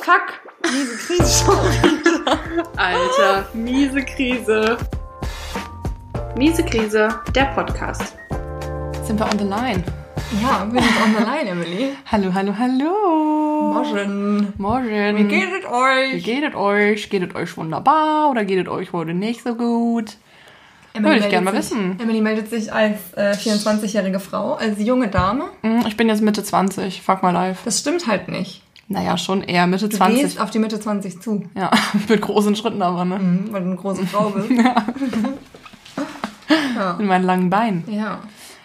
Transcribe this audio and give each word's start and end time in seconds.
Fuck, 0.00 0.40
miese 0.72 0.96
Krise 0.96 1.44
schon 1.44 1.54
wieder. 1.82 2.38
Alter, 2.76 3.48
miese 3.54 4.02
Krise. 4.04 4.76
Miese 6.36 6.64
Krise, 6.64 7.08
der 7.34 7.44
Podcast. 7.54 8.16
Sind 9.04 9.20
wir 9.20 9.26
on 9.26 9.38
the 9.38 9.44
line? 9.44 9.84
Ja, 10.42 10.66
wir 10.68 10.82
sind 10.82 10.92
on 11.04 11.14
the 11.16 11.24
line, 11.30 11.48
Emily. 11.48 11.96
Hallo, 12.10 12.34
hallo, 12.34 12.52
hallo. 12.58 13.72
Morgen. 13.72 14.52
Morgen. 14.58 15.16
Wie 15.16 15.24
geht 15.24 15.48
es 15.60 15.64
euch? 15.70 16.14
Wie 16.14 16.22
geht 16.22 16.42
es 16.42 16.54
euch? 16.56 17.08
Geht 17.08 17.22
es 17.30 17.34
euch 17.36 17.56
wunderbar 17.56 18.30
oder 18.30 18.44
geht 18.44 18.66
es 18.66 18.72
euch 18.72 18.92
heute 18.92 19.14
nicht 19.14 19.44
so 19.44 19.54
gut? 19.54 20.16
Würde 21.02 21.18
ich 21.20 21.28
gerne 21.28 21.44
mal 21.44 21.50
sich- 21.62 21.70
wissen. 21.72 21.98
Emily 22.00 22.20
meldet 22.20 22.48
sich 22.50 22.72
als 22.72 22.98
äh, 23.16 23.32
24-jährige 23.32 24.20
Frau, 24.20 24.54
als 24.54 24.78
junge 24.82 25.08
Dame. 25.08 25.44
Hm, 25.62 25.84
Ich 25.86 25.96
bin 25.96 26.08
jetzt 26.08 26.22
Mitte 26.22 26.42
20. 26.42 27.02
Fuck 27.02 27.22
my 27.22 27.30
life. 27.30 27.60
Das 27.64 27.80
stimmt 27.80 28.06
halt 28.06 28.28
nicht. 28.28 28.62
Naja, 28.88 29.16
schon 29.16 29.42
eher 29.42 29.66
Mitte 29.68 29.88
Du 29.88 29.96
20. 29.96 30.20
gehst 30.22 30.40
auf 30.40 30.50
die 30.50 30.58
Mitte 30.58 30.80
20 30.80 31.20
zu, 31.20 31.44
Ja, 31.54 31.70
mit 32.08 32.20
großen 32.20 32.56
Schritten 32.56 32.82
aber, 32.82 33.04
ne? 33.04 33.18
mhm, 33.18 33.48
weil 33.52 33.60
du 33.62 33.68
eine 33.68 33.76
große 33.76 34.04
Frau 34.06 34.30
bist. 34.30 34.50
Mit 36.98 37.06
meinen 37.06 37.24
langen 37.24 37.50
Beinen. 37.50 37.84
ja. 37.88 38.20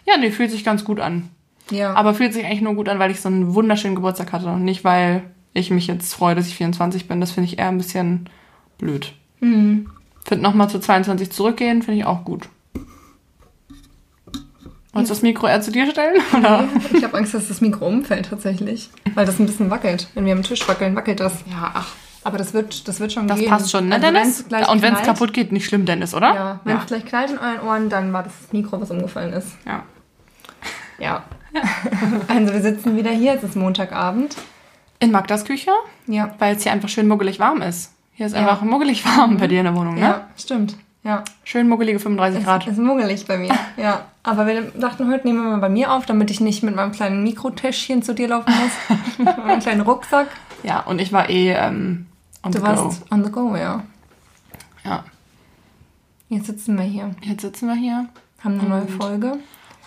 Ja, 0.07 0.17
nee, 0.19 0.29
fühlt 0.29 0.51
sich 0.51 0.63
ganz 0.63 0.83
gut 0.85 0.99
an. 0.99 1.29
Ja. 1.71 1.95
Aber 1.95 2.13
fühlt 2.13 2.31
sich 2.33 2.45
eigentlich 2.45 2.61
nur 2.61 2.75
gut 2.75 2.87
an, 2.89 2.99
weil 2.99 3.09
ich 3.09 3.21
so 3.21 3.27
einen 3.27 3.55
wunderschönen 3.55 3.95
Geburtstag 3.95 4.33
hatte 4.33 4.45
und 4.47 4.63
nicht, 4.63 4.83
weil 4.83 5.23
ich 5.53 5.71
mich 5.71 5.87
jetzt 5.87 6.13
freue, 6.13 6.35
dass 6.35 6.45
ich 6.47 6.55
24 6.55 7.07
bin. 7.07 7.19
Das 7.19 7.31
finde 7.31 7.49
ich 7.49 7.57
eher 7.57 7.69
ein 7.69 7.77
bisschen 7.79 8.29
blöd. 8.77 9.13
Mhm. 9.39 9.89
Finde 10.25 10.43
nochmal 10.43 10.69
zu 10.69 10.79
22 10.79 11.31
zurückgehen, 11.31 11.81
finde 11.83 11.99
ich 11.99 12.05
auch 12.05 12.25
gut. 12.25 12.49
Wolltest 14.93 15.11
du 15.11 15.15
das 15.15 15.21
Mikro 15.23 15.47
eher 15.47 15.61
zu 15.61 15.71
dir 15.71 15.89
stellen? 15.91 16.21
Oder? 16.37 16.67
Ich 16.93 17.03
habe 17.03 17.17
Angst, 17.17 17.33
dass 17.33 17.47
das 17.49 17.59
Mikro 17.61 17.85
umfällt 17.85 18.29
tatsächlich. 18.29 18.89
Weil 19.13 19.25
das 19.25 19.39
ein 19.39 19.45
bisschen 19.45 19.69
wackelt. 19.69 20.07
Wenn 20.13 20.25
wir 20.25 20.33
am 20.33 20.41
Tisch 20.43 20.65
wackeln, 20.69 20.95
wackelt 20.95 21.19
das. 21.19 21.33
Ja, 21.51 21.71
ach, 21.73 21.89
Aber 22.23 22.37
das 22.37 22.53
wird, 22.53 22.87
das 22.87 22.99
wird 23.01 23.11
schon 23.11 23.27
das 23.27 23.37
gehen. 23.39 23.49
passt 23.49 23.69
schon, 23.71 23.89
ne, 23.89 23.95
Also 23.95 24.07
Dennis? 24.07 24.45
wenn's 24.49 24.69
Und 24.69 24.81
wenn 24.81 24.93
es 24.93 25.01
kaputt 25.01 25.33
geht, 25.33 25.51
nicht 25.51 25.65
schlimm, 25.65 25.85
Dennis, 25.85 26.13
oder? 26.13 26.33
Ja, 26.33 26.59
wenn 26.63 26.77
es 26.77 26.83
ja. 26.83 26.87
gleich 26.87 27.05
knallt 27.05 27.31
in 27.31 27.37
euren 27.39 27.59
Ohren, 27.67 27.89
dann 27.89 28.13
war 28.13 28.23
das 28.23 28.33
Mikro, 28.53 28.79
was 28.79 28.89
umgefallen 28.91 29.33
ist. 29.33 29.49
ja. 29.65 29.83
Ja. 30.97 31.25
also 32.29 32.53
wir 32.53 32.61
sitzen 32.61 32.95
wieder 32.95 33.11
hier, 33.11 33.33
es 33.33 33.43
ist 33.43 33.57
Montagabend. 33.57 34.37
In 34.99 35.11
Magdas 35.11 35.43
Küche, 35.43 35.71
Ja. 36.07 36.33
weil 36.39 36.55
es 36.55 36.63
hier 36.63 36.71
einfach 36.71 36.87
schön 36.87 37.09
muggelig 37.09 37.37
warm 37.37 37.61
ist. 37.61 37.91
Hier 38.15 38.25
ist 38.27 38.33
Ja. 38.33 38.39
einfach 38.39 38.61
muggelig 38.61 39.05
warm 39.05 39.37
bei 39.37 39.47
dir 39.47 39.59
in 39.59 39.65
der 39.65 39.75
Wohnung, 39.75 39.95
ne? 39.95 40.01
Ja, 40.01 40.27
stimmt. 40.37 40.75
Ja. 41.03 41.23
Schön 41.43 41.69
muggelige 41.69 41.99
35 41.99 42.39
Es 42.39 42.45
Grad. 42.45 42.65
ist 42.67 42.77
muggelig 42.79 43.25
bei 43.27 43.37
mir. 43.37 43.53
Ja. 43.77 44.05
Aber 44.23 44.47
wir 44.47 44.63
dachten, 44.71 45.07
heute 45.11 45.27
nehmen 45.27 45.43
wir 45.43 45.51
mal 45.51 45.59
bei 45.59 45.69
mir 45.69 45.91
auf, 45.91 46.07
damit 46.07 46.31
ich 46.31 46.39
nicht 46.41 46.63
mit 46.63 46.75
meinem 46.75 46.91
kleinen 46.91 47.21
Mikrotäschchen 47.23 48.01
zu 48.01 48.15
dir 48.15 48.29
laufen 48.29 48.51
muss. 48.51 48.97
mit 49.19 49.37
meinem 49.45 49.59
kleinen 49.59 49.81
Rucksack. 49.81 50.27
Ja, 50.63 50.79
und 50.79 50.99
ich 50.99 51.13
war 51.13 51.29
eh 51.29 51.51
ähm, 51.51 52.07
on 52.41 52.51
Du 52.51 52.57
the 52.57 52.63
warst 52.63 53.07
go. 53.07 53.13
on 53.15 53.23
the 53.23 53.31
go, 53.31 53.55
ja. 53.55 53.83
Ja, 54.83 55.03
Jetzt 56.29 56.47
sitzen 56.47 56.75
wir 56.77 56.83
hier, 56.85 57.11
jetzt 57.21 57.41
sitzen 57.41 57.67
wir 57.67 57.75
hier. 57.75 58.07
haben 58.43 58.59
eine 58.59 58.67
neue 58.69 58.87
Folge. 58.87 59.37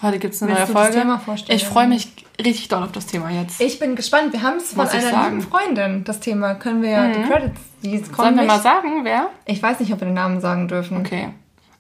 Heute 0.03 0.19
gibt 0.19 0.35
es 0.35 0.43
eine 0.43 0.53
Willst 0.53 0.61
neue 0.63 0.67
du 0.69 0.73
das 0.75 0.83
Folge. 0.85 0.99
Thema 1.01 1.19
vorstellen? 1.19 1.57
Ich 1.57 1.65
freue 1.65 1.89
mich 1.89 2.09
richtig 2.39 2.69
doll 2.69 2.83
auf 2.85 2.93
das 2.93 3.07
Thema 3.07 3.31
jetzt. 3.31 3.61
Ich 3.61 3.79
bin 3.81 3.97
gespannt. 3.97 4.33
Wir 4.33 4.43
haben 4.43 4.59
es 4.59 4.73
von 4.73 4.87
einer 4.89 5.01
sagen. 5.11 5.39
lieben 5.39 5.43
Freundin, 5.51 6.05
das 6.05 6.21
Thema. 6.21 6.55
Können 6.55 6.83
wir 6.83 6.91
ja 6.91 7.09
die 7.09 7.23
Credits, 7.23 7.61
die 7.83 8.01
kommen 8.03 8.15
Sollen 8.15 8.35
wir 8.37 8.43
nicht. 8.43 8.47
mal 8.53 8.61
sagen, 8.61 9.01
wer? 9.05 9.31
Ich 9.45 9.61
weiß 9.63 9.81
nicht, 9.81 9.93
ob 9.93 10.01
wir 10.01 10.07
den 10.07 10.15
Namen 10.15 10.41
sagen 10.41 10.69
dürfen. 10.69 10.99
Okay. 10.99 11.31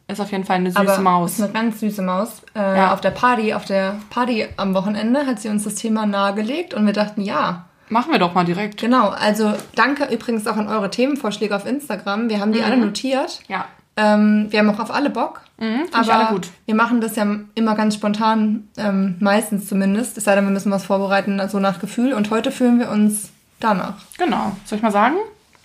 Ist 0.08 0.20
auf 0.20 0.33
jeden 0.33 0.44
Fall 0.44 0.56
eine 0.56 0.70
süße 0.70 0.80
aber 0.80 0.98
Maus. 1.02 1.33
ist 1.34 1.42
eine 1.42 1.52
ganz 1.52 1.80
süße 1.80 2.02
Maus. 2.02 2.42
Äh, 2.56 2.77
Ja. 2.78 2.92
Auf 2.94 3.00
der 3.00 3.11
Party, 3.11 3.52
auf 3.55 3.66
der 3.66 3.96
Party 4.11 4.48
am 4.56 4.74
Wochenende 4.74 5.27
hat 5.27 5.39
sie 5.39 5.48
uns 5.50 5.64
das 5.64 5.74
Thema 5.77 6.06
nahegelegt 6.06 6.72
und 6.74 6.86
wir 6.86 6.92
dachten, 6.94 7.20
ja, 7.20 7.66
Machen 7.91 8.12
wir 8.12 8.19
doch 8.19 8.34
mal 8.34 8.44
direkt. 8.44 8.80
genau. 8.80 9.08
Also 9.11 9.52
danke 9.74 10.05
übrigens 10.12 10.46
auch 10.46 10.56
an 10.56 10.68
eure 10.68 10.90
Themenvorschläge 10.90 11.55
auf 11.55 11.67
Instagram. 11.67 12.29
Wir 12.30 12.40
haben 12.40 12.50
Mhm. 12.50 12.55
die 12.55 12.62
alle 12.62 12.77
notiert. 12.79 13.40
Ja. 13.48 13.67
Ähm, 13.98 14.47
wir 14.51 14.61
haben 14.61 14.70
auch 14.70 14.79
auf 14.79 14.91
alle 14.95 15.11
Bock. 15.11 15.41
Mhm, 15.59 15.83
aber 15.92 16.14
alle 16.14 16.29
gut. 16.29 16.48
wir 16.67 16.75
machen 16.77 17.01
das 17.01 17.17
ja 17.17 17.27
immer 17.57 17.75
ganz 17.75 17.95
spontan, 17.97 18.69
ähm, 18.77 19.17
meistens 19.19 19.67
zumindest. 19.67 20.17
Es 20.17 20.25
sei 20.25 20.36
denn, 20.36 20.45
wir 20.45 20.53
müssen 20.53 20.70
was 20.70 20.85
vorbereiten, 20.85 21.41
so 21.48 21.59
nach 21.59 21.81
Gefühl. 21.81 22.13
Und 22.13 22.31
heute 22.31 22.53
fühlen 22.53 22.79
wir 22.79 22.91
uns 22.91 23.31
danach. 23.59 23.95
Genau. 24.17 24.53
Soll 24.64 24.77
ich 24.77 24.83
mal 24.83 24.92
sagen? 24.92 25.17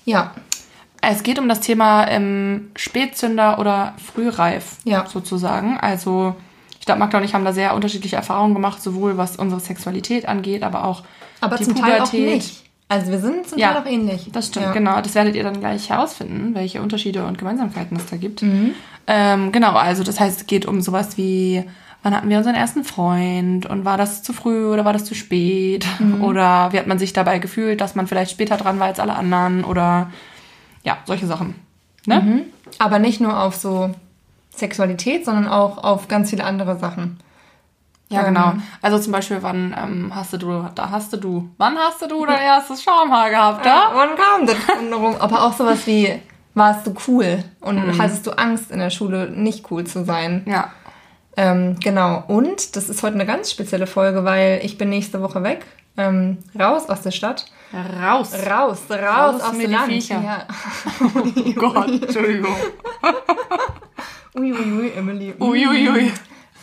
Ja, 0.06 0.32
Es 1.02 1.22
geht 1.22 1.38
um 1.38 1.48
das 1.48 1.60
Thema 1.60 2.08
ähm, 2.08 2.72
Spätzünder 2.76 3.60
oder 3.60 3.94
Frühreif 4.04 4.78
Ja. 4.84 5.06
sozusagen. 5.06 5.78
Also 5.80 6.36
ich 6.80 6.86
glaube, 6.86 7.00
Magda 7.00 7.18
und 7.20 7.24
ich 7.26 7.34
haben 7.34 7.46
da 7.46 7.54
sehr 7.54 7.76
unterschiedliche 7.76 8.16
Erfahrungen 8.16 8.54
gemacht, 8.56 8.82
sowohl 8.82 9.16
was 9.18 9.36
unsere 9.36 9.62
Sexualität 9.62 10.28
angeht, 10.28 10.64
aber 10.64 10.86
auch 10.86 11.04
aber 11.40 11.58
die 11.58 11.66
zum 11.66 11.76
Teil 11.76 12.02
auch 12.02 12.10
Pubertät. 12.10 12.36
nicht. 12.36 12.63
Also 12.94 13.12
wir 13.12 13.20
sind 13.20 13.48
zum 13.48 13.58
Ja, 13.58 13.74
Teil 13.74 13.82
auch 13.82 13.86
ähnlich. 13.88 14.30
Das 14.32 14.48
stimmt, 14.48 14.68
ja. 14.68 14.72
genau. 14.72 15.02
Das 15.02 15.16
werdet 15.16 15.36
ihr 15.36 15.44
dann 15.44 15.60
gleich 15.60 15.90
herausfinden, 15.90 16.54
welche 16.54 16.80
Unterschiede 16.80 17.26
und 17.26 17.40
Gemeinsamkeiten 17.40 17.98
es 17.98 18.06
da 18.06 18.18
gibt. 18.18 18.44
Mhm. 18.44 18.76
Ähm, 19.08 19.52
genau, 19.52 19.72
also 19.72 20.04
das 20.04 20.20
heißt, 20.20 20.42
es 20.42 20.46
geht 20.46 20.68
um 20.68 20.80
sowas 20.80 21.18
wie, 21.18 21.64
wann 22.04 22.16
hatten 22.16 22.30
wir 22.30 22.38
unseren 22.38 22.54
ersten 22.54 22.84
Freund 22.84 23.66
und 23.66 23.84
war 23.84 23.98
das 23.98 24.22
zu 24.22 24.32
früh 24.32 24.68
oder 24.68 24.86
war 24.86 24.94
das 24.94 25.06
zu 25.06 25.16
spät? 25.16 25.88
Mhm. 25.98 26.24
Oder 26.30 26.72
wie 26.72 26.78
hat 26.78 26.86
man 26.86 27.00
sich 27.00 27.14
dabei 27.14 27.40
gefühlt, 27.40 27.82
dass 27.82 27.96
man 27.96 28.06
vielleicht 28.06 28.30
später 28.30 28.58
dran 28.58 28.80
war 28.80 28.88
als 28.88 29.00
alle 29.00 29.16
anderen? 29.16 29.64
Oder 29.64 30.12
ja, 30.84 31.00
solche 31.06 31.26
Sachen. 31.26 31.56
Ne? 32.06 32.22
Mhm. 32.22 32.42
Aber 32.78 33.00
nicht 33.00 33.22
nur 33.22 33.42
auf 33.42 33.56
so 33.56 33.90
Sexualität, 34.56 35.26
sondern 35.26 35.48
auch 35.48 35.84
auf 35.84 36.08
ganz 36.08 36.30
viele 36.30 36.44
andere 36.44 36.78
Sachen. 36.78 37.18
Ja, 38.14 38.22
Ähm. 38.22 38.34
genau. 38.34 38.54
Also 38.82 39.00
zum 39.00 39.12
Beispiel, 39.12 39.38
wann 39.42 39.76
ähm, 39.78 40.12
hast 40.16 40.34
du, 40.34 40.38
da 40.76 40.90
hast 40.92 41.14
du, 41.14 41.50
wann 41.58 41.78
hast 41.78 42.02
du 42.02 42.26
dein 42.26 42.40
erstes 42.42 42.82
Schamhaar 42.84 43.30
gehabt, 43.30 43.66
Ja, 43.66 43.72
ja? 43.76 43.92
wann 43.94 44.10
kam 44.16 44.46
das 44.46 44.58
rum? 44.98 45.16
Aber 45.20 45.44
auch 45.44 45.54
sowas 45.54 45.86
wie, 45.88 46.20
warst 46.54 46.86
du 46.88 46.94
cool? 47.08 47.44
Und 47.62 47.98
hattest 48.00 48.26
du 48.28 48.32
Angst 48.32 48.72
in 48.72 48.80
der 48.80 48.90
Schule, 48.90 49.30
nicht 49.30 49.70
cool 49.72 49.84
zu 49.86 50.04
sein? 50.06 50.44
Ja. 50.46 50.70
Ähm, 51.36 51.78
genau. 51.80 52.24
Und 52.28 52.76
das 52.76 52.90
ist 52.90 53.02
heute 53.02 53.16
eine 53.16 53.26
ganz 53.26 53.50
spezielle 53.52 53.88
Folge, 53.88 54.24
weil 54.24 54.60
ich 54.64 54.78
bin 54.78 54.90
nächste 54.90 55.22
Woche 55.22 55.42
weg. 55.44 55.66
Ähm, 55.98 56.38
raus 56.60 56.90
aus 56.90 57.02
der 57.02 57.12
Stadt. 57.12 57.46
Raus. 57.74 58.34
Raus, 58.34 58.82
raus, 58.90 58.92
Raus 58.92 59.42
aus 59.42 59.58
dem 59.58 59.72
Land. 59.72 59.88
Viecher. 59.92 60.22
Ja. 60.24 60.48
Oh 61.16 61.54
Gott, 61.60 61.88
Entschuldigung. 61.90 62.56
Uiuiui, 64.36 64.92
Emily. 64.96 65.34
Uiuiui. 65.40 66.12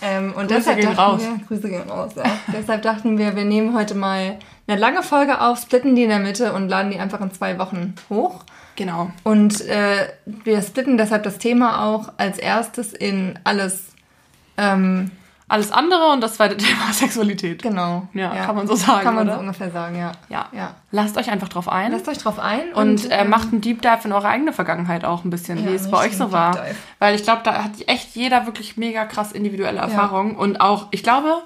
Ähm, 0.03 0.33
und 0.33 0.49
Grüße 0.49 0.55
deshalb 0.55 0.77
gehen 0.79 0.87
dachten 0.87 1.01
raus. 1.01 1.23
wir, 1.23 1.47
Grüße 1.47 1.69
gehen 1.69 1.91
raus, 1.91 2.13
ja. 2.17 2.25
deshalb 2.53 2.83
dachten 2.83 3.19
wir, 3.19 3.37
wir 3.37 3.45
nehmen 3.45 3.77
heute 3.77 3.95
mal 3.95 4.39
eine 4.67 4.81
lange 4.81 5.03
Folge 5.03 5.41
auf, 5.41 5.61
splitten 5.61 5.95
die 5.95 6.05
in 6.05 6.09
der 6.09 6.19
Mitte 6.19 6.53
und 6.53 6.69
laden 6.69 6.91
die 6.91 6.99
einfach 6.99 7.21
in 7.21 7.33
zwei 7.33 7.59
Wochen 7.59 7.95
hoch. 8.09 8.45
Genau. 8.77 9.11
Und 9.25 9.61
äh, 9.67 10.09
wir 10.25 10.63
splitten 10.63 10.97
deshalb 10.97 11.25
das 11.25 11.39
Thema 11.39 11.85
auch 11.85 12.13
als 12.17 12.39
erstes 12.39 12.93
in 12.93 13.39
alles, 13.45 13.89
ähm, 14.57 15.11
Alles 15.51 15.73
andere 15.73 16.13
und 16.13 16.21
das 16.21 16.35
zweite 16.35 16.57
Thema 16.59 16.93
Sexualität. 16.93 17.61
genau. 17.63 18.07
Ja, 18.15 18.31
kann 18.47 18.55
man 18.55 18.69
so 18.69 18.77
sagen, 18.77 19.03
Kann 19.03 19.17
man 19.17 19.27
oder? 19.27 19.35
so 19.35 19.41
ungefähr 19.41 19.71
sagen, 19.73 19.99
ja. 19.99 20.13
Ja. 20.29 20.47
ja. 20.53 20.75
Lasst 20.93 21.17
euch 21.17 21.29
einfach 21.29 21.49
drauf 21.49 21.69
ein. 21.69 21.91
Lasst 21.91 22.07
euch 22.09 22.19
drauf 22.19 22.39
ein. 22.39 22.73
und 22.75 23.11
äh, 23.11 23.23
ähm, 23.23 23.31
macht 23.31 23.51
einen 23.51 23.61
Deep 23.61 23.83
Dive 23.83 23.99
in 24.05 24.13
eure 24.13 24.29
eigene 24.29 24.53
Vergangenheit 24.53 25.05
auch 25.05 25.25
ein 25.25 25.31
bisschen, 25.31 25.59
Ja, 25.59 25.71
wie 25.71 25.75
es 25.75 25.91
bei 25.91 26.07
euch 26.07 26.17
so 26.17 26.31
war. 26.31 26.57
Weil 27.01 27.17
ich 27.17 27.25
glaube, 27.25 27.41
da 27.43 27.65
hat 27.65 27.73
echt 27.89 28.15
jeder 28.15 28.47
wirklich 28.47 28.77
mega 28.77 29.05
krass 29.07 29.33
individuelle 29.33 29.79
Erfahrungen. 29.81 30.37
Und 30.37 30.61
auch, 30.61 30.87
ich 30.93 31.03
glaube, 31.03 31.43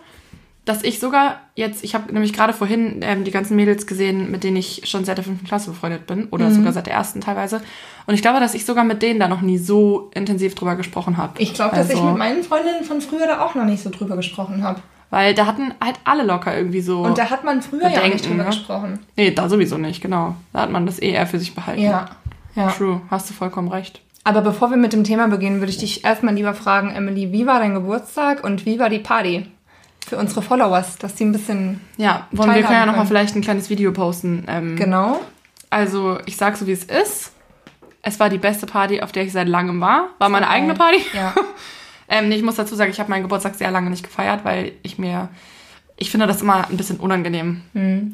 dass 0.64 0.82
ich 0.82 0.98
sogar 0.98 1.40
jetzt, 1.54 1.84
ich 1.84 1.94
habe 1.94 2.12
nämlich 2.12 2.32
gerade 2.32 2.52
vorhin 2.54 3.00
ähm, 3.02 3.24
die 3.24 3.30
ganzen 3.30 3.54
Mädels 3.56 3.86
gesehen, 3.86 4.30
mit 4.30 4.44
denen 4.44 4.56
ich 4.56 4.82
schon 4.84 5.04
seit 5.04 5.18
der 5.18 5.24
fünften 5.24 5.46
Klasse 5.46 5.70
befreundet 5.70 6.06
bin. 6.06 6.26
Oder 6.30 6.48
Mhm. 6.48 6.54
sogar 6.54 6.72
seit 6.72 6.86
der 6.86 6.94
ersten 6.94 7.20
teilweise. 7.20 7.60
Und 8.06 8.14
ich 8.14 8.22
glaube, 8.22 8.40
dass 8.40 8.54
ich 8.54 8.64
sogar 8.64 8.84
mit 8.84 9.02
denen 9.02 9.20
da 9.20 9.28
noch 9.28 9.42
nie 9.42 9.58
so 9.58 10.10
intensiv 10.14 10.54
drüber 10.54 10.76
gesprochen 10.76 11.16
habe. 11.18 11.32
Ich 11.40 11.52
glaube, 11.54 11.76
dass 11.76 11.88
ich 11.90 11.96
Also, 11.96 12.08
mit 12.08 12.18
meinen 12.18 12.42
Freundinnen 12.42 12.82
von 12.84 13.00
früher 13.00 13.26
da 13.26 13.44
auch 13.44 13.54
noch 13.54 13.64
nicht 13.64 13.82
so 13.82 13.90
drüber 13.90 14.16
gesprochen 14.16 14.62
habe. 14.62 14.80
Weil 15.10 15.34
da 15.34 15.46
hatten 15.46 15.74
halt 15.82 15.96
alle 16.04 16.24
locker 16.24 16.56
irgendwie 16.56 16.80
so. 16.80 17.02
Und 17.02 17.18
da 17.18 17.28
hat 17.30 17.44
man 17.44 17.60
früher 17.62 17.82
ja 17.82 17.88
auch 17.88 17.92
nicht 17.92 18.02
Bedenken, 18.02 18.28
drüber 18.30 18.42
ne? 18.44 18.48
gesprochen. 18.50 18.98
nee, 19.16 19.30
da 19.30 19.48
sowieso 19.48 19.76
nicht, 19.78 20.00
genau. 20.00 20.34
Da 20.52 20.62
hat 20.62 20.70
man 20.70 20.86
das 20.86 21.00
eh 21.00 21.10
eher 21.10 21.26
für 21.26 21.38
sich 21.38 21.54
behalten. 21.54 21.82
Ja. 21.82 22.06
ja. 22.56 22.68
True, 22.70 23.00
hast 23.10 23.28
du 23.30 23.34
vollkommen 23.34 23.68
recht. 23.68 24.00
Aber 24.24 24.40
bevor 24.40 24.70
wir 24.70 24.78
mit 24.78 24.94
dem 24.94 25.04
Thema 25.04 25.28
beginnen, 25.28 25.60
würde 25.60 25.70
ich 25.70 25.78
dich 25.78 26.04
erstmal 26.04 26.34
lieber 26.34 26.54
fragen, 26.54 26.90
Emily, 26.90 27.30
wie 27.30 27.46
war 27.46 27.58
dein 27.60 27.74
Geburtstag 27.74 28.42
und 28.42 28.64
wie 28.64 28.78
war 28.78 28.88
die 28.88 28.98
Party? 28.98 29.46
Für 30.06 30.16
unsere 30.18 30.42
Followers, 30.42 30.98
dass 30.98 31.14
die 31.14 31.24
ein 31.24 31.32
bisschen. 31.32 31.80
Ja, 31.96 32.26
wollen 32.30 32.54
wir 32.54 32.62
können 32.62 32.74
ja 32.74 32.80
noch 32.86 32.92
mal 32.92 32.98
können. 32.98 33.08
vielleicht 33.08 33.36
ein 33.36 33.40
kleines 33.42 33.70
Video 33.70 33.92
posten. 33.92 34.44
Ähm, 34.48 34.76
Genau. 34.76 35.20
Also, 35.70 36.18
ich 36.26 36.36
sag 36.36 36.56
so, 36.56 36.66
wie 36.66 36.72
es 36.72 36.84
ist. 36.84 37.32
Es 38.02 38.20
war 38.20 38.28
die 38.28 38.38
beste 38.38 38.66
Party, 38.66 39.00
auf 39.00 39.12
der 39.12 39.24
ich 39.24 39.32
seit 39.32 39.48
langem 39.48 39.80
war. 39.80 40.10
War 40.18 40.28
meine 40.28 40.46
geil. 40.46 40.54
eigene 40.56 40.74
Party. 40.74 41.02
Ja. 41.14 41.34
ähm, 42.08 42.28
nee, 42.28 42.36
ich 42.36 42.42
muss 42.42 42.56
dazu 42.56 42.74
sagen, 42.74 42.90
ich 42.90 43.00
habe 43.00 43.10
meinen 43.10 43.22
Geburtstag 43.22 43.54
sehr 43.54 43.70
lange 43.70 43.88
nicht 43.90 44.04
gefeiert, 44.04 44.44
weil 44.44 44.72
ich 44.82 44.98
mir, 44.98 45.30
ich 45.96 46.10
finde 46.10 46.26
das 46.26 46.42
immer 46.42 46.68
ein 46.68 46.76
bisschen 46.76 46.98
unangenehm. 47.00 47.62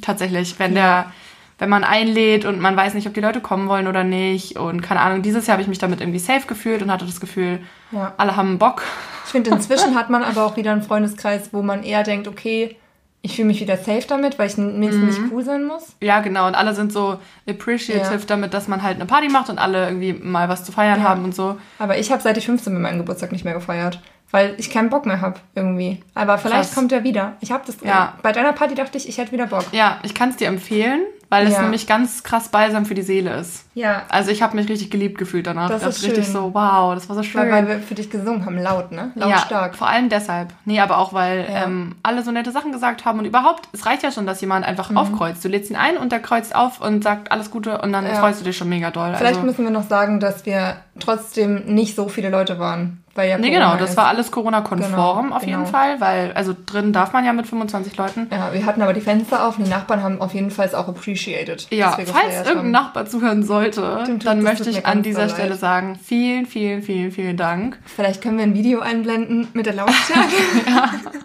Tatsächlich, 0.01 0.59
wenn 0.59 0.75
der, 0.75 1.13
wenn 1.61 1.69
man 1.69 1.85
einlädt 1.85 2.45
und 2.47 2.59
man 2.61 2.77
weiß 2.77 2.95
nicht, 2.95 3.07
ob 3.07 3.15
die 3.15 3.21
Leute 3.21 3.41
kommen 3.41 3.69
wollen 3.69 3.87
oder 3.87 4.03
nicht. 4.03 4.59
Und 4.59 4.81
keine 4.83 5.01
Ahnung, 5.01 5.23
dieses 5.23 5.47
Jahr 5.47 5.53
habe 5.55 5.63
ich 5.63 5.69
mich 5.69 5.79
damit 5.79 6.01
irgendwie 6.01 6.19
safe 6.19 6.47
gefühlt 6.49 6.83
und 6.83 6.91
hatte 6.91 7.05
das 7.07 7.21
Gefühl, 7.21 7.61
Ja. 7.93 8.15
alle 8.17 8.35
haben 8.35 8.59
Bock. 8.59 8.83
Ich 9.27 9.31
finde, 9.31 9.51
inzwischen 9.51 9.95
hat 9.95 10.11
man 10.11 10.25
aber 10.25 10.45
auch 10.45 10.57
wieder 10.57 10.73
einen 10.73 10.83
Freundeskreis, 10.83 11.51
wo 11.53 11.63
man 11.63 11.85
eher 11.85 12.03
denkt, 12.03 12.27
okay, 12.27 12.77
ich 13.23 13.37
fühle 13.37 13.49
mich 13.49 13.61
wieder 13.61 13.77
safe 13.77 14.07
damit, 14.09 14.39
weil 14.39 14.47
ich 14.49 14.57
n- 14.57 14.81
mir 14.81 14.91
nicht 14.91 15.21
cool 15.31 15.45
sein 15.45 15.65
muss. 15.67 15.95
Ja, 16.01 16.21
genau. 16.21 16.47
Und 16.47 16.55
alle 16.55 16.75
sind 16.75 16.91
so 16.93 17.19
appreciative 17.47 18.15
Ja. 18.15 18.27
damit, 18.27 18.55
dass 18.55 18.67
man 18.67 18.83
halt 18.83 18.97
eine 18.97 19.05
Party 19.07 19.29
macht 19.29 19.51
und 19.51 19.59
alle 19.59 19.85
irgendwie 19.87 20.15
mal 20.15 20.49
was 20.49 20.65
zu 20.65 20.73
feiern 20.73 21.01
Ja. 21.03 21.09
haben 21.11 21.25
und 21.25 21.35
so. 21.35 21.59
Aber 21.79 21.99
ich 21.99 22.11
habe 22.11 22.23
seit 22.23 22.39
ich 22.39 22.47
15 22.47 22.73
bin 22.73 22.81
meinen 22.83 22.99
Geburtstag 22.99 23.31
nicht 23.33 23.45
mehr 23.45 23.53
gefeiert, 23.53 24.01
weil 24.31 24.55
ich 24.57 24.71
keinen 24.71 24.89
Bock 24.89 25.05
mehr 25.05 25.21
habe 25.21 25.39
irgendwie. 25.55 26.03
Aber 26.15 26.39
vielleicht 26.39 26.71
Krass. 26.71 26.75
kommt 26.75 26.93
er 26.93 27.05
wieder. 27.05 27.37
Ich 27.41 27.53
habe 27.53 27.63
das. 27.67 27.77
Ja. 27.85 28.15
Bei 28.23 28.33
deiner 28.33 28.55
Party 28.55 28.75
dachte 28.75 28.97
ich, 28.97 29.07
ich 29.09 29.19
hätte 29.19 29.33
wieder 29.33 29.47
Bock. 29.49 29.67
Ja, 29.73 29.99
ich 30.03 30.15
kann 30.15 30.31
es 30.31 30.37
dir 30.37 30.49
empfehlen, 30.49 31.03
weil 31.31 31.47
es 31.47 31.55
Ja. 31.55 31.63
nämlich 31.63 31.87
ganz 31.87 32.23
krass 32.23 32.49
balsam 32.49 32.85
für 32.85 32.95
die 32.95 33.01
Seele 33.03 33.35
ist. 33.37 33.65
Ja. 33.75 34.03
Also 34.11 34.31
ich 34.31 34.43
habe 34.43 34.57
mich 34.57 34.69
richtig 34.69 34.91
geliebt 34.91 35.17
gefühlt 35.17 35.47
danach. 35.47 35.71
Das 35.71 35.83
Das 35.83 35.97
ist 35.97 36.03
richtig 36.05 36.25
schön. 36.27 36.35
so, 36.35 36.51
wow, 36.53 36.93
das 36.95 37.09
war 37.09 37.17
so 37.17 37.23
schön. 37.23 37.41
Weil, 37.41 37.51
weil 37.51 37.69
wir 37.69 37.79
für 37.79 37.95
dich 37.95 38.11
gesungen 38.11 38.45
haben, 38.45 38.59
laut, 38.59 38.93
ne? 38.93 39.13
ja, 39.15 39.27
Lautstark. 39.29 39.75
vor 39.77 39.89
allem 39.89 40.09
deshalb. 40.11 40.53
Nee, 40.67 40.81
aber 40.81 40.99
auch, 40.99 41.13
weil 41.15 41.47
Ja. 41.49 41.65
ähm, 41.65 41.95
alle 42.03 42.23
so 42.23 42.31
nette 42.33 42.53
Sachen 42.53 42.73
gesagt 42.73 43.05
haben 43.07 43.19
und 43.21 43.25
überhaupt, 43.25 43.69
es 43.73 43.87
reicht 43.87 44.03
ja 44.03 44.11
schon, 44.13 44.27
dass 44.27 44.41
jemand 44.43 44.65
Mhm. 44.67 44.71
einfach 44.71 44.95
aufkreuzt. 44.95 45.43
Du 45.45 45.49
lädst 45.49 45.71
ihn 45.71 45.77
ein 45.77 45.97
und 45.97 46.13
der 46.13 46.21
kreuzt 46.21 46.55
auf 46.55 46.81
und 46.81 47.03
sagt 47.05 47.33
alles 47.33 47.51
Gute 47.51 47.79
und 47.81 47.93
dann 47.93 48.05
Ja. 48.05 48.17
freust 48.17 48.41
du 48.41 48.45
dich 48.45 48.57
schon 48.59 48.69
mega 48.69 48.91
doll. 48.91 49.15
Vielleicht 49.17 49.37
also, 49.37 49.47
müssen 49.47 49.65
wir 49.65 49.71
noch 49.71 49.89
sagen, 49.89 50.21
dass 50.21 50.45
wir 50.45 50.77
trotzdem 50.99 51.65
nicht 51.67 51.95
so 51.97 52.09
viele 52.09 52.29
Leute 52.31 52.59
waren. 52.59 53.03
Weil 53.21 53.29
ja 53.29 53.37
Nee, 53.39 53.51
Corona 53.51 53.67
genau, 53.73 53.81
das 53.81 53.91
ist. 53.91 53.97
war 53.99 54.07
alles 54.07 54.31
Corona-konform 54.31 54.91
Genau, 55.27 55.37
auf 55.37 55.43
jeden 55.45 55.59
genau. 55.65 55.71
Fall, 55.71 56.01
weil, 56.01 56.33
also 56.33 56.55
drin 56.65 56.93
darf 56.95 57.13
man 57.13 57.25
ja 57.25 57.33
mit 57.35 57.47
25 57.47 57.97
Leuten. 57.99 58.29
Ja, 58.31 58.53
wir 58.53 58.65
hatten 58.65 58.81
aber 58.81 58.95
die 58.95 59.03
Fenster 59.03 59.47
auf 59.47 59.59
und 59.59 59.65
die 59.65 59.71
Nachbarn 59.71 60.03
haben 60.03 60.21
auf 60.23 60.33
jeden 60.33 60.51
Fall 60.51 60.67
es 60.67 60.75
auch 60.75 60.89
appreciated. 60.89 61.67
Ja, 61.71 61.91
falls 61.91 62.09
irgendein 62.39 62.57
haben. 62.57 62.71
Nachbar 62.71 63.07
zuhören 63.07 63.43
sollte, 63.43 64.05
Dem 64.07 64.21
dann 64.21 64.43
möchte 64.43 64.71
ich 64.71 64.87
an 64.87 65.03
dieser 65.03 65.27
doll 65.27 65.35
Stelle 65.37 65.55
sagen, 65.57 65.99
vielen, 66.03 66.47
vielen, 66.47 66.83
vielen, 66.83 67.13
vielen 67.13 67.37
Dank. 67.37 67.79
Vielleicht 67.85 68.23
können 68.23 68.39
wir 68.39 68.45
ein 68.45 68.55
Video 68.55 68.81
einblenden 68.81 69.49
mit 69.53 69.67
der 69.67 69.75
Lautstärke. 69.75 70.31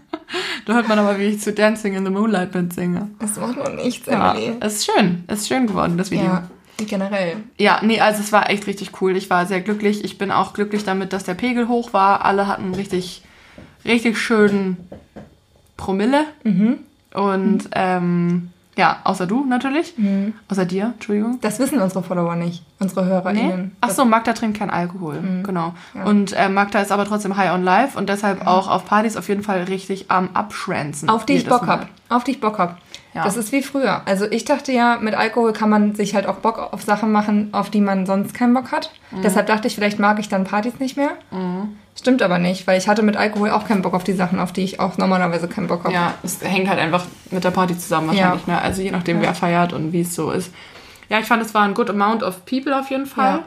Da 0.65 0.73
hört 0.73 0.87
man 0.87 0.97
aber, 0.97 1.19
wie 1.19 1.25
ich 1.25 1.39
zu 1.39 1.53
Dancing 1.53 1.93
in 1.93 2.03
the 2.03 2.11
Moonlight 2.11 2.53
mitsinge. 2.55 3.09
das 3.19 3.37
macht 3.37 3.57
noch 3.57 3.71
nichts, 3.73 4.07
Ja, 4.07 4.31
Emily. 4.33 4.53
es 4.59 4.77
ist 4.77 4.85
schön. 4.91 5.23
Es 5.27 5.41
ist 5.41 5.47
schön 5.47 5.67
geworden, 5.67 5.97
das 5.97 6.09
Video. 6.11 6.25
Ja, 6.25 6.43
generell. 6.77 7.37
Ja, 7.57 7.79
nee, 7.81 7.99
also 7.99 8.21
es 8.21 8.31
war 8.31 8.49
echt 8.49 8.67
richtig 8.67 9.01
cool. 9.01 9.15
Ich 9.15 9.29
war 9.29 9.45
sehr 9.45 9.61
glücklich. 9.61 10.03
Ich 10.03 10.17
bin 10.17 10.31
auch 10.31 10.53
glücklich 10.53 10.83
damit, 10.83 11.13
dass 11.13 11.23
der 11.23 11.33
Pegel 11.33 11.67
hoch 11.67 11.93
war. 11.93 12.25
Alle 12.25 12.47
hatten 12.47 12.73
richtig, 12.73 13.23
richtig 13.85 14.17
schönen 14.17 14.77
Promille. 15.77 16.25
Mhm. 16.43 16.79
Und 17.13 17.69
ähm, 17.71 18.49
ja, 18.77 18.97
außer 19.05 19.25
du 19.25 19.45
natürlich. 19.45 19.97
Mhm. 19.97 20.33
Außer 20.49 20.65
dir, 20.65 20.91
Entschuldigung. 20.95 21.39
Das 21.41 21.59
wissen 21.59 21.79
unsere 21.79 22.03
Follower 22.03 22.35
nicht, 22.35 22.63
unsere 22.79 23.03
Nee? 23.03 23.09
HörerInnen. 23.09 23.75
Ach 23.79 23.89
so, 23.89 24.03
Magda 24.03 24.33
trinkt 24.33 24.57
kein 24.57 24.69
Alkohol. 24.69 25.19
Genau. 25.43 25.73
Und 26.03 26.33
äh, 26.33 26.49
Magda 26.49 26.81
ist 26.81 26.91
aber 26.91 27.05
trotzdem 27.05 27.37
high 27.37 27.53
on 27.53 27.63
life 27.63 27.97
und 27.97 28.09
deshalb 28.09 28.45
auch 28.45 28.67
auf 28.67 28.85
Partys 28.85 29.15
auf 29.15 29.29
jeden 29.29 29.43
Fall 29.43 29.63
richtig 29.63 30.11
am 30.11 30.29
Abschwänzen. 30.33 31.09
Auf 31.09 31.25
die 31.25 31.33
ich 31.33 31.47
Bock 31.47 31.67
hab. 31.67 31.87
Auf 32.09 32.25
die 32.25 32.31
ich 32.31 32.41
Bock 32.41 32.59
hab. 32.59 32.79
Ja. 33.15 33.23
Das 33.23 33.37
ist 33.37 33.53
wie 33.53 33.61
früher. 33.61 34.01
Also 34.05 34.25
ich 34.29 34.43
dachte 34.43 34.73
ja, 34.73 34.97
mit 34.99 35.15
Alkohol 35.15 35.53
kann 35.53 35.69
man 35.69 35.95
sich 35.95 36.15
halt 36.15 36.27
auch 36.27 36.35
Bock 36.35 36.59
auf 36.73 36.83
Sachen 36.83 37.13
machen, 37.13 37.47
auf 37.53 37.69
die 37.69 37.79
man 37.79 38.05
sonst 38.05 38.33
keinen 38.33 38.53
Bock 38.53 38.73
hat. 38.73 38.91
Mhm. 39.11 39.21
Deshalb 39.21 39.47
dachte 39.47 39.69
ich, 39.69 39.75
vielleicht 39.75 39.99
mag 39.99 40.19
ich 40.19 40.27
dann 40.27 40.43
Partys 40.43 40.79
nicht 40.79 40.97
mehr. 40.97 41.11
Stimmt 41.97 42.21
aber 42.21 42.39
nicht, 42.39 42.67
weil 42.67 42.77
ich 42.77 42.89
hatte 42.89 43.03
mit 43.03 43.15
Alkohol 43.15 43.51
auch 43.51 43.69
keinen 43.69 43.81
Bock 43.81 43.93
auf 43.93 44.03
die 44.03 44.11
Sachen, 44.11 44.37
auf 44.37 44.51
die 44.51 44.65
ich 44.65 44.81
auch 44.81 44.97
normalerweise 44.97 45.47
keinen 45.47 45.67
Bock 45.67 45.85
habe. 45.85 45.93
Ja, 45.93 46.13
es 46.23 46.41
hängt 46.43 46.67
halt 46.67 46.77
einfach 46.77 47.05
mit 47.31 47.41
der 47.41 47.51
Party 47.51 47.77
zusammen 47.77 48.09
wahrscheinlich. 48.09 48.47
Ne? 48.47 48.61
Also 48.61 48.81
je 48.81 48.91
nachdem, 48.91 49.21
wer 49.21 49.33
feiert 49.33 49.71
und 49.71 49.93
wie 49.93 50.01
es 50.01 50.13
so 50.13 50.31
ist. 50.31 50.51
Ja, 51.07 51.19
ich 51.19 51.25
fand, 51.25 51.41
es 51.41 51.53
war 51.53 51.63
ein 51.63 51.73
good 51.73 51.89
amount 51.89 52.21
of 52.21 52.45
people 52.45 52.77
auf 52.77 52.89
jeden 52.89 53.05
Fall. 53.05 53.37
Ja. 53.37 53.43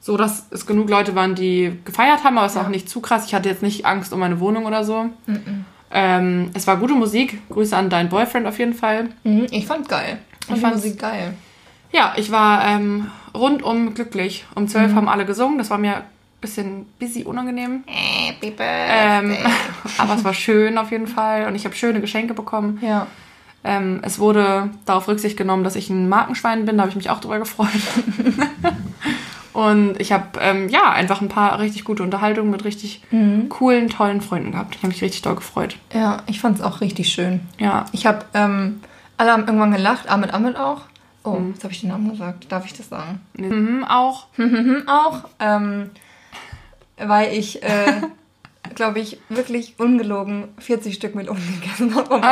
So, 0.00 0.16
dass 0.16 0.46
es 0.50 0.66
genug 0.66 0.88
Leute 0.88 1.14
waren, 1.14 1.34
die 1.34 1.78
gefeiert 1.84 2.24
haben, 2.24 2.38
aber 2.38 2.46
es 2.46 2.56
war 2.56 2.64
auch 2.64 2.70
nicht 2.70 2.88
zu 2.88 3.00
krass. 3.02 3.26
Ich 3.26 3.34
hatte 3.34 3.50
jetzt 3.50 3.62
nicht 3.62 3.84
Angst 3.84 4.12
um 4.14 4.20
meine 4.20 4.40
Wohnung 4.40 4.64
oder 4.64 4.84
so. 4.84 5.10
Ähm, 5.92 6.50
es 6.54 6.66
war 6.66 6.76
gute 6.78 6.94
Musik. 6.94 7.38
Grüße 7.50 7.76
an 7.76 7.90
deinen 7.90 8.08
Boyfriend 8.08 8.46
auf 8.46 8.58
jeden 8.58 8.74
Fall. 8.74 9.08
Mhm, 9.24 9.46
ich 9.50 9.66
fand's 9.66 9.88
geil. 9.88 10.18
Ich 10.40 10.46
fand 10.46 10.56
die 10.58 10.60
fand's- 10.62 10.84
Musik 10.84 10.98
geil. 10.98 11.34
Ja, 11.92 12.14
ich 12.16 12.30
war 12.32 12.64
ähm, 12.66 13.10
rundum 13.34 13.92
glücklich. 13.94 14.44
Um 14.54 14.66
zwölf 14.68 14.92
Mhm. 14.92 14.96
haben 14.96 15.08
alle 15.08 15.26
gesungen. 15.26 15.58
Das 15.58 15.68
war 15.70 15.76
mir 15.78 15.96
ein 15.96 16.02
bisschen 16.40 16.86
busy 16.98 17.24
unangenehm. 17.24 17.84
Happy 17.86 18.54
Ähm, 18.58 19.36
aber 19.98 20.14
es 20.14 20.24
war 20.24 20.32
schön 20.34 20.78
auf 20.78 20.90
jeden 20.90 21.06
Fall. 21.06 21.46
Und 21.46 21.54
ich 21.54 21.64
habe 21.66 21.74
schöne 21.74 22.00
Geschenke 22.00 22.34
bekommen. 22.34 22.78
ja. 22.82 23.06
Ähm, 23.64 24.00
es 24.02 24.18
wurde 24.18 24.70
darauf 24.86 25.06
Rücksicht 25.06 25.36
genommen, 25.36 25.62
dass 25.62 25.76
ich 25.76 25.88
ein 25.88 26.08
Markenschwein 26.08 26.64
bin. 26.64 26.76
Da 26.78 26.80
habe 26.82 26.90
ich 26.90 26.96
mich 26.96 27.10
auch 27.10 27.20
drüber 27.20 27.38
gefreut. 27.38 27.68
Und 29.52 30.00
ich 30.00 30.12
habe 30.12 30.38
ähm, 30.40 30.68
ja 30.70 30.90
einfach 30.92 31.20
ein 31.20 31.28
paar 31.28 31.58
richtig 31.58 31.84
gute 31.84 32.02
Unterhaltungen 32.02 32.50
mit 32.50 32.64
richtig 32.64 33.02
Mhm. 33.10 33.48
coolen, 33.50 33.88
tollen 33.90 34.20
Freunden 34.22 34.52
gehabt. 34.52 34.74
Ich 34.76 34.82
habe 34.82 34.88
mich 34.92 35.02
richtig 35.02 35.22
doll 35.22 35.34
gefreut. 35.34 35.76
Ja, 35.92 36.18
ich 36.26 36.40
fand's 36.40 36.60
auch 36.62 36.80
richtig 36.80 37.08
schön. 37.10 37.40
Ja. 37.58 37.84
Ich 37.92 38.06
habe, 38.06 38.24
ähm, 38.34 38.80
alle 39.18 39.32
haben 39.32 39.44
irgendwann 39.46 39.72
gelacht, 39.72 40.08
Ahmed 40.10 40.32
Ahmed 40.32 40.56
auch. 40.56 40.82
Oh, 41.24 41.38
jetzt 41.52 41.62
habe 41.62 41.72
ich 41.72 41.80
den 41.80 41.90
Namen 41.90 42.10
gesagt. 42.10 42.50
Darf 42.50 42.64
ich 42.64 42.72
das 42.72 42.88
sagen? 42.88 43.20
Mhm, 43.34 43.84
auch. 43.88 44.26
Mhm, 44.38 44.84
auch, 44.88 45.24
ähm, 45.38 45.90
weil 46.96 47.32
ich, 47.36 47.62
äh, 47.62 48.00
glaube 48.74 49.00
ich, 49.00 49.18
wirklich 49.28 49.74
ungelogen 49.78 50.48
40 50.58 50.94
Stück 50.94 51.14
Melonen 51.14 51.60
gegessen 51.60 51.94
habe. 51.94 52.20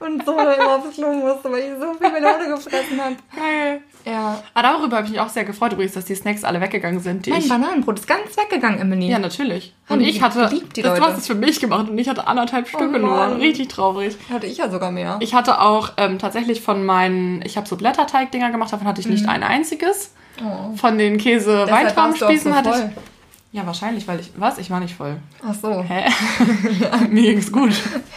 Und 0.00 0.24
so 0.24 0.32
immer 0.32 0.76
aufs 0.76 0.94
Klo 0.94 1.12
musste, 1.12 1.50
weil 1.50 1.60
ich 1.60 1.70
so 1.78 1.92
viel 1.94 2.12
Melone 2.12 2.54
gefressen 2.54 3.00
habe. 3.00 3.16
Geil. 3.34 3.80
Ja. 4.04 4.42
Ah, 4.54 4.62
darüber 4.62 4.96
habe 4.96 5.06
ich 5.06 5.12
mich 5.12 5.20
auch 5.20 5.28
sehr 5.28 5.44
gefreut 5.44 5.72
übrigens, 5.72 5.94
dass 5.94 6.04
die 6.04 6.14
Snacks 6.14 6.44
alle 6.44 6.60
weggegangen 6.60 7.00
sind. 7.00 7.26
Die 7.26 7.30
Mein 7.30 7.40
ich, 7.40 7.48
Bananenbrot 7.48 7.98
ist 7.98 8.06
ganz 8.06 8.36
weggegangen, 8.36 8.80
Emily. 8.80 9.08
ja, 9.08 9.18
natürlich. 9.18 9.74
Haben 9.88 10.00
Und 10.00 10.06
ich 10.06 10.22
hatte, 10.22 10.46
geliebt, 10.48 10.76
die 10.76 10.82
das, 10.82 11.00
hast 11.00 11.18
es 11.18 11.26
für 11.26 11.34
mich 11.34 11.58
gemacht 11.60 11.88
und 11.90 11.98
ich 11.98 12.08
hatte 12.08 12.26
anderthalb 12.26 12.68
Stücke 12.68 12.98
nur. 12.98 13.10
Mann. 13.10 13.36
Richtig 13.36 13.68
traurig. 13.68 14.16
Hatte 14.30 14.46
ich 14.46 14.58
ja 14.58 14.70
sogar 14.70 14.92
mehr. 14.92 15.18
Ich 15.20 15.34
hatte 15.34 15.60
auch 15.60 15.90
ähm, 15.96 16.18
tatsächlich 16.18 16.60
von 16.60 16.86
meinen, 16.86 17.42
ich 17.42 17.56
habe 17.56 17.68
so 17.68 17.76
Blätterteig-Dinger 17.76 18.50
gemacht, 18.50 18.72
davon 18.72 18.86
hatte 18.86 19.00
ich 19.00 19.08
nicht 19.08 19.28
ein 19.28 19.42
einziges. 19.42 20.14
Oh. 20.40 20.76
Von 20.76 20.98
den 20.98 21.18
Käse-Weintraumspießen 21.18 22.52
so 22.52 22.56
hatte 22.56 22.70
ich. 22.70 23.17
Ja, 23.52 23.66
wahrscheinlich, 23.66 24.06
weil 24.06 24.20
ich. 24.20 24.30
Was? 24.36 24.58
Ich 24.58 24.70
war 24.70 24.78
nicht 24.80 24.94
voll. 24.94 25.16
Ach 25.46 25.54
so. 25.54 25.82
Hä? 25.82 26.04
mir 27.10 27.22
ging's 27.32 27.50
gut. 27.50 27.72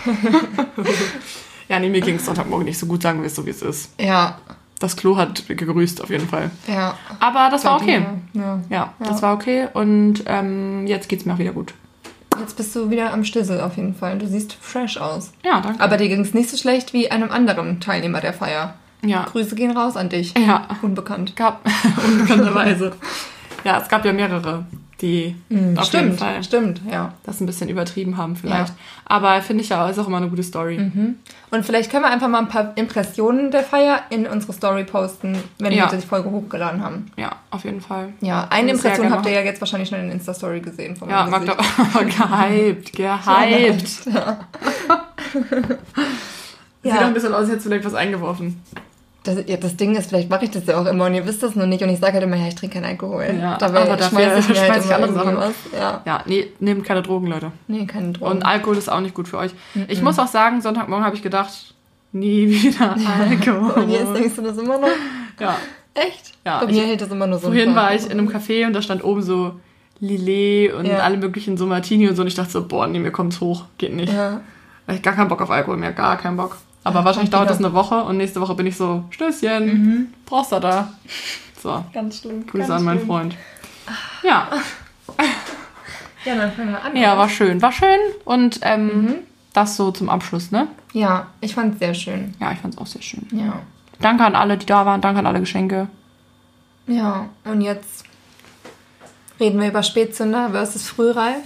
ja, 1.70 1.80
nee, 1.80 1.90
mir 1.90 2.02
ging's 2.02 2.26
Sonntagmorgen 2.26 2.66
nicht 2.66 2.78
so 2.78 2.86
gut, 2.86 3.02
sagen 3.02 3.22
wir 3.22 3.28
es 3.28 3.36
so, 3.36 3.46
wie 3.46 3.50
es 3.52 3.62
ist. 3.62 3.94
Ja, 4.00 4.38
Das 4.80 4.96
Klo 4.98 5.16
hat 5.16 5.48
gegrüßt, 5.48 6.02
auf 6.04 6.10
jeden 6.10 6.28
Fall. 6.28 6.50
ja. 6.68 6.98
Aber 7.20 7.50
das 7.52 7.64
war 7.66 7.80
okay. 7.82 8.06
Ja. 8.34 8.60
Ja, 8.70 8.94
das 9.00 9.22
war 9.22 9.36
okay 9.36 9.68
und 9.74 10.24
ähm, 10.26 10.86
jetzt 10.88 11.08
geht's 11.08 11.26
mir 11.26 11.34
auch 11.34 11.40
wieder 11.40 11.54
gut. 11.54 11.74
Jetzt 12.40 12.58
bist 12.58 12.76
du 12.76 12.90
wieder 12.90 13.14
am 13.14 13.24
Stissel 13.24 13.62
auf 13.62 13.76
jeden 13.78 13.94
Fall. 13.94 14.18
Du 14.18 14.26
siehst 14.28 14.54
fresh 14.60 14.98
aus. 14.98 15.32
Ja, 15.46 15.62
danke. 15.62 15.82
Aber 15.84 15.98
dir 15.98 16.08
ging 16.08 16.22
es 16.22 16.34
nicht 16.34 16.50
so 16.50 16.58
schlecht 16.58 16.94
wie 16.94 17.12
einem 17.12 17.30
anderen 17.32 17.80
Teilnehmer 17.80 18.22
der 18.22 18.34
Feier. 18.34 18.74
ja. 19.06 19.26
Grüße 19.32 19.54
gehen 19.56 19.72
raus 19.78 19.96
an 19.96 20.10
dich. 20.10 20.34
Ja, 20.38 20.66
Unbekannt. 20.82 21.36
gab 21.36 21.62
unbekannterweise. 22.06 22.94
ja, 23.64 23.80
es 23.80 23.88
gab 23.88 24.04
ja 24.06 24.14
mehrere, 24.14 24.66
die 25.02 25.36
auf 25.50 25.56
jeden 25.58 25.76
Hm, 25.78 25.84
stimmt, 25.84 26.20
Fall 26.20 26.44
stimmt, 26.44 26.82
ja. 26.90 27.14
das 27.24 27.40
ein 27.42 27.46
bisschen 27.48 27.70
übertrieben 27.70 28.18
haben 28.18 28.36
vielleicht. 28.36 28.70
Ja. 28.70 28.76
Aber 29.06 29.42
finde 29.42 29.64
ich 29.64 29.70
ja, 29.70 29.90
ist 29.90 29.98
auch 30.00 30.08
immer 30.08 30.18
eine 30.18 30.30
gute 30.30 30.44
Story. 30.44 30.78
Und 31.52 31.66
vielleicht 31.66 31.90
können 31.92 32.04
wir 32.04 32.12
einfach 32.12 32.28
mal 32.28 32.40
ein 32.40 32.48
paar 32.48 32.74
Impressionen 32.76 33.50
der 33.52 33.64
Feier 33.64 34.02
in 34.10 34.28
unsere 34.28 34.54
Story 34.54 34.84
posten, 34.84 35.38
wenn 35.60 35.74
Ja. 35.74 35.92
wir 35.92 35.98
die 36.00 36.06
Folge 36.06 36.30
hochgeladen 36.30 36.84
haben. 36.84 37.12
Ja, 37.18 37.32
auf 37.50 37.64
jeden 37.66 37.82
Fall. 37.82 38.14
Ja, 38.22 38.48
eine 38.50 38.72
Impression 38.72 39.10
habt 39.12 39.26
ihr 39.26 39.32
ja 39.34 39.42
jetzt 39.42 39.60
wahrscheinlich 39.60 39.90
schon 39.90 40.00
in 40.00 40.06
der 40.06 40.14
Insta-Story 40.16 40.60
gesehen. 40.62 40.96
Von 40.96 41.10
Ja, 41.10 41.26
Magda, 41.26 41.56
Gesicht. 41.56 42.18
gehypt, 42.30 42.94
gehypt. 42.94 43.88
Sieht 46.84 46.94
Ja. 46.94 47.00
doch 47.00 47.08
ein 47.08 47.14
bisschen 47.14 47.34
aus, 47.34 47.42
als 47.42 47.50
hättest 47.50 47.66
du 47.66 47.70
vielleicht 47.70 47.86
was 47.86 47.94
eingeworfen. 47.94 48.62
Das, 49.24 49.38
ja, 49.46 49.56
das 49.58 49.78
Ding 49.78 49.96
ist, 49.96 50.10
vielleicht 50.10 50.32
mache 50.32 50.46
ich 50.46 50.52
das 50.52 50.66
ja 50.66 50.80
auch 50.82 50.86
immer 50.88 51.06
und 51.06 51.14
ihr 51.14 51.24
wisst 51.28 51.44
das 51.44 51.56
noch 51.56 51.68
nicht 51.68 51.84
und 51.84 51.90
ich 51.90 52.00
sage 52.00 52.14
halt 52.14 52.24
immer, 52.24 52.38
ja, 52.38 52.48
ich 52.48 52.56
trinke 52.56 52.76
keinen 52.80 52.86
Alkohol. 52.90 53.28
Ja, 53.40 53.56
Dabei 53.58 53.82
aber 53.84 53.96
dafür 53.96 54.20
schmeiß 54.20 54.40
ich 54.40 54.50
mir 54.50 54.56
halt 54.72 54.84
schmeiß 54.84 54.92
andere 54.92 55.14
Sachen. 55.14 55.38
was. 55.38 55.54
Ja. 55.80 56.02
Ja, 56.06 56.24
nee, 56.26 56.48
nehmt 56.60 56.84
keine 56.86 57.04
Drogen, 57.04 57.28
Leute. 57.28 57.52
Nee, 57.68 57.86
keine 57.86 58.14
Drogen. 58.14 58.32
Und 58.32 58.44
Alkohol 58.44 58.78
ist 58.78 58.92
auch 58.92 59.00
nicht 59.00 59.14
gut 59.14 59.28
für 59.28 59.38
euch. 59.38 59.52
Ich 59.88 60.02
muss 60.02 60.18
auch 60.18 60.26
sagen, 60.28 60.62
Sonntagmorgen 60.62 61.06
habe 61.06 61.16
ich 61.16 61.22
gedacht, 61.22 61.52
nie 62.12 62.50
wieder 62.64 62.96
Alkohol. 63.30 63.72
Und 63.84 63.90
jetzt 63.92 64.16
denkst 64.16 64.36
du 64.38 64.42
das 64.42 64.58
immer 64.58 64.80
noch? 64.80 64.88
ja. 65.40 65.56
Echt? 65.94 66.32
Ja, 66.46 66.62
Bei 66.64 66.72
mir 66.72 66.84
hält 66.84 67.02
das 67.02 67.10
immer 67.12 67.28
nur 67.28 67.38
so 67.38 67.48
Vorhin 67.48 67.76
war 67.76 67.94
ich 67.94 68.06
in 68.06 68.12
einem 68.14 68.30
Café 68.30 68.66
und 68.66 68.72
da 68.74 68.82
stand 68.82 69.04
oben 69.04 69.22
so 69.22 69.60
Lillet 70.00 70.74
und 70.74 70.86
Ja. 70.86 71.00
alle 71.00 71.18
möglichen 71.18 71.58
so 71.58 71.66
Martini 71.68 72.08
und 72.08 72.16
so. 72.16 72.22
Und 72.24 72.28
ich 72.30 72.34
dachte 72.36 72.50
so, 72.50 72.66
boah, 72.66 72.88
nee, 72.88 72.98
mir 72.98 73.12
kommt's 73.12 73.40
hoch. 73.42 73.66
Geht 73.78 73.94
nicht. 73.94 74.12
Ja. 74.12 74.40
Weil 74.88 74.96
ich 74.96 75.02
gar 75.04 75.14
keinen 75.14 75.28
Bock 75.28 75.42
auf 75.42 75.52
Alkohol 75.52 75.78
mehr, 75.78 75.92
gar 75.92 76.18
keinen 76.18 76.38
Bock. 76.38 76.58
Aber 76.84 77.06
wahrscheinlich 77.06 77.30
dauert 77.32 77.50
das 77.50 77.60
eine 77.60 77.74
Woche 77.74 78.04
und 78.04 78.18
nächste 78.18 78.42
Woche 78.42 78.56
bin 78.56 78.66
ich 78.66 78.76
so, 78.76 79.04
Stößchen, 79.12 80.14
brauchst 80.26 80.52
du 80.52 80.60
da? 80.60 80.94
So, 81.62 81.84
Ganz 81.94 82.20
schlimm. 82.20 82.46
Grüße 82.48 82.68
ganz 82.68 82.80
an 82.80 82.84
meinen 82.86 82.98
schlimm. 82.98 83.08
Freund. 83.08 83.36
Ja, 84.24 84.48
Ja, 86.26 86.36
dann 86.36 86.52
fangen 86.52 86.70
wir 86.72 86.84
an. 86.84 86.96
ja, 86.96 87.18
war 87.18 87.30
schön. 87.30 87.62
War 87.64 87.72
schön 87.72 87.98
und 88.26 88.60
ähm, 88.62 89.16
das 89.54 89.76
so 89.76 89.92
zum 89.92 90.08
Abschluss, 90.10 90.52
ne? 90.52 90.68
Ja, 90.94 91.28
ich 91.42 91.56
fand 91.56 91.74
es 91.74 91.80
sehr 91.80 91.94
schön. 91.96 92.36
Ja, 92.40 92.52
ich 92.52 92.60
fand's 92.60 92.78
auch 92.78 92.86
sehr 92.86 93.02
schön. 93.02 93.28
Ja. 93.32 93.54
Danke 94.00 94.24
an 94.26 94.36
alle, 94.36 94.58
die 94.58 94.66
da 94.68 94.86
waren. 94.86 95.02
Danke 95.02 95.20
an 95.20 95.26
alle 95.26 95.40
Geschenke. 95.40 95.88
Ja, 96.88 97.30
und 97.44 97.62
jetzt 97.62 98.04
reden 99.40 99.60
wir 99.60 99.68
über 99.70 99.82
Spätzünder 99.84 100.52
versus 100.52 100.88
Frühreif. 100.88 101.42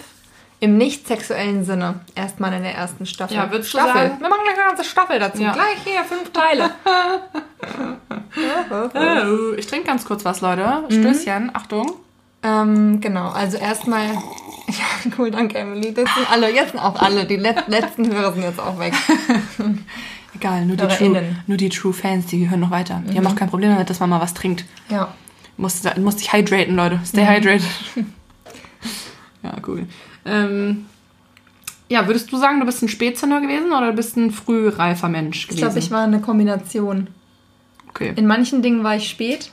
Im 0.65 0.77
nicht 0.77 1.07
sexuellen 1.07 1.63
Sinne. 1.63 1.99
Erstmal 2.15 2.51
in 2.53 2.63
der 2.63 2.73
ersten 2.75 3.05
Staffel. 3.05 3.35
Ja, 3.37 3.51
würdest 3.51 3.73
du 3.73 3.77
Staffel. 3.77 3.93
sagen- 4.09 4.19
Wir 4.19 4.29
machen 4.29 4.41
gleich 4.45 4.57
eine 4.57 4.67
ganze 4.67 4.83
Staffel 4.83 5.19
dazu. 5.19 5.41
Ja. 5.41 5.53
Gleich 5.53 5.77
hier, 5.83 6.03
fünf 6.03 6.31
Teile. 6.31 6.71
Oh, 8.37 9.53
ich 9.57 9.65
trinke 9.67 9.87
ganz 9.87 10.03
kurz 10.05 10.25
was, 10.25 10.41
Leute. 10.41 10.83
Stößchen, 10.89 11.51
Achtung. 11.55 11.93
ähm, 12.43 12.99
genau, 13.01 13.29
also 13.29 13.57
erstmal. 13.57 14.07
Ja, 14.67 15.11
cool, 15.19 15.29
danke, 15.29 15.59
Emily. 15.59 15.93
Das 15.93 16.11
sind 16.15 16.29
alle, 16.31 16.51
jetzt 16.51 16.71
sind 16.71 16.79
auch 16.79 16.99
alle. 16.99 17.25
Die 17.25 17.35
let 17.35 17.67
letzten 17.67 18.11
Hörer 18.11 18.33
sind 18.33 18.41
jetzt 18.41 18.59
auch 18.59 18.79
weg. 18.79 18.93
Egal, 20.35 20.65
nur 20.65 20.75
die, 20.75 20.87
True, 20.87 21.35
nur 21.45 21.57
die 21.57 21.69
True 21.69 21.93
Fans, 21.93 22.25
die 22.25 22.49
hören 22.49 22.61
noch 22.61 22.71
weiter. 22.71 23.01
Die 23.07 23.15
haben 23.15 23.27
auch 23.27 23.35
kein 23.35 23.47
Problem 23.49 23.69
damit, 23.71 23.91
dass 23.91 23.99
man 23.99 24.09
mal 24.09 24.19
was 24.19 24.33
trinkt. 24.33 24.65
Ja. 24.89 25.13
Muss, 25.57 25.83
muss 25.97 26.15
dich 26.15 26.33
hydraten, 26.33 26.75
Leute. 26.75 26.99
Stay 27.05 27.25
hydrated. 27.27 27.61
ja, 29.43 29.53
cool. 29.67 29.85
Ähm, 30.25 30.85
ja, 31.87 32.07
würdest 32.07 32.31
du 32.31 32.37
sagen, 32.37 32.59
du 32.59 32.65
bist 32.65 32.81
ein 32.81 32.89
Spätzünder 32.89 33.41
gewesen 33.41 33.71
oder 33.71 33.91
du 33.91 33.93
bist 33.95 34.17
ein 34.17 34.31
frühreifer 34.31 35.07
Mensch 35.07 35.41
Ich 35.43 35.47
gewesen? 35.49 35.61
glaube, 35.61 35.79
ich 35.79 35.91
war 35.91 36.03
eine 36.03 36.19
Kombination. 36.19 37.07
Okay. 37.89 38.13
In 38.15 38.25
manchen 38.27 38.61
Dingen 38.61 38.83
war 38.83 38.95
ich 38.95 39.07
spät. 39.09 39.51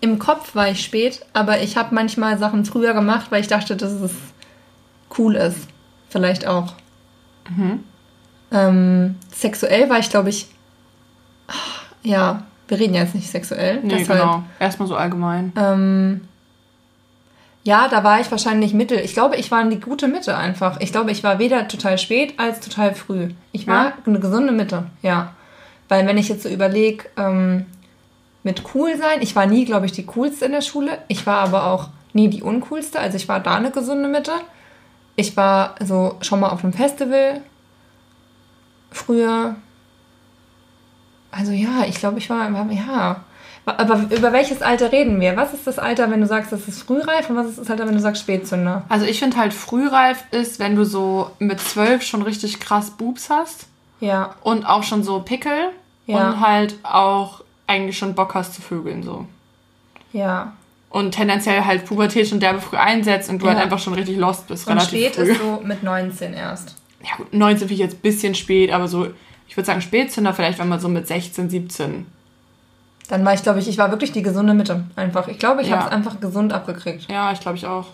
Im 0.00 0.18
Kopf 0.18 0.54
war 0.54 0.68
ich 0.70 0.84
spät, 0.84 1.24
aber 1.32 1.60
ich 1.60 1.76
habe 1.76 1.94
manchmal 1.94 2.38
Sachen 2.38 2.64
früher 2.64 2.94
gemacht, 2.94 3.28
weil 3.30 3.40
ich 3.40 3.48
dachte, 3.48 3.76
dass 3.76 3.92
es 3.92 4.12
cool 5.18 5.34
ist. 5.36 5.66
Vielleicht 6.08 6.46
auch. 6.46 6.74
Mhm. 7.48 7.80
Ähm, 8.50 9.14
sexuell 9.34 9.88
war 9.90 9.98
ich, 9.98 10.10
glaube 10.10 10.28
ich. 10.30 10.48
ach, 11.48 11.82
Ja, 12.02 12.44
wir 12.68 12.78
reden 12.78 12.94
ja 12.94 13.02
jetzt 13.02 13.14
nicht 13.14 13.28
sexuell. 13.30 13.80
Nee, 13.82 13.96
deshalb, 13.98 14.20
genau. 14.20 14.42
Erstmal 14.60 14.88
so 14.88 14.94
allgemein. 14.96 15.52
Ähm, 15.56 16.20
ja, 17.68 17.86
da 17.88 18.02
war 18.02 18.18
ich 18.18 18.30
wahrscheinlich 18.30 18.72
mittel. 18.72 18.98
Ich 18.98 19.12
glaube, 19.12 19.36
ich 19.36 19.50
war 19.50 19.60
in 19.60 19.68
die 19.68 19.78
gute 19.78 20.08
Mitte 20.08 20.34
einfach. 20.34 20.80
Ich 20.80 20.90
glaube, 20.90 21.10
ich 21.10 21.22
war 21.22 21.38
weder 21.38 21.68
total 21.68 21.98
spät 21.98 22.40
als 22.40 22.60
total 22.60 22.94
früh. 22.94 23.28
Ich 23.52 23.66
war 23.66 23.84
Ja? 23.88 23.92
eine 24.06 24.20
gesunde 24.20 24.52
Mitte, 24.52 24.86
ja. 25.02 25.34
Weil 25.86 26.06
wenn 26.06 26.16
ich 26.16 26.30
jetzt 26.30 26.44
so 26.44 26.48
überlege, 26.48 27.04
ähm, 27.18 27.66
mit 28.42 28.62
cool 28.74 28.96
sein, 28.96 29.20
ich 29.20 29.36
war 29.36 29.44
nie, 29.44 29.66
glaube 29.66 29.84
ich, 29.84 29.92
die 29.92 30.06
coolste 30.06 30.46
in 30.46 30.52
der 30.52 30.62
Schule. 30.62 30.96
Ich 31.08 31.26
war 31.26 31.40
aber 31.40 31.66
auch 31.66 31.90
nie 32.14 32.28
die 32.28 32.42
uncoolste. 32.42 33.00
Also 33.00 33.18
ich 33.18 33.28
war 33.28 33.40
da 33.40 33.56
eine 33.56 33.70
gesunde 33.70 34.08
Mitte. 34.08 34.32
Ich 35.16 35.36
war 35.36 35.74
so 35.84 36.16
schon 36.22 36.40
mal 36.40 36.48
auf 36.48 36.64
einem 36.64 36.72
Festival 36.72 37.42
früher. 38.90 39.56
Also 41.30 41.52
ja, 41.52 41.84
ich 41.86 41.96
glaube, 41.96 42.16
ich 42.16 42.30
war, 42.30 42.50
war 42.50 42.66
ja. 42.72 43.24
Aber 43.76 44.04
über 44.10 44.32
welches 44.32 44.62
Alter 44.62 44.90
reden 44.92 45.20
wir? 45.20 45.36
Was 45.36 45.52
ist 45.54 45.66
das 45.66 45.78
Alter, 45.78 46.10
wenn 46.10 46.20
du 46.20 46.26
sagst, 46.26 46.52
das 46.52 46.68
ist 46.68 46.82
frühreif 46.82 47.28
und 47.28 47.36
was 47.36 47.46
ist 47.46 47.58
das 47.58 47.70
Alter, 47.70 47.86
wenn 47.86 47.94
du 47.94 48.00
sagst 48.00 48.22
Spätzünder? 48.22 48.84
Also 48.88 49.04
ich 49.06 49.18
finde 49.18 49.36
halt 49.36 49.52
frühreif 49.52 50.24
ist, 50.30 50.58
wenn 50.58 50.76
du 50.76 50.84
so 50.84 51.30
mit 51.38 51.60
zwölf 51.60 52.02
schon 52.02 52.22
richtig 52.22 52.60
krass 52.60 52.90
Boobs 52.92 53.30
hast 53.30 53.66
Ja, 54.00 54.34
und 54.42 54.64
auch 54.64 54.82
schon 54.82 55.02
so 55.02 55.20
Pickel 55.20 55.70
Ja. 56.06 56.30
und 56.30 56.40
halt 56.40 56.76
auch 56.84 57.42
eigentlich 57.66 57.98
schon 57.98 58.14
Bock 58.14 58.34
hast 58.34 58.54
zu 58.54 58.62
vögeln 58.62 59.02
so. 59.02 59.26
ja. 60.12 60.52
Und 60.90 61.12
tendenziell 61.12 61.66
halt 61.66 61.84
Pubertät 61.84 62.26
schon 62.28 62.40
derbe 62.40 62.62
früh 62.62 62.78
einsetzt 62.78 63.28
und 63.28 63.42
du 63.42 63.46
Ja. 63.46 63.52
halt 63.52 63.62
einfach 63.64 63.78
schon 63.78 63.92
richtig 63.92 64.16
lost 64.16 64.46
bist, 64.48 64.66
Und 64.66 64.72
relativ 64.78 64.98
spät 64.98 65.16
früh. 65.16 65.32
ist 65.32 65.38
so 65.40 65.60
mit 65.62 65.82
19 65.82 66.32
erst. 66.32 66.76
ja 67.02 67.14
gut, 67.18 67.34
19 67.34 67.58
finde 67.68 67.74
ich 67.74 67.80
jetzt 67.80 67.96
ein 67.96 68.00
bisschen 68.00 68.34
spät, 68.34 68.72
aber 68.72 68.88
so, 68.88 69.06
ich 69.46 69.54
würde 69.56 69.66
sagen 69.66 69.82
Spätzünder 69.82 70.32
vielleicht, 70.32 70.58
wenn 70.58 70.68
man 70.68 70.80
so 70.80 70.88
mit 70.88 71.06
16, 71.06 71.50
17. 71.50 72.06
Dann 73.08 73.24
war 73.24 73.32
ich, 73.34 73.42
glaube 73.42 73.58
ich, 73.58 73.68
ich 73.68 73.78
war 73.78 73.90
wirklich 73.90 74.12
die 74.12 74.22
gesunde 74.22 74.54
Mitte. 74.54 74.84
Einfach. 74.96 75.28
Ich 75.28 75.38
glaube, 75.38 75.62
ich 75.62 75.68
Ja. 75.68 75.76
habe 75.76 75.86
es 75.86 75.92
einfach 75.92 76.20
gesund 76.20 76.52
abgekriegt. 76.52 77.10
Ja, 77.10 77.32
ich 77.32 77.40
glaube 77.40 77.56
ich 77.56 77.66
auch. 77.66 77.86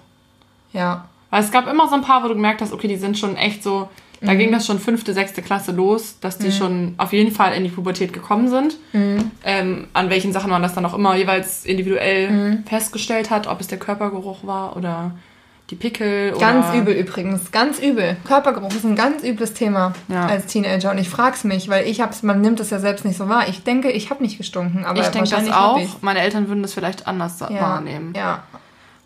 Ja. 0.73 1.04
Weil 1.30 1.42
es 1.42 1.50
gab 1.50 1.66
immer 1.68 1.88
so 1.88 1.94
ein 1.94 2.02
paar, 2.02 2.23
wo 2.25 2.28
du 2.28 2.35
gemerkt 2.35 2.61
hast, 2.61 2.73
okay, 2.73 2.88
die 2.88 2.97
sind 2.97 3.18
schon 3.18 3.37
echt 3.37 3.62
so, 3.62 3.88
da 4.21 4.33
Mhm. 4.35 4.38
ging 4.38 4.52
das 4.52 4.66
schon 4.66 4.78
fünfte, 4.78 5.12
sechste 5.12 5.42
Klasse 5.42 5.73
los, 5.73 6.18
dass 6.21 6.38
die 6.38 6.50
schon 6.52 6.94
auf 6.97 7.12
jeden 7.12 7.33
Fall 7.33 7.54
in 7.54 7.64
die 7.64 7.71
Pubertät 7.71 8.12
gekommen 8.12 8.49
sind. 8.49 8.76
Mhm. 8.92 9.30
Ähm, 9.44 9.88
an 9.92 10.11
welchen 10.11 10.33
Sachen 10.33 10.50
man 10.50 10.62
das 10.62 10.75
dann 10.75 10.87
auch 10.87 10.94
immer 10.94 11.14
jeweils 11.16 11.64
individuell 11.64 12.30
Mhm. 12.30 12.64
festgestellt 12.64 13.30
hat, 13.30 13.47
ob 13.47 13.61
es 13.61 13.66
der 13.68 13.78
Körpergeruch 13.78 14.44
war 14.47 14.76
oder 14.76 15.12
die 15.71 15.76
Pickel 15.76 16.33
Ganz 16.38 16.66
oder... 16.68 16.78
übel 16.78 16.94
übrigens, 16.94 17.50
ganz 17.50 17.78
übel. 17.78 18.16
Körpergeruch 18.26 18.75
ist 18.75 18.85
ein 18.85 18.97
ganz 18.97 19.23
übles 19.25 19.54
Thema 19.54 19.94
Ja. 20.09 20.26
als 20.26 20.47
Teenager 20.47 20.90
und 20.90 20.99
ich 20.99 21.09
frag's 21.09 21.42
mich, 21.44 21.68
weil 21.68 21.87
ich 21.87 22.00
hab's, 22.02 22.23
man 22.23 22.40
nimmt 22.42 22.61
es 22.61 22.71
ja 22.71 22.78
selbst 22.78 23.04
nicht 23.04 23.16
so 23.16 23.28
wahr. 23.28 23.49
Ich 23.49 23.64
denke, 23.64 23.90
ich 23.90 24.11
habe 24.11 24.23
nicht 24.23 24.37
gestunken, 24.37 24.85
aber 24.85 25.00
Ich 25.00 25.09
denke 25.09 25.30
das 25.30 25.50
auch. 25.50 25.80
Meine 26.02 26.21
Eltern 26.21 26.49
würden 26.49 26.62
das 26.62 26.75
vielleicht 26.75 27.06
anders 27.06 27.40
Ja. 27.40 27.49
wahrnehmen. 27.61 28.12
Ja. 28.14 28.42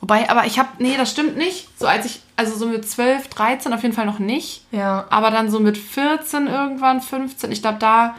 Wobei, 0.01 0.29
aber 0.31 0.47
ich 0.47 0.59
habe, 0.59 0.69
nee, 0.79 0.95
das 0.97 1.11
stimmt 1.11 1.37
nicht. 1.37 1.69
So 1.79 1.87
als 1.87 2.07
ich, 2.07 2.21
also 2.37 2.57
so 2.57 2.67
mit 2.67 2.89
12, 2.89 3.29
13 3.29 3.73
auf 3.73 3.83
jeden 3.83 3.95
Fall 3.95 4.07
noch 4.07 4.19
nicht. 4.21 4.65
Ja. 4.71 5.07
Aber 5.11 5.31
dann 5.31 5.51
so 5.51 5.59
mit 5.61 5.77
14 5.77 6.47
irgendwann, 6.47 7.01
15, 7.01 7.51
ich 7.51 7.63
glaube, 7.63 7.79
da 7.81 8.15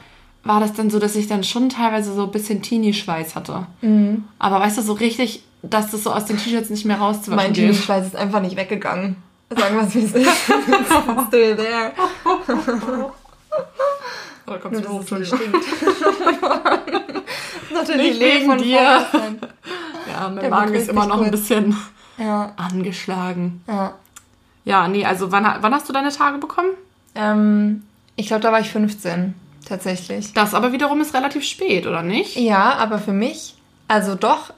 war 0.49 0.59
das 0.59 0.73
dann 0.73 0.89
so, 0.89 0.97
dass 0.97 1.15
ich 1.15 1.27
dann 1.27 1.43
schon 1.43 1.69
teilweise 1.69 2.11
so 2.11 2.23
ein 2.23 2.31
bisschen 2.31 2.63
Teenie-Schweiß 2.63 3.35
hatte. 3.35 3.67
Mhm. 3.81 4.23
Aber 4.39 4.59
weißt 4.59 4.79
du, 4.79 4.81
so 4.81 4.93
richtig, 4.93 5.43
dass 5.61 5.91
das 5.91 6.03
so 6.03 6.11
aus 6.11 6.25
den 6.25 6.37
T-Shirts 6.37 6.71
nicht 6.71 6.85
mehr 6.85 6.97
rauszuwaschen 6.97 7.35
Mein. 7.35 7.53
Teenie-Schweiß 7.53 8.07
ist 8.07 8.15
einfach 8.15 8.41
nicht 8.41 8.55
weggegangen. 8.57 9.15
Sagen 9.55 9.75
wir 9.75 9.83
es, 9.83 9.93
wie 9.93 9.99
es 9.99 10.11
ist. 10.13 10.27
It's 10.49 11.27
still 11.27 11.55
there. 11.55 11.91
Oh, 14.47 14.53
da 14.57 14.69
Nur, 14.69 14.81
dass 14.81 14.81
es 14.81 14.87
hoch, 14.89 14.99
Entschuldigung. 15.17 15.61
stinkt. 15.61 15.65
Natürlich 17.71 18.19
Nicht 18.19 18.19
wegen 18.19 18.57
dir. 18.57 18.81
Ja, 18.81 20.29
mein 20.29 20.35
Der 20.39 20.49
Magen 20.49 20.73
ist 20.73 20.89
immer 20.89 21.05
noch 21.05 21.17
ein 21.21 21.29
kurz. 21.29 21.41
bisschen 21.41 21.75
Ja, 22.17 22.53
angeschlagen. 22.57 23.61
ja. 23.67 23.93
Ja, 24.65 24.87
nee, 24.87 25.05
also 25.05 25.31
wann, 25.31 25.45
wann 25.61 25.73
hast 25.73 25.87
du 25.89 25.93
deine 25.93 26.09
Tage 26.11 26.37
bekommen? 26.37 26.69
Ähm, 27.15 27.83
ich 28.17 28.27
glaube, 28.27 28.41
da 28.43 28.51
war 28.51 28.59
ich 28.59 28.69
15, 28.69 29.33
tatsächlich. 29.65 30.33
Das 30.33 30.53
aber 30.53 30.71
wiederum 30.71 31.01
ist 31.01 31.13
relativ 31.13 31.43
spät, 31.43 31.87
oder 31.87 32.01
nicht? 32.01 32.35
Ja, 32.35 32.73
aber 32.75 32.99
für 32.99 33.13
mich, 33.13 33.55
also 33.87 34.15
doch, 34.15 34.53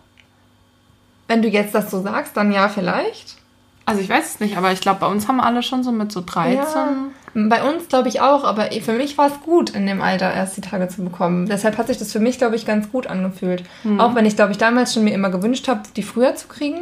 wenn 1.27 1.41
du 1.41 1.47
jetzt 1.47 1.73
das 1.73 1.89
so 1.89 2.01
sagst, 2.01 2.35
dann 2.37 2.51
ja, 2.51 2.69
vielleicht. 2.69 3.37
Also 3.85 4.01
ich 4.01 4.09
weiß 4.09 4.35
es 4.35 4.39
nicht, 4.39 4.57
aber 4.57 4.71
ich 4.71 4.81
glaube, 4.81 4.99
bei 4.99 5.07
uns 5.07 5.27
haben 5.27 5.41
alle 5.41 5.63
schon 5.63 5.83
so 5.83 5.91
mit 5.91 6.11
so 6.11 6.21
13. 6.25 6.55
Ja. 6.55 6.87
Bei 7.33 7.63
uns 7.63 7.87
glaube 7.87 8.09
ich 8.09 8.21
auch, 8.21 8.43
aber 8.43 8.69
für 8.71 8.93
mich 8.93 9.17
war 9.17 9.27
es 9.27 9.39
gut, 9.41 9.71
in 9.71 9.87
dem 9.87 10.01
Alter 10.01 10.33
erst 10.33 10.57
die 10.57 10.61
Tage 10.61 10.87
zu 10.89 11.03
bekommen. 11.03 11.47
Deshalb 11.47 11.77
hat 11.77 11.87
sich 11.87 11.97
das 11.97 12.11
für 12.11 12.19
mich, 12.19 12.37
glaube 12.37 12.55
ich, 12.55 12.65
ganz 12.65 12.91
gut 12.91 13.07
angefühlt. 13.07 13.63
Auch 13.97 14.15
wenn 14.15 14.25
ich, 14.25 14.35
glaube 14.35 14.51
ich, 14.51 14.57
damals 14.57 14.93
schon 14.93 15.05
mir 15.05 15.13
immer 15.13 15.29
gewünscht 15.29 15.67
habe, 15.67 15.81
die 15.95 16.03
früher 16.03 16.35
zu 16.35 16.47
kriegen. 16.47 16.81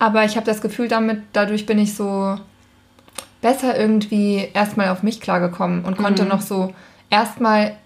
Aber 0.00 0.24
ich 0.24 0.36
habe 0.36 0.44
das 0.44 0.60
Gefühl, 0.60 0.88
damit, 0.88 1.22
dadurch 1.32 1.64
bin 1.64 1.78
ich 1.78 1.94
so 1.94 2.36
besser 3.40 3.78
irgendwie 3.78 4.48
erstmal 4.52 4.88
auf 4.88 5.02
mich 5.02 5.20
klargekommen 5.20 5.84
und 5.84 5.96
konnte 5.96 6.24
noch 6.24 6.40
so 6.40 6.74
erstmal 7.10 7.76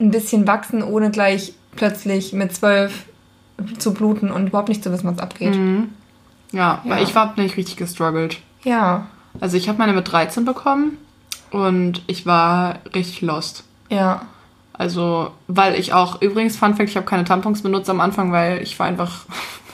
ein 0.00 0.10
bisschen 0.10 0.46
wachsen, 0.46 0.82
ohne 0.82 1.10
gleich 1.10 1.52
plötzlich 1.74 2.32
mit 2.32 2.54
zwölf 2.54 3.04
zu 3.78 3.94
bluten 3.94 4.30
und 4.30 4.48
überhaupt 4.48 4.68
nicht 4.68 4.82
zu 4.84 4.92
wissen, 4.92 5.06
was 5.10 5.18
abgeht. 5.18 5.58
Ja, 6.52 6.80
weil 6.84 6.98
Ja. 6.98 7.02
ich 7.02 7.14
habe 7.14 7.40
nicht 7.40 7.56
richtig 7.56 7.76
gestruggelt. 7.76 8.38
Ja, 8.64 9.06
Also 9.40 9.56
ich 9.56 9.68
habe 9.68 9.78
meine 9.78 9.92
mit 9.92 10.10
13 10.10 10.44
bekommen 10.44 10.96
und 11.50 12.02
ich 12.06 12.24
war 12.26 12.78
richtig 12.94 13.20
lost. 13.22 13.64
ja. 13.90 14.22
Also, 14.78 15.30
weil 15.48 15.74
ich 15.80 15.94
auch, 15.94 16.20
übrigens, 16.20 16.58
Fun 16.58 16.74
Fact, 16.74 16.90
ich 16.90 16.96
habe 16.96 17.06
keine 17.06 17.24
Tampons 17.24 17.62
benutzt 17.62 17.88
am 17.88 17.98
Anfang, 17.98 18.30
weil 18.30 18.60
ich 18.62 18.78
war 18.78 18.86
einfach, 18.86 19.24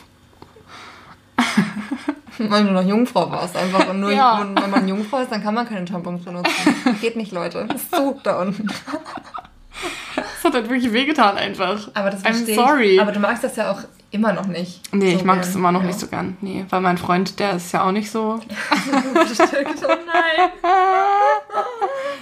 Weil 2.51 2.65
du 2.65 2.73
noch 2.73 2.85
Jungfrau 2.85 3.31
warst 3.31 3.57
einfach. 3.57 3.89
Und 3.89 4.01
nur 4.01 4.13
Ja. 4.13 4.41
und 4.41 4.61
wenn 4.61 4.71
man 4.71 4.87
Jungfrau 4.89 5.19
ist, 5.19 5.31
dann 5.33 5.43
kann 5.43 5.55
man 5.55 5.69
keine 5.69 5.85
Tampons 5.85 6.25
benutzen. 6.25 6.75
Geht 7.01 7.17
nicht, 7.17 7.33
Leute. 7.33 7.67
Ist 7.75 7.95
zu 7.95 8.19
da 8.23 8.41
unten. 8.41 8.67
das 10.17 10.45
hat 10.45 10.55
halt 10.55 10.69
wirklich 10.69 10.93
wehgetan 10.93 11.37
einfach. 11.37 11.89
Aber 11.95 12.11
das 12.11 12.21
I'm 12.25 12.35
verstehe 12.35 12.55
sorry. 12.55 12.91
ich. 12.95 13.01
Aber 13.01 13.13
du 13.13 13.21
magst 13.21 13.45
das 13.45 13.57
ja 13.57 13.71
auch 13.73 13.81
immer 14.11 14.33
noch 14.33 14.47
nicht. 14.47 14.81
nee, 14.93 15.13
so 15.13 15.17
ich 15.17 15.25
mag 15.25 15.41
gern. 15.41 15.49
es 15.49 15.55
immer 15.55 15.73
noch 15.73 15.81
ja. 15.81 15.87
nicht 15.87 15.99
so 15.99 16.07
gern. 16.07 16.37
Nee, 16.43 16.67
weil 16.69 16.81
mein 16.83 16.99
Freund, 16.99 17.39
der 17.39 17.57
ist 17.57 17.73
ja 17.73 17.85
auch 17.87 17.93
nicht 17.93 18.11
so. 18.11 18.39
Oh 18.39 19.97
nein. 20.07 20.51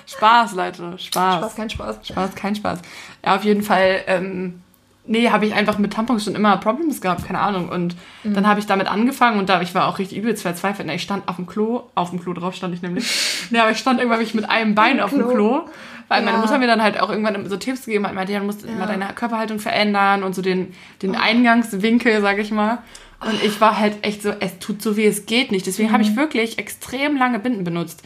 Spaß, 0.06 0.54
Leute, 0.54 0.98
Spaß. 0.98 1.36
Spaß, 1.38 1.54
kein 1.56 1.70
Spaß. 1.70 1.98
Spaß, 2.02 2.34
kein 2.34 2.54
Spaß. 2.54 2.80
Ja, 3.24 3.36
auf 3.36 3.44
jeden 3.44 3.62
Fall, 3.62 4.02
ähm, 4.06 4.62
nee, 5.10 5.28
habe 5.30 5.44
ich 5.44 5.54
einfach 5.54 5.76
mit 5.78 5.92
Tampons 5.92 6.24
schon 6.24 6.34
immer 6.34 6.56
Problems 6.56 7.00
gehabt, 7.00 7.26
keine 7.26 7.40
Ahnung. 7.40 7.68
Und 7.68 7.96
Mhm. 8.24 8.34
dann 8.34 8.46
habe 8.46 8.60
ich 8.60 8.66
damit 8.66 8.86
angefangen 8.86 9.38
und 9.38 9.48
da 9.48 9.60
ich 9.60 9.74
war 9.74 9.88
auch 9.88 9.98
richtig 9.98 10.16
übelst 10.18 10.42
verzweifelt. 10.42 10.88
Ich 10.90 11.02
stand 11.02 11.26
auf 11.28 11.36
dem 11.36 11.46
Klo, 11.46 11.82
auf 11.94 12.10
dem 12.10 12.20
Klo 12.20 12.32
drauf 12.32 12.54
stand 12.54 12.74
ich 12.74 12.82
nämlich. 12.82 13.04
Nee, 13.50 13.58
aber 13.58 13.70
ich 13.72 13.78
stand 13.78 13.98
irgendwann 13.98 14.20
wirklich 14.20 14.34
mit 14.34 14.48
einem 14.48 14.74
Bein 14.74 15.00
auf 15.00 15.10
dem 15.10 15.28
Klo. 15.28 15.62
Weil 16.08 16.22
meine 16.22 16.38
Ja. 16.38 16.42
Mutter 16.42 16.58
mir 16.58 16.66
dann 16.66 16.82
halt 16.82 17.00
auch 17.00 17.08
irgendwann 17.10 17.48
so 17.48 17.56
Tipps 17.56 17.84
gegeben 17.84 18.06
hat, 18.06 18.14
meinte, 18.14 18.32
ja, 18.32 18.40
du 18.40 18.44
musst 18.44 18.64
mal 18.68 18.86
deine 18.86 19.06
Körperhaltung 19.14 19.58
verändern 19.60 20.22
und 20.24 20.34
so 20.34 20.42
den, 20.42 20.72
den 21.02 21.14
Eingangswinkel, 21.16 22.20
sag 22.20 22.38
ich 22.38 22.50
mal. 22.50 22.78
Und 23.20 23.42
ich 23.44 23.60
war 23.60 23.78
halt 23.78 23.98
echt 24.02 24.22
so, 24.22 24.30
es 24.40 24.58
tut 24.58 24.80
so 24.82 24.96
weh, 24.96 25.06
es 25.06 25.26
geht 25.26 25.52
nicht. 25.52 25.66
Deswegen 25.66 25.88
Mhm. 25.90 25.92
habe 25.92 26.02
ich 26.02 26.16
wirklich 26.16 26.58
extrem 26.58 27.16
lange 27.16 27.38
Binden 27.38 27.64
benutzt. 27.64 28.02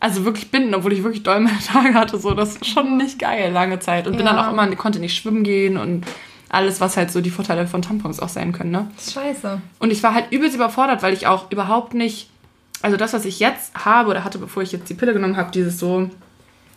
Also 0.00 0.24
wirklich 0.24 0.50
binden, 0.50 0.74
obwohl 0.74 0.92
ich 0.92 1.02
wirklich 1.02 1.22
doll 1.22 1.40
meine 1.40 1.58
Tage 1.72 1.94
hatte. 1.94 2.18
So, 2.18 2.32
das 2.34 2.56
ist 2.56 2.66
schon 2.66 2.96
nicht 2.96 3.18
geil, 3.18 3.52
lange 3.52 3.78
Zeit. 3.80 4.06
Und 4.06 4.16
bin 4.16 4.26
Ja. 4.26 4.32
dann 4.32 4.44
auch 4.44 4.52
immer, 4.52 4.66
konnte 4.76 4.98
nicht 5.00 5.16
schwimmen 5.16 5.42
gehen 5.44 5.76
und 5.76 6.04
alles, 6.50 6.80
was 6.80 6.96
halt 6.96 7.10
so 7.10 7.20
die 7.20 7.30
Vorteile 7.30 7.66
von 7.66 7.82
Tampons 7.82 8.20
auch 8.20 8.28
sein 8.30 8.52
können, 8.52 8.70
ne? 8.70 8.90
Scheiße. 8.98 9.60
Und 9.80 9.90
ich 9.92 10.02
war 10.02 10.14
halt 10.14 10.26
übelst 10.30 10.54
überfordert, 10.56 11.02
weil 11.02 11.12
ich 11.12 11.26
auch 11.26 11.50
überhaupt 11.50 11.92
nicht, 11.94 12.30
also 12.80 12.96
das, 12.96 13.12
was 13.12 13.24
ich 13.26 13.38
jetzt 13.38 13.74
habe 13.84 14.08
oder 14.10 14.24
hatte, 14.24 14.38
bevor 14.38 14.62
ich 14.62 14.72
jetzt 14.72 14.88
die 14.88 14.94
Pille 14.94 15.12
genommen 15.12 15.36
habe, 15.36 15.50
dieses 15.50 15.78
so, 15.78 16.08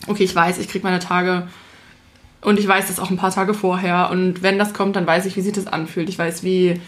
okay, 0.08 0.24
ich 0.24 0.34
weiß, 0.34 0.58
ich 0.58 0.68
kriege 0.68 0.84
meine 0.84 0.98
Tage 0.98 1.48
und 2.42 2.58
ich 2.58 2.68
weiß 2.68 2.88
das 2.88 2.98
auch 3.00 3.08
ein 3.08 3.16
paar 3.16 3.30
Tage 3.30 3.54
vorher 3.54 4.10
und 4.10 4.42
wenn 4.42 4.58
das 4.58 4.74
kommt, 4.74 4.96
dann 4.96 5.06
weiß 5.06 5.24
ich, 5.26 5.36
wie 5.36 5.40
sich 5.42 5.52
das 5.54 5.68
anfühlt. 5.68 6.08
Ich 6.10 6.18
weiß, 6.18 6.42
wie, 6.42 6.80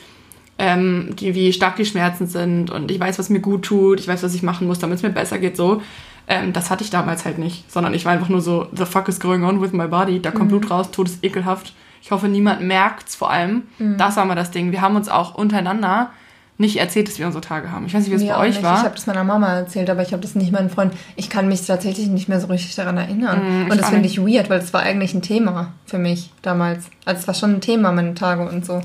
ähm, 0.58 1.14
die, 1.18 1.34
wie 1.34 1.52
stark 1.54 1.76
die 1.76 1.86
Schmerzen 1.86 2.26
sind 2.26 2.70
und 2.70 2.90
ich 2.90 3.00
weiß, 3.00 3.18
was 3.18 3.30
mir 3.30 3.40
gut 3.40 3.64
tut, 3.64 3.98
ich 3.98 4.08
weiß, 4.08 4.22
was 4.22 4.34
ich 4.34 4.42
machen 4.42 4.66
muss, 4.66 4.78
damit 4.78 4.96
es 4.98 5.02
mir 5.02 5.10
besser 5.10 5.38
geht, 5.38 5.56
so. 5.56 5.80
Ähm, 6.26 6.52
das 6.52 6.70
hatte 6.70 6.84
ich 6.84 6.90
damals 6.90 7.24
halt 7.24 7.38
nicht, 7.38 7.70
sondern 7.70 7.92
ich 7.94 8.04
war 8.04 8.12
einfach 8.12 8.28
nur 8.28 8.40
so, 8.40 8.66
the 8.72 8.86
fuck 8.86 9.08
is 9.08 9.20
going 9.20 9.44
on 9.44 9.60
with 9.60 9.72
my 9.72 9.86
body? 9.86 10.20
Da 10.20 10.30
kommt 10.30 10.48
Blut 10.48 10.70
raus, 10.70 10.90
Tod 10.90 11.08
ist 11.08 11.22
ekelhaft. 11.22 11.74
Ich 12.02 12.10
hoffe, 12.10 12.28
niemand 12.28 12.60
merkt's 12.60 13.14
vor 13.14 13.30
allem. 13.30 13.62
Das 13.78 14.16
war 14.16 14.24
mal 14.26 14.34
das 14.34 14.50
Ding. 14.50 14.72
Wir 14.72 14.82
haben 14.82 14.94
uns 14.94 15.08
auch 15.08 15.34
untereinander 15.34 16.10
nicht 16.56 16.76
erzählt, 16.76 17.08
dass 17.08 17.18
wir 17.18 17.26
unsere 17.26 17.42
Tage 17.42 17.72
haben. 17.72 17.86
Ich 17.86 17.94
weiß 17.94 18.06
nicht, 18.06 18.12
wie 18.12 18.24
es 18.24 18.30
bei 18.30 18.38
euch 18.38 18.48
nicht. 18.48 18.58
Ich 18.58 18.64
war. 18.64 18.82
habe 18.82 18.94
das 18.94 19.06
meiner 19.06 19.24
Mama 19.24 19.54
erzählt, 19.54 19.90
aber 19.90 20.02
ich 20.02 20.12
habe 20.12 20.22
das 20.22 20.36
nicht 20.36 20.52
meinen 20.52 20.70
Freunden. 20.70 20.96
Ich 21.16 21.28
kann 21.28 21.48
mich 21.48 21.66
tatsächlich 21.66 22.06
nicht 22.06 22.28
mehr 22.28 22.40
so 22.40 22.46
richtig 22.46 22.76
daran 22.76 22.96
erinnern. 22.96 23.66
Mm, 23.66 23.70
und 23.70 23.80
das 23.80 23.88
finde 23.88 24.06
ich 24.06 24.20
weird, 24.20 24.50
weil 24.50 24.60
das 24.60 24.72
war 24.72 24.82
eigentlich 24.82 25.14
ein 25.14 25.22
Thema 25.22 25.72
für 25.84 25.98
mich 25.98 26.30
damals. 26.42 26.84
Also 27.04 27.20
es 27.20 27.26
war 27.26 27.34
schon 27.34 27.54
ein 27.54 27.60
Thema, 27.60 27.90
meine 27.90 28.14
Tage 28.14 28.48
und 28.48 28.64
so. 28.64 28.80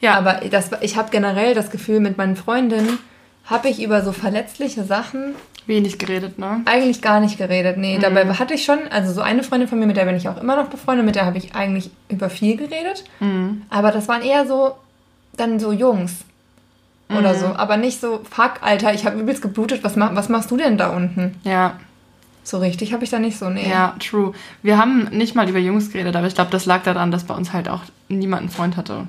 Ja. 0.00 0.18
Aber 0.18 0.40
das, 0.50 0.70
ich 0.82 0.98
habe 0.98 1.08
generell 1.10 1.54
das 1.54 1.70
Gefühl, 1.70 2.00
mit 2.00 2.18
meinen 2.18 2.36
Freundinnen 2.36 2.98
habe 3.46 3.68
ich 3.68 3.82
über 3.82 4.02
so 4.02 4.12
verletzliche 4.12 4.84
Sachen 4.84 5.34
Wenig 5.66 5.98
geredet, 5.98 6.38
ne? 6.38 6.62
eigentlich 6.64 7.02
gar 7.02 7.18
nicht 7.20 7.38
geredet. 7.38 7.76
Mhm. 7.76 7.82
Nee, 7.82 7.98
dabei 7.98 8.24
hatte 8.34 8.54
ich 8.54 8.64
schon, 8.64 8.78
also 8.90 9.12
so 9.12 9.20
eine 9.20 9.42
Freundin 9.42 9.68
von 9.68 9.78
mir, 9.78 9.86
mit 9.86 9.96
der 9.96 10.04
bin 10.04 10.16
ich 10.16 10.28
auch 10.28 10.40
immer 10.40 10.54
noch 10.56 10.68
befreundet, 10.68 11.04
mit 11.04 11.16
der 11.16 11.26
habe 11.26 11.38
ich 11.38 11.54
eigentlich 11.54 11.90
über 12.08 12.30
viel 12.30 12.56
geredet. 12.56 13.04
Mhm. 13.20 13.62
Aber 13.70 13.90
das 13.90 14.06
waren 14.08 14.22
eher 14.22 14.46
so, 14.46 14.76
dann 15.36 15.58
so 15.58 15.72
Jungs 15.72 16.24
oder 17.10 17.32
Mhm. 17.34 17.38
so. 17.38 17.46
Aber 17.46 17.76
nicht 17.76 18.00
so, 18.00 18.20
fuck, 18.30 18.54
Alter, 18.62 18.94
ich 18.94 19.04
habe 19.06 19.18
übelst 19.18 19.42
geblutet, 19.42 19.82
was, 19.84 19.96
mach, 19.96 20.14
was 20.14 20.28
machst 20.28 20.50
du 20.50 20.56
denn 20.56 20.78
da 20.78 20.88
unten? 20.90 21.34
Ja, 21.44 21.74
So 22.44 22.58
richtig 22.58 22.92
habe 22.92 23.02
ich 23.02 23.10
da 23.10 23.18
nicht 23.18 23.36
so, 23.38 23.50
nee. 23.50 23.68
ja, 23.68 23.96
true. 23.98 24.32
Wir 24.62 24.78
haben 24.78 25.08
nicht 25.10 25.34
mal 25.34 25.48
über 25.48 25.58
Jungs 25.58 25.90
geredet, 25.92 26.14
aber 26.14 26.28
ich 26.28 26.34
glaube, 26.36 26.52
das 26.52 26.64
lag 26.64 26.84
daran, 26.84 27.10
dass 27.10 27.24
bei 27.24 27.34
uns 27.34 27.52
halt 27.52 27.68
auch 27.68 27.80
niemand 28.08 28.42
einen 28.42 28.50
Freund 28.50 28.76
hatte. 28.76 29.08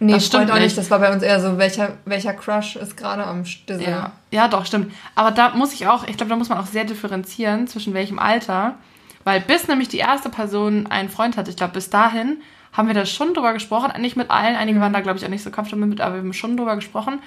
Nee, 0.00 0.12
das 0.12 0.26
stimmt 0.26 0.50
auch 0.50 0.58
nicht. 0.58 0.76
Das 0.76 0.90
war 0.90 0.98
bei 0.98 1.12
uns 1.12 1.22
eher 1.22 1.40
so, 1.40 1.58
welcher, 1.58 1.92
welcher 2.04 2.32
Crush 2.34 2.76
ist 2.76 2.96
gerade 2.96 3.24
am 3.24 3.44
Stissel. 3.44 3.82
Ja, 3.88 4.12
ja, 4.30 4.48
doch, 4.48 4.66
stimmt. 4.66 4.92
Aber 5.14 5.30
da 5.30 5.50
muss 5.50 5.72
ich 5.72 5.86
auch, 5.86 6.06
ich 6.06 6.16
glaube, 6.16 6.30
da 6.30 6.36
muss 6.36 6.48
man 6.48 6.58
auch 6.58 6.66
sehr 6.66 6.84
differenzieren 6.84 7.66
zwischen 7.66 7.94
welchem 7.94 8.18
Alter. 8.18 8.74
Weil 9.24 9.40
bis 9.40 9.68
nämlich 9.68 9.88
die 9.88 9.98
erste 9.98 10.28
Person 10.28 10.86
einen 10.88 11.08
Freund 11.08 11.36
hatte, 11.36 11.50
ich 11.50 11.56
glaube, 11.56 11.72
bis 11.72 11.88
dahin 11.88 12.38
haben 12.72 12.88
wir 12.88 12.94
da 12.94 13.06
schon 13.06 13.32
drüber 13.32 13.52
gesprochen. 13.54 13.92
Nicht 14.00 14.16
mit 14.16 14.30
allen, 14.30 14.56
einige 14.56 14.80
waren 14.80 14.92
da, 14.92 15.00
glaube 15.00 15.18
ich, 15.18 15.24
auch 15.24 15.30
nicht 15.30 15.42
so 15.44 15.50
comfortable 15.50 15.86
mit, 15.86 16.00
aber 16.00 16.16
wir 16.16 16.20
haben 16.22 16.32
schon 16.32 16.56
drüber 16.56 16.74
gesprochen. 16.74 17.20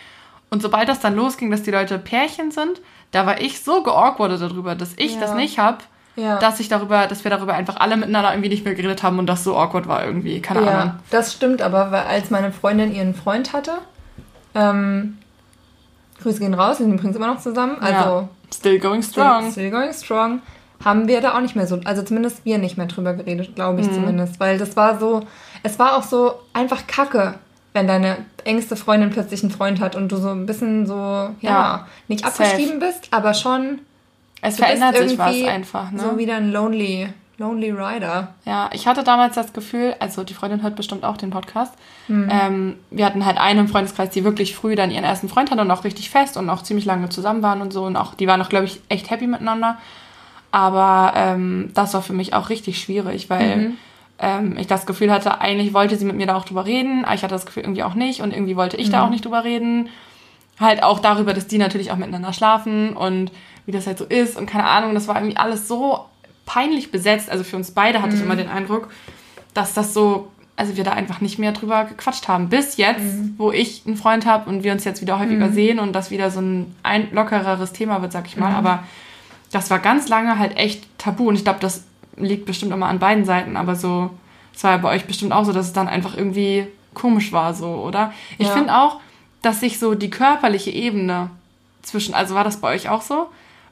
Und 0.50 0.62
sobald 0.62 0.88
das 0.88 1.00
dann 1.00 1.16
losging, 1.16 1.50
dass 1.52 1.64
die 1.64 1.72
Leute 1.72 1.98
Pärchen 1.98 2.52
sind, 2.52 2.82
da 3.12 3.26
war 3.26 3.42
ich 3.42 3.62
so 3.64 3.82
geawkwardet 3.84 4.42
darüber, 4.42 4.76
dass 4.76 4.94
ich 4.98 5.16
Ja. 5.16 5.22
das 5.22 5.34
nicht 5.34 5.58
habe, 5.60 5.80
Ja. 6.18 6.40
dass 6.40 6.60
ich 6.60 6.68
darüber, 6.68 7.06
dass 7.08 7.24
wir 7.24 7.30
darüber 7.32 7.54
einfach 7.54 7.76
alle 7.78 7.96
miteinander 7.96 8.32
irgendwie 8.34 8.50
nicht 8.50 8.66
mehr 8.66 8.74
geredet 8.74 9.04
haben 9.04 9.20
und 9.20 9.28
das 9.28 9.44
so 9.44 9.56
awkward 9.56 9.88
war 9.88 10.04
irgendwie. 10.04 10.42
Keine 10.42 10.60
Ahnung. 10.62 10.74
Ja, 10.74 11.00
das 11.12 11.32
stimmt 11.32 11.62
aber, 11.62 11.92
weil 11.92 12.06
als 12.06 12.32
meine 12.32 12.52
Freundin 12.52 12.92
ihren 12.94 13.14
Freund 13.14 13.54
hatte, 13.54 13.74
ähm, 14.56 15.18
Grüße 16.22 16.40
gehen 16.40 16.54
raus, 16.56 16.80
wir 16.80 16.86
sind 16.86 16.96
übrigens 16.96 17.16
immer 17.16 17.28
noch 17.28 17.40
zusammen, 17.40 17.78
also. 17.80 18.28
Still 18.54 18.80
going 18.80 19.04
strong. 19.04 19.52
Still 19.52 19.70
going 19.70 19.94
strong, 19.94 20.42
haben 20.84 21.08
wir 21.08 21.22
da 21.22 21.36
auch 21.36 21.42
nicht 21.42 21.56
mehr 21.56 21.68
so, 21.68 21.80
also 21.86 22.02
zumindest 22.02 22.44
wir 22.46 22.58
nicht 22.58 22.78
mehr 22.78 22.88
drüber 22.88 23.14
geredet, 23.14 23.54
glaube 23.56 23.74
Mhm. 23.82 23.88
ich 23.88 23.94
zumindest, 23.94 24.40
weil 24.40 24.58
das 24.58 24.76
war 24.76 24.98
so, 25.00 25.22
es 25.64 25.78
war 25.78 25.96
auch 25.98 26.04
so 26.04 26.34
einfach 26.54 26.88
kacke, 26.88 27.36
wenn 27.74 27.88
deine 27.88 28.18
engste 28.46 28.76
Freundin 28.76 29.12
plötzlich 29.12 29.44
einen 29.44 29.52
Freund 29.52 29.80
hat 29.82 29.96
und 29.96 30.12
du 30.12 30.18
so 30.18 30.30
ein 30.30 30.46
bisschen 30.48 30.88
so, 30.88 30.96
ja, 30.96 31.32
Ja, 31.42 31.88
nicht 32.08 32.24
safe. 32.26 32.44
abgeschrieben 32.44 32.80
bist, 32.80 33.08
aber 33.12 33.34
schon 33.36 33.80
Es 34.48 34.56
du 34.56 34.64
verändert 34.64 34.98
sich 34.98 35.18
was 35.18 35.44
einfach. 35.44 35.92
Ne? 35.92 36.00
so 36.00 36.18
wieder 36.18 36.36
ein 36.36 36.52
Lonely, 36.52 37.10
Lonely 37.38 37.72
Rider. 37.72 38.36
Ja, 38.46 38.70
ich 38.74 38.88
hatte 38.88 39.04
damals 39.04 39.36
das 39.36 39.54
Gefühl, 39.54 39.96
also 40.00 40.24
die 40.24 40.34
Freundin 40.34 40.64
hört 40.64 40.76
bestimmt 40.76 41.04
auch 41.04 41.18
den 41.18 41.30
Podcast. 41.30 41.74
Ähm, 42.10 42.76
wir 42.90 43.06
hatten 43.06 43.26
halt 43.26 43.38
eine 43.38 43.60
im 43.60 43.68
Freundeskreis, 43.68 44.10
die 44.10 44.24
wirklich 44.24 44.56
früh 44.56 44.76
dann 44.76 44.92
ihren 44.92 45.04
ersten 45.04 45.30
Freund 45.30 45.52
hatte 45.52 45.62
und 45.62 45.70
auch 45.72 45.84
richtig 45.84 46.10
fest 46.10 46.38
und 46.38 46.50
auch 46.50 46.64
ziemlich 46.64 46.86
lange 46.86 47.10
zusammen 47.10 47.44
waren 47.44 47.62
und 47.62 47.74
so. 47.74 47.84
Und 47.84 47.96
auch, 47.96 48.16
die 48.16 48.28
waren 48.28 48.42
auch, 48.42 48.50
glaube 48.50 48.66
ich, 48.66 48.82
echt 48.90 49.10
happy 49.10 49.28
miteinander. 49.28 49.78
Aber 50.52 51.14
ähm, 51.16 51.72
das 51.74 51.94
war 51.94 52.02
für 52.02 52.14
mich 52.14 52.34
auch 52.34 52.50
richtig 52.50 52.80
schwierig, 52.80 53.30
weil 53.30 53.74
ähm, 54.20 54.58
ich 54.58 54.68
das 54.68 54.86
Gefühl 54.86 55.12
hatte, 55.12 55.42
eigentlich 55.42 55.74
wollte 55.74 55.96
sie 55.98 56.06
mit 56.06 56.16
mir 56.16 56.26
da 56.26 56.36
auch 56.36 56.46
drüber 56.46 56.66
reden, 56.66 57.06
aber 57.06 57.16
ich 57.16 57.24
hatte 57.24 57.36
das 57.36 57.46
Gefühl 57.46 57.64
irgendwie 57.64 57.84
auch 57.84 57.94
nicht 57.94 58.22
und 58.22 58.34
irgendwie 58.34 58.56
wollte 58.56 58.78
ich 58.78 58.90
da 58.90 59.06
auch 59.06 59.10
nicht 59.10 59.26
drüber 59.26 59.44
reden. 59.44 59.90
Halt 60.60 60.82
auch 60.82 61.00
darüber, 61.00 61.34
dass 61.34 61.48
die 61.48 61.60
natürlich 61.60 61.92
auch 61.92 61.98
miteinander 61.98 62.34
schlafen 62.34 62.98
und 62.98 63.32
wie 63.68 63.72
das 63.72 63.86
halt 63.86 64.00
so 64.00 64.06
ist 64.06 64.36
und 64.38 64.48
keine 64.48 64.64
Ahnung, 64.64 64.96
das 64.96 65.08
war 65.08 65.18
irgendwie 65.18 65.38
alles 65.38 65.68
so 65.68 66.06
peinlich 66.48 66.90
besetzt. 66.90 67.30
Also 67.30 67.44
für 67.44 67.58
uns 67.58 67.72
beide 67.72 68.02
hatte 68.02 68.16
ich 68.16 68.22
immer 68.22 68.36
den 68.38 68.48
Eindruck, 68.50 68.90
dass 69.54 69.74
das 69.74 69.94
so, 69.94 70.32
also 70.56 70.78
wir 70.78 70.84
da 70.86 70.94
einfach 70.94 71.20
nicht 71.22 71.38
mehr 71.38 71.52
drüber 71.52 71.84
gequatscht 71.84 72.28
haben. 72.30 72.48
Bis 72.48 72.78
jetzt, 72.78 73.04
wo 73.38 73.52
ich 73.52 73.84
einen 73.86 73.98
Freund 73.98 74.26
habe 74.26 74.50
und 74.50 74.64
wir 74.64 74.72
uns 74.72 74.86
jetzt 74.86 75.02
wieder 75.02 75.20
häufiger 75.20 75.52
sehen 75.52 75.80
und 75.80 75.92
das 75.94 76.10
wieder 76.10 76.32
so 76.32 76.40
ein, 76.40 76.74
ein 76.82 77.10
lockereres 77.12 77.74
Thema 77.74 78.02
wird, 78.02 78.14
sag 78.14 78.26
ich 78.28 78.38
mal. 78.38 78.54
Aber 78.54 78.84
das 79.52 79.70
war 79.70 79.80
ganz 79.80 80.08
lange 80.08 80.40
halt 80.40 80.56
echt 80.58 80.86
tabu 80.98 81.28
und 81.28 81.36
ich 81.36 81.44
glaube, 81.44 81.60
das 81.60 81.84
liegt 82.16 82.46
bestimmt 82.46 82.72
immer 82.72 82.88
an 82.88 83.00
beiden 83.00 83.26
Seiten, 83.26 83.58
aber 83.58 83.76
so, 83.76 84.10
es 84.56 84.64
war 84.64 84.72
ja 84.72 84.78
bei 84.78 84.90
euch 84.90 85.06
bestimmt 85.06 85.34
auch 85.34 85.44
so, 85.44 85.52
dass 85.52 85.68
es 85.68 85.74
dann 85.74 85.90
einfach 85.90 86.16
irgendwie 86.16 86.68
komisch 86.94 87.34
war, 87.34 87.54
so, 87.54 87.68
oder? 87.68 88.14
Ich 88.38 88.48
Ja. 88.48 88.54
finde 88.54 88.76
auch, 88.76 89.02
dass 89.42 89.60
sich 89.60 89.78
so 89.78 89.94
die 89.94 90.10
körperliche 90.10 90.72
Ebene 90.72 91.30
zwischen, 91.84 92.14
also 92.16 92.34
war 92.34 92.44
das 92.46 92.58
bei 92.58 92.74
euch 92.74 92.90
auch 92.90 93.02
so? 93.02 93.28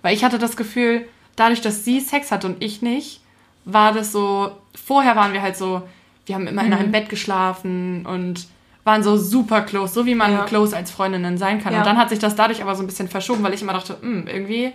Weil 0.06 0.14
ich 0.16 0.24
hatte 0.24 0.38
das 0.38 0.56
Gefühl, 0.56 1.08
dadurch, 1.36 1.62
dass 1.62 1.84
sie 1.84 2.00
Sex 2.00 2.32
hatte 2.32 2.46
und 2.46 2.64
ich 2.64 2.84
nicht, 2.84 3.22
war 3.66 3.92
das 3.92 4.12
so, 4.12 4.52
vorher 4.76 5.16
waren 5.16 5.34
wir 5.34 5.42
halt 5.42 5.58
so, 5.58 5.82
wir 6.28 6.36
haben 6.36 6.46
immer 6.46 6.62
in 6.62 6.68
Mhm. 6.68 6.74
einem 6.76 6.92
Bett 6.92 7.10
geschlafen 7.10 8.06
und 8.06 8.46
waren 8.84 9.02
so 9.02 9.18
super 9.18 9.62
close, 9.62 9.96
so 9.96 10.06
wie 10.06 10.14
man 10.14 10.32
Ja. 10.32 10.44
close 10.46 10.78
als 10.78 10.92
Freundinnen 10.92 11.40
sein 11.40 11.60
kann. 11.60 11.74
Ja. 11.74 11.80
Und 11.80 11.88
dann 11.88 11.98
hat 11.98 12.10
sich 12.10 12.20
das 12.20 12.36
dadurch 12.36 12.62
aber 12.62 12.76
so 12.76 12.84
ein 12.84 12.86
bisschen 12.86 13.08
verschoben, 13.08 13.42
weil 13.44 13.56
ich 13.56 13.64
immer 13.64 13.74
dachte, 13.74 13.98
hm, 14.00 14.28
irgendwie. 14.28 14.74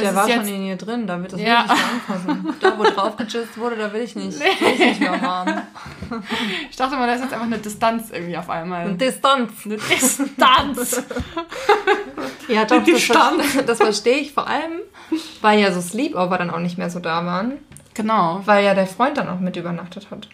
Der 0.00 0.14
war 0.14 0.28
schon 0.28 0.46
in 0.48 0.62
ihr 0.66 0.76
drin, 0.76 1.06
da 1.06 1.20
wird 1.20 1.32
das 1.32 1.40
Ja. 1.40 1.64
will 1.68 1.74
ich 1.76 1.82
nicht 1.82 2.10
anfassen. 2.10 2.54
Da, 2.60 2.78
wo 2.78 2.82
drauf 2.84 3.16
gejist 3.16 3.56
wurde, 3.56 3.76
da 3.76 3.92
will 3.92 4.02
ich 4.02 4.16
nicht. 4.16 4.38
Will 4.40 4.46
ich 4.72 4.78
nicht 4.78 5.00
mehr 5.00 5.20
haben. 5.20 5.52
Ich 6.70 6.76
dachte 6.76 6.96
mal, 6.96 7.06
da 7.06 7.14
ist 7.14 7.22
jetzt 7.22 7.32
einfach 7.32 7.46
eine 7.46 7.58
Distanz 7.58 8.10
irgendwie 8.12 8.36
auf 8.36 8.50
einmal. 8.50 8.92
Distanz. 8.94 9.52
Eine 9.64 9.76
Distanz! 9.76 11.02
Ja, 12.48 12.64
doch, 12.64 12.76
das, 12.76 12.84
Distanz. 12.84 13.42
verste- 13.42 13.62
das 13.62 13.78
verstehe 13.78 14.16
ich 14.18 14.32
vor 14.32 14.46
allem, 14.46 14.72
weil 15.40 15.60
ja 15.60 15.72
so 15.72 15.80
Sleepover 15.80 16.36
dann 16.38 16.50
auch 16.50 16.58
nicht 16.58 16.76
mehr 16.76 16.90
so 16.90 17.00
da 17.00 17.24
waren, 17.24 17.52
genau. 17.94 18.42
weil 18.44 18.64
ja 18.64 18.74
der 18.74 18.86
Freund 18.86 19.16
dann 19.16 19.28
auch 19.28 19.40
mit 19.40 19.56
übernachtet 19.56 20.08
hat. 20.10 20.28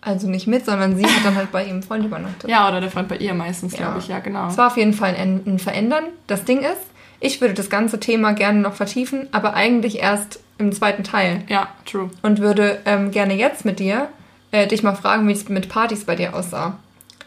Also 0.00 0.26
nicht 0.28 0.48
mit, 0.48 0.64
sondern 0.66 0.96
sie 0.96 1.04
hat 1.06 1.24
dann 1.24 1.36
halt 1.36 1.52
bei 1.52 1.64
ihrem 1.64 1.84
Freund 1.84 2.04
übernachtet. 2.04 2.50
Ja, 2.50 2.68
oder 2.68 2.80
der 2.80 2.90
Freund 2.90 3.06
bei 3.06 3.16
ihr 3.18 3.32
meistens, 3.34 3.74
glaube 3.74 3.92
Ja. 3.92 3.98
ich, 3.98 4.08
ja, 4.08 4.18
genau. 4.18 4.48
Es 4.48 4.58
war 4.58 4.66
auf 4.66 4.76
jeden 4.76 4.92
Fall 4.94 5.14
ein, 5.14 5.42
ein 5.46 5.58
Verändern. 5.60 6.04
Das 6.26 6.44
Ding 6.44 6.58
ist, 6.62 6.80
ich 7.22 7.40
würde 7.40 7.54
das 7.54 7.70
ganze 7.70 8.00
Thema 8.00 8.32
gerne 8.32 8.60
noch 8.60 8.74
vertiefen, 8.74 9.28
aber 9.32 9.54
eigentlich 9.54 10.00
erst 10.00 10.40
im 10.58 10.72
zweiten 10.72 11.04
Teil. 11.04 11.42
Ja, 11.48 11.68
true. 11.86 12.10
Und 12.22 12.40
würde 12.40 12.80
ähm, 12.84 13.10
gerne 13.10 13.34
jetzt 13.34 13.64
mit 13.64 13.78
dir 13.78 14.08
äh, 14.50 14.66
dich 14.66 14.82
mal 14.82 14.94
fragen, 14.94 15.26
wie 15.28 15.32
es 15.32 15.48
mit 15.48 15.68
Partys 15.68 16.04
bei 16.04 16.16
dir 16.16 16.34
aussah. 16.34 16.78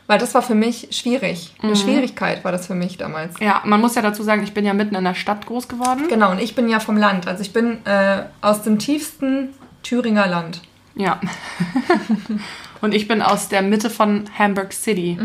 Weil 0.07 0.19
das 0.19 0.35
war 0.35 0.43
für 0.43 0.53
mich 0.53 0.89
schwierig. 0.91 1.55
Eine 1.63 1.75
Schwierigkeit 1.75 2.43
war 2.43 2.51
das 2.51 2.67
für 2.67 2.75
mich 2.75 2.97
damals. 2.97 3.39
Ja, 3.39 3.63
man 3.65 3.81
muss 3.81 3.95
ja 3.95 4.03
dazu 4.03 4.21
sagen, 4.21 4.43
ich 4.43 4.53
bin 4.53 4.63
ja 4.63 4.73
mitten 4.73 4.93
in 4.93 5.03
der 5.03 5.15
Stadt 5.15 5.47
groß 5.47 5.67
geworden. 5.67 6.03
Genau, 6.09 6.29
und 6.29 6.39
ich 6.39 6.53
bin 6.53 6.69
ja 6.69 6.79
vom 6.79 6.95
Land. 6.95 7.27
Also 7.27 7.41
ich 7.41 7.53
bin 7.53 7.83
äh, 7.85 8.23
aus 8.41 8.61
dem 8.61 8.77
tiefsten 8.77 9.49
Thüringer 9.81 10.27
Land. 10.27 10.61
Ja. 10.95 11.19
Und 12.81 12.93
ich 12.93 13.07
bin 13.07 13.21
aus 13.21 13.49
der 13.49 13.61
Mitte 13.63 13.89
von 13.89 14.25
Hamburg 14.37 14.71
City. 14.71 15.17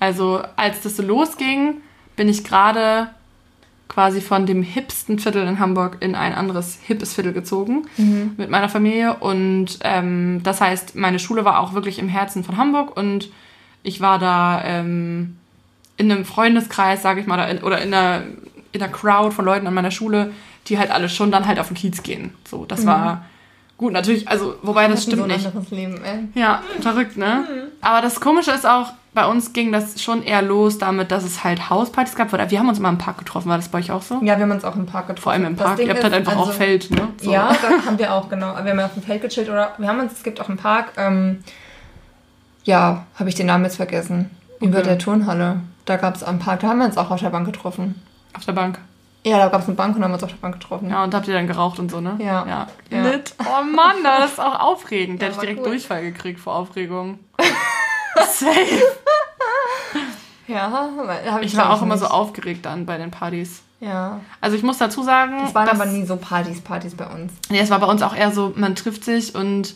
Also 0.00 0.42
als 0.56 0.80
das 0.82 0.96
so 0.96 1.02
losging, 1.02 1.80
bin 2.16 2.28
ich 2.28 2.42
gerade 2.42 3.08
quasi 3.92 4.22
von 4.22 4.46
dem 4.46 4.62
hipsten 4.62 5.18
Viertel 5.18 5.46
in 5.46 5.58
Hamburg 5.58 5.98
in 6.00 6.14
ein 6.14 6.32
anderes 6.32 6.78
hippes 6.82 7.12
Viertel 7.12 7.34
gezogen 7.34 7.86
mit 8.38 8.48
meiner 8.48 8.70
Familie. 8.70 9.16
Und 9.16 9.80
ähm, 9.82 10.40
das 10.42 10.62
heißt, 10.62 10.96
meine 10.96 11.18
Schule 11.18 11.44
war 11.44 11.60
auch 11.60 11.74
wirklich 11.74 11.98
im 11.98 12.08
Herzen 12.08 12.42
von 12.42 12.56
Hamburg 12.56 12.96
und 12.96 13.30
ich 13.82 14.00
war 14.00 14.18
da 14.18 14.62
ähm, 14.64 15.36
in 15.98 16.10
einem 16.10 16.24
Freundeskreis, 16.24 17.02
sage 17.02 17.20
ich 17.20 17.26
mal, 17.26 17.34
oder 17.34 17.48
in, 17.48 17.58
oder 17.58 17.82
in 17.82 17.92
einer, 17.92 18.22
in 18.72 18.82
einer 18.82 18.92
Crowd 18.92 19.34
von 19.34 19.44
Leuten 19.44 19.66
an 19.66 19.74
meiner 19.74 19.90
Schule, 19.90 20.32
die 20.68 20.78
halt 20.78 20.90
alle 20.90 21.10
schon 21.10 21.30
dann 21.30 21.46
halt 21.46 21.58
auf 21.58 21.68
den 21.68 21.76
Kiez 21.76 22.02
gehen. 22.02 22.32
So, 22.48 22.64
das 22.64 22.86
war 22.86 23.26
Gut, 23.82 23.92
natürlich, 23.92 24.28
also, 24.28 24.54
wobei 24.62 24.86
das 24.86 25.02
stimmt 25.02 25.22
so 25.22 25.26
nicht. 25.26 25.70
Leben, 25.72 26.00
ey. 26.04 26.28
Ja, 26.40 26.62
verrückt, 26.80 27.16
ne? 27.16 27.42
Aber 27.80 28.00
das 28.00 28.20
Komische 28.20 28.52
ist 28.52 28.64
auch, 28.64 28.92
bei 29.12 29.26
uns 29.26 29.52
ging 29.52 29.72
das 29.72 30.00
schon 30.00 30.22
eher 30.22 30.40
los 30.40 30.78
damit, 30.78 31.10
dass 31.10 31.24
es 31.24 31.42
halt 31.42 31.68
Hauspartys 31.68 32.14
gab. 32.14 32.32
Oder 32.32 32.48
wir 32.52 32.60
haben 32.60 32.68
uns 32.68 32.78
immer 32.78 32.90
im 32.90 32.98
Park 32.98 33.18
getroffen. 33.18 33.48
War 33.48 33.56
das 33.56 33.68
bei 33.70 33.78
euch 33.80 33.90
auch 33.90 34.02
so? 34.02 34.20
Ja, 34.22 34.36
wir 34.36 34.44
haben 34.44 34.52
uns 34.52 34.64
auch 34.64 34.76
im 34.76 34.86
Park 34.86 35.08
getroffen. 35.08 35.22
Vor 35.24 35.32
allem 35.32 35.46
im 35.46 35.56
Das 35.56 35.66
Park. 35.66 35.80
Ihr 35.80 35.90
habt 35.90 36.04
halt 36.04 36.14
einfach 36.14 36.36
auch 36.36 36.46
also- 36.46 36.52
Feld, 36.52 36.92
ne? 36.92 37.08
So. 37.20 37.32
Ja, 37.32 37.50
da 37.60 37.84
haben 37.86 37.98
wir 37.98 38.12
auch, 38.14 38.28
genau. 38.28 38.54
Wir 38.62 38.70
haben 38.70 38.78
ja 38.78 38.86
auf 38.86 38.94
dem 38.94 39.02
Feld 39.02 39.20
gechillt 39.20 39.48
oder 39.48 39.72
wir 39.78 39.88
haben 39.88 39.98
uns, 39.98 40.12
es 40.12 40.22
gibt 40.22 40.40
auch 40.40 40.48
einen 40.48 40.58
Park, 40.58 40.92
ähm, 40.96 41.42
ja, 42.62 43.04
habe 43.18 43.28
ich 43.28 43.34
den 43.34 43.46
Namen 43.46 43.64
jetzt 43.64 43.76
vergessen. 43.76 44.30
Über 44.60 44.78
Okay. 44.78 44.86
der 44.90 44.98
Turnhalle. 44.98 45.56
Da 45.86 45.96
gab 45.96 46.14
es 46.14 46.22
einen 46.22 46.38
Park, 46.38 46.60
da 46.60 46.68
haben 46.68 46.78
wir 46.78 46.86
uns 46.86 46.96
auch 46.96 47.10
auf 47.10 47.18
der 47.18 47.30
Bank 47.30 47.46
getroffen. 47.46 48.00
Auf 48.34 48.44
der 48.44 48.52
Bank. 48.52 48.78
Ja, 49.24 49.38
da 49.38 49.48
gab 49.48 49.60
es 49.60 49.66
eine 49.68 49.76
Bank 49.76 49.94
und 49.96 50.02
haben 50.02 50.12
uns 50.12 50.22
auf 50.24 50.30
der 50.30 50.36
Bank 50.38 50.54
getroffen. 50.60 50.90
Ja, 50.90 51.04
und 51.04 51.14
habt 51.14 51.28
ihr 51.28 51.34
dann 51.34 51.46
geraucht 51.46 51.78
und 51.78 51.90
so, 51.90 52.00
ne? 52.00 52.16
Ja. 52.18 52.44
Ja. 52.46 52.66
Ja. 52.90 53.10
Lit. 53.10 53.34
Oh 53.40 53.62
Mann, 53.64 53.96
das 54.02 54.32
ist 54.32 54.40
auch 54.40 54.58
aufregend. 54.58 55.22
Da 55.22 55.26
Ja, 55.26 55.32
hätte 55.32 55.36
ich 55.36 55.48
direkt 55.48 55.60
cool. 55.60 55.68
Durchfall 55.72 56.02
gekriegt 56.02 56.40
vor 56.40 56.56
Aufregung. 56.56 57.20
Safe. 58.32 58.82
Ja, 60.48 60.90
hab 61.30 61.42
Ich 61.42 61.56
war 61.56 61.70
auch 61.72 61.82
immer 61.82 61.96
so 61.96 62.04
nicht. 62.04 62.12
aufgeregt 62.14 62.66
dann 62.66 62.84
bei 62.84 62.98
den 62.98 63.10
Partys. 63.10 63.62
Ja. 63.80 64.20
Also 64.40 64.56
ich 64.56 64.62
muss 64.62 64.78
dazu 64.78 65.02
sagen, 65.02 65.40
Es 65.46 65.54
waren 65.54 65.66
dass- 65.66 65.80
aber 65.80 65.90
nie 65.90 66.04
so 66.04 66.16
Partys, 66.16 66.60
Partys 66.60 66.94
bei 66.96 67.06
uns. 67.06 67.32
Nee, 67.48 67.60
es 67.60 67.70
war 67.70 67.78
bei 67.78 67.86
uns 67.86 68.02
auch 68.02 68.14
eher 68.14 68.30
so, 68.32 68.52
man 68.56 68.74
trifft 68.74 69.04
sich 69.04 69.34
und 69.34 69.74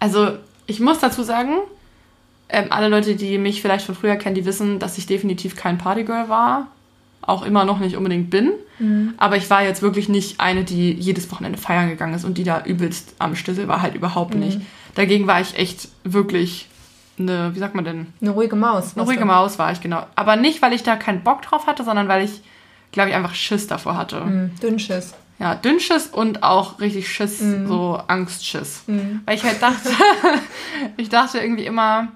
also 0.00 0.32
ich 0.66 0.80
muss 0.80 0.98
dazu 1.00 1.22
sagen, 1.22 1.58
ähm, 2.48 2.66
alle 2.70 2.88
Leute, 2.88 3.16
die 3.16 3.38
mich 3.38 3.60
vielleicht 3.62 3.86
von 3.86 3.94
früher 3.94 4.16
kennen, 4.16 4.34
die 4.34 4.44
wissen, 4.44 4.78
dass 4.78 4.98
ich 4.98 5.06
definitiv 5.06 5.56
kein 5.56 5.78
Partygirl 5.78 6.28
war. 6.28 6.68
Auch 7.26 7.44
immer 7.44 7.64
noch 7.64 7.78
nicht 7.78 7.96
unbedingt 7.96 8.30
bin. 8.30 8.52
Aber 9.16 9.36
ich 9.36 9.48
war 9.50 9.62
jetzt 9.62 9.82
wirklich 9.82 10.08
nicht 10.08 10.40
eine, 10.40 10.64
die 10.64 10.92
jedes 10.92 11.30
Wochenende 11.30 11.58
feiern 11.58 11.88
gegangen 11.88 12.14
ist 12.14 12.24
und 12.24 12.36
die 12.36 12.44
da 12.44 12.64
übelst 12.64 13.14
am 13.18 13.34
Stissel 13.36 13.68
war, 13.68 13.80
halt 13.82 13.94
überhaupt 13.94 14.34
nicht. 14.34 14.60
Dagegen 14.94 15.26
war 15.26 15.40
ich 15.40 15.56
echt 15.56 15.88
wirklich 16.04 16.68
eine, 17.18 17.54
wie 17.54 17.58
sagt 17.58 17.74
man 17.74 17.84
denn? 17.84 18.06
Eine 18.20 18.30
ruhige 18.30 18.56
Maus. 18.56 18.96
Eine 18.96 19.06
ruhige 19.06 19.24
Maus 19.24 19.58
war 19.58 19.72
ich, 19.72 19.80
genau. 19.80 20.04
Aber 20.16 20.36
nicht, 20.36 20.60
weil 20.62 20.72
ich 20.72 20.82
da 20.82 20.96
keinen 20.96 21.22
Bock 21.22 21.42
drauf 21.42 21.66
hatte, 21.66 21.84
sondern 21.84 22.08
weil 22.08 22.24
ich, 22.24 22.42
glaube 22.92 23.10
ich, 23.10 23.14
einfach 23.14 23.34
Schiss 23.34 23.66
davor 23.66 23.96
hatte. 23.96 24.20
Mhm. 24.20 24.50
Dünnschiss. 24.60 25.14
Ja, 25.38 25.54
Dünnschiss 25.54 26.06
und 26.08 26.42
auch 26.42 26.80
richtig 26.80 27.08
Schiss, 27.08 27.40
so 27.66 28.00
Angstschiss. 28.06 28.82
Weil 28.86 29.34
ich 29.36 29.42
halt 29.44 29.60
dachte, 29.60 29.90
ich 30.96 31.08
dachte 31.08 31.38
irgendwie 31.38 31.66
immer, 31.66 32.08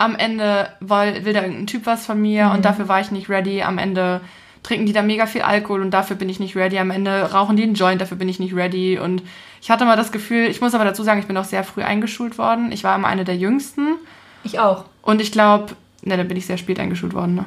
am 0.00 0.14
Ende 0.16 0.70
will, 0.80 1.24
will 1.26 1.34
da 1.34 1.42
irgendein 1.42 1.66
Typ 1.66 1.84
was 1.84 2.06
von 2.06 2.20
mir 2.20 2.50
und 2.54 2.64
dafür 2.64 2.88
war 2.88 3.00
ich 3.00 3.10
nicht 3.10 3.28
ready. 3.28 3.62
Am 3.62 3.76
Ende 3.76 4.22
trinken 4.62 4.86
die 4.86 4.94
da 4.94 5.02
mega 5.02 5.26
viel 5.26 5.42
Alkohol 5.42 5.82
und 5.82 5.90
dafür 5.90 6.16
bin 6.16 6.30
ich 6.30 6.40
nicht 6.40 6.56
ready. 6.56 6.78
Am 6.78 6.90
Ende 6.90 7.30
rauchen 7.32 7.56
die 7.56 7.62
einen 7.64 7.74
Joint, 7.74 8.00
dafür 8.00 8.16
bin 8.16 8.28
ich 8.28 8.40
nicht 8.40 8.54
ready. 8.54 8.98
Und 8.98 9.22
ich 9.60 9.70
hatte 9.70 9.84
mal 9.84 9.96
das 9.96 10.10
Gefühl, 10.10 10.46
ich 10.46 10.62
muss 10.62 10.74
aber 10.74 10.84
dazu 10.84 11.02
sagen, 11.02 11.20
ich 11.20 11.26
bin 11.26 11.36
auch 11.36 11.44
sehr 11.44 11.64
früh 11.64 11.82
eingeschult 11.82 12.38
worden. 12.38 12.72
Ich 12.72 12.82
war 12.82 12.96
immer 12.96 13.08
eine 13.08 13.24
der 13.24 13.36
Jüngsten. 13.36 13.96
Ich 14.42 14.58
auch. 14.58 14.86
Und 15.02 15.20
ich 15.20 15.32
glaube, 15.32 15.74
ne, 16.02 16.16
dann 16.16 16.28
bin 16.28 16.38
ich 16.38 16.46
sehr 16.46 16.56
spät 16.56 16.80
eingeschult 16.80 17.12
worden. 17.12 17.34
Ne? 17.34 17.44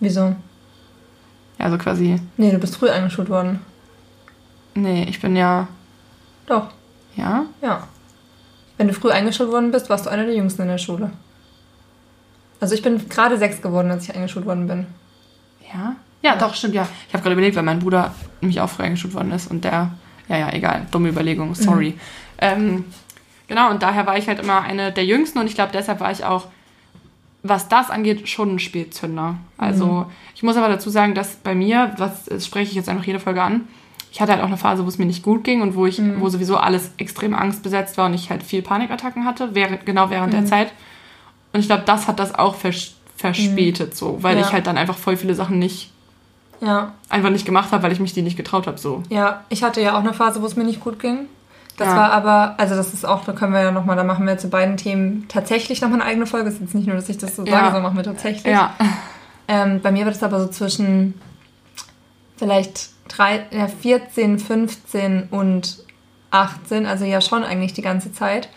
Wieso? 0.00 0.36
Ja, 1.58 1.64
also 1.64 1.78
quasi, 1.78 2.20
Nee, 2.36 2.50
du 2.50 2.58
bist 2.58 2.76
früh 2.76 2.90
eingeschult 2.90 3.30
worden. 3.30 3.60
nee, 4.74 5.06
ich 5.08 5.18
bin 5.20 5.34
ja, 5.34 5.66
Doch, 6.46 6.66
ja, 7.16 7.46
ja. 7.62 7.88
Wenn 8.76 8.88
du 8.88 8.92
früh 8.94 9.10
eingeschult 9.10 9.50
worden 9.50 9.70
bist, 9.70 9.88
warst 9.88 10.04
du 10.04 10.10
einer 10.10 10.24
der 10.26 10.34
Jüngsten 10.34 10.62
in 10.62 10.68
der 10.68 10.78
Schule. 10.78 11.10
Also 12.64 12.74
ich 12.76 12.80
bin 12.80 13.10
gerade 13.10 13.36
sechs 13.36 13.60
geworden, 13.60 13.90
als 13.90 14.04
ich 14.04 14.14
eingeschult 14.14 14.46
worden 14.46 14.66
bin. 14.66 14.86
Ja? 15.70 15.96
Ja, 16.22 16.34
doch, 16.34 16.54
stimmt, 16.54 16.74
ja. 16.74 16.88
Ich 17.06 17.12
habe 17.12 17.22
gerade 17.22 17.34
überlegt, 17.34 17.56
weil 17.56 17.62
mein 17.62 17.78
Bruder 17.78 18.14
nämlich 18.40 18.58
auch 18.62 18.70
früh 18.70 18.84
eingeschult 18.84 19.12
worden 19.12 19.32
ist 19.32 19.50
und 19.50 19.64
der, 19.64 19.90
ja, 20.30 20.38
ja, 20.38 20.50
egal, 20.50 20.86
dumme 20.90 21.10
Überlegung, 21.10 21.54
sorry. 21.54 21.92
Ähm, 22.38 22.86
genau, 23.48 23.68
und 23.68 23.82
daher 23.82 24.06
war 24.06 24.16
ich 24.16 24.28
halt 24.28 24.40
immer 24.40 24.62
eine 24.62 24.92
der 24.92 25.04
Jüngsten 25.04 25.40
und 25.40 25.46
ich 25.46 25.54
glaube, 25.54 25.72
deshalb 25.74 26.00
war 26.00 26.10
ich 26.10 26.24
auch, 26.24 26.46
was 27.42 27.68
das 27.68 27.90
angeht, 27.90 28.30
schon 28.30 28.54
ein 28.54 28.58
Spätzünder. 28.58 29.36
Also, 29.58 30.06
ich 30.34 30.42
muss 30.42 30.56
aber 30.56 30.68
dazu 30.68 30.88
sagen, 30.88 31.14
dass 31.14 31.36
bei 31.36 31.54
mir, 31.54 31.92
was 31.98 32.24
das 32.24 32.46
spreche 32.46 32.70
ich 32.70 32.76
jetzt 32.76 32.88
einfach 32.88 33.04
jede 33.04 33.20
Folge 33.20 33.42
an, 33.42 33.68
ich 34.10 34.22
hatte 34.22 34.32
halt 34.32 34.40
auch 34.40 34.46
eine 34.46 34.56
Phase, 34.56 34.84
wo 34.84 34.88
es 34.88 34.96
mir 34.96 35.04
nicht 35.04 35.22
gut 35.22 35.44
ging 35.44 35.60
und 35.60 35.74
wo 35.74 35.84
ich, 35.84 36.00
wo 36.18 36.30
sowieso 36.30 36.56
alles 36.56 36.92
extrem 36.96 37.34
angstbesetzt 37.34 37.98
war 37.98 38.06
und 38.06 38.14
ich 38.14 38.30
halt 38.30 38.42
viel 38.42 38.62
Panikattacken 38.62 39.26
hatte, 39.26 39.54
während, 39.54 39.84
genau 39.84 40.08
während 40.08 40.32
der 40.32 40.46
Zeit. 40.46 40.72
Und 41.54 41.60
ich 41.60 41.66
glaube, 41.66 41.84
das 41.86 42.06
hat 42.08 42.18
das 42.18 42.34
auch 42.34 42.54
vers 42.56 42.92
verspätet 43.16 43.96
so, 43.96 44.22
weil 44.22 44.36
Ja. 44.36 44.42
ich 44.46 44.52
halt 44.52 44.66
dann 44.66 44.76
einfach 44.76 44.98
voll 44.98 45.16
viele 45.16 45.34
Sachen 45.34 45.58
nicht 45.58 45.90
Ja, 46.60 46.92
einfach 47.08 47.30
nicht 47.30 47.46
gemacht 47.46 47.70
habe, 47.72 47.82
weil 47.84 47.92
ich 47.92 48.00
mich 48.00 48.12
die 48.12 48.22
nicht 48.22 48.36
getraut 48.36 48.66
habe 48.66 48.76
so. 48.78 49.02
ja. 49.08 49.44
Ich 49.48 49.62
hatte 49.62 49.80
ja 49.80 49.94
auch 49.94 50.00
eine 50.00 50.12
Phase, 50.12 50.42
wo 50.42 50.46
es 50.46 50.56
mir 50.56 50.64
nicht 50.64 50.80
gut 50.80 50.98
ging. 50.98 51.26
Das 51.76 51.88
Ja. 51.88 51.96
war 51.96 52.12
aber, 52.12 52.54
also 52.58 52.74
das 52.74 52.92
ist 52.94 53.04
auch, 53.06 53.24
da 53.24 53.32
können 53.32 53.52
wir 53.52 53.60
ja 53.62 53.70
nochmal, 53.70 53.96
da 53.96 54.04
machen 54.04 54.26
wir 54.26 54.36
zu 54.38 54.48
beiden 54.48 54.76
Themen 54.76 55.26
tatsächlich 55.28 55.80
nochmal 55.80 56.00
eine 56.00 56.10
eigene 56.10 56.26
Folge. 56.26 56.48
Es 56.48 56.54
ist 56.54 56.60
jetzt 56.60 56.74
nicht 56.74 56.86
nur, 56.86 56.96
dass 56.96 57.08
ich 57.08 57.18
das 57.18 57.36
so 57.36 57.44
Ja. 57.44 57.52
sage, 57.52 57.64
sondern 57.66 57.82
machen 57.84 57.96
wir 57.96 58.04
tatsächlich. 58.04 58.52
Ja. 58.52 58.74
Ähm, 59.48 59.80
bei 59.80 59.90
mir 59.92 60.04
war 60.04 60.12
das 60.12 60.22
aber 60.22 60.40
so 60.40 60.48
zwischen 60.48 61.14
vielleicht 62.36 62.90
drei, 63.08 63.46
ja, 63.50 63.68
14, 63.68 64.38
15 64.38 65.28
und 65.30 65.78
18, 66.30 66.86
also 66.86 67.04
ja 67.04 67.20
schon 67.20 67.44
eigentlich 67.44 67.72
die 67.74 67.82
ganze 67.82 68.12
Zeit. 68.12 68.48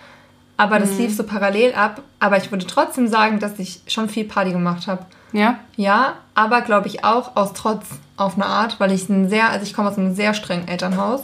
Aber 0.57 0.79
das 0.79 0.97
lief 0.97 1.15
so 1.15 1.23
parallel 1.23 1.73
ab. 1.75 2.01
Aber 2.19 2.37
ich 2.37 2.51
würde 2.51 2.65
trotzdem 2.65 3.07
sagen, 3.07 3.39
dass 3.39 3.59
ich 3.59 3.81
schon 3.87 4.09
viel 4.09 4.25
Party 4.25 4.51
gemacht 4.51 4.87
habe. 4.87 5.05
Ja? 5.31 5.59
Ja, 5.75 6.15
aber 6.33 6.61
glaube 6.61 6.87
ich 6.87 7.03
auch 7.03 7.35
aus 7.35 7.53
Trotz 7.53 7.85
auf 8.15 8.35
eine 8.35 8.45
Art, 8.45 8.79
weil 8.79 8.91
ich 8.91 9.07
ein 9.09 9.29
sehr, 9.29 9.49
also 9.49 9.63
ich 9.63 9.73
komme 9.73 9.89
aus 9.89 9.97
einem 9.97 10.15
sehr 10.15 10.33
strengen 10.33 10.67
Elternhaus. 10.67 11.21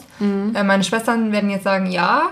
Äh, 0.55 0.63
meine 0.63 0.83
Schwestern 0.83 1.31
werden 1.31 1.49
jetzt 1.49 1.63
sagen, 1.63 1.89
ja. 1.91 2.29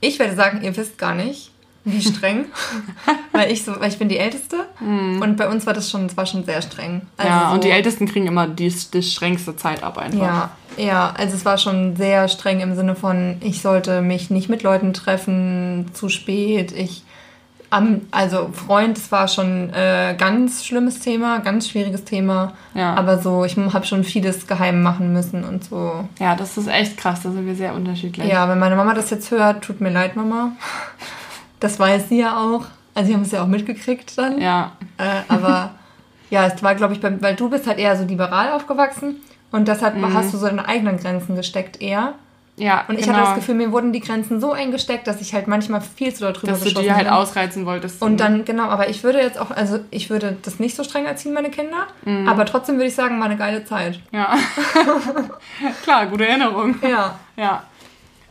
Ich 0.00 0.18
werde 0.18 0.34
sagen, 0.34 0.62
ihr 0.62 0.76
wisst 0.76 0.98
gar 0.98 1.14
nicht, 1.14 1.51
wie 1.84 2.00
streng, 2.00 2.44
weil 3.32 3.50
ich 3.50 3.64
so, 3.64 3.72
weil 3.80 3.88
ich 3.90 3.98
bin 3.98 4.08
die 4.08 4.18
Älteste 4.18 4.66
und 4.80 5.36
bei 5.36 5.48
uns 5.48 5.66
war 5.66 5.72
das 5.74 5.90
schon, 5.90 6.06
es 6.06 6.16
war 6.16 6.26
schon 6.26 6.44
sehr 6.44 6.62
streng. 6.62 7.02
Also 7.16 7.28
ja, 7.30 7.48
und 7.52 7.56
so- 7.62 7.68
die 7.68 7.70
Ältesten 7.72 8.06
kriegen 8.06 8.26
immer 8.26 8.46
die, 8.46 8.72
die 8.92 9.02
strengste 9.02 9.56
Zeit 9.56 9.82
ab 9.82 9.98
einfach. 9.98 10.18
Ja, 10.20 10.50
ja, 10.76 11.12
also 11.16 11.36
es 11.36 11.44
war 11.44 11.58
schon 11.58 11.96
sehr 11.96 12.28
streng 12.28 12.60
im 12.60 12.74
Sinne 12.76 12.94
von, 12.94 13.36
ich 13.40 13.60
sollte 13.62 14.00
mich 14.00 14.30
nicht 14.30 14.48
mit 14.48 14.62
Leuten 14.62 14.92
treffen, 14.94 15.86
zu 15.92 16.08
spät. 16.08 16.72
Ich, 16.72 17.02
am, 17.70 18.02
also 18.10 18.50
Freund, 18.52 18.96
es 18.98 19.10
war 19.10 19.28
schon 19.28 19.70
äh, 19.72 20.14
ganz 20.18 20.64
schlimmes 20.64 21.00
Thema, 21.00 21.38
ganz 21.40 21.68
schwieriges 21.68 22.04
Thema. 22.04 22.52
Ja. 22.74 22.94
Aber 22.94 23.18
so, 23.18 23.44
ich 23.44 23.56
habe 23.56 23.86
schon 23.86 24.04
vieles 24.04 24.46
geheim 24.46 24.82
machen 24.82 25.12
müssen 25.12 25.42
und 25.44 25.64
so. 25.64 26.06
Ja, 26.20 26.36
das 26.36 26.56
ist 26.58 26.68
echt 26.68 26.96
krass, 26.98 27.22
da 27.22 27.30
sind 27.32 27.46
wir 27.46 27.54
sehr 27.54 27.74
unterschiedlich. 27.74 28.28
Ja, 28.28 28.48
wenn 28.48 28.58
meine 28.58 28.76
Mama 28.76 28.94
das 28.94 29.10
jetzt 29.10 29.30
hört, 29.30 29.64
tut 29.64 29.80
mir 29.80 29.90
leid, 29.90 30.16
Mama. 30.16 30.52
Das 31.62 31.78
weiß 31.78 32.08
sie 32.08 32.18
ja 32.20 32.36
auch. 32.38 32.64
Also 32.94 33.08
sie 33.08 33.14
haben 33.14 33.22
es 33.22 33.32
ja 33.32 33.42
auch 33.42 33.46
mitgekriegt 33.46 34.18
dann. 34.18 34.40
Ja. 34.40 34.72
Äh, 34.98 35.04
aber 35.28 35.70
ja, 36.28 36.46
es 36.46 36.62
war, 36.62 36.74
glaube 36.74 36.92
ich, 36.94 37.00
beim, 37.00 37.22
weil 37.22 37.36
du 37.36 37.48
bist 37.48 37.66
halt 37.66 37.78
eher 37.78 37.96
so 37.96 38.04
liberal 38.04 38.52
aufgewachsen 38.52 39.16
und 39.50 39.68
deshalb 39.68 39.94
Mhm. 39.96 40.12
hast 40.14 40.32
du 40.34 40.38
so 40.38 40.46
deine 40.46 40.66
eigenen 40.66 40.98
Grenzen 40.98 41.36
gesteckt 41.36 41.80
eher. 41.80 42.14
Ja, 42.56 42.84
Und 42.86 42.98
ich 42.98 43.06
genau. 43.06 43.16
hatte 43.16 43.26
das 43.28 43.34
Gefühl, 43.36 43.54
mir 43.54 43.72
wurden 43.72 43.94
die 43.94 44.00
Grenzen 44.00 44.38
so 44.38 44.52
eingesteckt, 44.52 45.06
dass 45.06 45.22
ich 45.22 45.32
halt 45.32 45.46
manchmal 45.48 45.80
viel 45.80 46.12
zu 46.12 46.20
doll 46.24 46.34
drüber 46.34 46.48
dass 46.52 46.58
du 46.60 46.64
geschossen 46.66 46.84
die 46.84 46.92
halt 46.92 47.04
bin. 47.04 47.12
ausreizen 47.14 47.64
wolltest. 47.64 48.02
Und 48.02 48.18
dann, 48.20 48.44
genau, 48.44 48.64
aber 48.64 48.90
ich 48.90 49.02
würde 49.04 49.20
jetzt 49.22 49.38
auch, 49.40 49.50
also 49.50 49.80
ich 49.90 50.10
würde 50.10 50.36
das 50.42 50.58
nicht 50.60 50.76
so 50.76 50.84
streng 50.84 51.06
erziehen, 51.06 51.32
meine 51.32 51.48
Kinder, 51.50 51.86
Mhm. 52.04 52.28
aber 52.28 52.44
trotzdem 52.44 52.74
würde 52.76 52.88
ich 52.88 52.94
sagen, 52.94 53.18
war 53.20 53.24
eine 53.26 53.38
geile 53.38 53.64
Zeit. 53.64 54.00
Ja. 54.12 54.34
Klar, 55.82 56.06
gute 56.06 56.26
Erinnerung. 56.28 56.74
Ja. 56.82 57.18
Ja. 57.36 57.62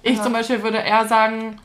Ich 0.04 0.22
zum 0.22 0.34
Beispiel 0.34 0.62
würde 0.64 0.78
eher 0.78 1.08
sagen, 1.08 1.58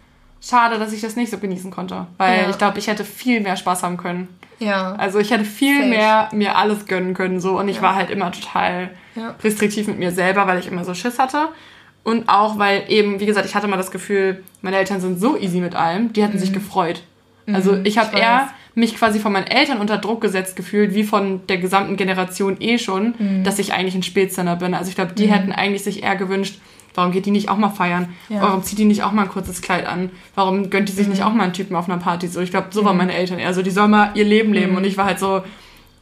schade, 0.46 0.78
dass 0.78 0.92
ich 0.92 1.00
das 1.00 1.16
nicht 1.16 1.30
so 1.30 1.38
genießen 1.38 1.70
konnte. 1.70 2.06
Weil 2.18 2.42
Ja. 2.42 2.50
ich 2.50 2.59
glaube, 2.59 2.78
ich 2.78 2.87
hätte 2.87 3.04
viel 3.04 3.40
mehr 3.40 3.56
Spaß 3.56 3.82
haben 3.82 3.96
können. 3.96 4.28
Ja. 4.59 4.94
Also 4.96 5.18
ich 5.18 5.30
hätte 5.30 5.44
viel 5.44 5.76
Safe. 5.78 5.88
mehr 5.88 6.28
mir 6.32 6.56
alles 6.56 6.87
gönnen 6.87 7.12
können 7.14 7.40
so 7.40 7.59
und 7.59 7.68
ich 7.68 7.82
war 7.82 7.94
halt 7.94 8.11
immer 8.11 8.32
total 8.32 8.90
Ja. 9.14 9.35
restriktiv 9.44 9.87
mit 9.87 9.98
mir 9.98 10.12
selber, 10.12 10.46
weil 10.46 10.59
ich 10.59 10.66
immer 10.68 10.85
so 10.85 10.94
Schiss 10.94 11.18
hatte 11.18 11.48
und 12.04 12.28
auch 12.28 12.59
weil 12.59 12.85
eben 12.88 13.20
wie 13.20 13.26
gesagt 13.26 13.46
ich 13.46 13.54
hatte 13.54 13.66
mal 13.68 13.76
das 13.76 13.90
Gefühl 13.90 14.42
meine 14.62 14.76
Eltern 14.78 15.00
sind 15.00 15.20
so 15.20 15.37
easy 15.37 15.61
mit 15.61 15.74
allem, 15.74 16.12
die 16.14 16.22
hätten 16.22 16.38
sich 16.38 16.52
gefreut. 16.54 17.02
Also 17.52 17.76
ich 17.85 17.98
habe 17.98 18.12
Mhm. 18.12 18.16
eher 18.22 18.48
mich 18.74 18.96
quasi 18.96 19.18
von 19.20 19.32
meinen 19.32 19.46
Eltern 19.46 19.78
unter 19.78 19.98
Druck 19.98 20.20
gesetzt 20.20 20.56
gefühlt, 20.56 20.94
wie 20.94 21.04
von 21.04 21.46
der 21.48 21.59
gesamten 21.59 21.96
Generation 21.96 22.56
eh 22.61 22.78
schon, 22.78 23.14
Mhm. 23.18 23.44
dass 23.44 23.59
ich 23.59 23.72
eigentlich 23.74 23.94
ein 23.94 24.02
Spätzünder 24.02 24.56
bin. 24.56 24.74
Also 24.74 24.88
ich 24.88 24.94
glaube, 24.96 25.12
die 25.14 25.30
hätten 25.30 25.52
eigentlich 25.52 25.85
sich 25.85 26.02
eher 26.02 26.16
gewünscht, 26.16 26.59
warum 26.96 27.12
geht 27.12 27.26
die 27.26 27.30
nicht 27.30 27.48
auch 27.48 27.56
mal 27.56 27.70
feiern? 27.70 28.09
Ja. 28.28 28.42
Warum 28.42 28.62
zieht 28.64 28.78
die 28.78 28.85
nicht 28.85 29.04
auch 29.04 29.12
mal 29.12 29.22
ein 29.22 29.28
kurzes 29.28 29.62
Kleid 29.62 29.87
an? 29.87 30.11
Warum 30.35 30.70
gönnt 30.70 30.88
die 30.88 30.92
sich 30.92 31.06
Mhm. 31.06 31.12
nicht 31.12 31.22
auch 31.22 31.32
mal 31.32 31.44
einen 31.44 31.52
Typen 31.52 31.76
auf 31.76 31.88
einer 31.88 31.98
Party? 31.98 32.26
So, 32.26 32.40
ich 32.40 32.50
glaube, 32.50 32.68
so 32.70 32.85
waren 32.85 32.96
meine 32.96 33.14
Eltern 33.14 33.38
eher 33.38 33.54
so, 33.54 33.62
die 33.62 33.70
sollen 33.70 33.90
mal 33.92 34.11
ihr 34.14 34.24
Leben 34.24 34.52
leben. 34.52 34.76
Und 34.76 34.85
ich 34.85 34.96
war 34.96 35.04
halt 35.04 35.18
so, 35.20 35.42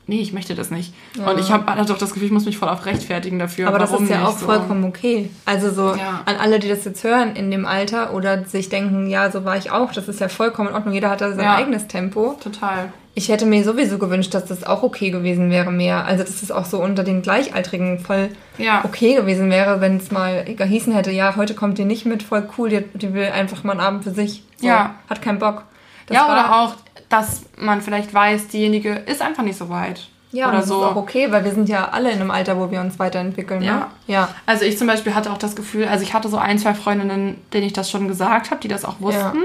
nee, 0.07 0.20
ich 0.20 0.33
möchte 0.33 0.54
das 0.54 0.70
nicht. 0.70 0.94
Mhm. 1.16 1.22
Ja. 1.22 1.30
Und 1.30 1.40
ich 1.40 1.50
habe 1.50 1.66
hatte 1.66 1.92
auch 1.92 1.98
das 1.98 2.12
Gefühl, 2.12 2.26
ich 2.26 2.33
muss 2.33 2.44
mich 2.46 2.59
voll 2.59 2.68
auf 2.68 2.87
rechtfertigen 2.87 3.38
dafür. 3.38 3.68
Aber 3.68 3.78
das 3.78 3.92
ist 3.92 4.09
ja 4.09 4.26
auch 4.26 4.37
so. 4.38 4.46
vollkommen 4.46 4.85
okay. 4.85 5.30
Also 5.44 5.70
so 5.72 5.94
Ja. 5.94 6.22
an 6.26 6.37
alle, 6.40 6.59
die 6.59 6.68
das 6.68 6.85
jetzt 6.85 7.02
hören 7.04 7.37
in 7.37 7.50
dem 7.50 7.66
Alter 7.66 8.12
oder 8.14 8.44
sich 8.44 8.68
denken, 8.68 9.09
ja, 9.09 9.30
so 9.30 9.44
war 9.44 9.57
ich 9.57 9.70
auch, 9.70 9.92
das 9.92 10.09
ist 10.09 10.20
ja 10.20 10.28
vollkommen 10.28 10.68
in 10.68 10.74
Ordnung. 10.74 10.94
Jeder 10.94 11.11
hat 11.11 11.20
da 11.20 11.30
sein 11.33 11.44
Ja. 11.44 11.54
eigenes 11.57 11.87
Tempo. 11.88 12.37
Total. 12.42 12.92
Ich 13.16 13.29
hätte 13.29 13.46
mir 13.46 13.62
sowieso 13.62 13.98
gewünscht, 13.98 14.35
dass 14.35 14.46
das 14.46 14.64
auch 14.64 14.83
okay 14.83 15.11
gewesen 15.11 15.50
wäre 15.50 15.70
mehr. 15.70 16.05
Also 16.05 16.24
dass 16.24 16.42
es 16.42 16.50
auch 16.50 16.64
so 16.64 16.83
unter 16.83 17.05
den 17.05 17.22
Gleichaltrigen 17.22 18.00
voll 18.00 18.31
Ja. 18.59 18.85
okay 18.85 19.14
gewesen 19.14 19.50
wäre, 19.50 19.81
wenn 19.81 19.98
es 19.98 20.11
mal 20.11 20.44
gehießen 20.44 20.92
hätte, 20.92 21.12
ja, 21.12 21.37
heute 21.37 21.55
kommt 21.55 21.79
die 21.79 21.85
nicht 21.85 22.07
mit, 22.07 22.22
voll 22.22 22.48
cool, 22.59 22.68
die, 22.70 22.85
die 22.94 23.14
will 23.14 23.27
einfach 23.27 23.62
mal 23.62 23.72
einen 23.72 23.81
Abend 23.81 24.05
für 24.05 24.11
sich. 24.11 24.42
So, 24.57 24.66
Ja. 24.66 24.96
Hat 25.09 25.22
keinen 25.22 25.38
Bock. 25.38 25.62
Das 26.07 26.16
ja, 26.16 26.27
oder 26.27 26.61
auch, 26.61 26.74
dass 27.09 27.44
man 27.57 27.81
vielleicht 27.83 28.12
weiß, 28.12 28.48
diejenige 28.48 28.92
ist 29.07 29.22
einfach 29.22 29.42
nicht 29.44 29.57
so 29.57 29.70
weit. 29.70 30.09
Ja, 30.33 30.48
oder 30.48 30.59
das 30.59 30.66
so. 30.66 30.81
ist 30.81 30.87
auch 30.88 30.96
okay, 30.96 31.31
weil 31.31 31.44
wir 31.44 31.53
sind 31.53 31.68
ja 31.68 31.90
alle 31.90 32.11
in 32.11 32.20
einem 32.20 32.33
Alter, 32.33 32.59
wo 32.59 32.68
wir 32.72 32.81
uns 32.81 32.98
weiterentwickeln. 32.98 33.61
Ne? 33.61 33.66
Ja. 33.66 33.90
Ja. 34.09 34.29
Also 34.46 34.64
ich 34.64 34.77
zum 34.77 34.88
Beispiel 34.88 35.14
hatte 35.14 35.31
auch 35.31 35.38
das 35.38 35.55
Gefühl, 35.55 35.87
also 35.87 36.03
ich 36.03 36.12
hatte 36.12 36.29
so 36.29 36.37
ein, 36.37 36.59
zwei 36.59 36.74
Freundinnen, 36.74 37.40
denen 37.53 37.64
ich 37.64 37.72
das 37.72 37.88
schon 37.88 38.09
gesagt 38.09 38.50
habe, 38.50 38.61
die 38.61 38.66
das 38.66 38.85
auch 38.85 39.00
wussten. 39.00 39.38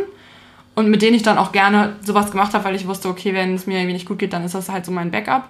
Und 0.80 0.90
mit 0.90 1.02
denen 1.02 1.14
ich 1.14 1.24
dann 1.24 1.38
auch 1.38 1.52
gerne 1.52 1.98
sowas 2.06 2.32
gemacht 2.32 2.54
habe, 2.54 2.64
weil 2.64 2.76
ich 2.76 2.88
wusste, 2.88 3.10
okay, 3.10 3.34
wenn 3.34 3.54
es 3.54 3.68
mir 3.68 3.80
irgendwie 3.80 3.92
nicht 3.92 4.08
gut 4.08 4.18
geht, 4.18 4.32
dann 4.32 4.46
ist 4.46 4.56
das 4.56 4.70
halt 4.70 4.86
so 4.86 4.94
mein 4.94 5.12
Backup. 5.12 5.50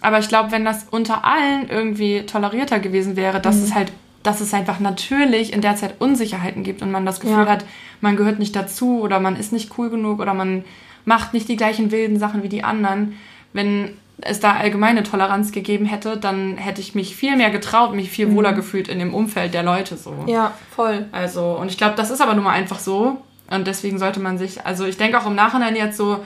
Aber 0.00 0.18
ich 0.20 0.28
glaube, 0.28 0.52
wenn 0.52 0.64
das 0.64 0.86
unter 0.92 1.24
allen 1.24 1.68
irgendwie 1.68 2.22
tolerierter 2.24 2.78
gewesen 2.78 3.16
wäre, 3.16 3.40
dass 3.40 3.56
es 3.56 3.74
halt, 3.74 3.90
dass 4.22 4.40
es 4.40 4.54
einfach 4.54 4.78
natürlich 4.78 5.52
in 5.52 5.60
der 5.60 5.74
Zeit 5.74 5.96
Unsicherheiten 5.98 6.62
gibt 6.62 6.82
und 6.82 6.92
man 6.92 7.04
das 7.04 7.18
Gefühl 7.18 7.46
Ja. 7.46 7.48
hat, 7.48 7.64
man 8.00 8.14
gehört 8.14 8.38
nicht 8.38 8.54
dazu 8.54 9.00
oder 9.00 9.18
man 9.18 9.34
ist 9.34 9.52
nicht 9.52 9.76
cool 9.76 9.90
genug 9.90 10.20
oder 10.20 10.34
man 10.34 10.64
macht 11.04 11.34
nicht 11.34 11.48
die 11.48 11.56
gleichen 11.56 11.90
wilden 11.90 12.20
Sachen 12.20 12.44
wie 12.44 12.48
die 12.48 12.62
anderen. 12.62 13.16
Wenn 13.54 13.90
es 14.20 14.38
da 14.38 14.52
allgemeine 14.52 15.02
Toleranz 15.02 15.50
gegeben 15.50 15.84
hätte, 15.84 16.16
dann 16.16 16.58
hätte 16.58 16.80
ich 16.80 16.94
mich 16.94 17.16
viel 17.16 17.34
mehr 17.36 17.50
getraut, 17.50 17.92
mich 17.92 18.08
viel 18.08 18.32
wohler 18.32 18.52
gefühlt 18.52 18.86
in 18.86 19.00
dem 19.00 19.14
Umfeld 19.14 19.52
der 19.52 19.64
Leute 19.64 19.96
so. 19.96 20.14
Ja, 20.28 20.52
voll. 20.76 21.06
Also, 21.10 21.58
und 21.60 21.72
ich 21.72 21.76
glaube, 21.76 21.94
das 21.96 22.12
ist 22.12 22.20
aber 22.20 22.34
nun 22.34 22.44
mal 22.44 22.52
einfach 22.52 22.78
so. 22.78 23.18
Und 23.54 23.66
deswegen 23.66 23.98
sollte 23.98 24.20
man 24.20 24.38
sich, 24.38 24.64
also 24.66 24.84
ich 24.84 24.96
denke 24.96 25.18
auch 25.20 25.26
im 25.26 25.34
Nachhinein 25.34 25.76
jetzt 25.76 25.96
so, 25.96 26.24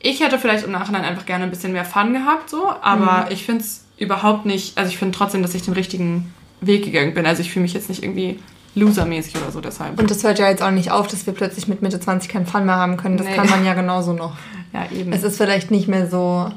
ich 0.00 0.20
hätte 0.20 0.38
vielleicht 0.38 0.64
im 0.64 0.70
Nachhinein 0.72 1.04
einfach 1.04 1.26
gerne 1.26 1.44
ein 1.44 1.50
bisschen 1.50 1.72
mehr 1.72 1.84
Fun 1.84 2.12
gehabt, 2.14 2.48
so, 2.48 2.70
aber 2.80 3.26
ich 3.30 3.44
finde 3.44 3.62
es 3.64 3.84
überhaupt 3.98 4.46
nicht, 4.46 4.78
also 4.78 4.88
ich 4.90 4.96
finde 4.98 5.16
trotzdem, 5.16 5.42
dass 5.42 5.54
ich 5.54 5.62
den 5.62 5.74
richtigen 5.74 6.32
Weg 6.62 6.84
gegangen 6.84 7.12
bin. 7.14 7.26
Also 7.26 7.42
ich 7.42 7.52
fühle 7.52 7.62
mich 7.64 7.74
jetzt 7.74 7.88
nicht 7.90 8.02
irgendwie 8.02 8.40
losermäßig 8.74 9.36
oder 9.36 9.50
so 9.50 9.60
deshalb. 9.60 9.98
Und 10.00 10.10
das 10.10 10.22
hört 10.24 10.38
ja 10.38 10.48
jetzt 10.48 10.62
auch 10.62 10.70
nicht 10.70 10.90
auf, 10.90 11.06
dass 11.08 11.26
wir 11.26 11.34
plötzlich 11.34 11.68
mit 11.68 11.82
Mitte 11.82 12.00
20 12.00 12.30
keinen 12.30 12.46
Fun 12.46 12.64
mehr 12.64 12.76
haben 12.76 12.96
können. 12.96 13.16
Das 13.18 13.26
Nee. 13.26 13.34
kann 13.34 13.48
man 13.50 13.64
ja 13.64 13.74
genauso 13.82 14.12
noch. 14.14 14.36
ja, 14.72 14.86
eben. 14.90 15.12
Es 15.12 15.22
ist 15.22 15.36
vielleicht 15.36 15.70
nicht 15.70 15.88
mehr 15.88 16.06
so. 16.08 16.50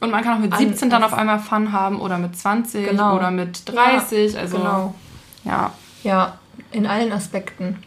und 0.00 0.10
man 0.10 0.22
kann 0.22 0.34
auch 0.34 0.38
mit 0.40 0.52
An- 0.52 0.58
17 0.58 0.90
dann 0.90 1.02
auf 1.02 1.14
einmal 1.14 1.38
Fun 1.40 1.72
haben 1.72 2.00
oder 2.00 2.18
mit 2.18 2.36
20 2.36 2.88
Genau. 2.90 3.16
oder 3.16 3.30
mit 3.30 3.62
30. 3.68 4.34
Ja, 4.34 4.40
also 4.40 4.58
Genau. 4.58 4.94
ja, 5.44 5.72
Ja, 6.04 6.38
in 6.72 6.86
allen 6.86 7.10
Aspekten. 7.12 7.78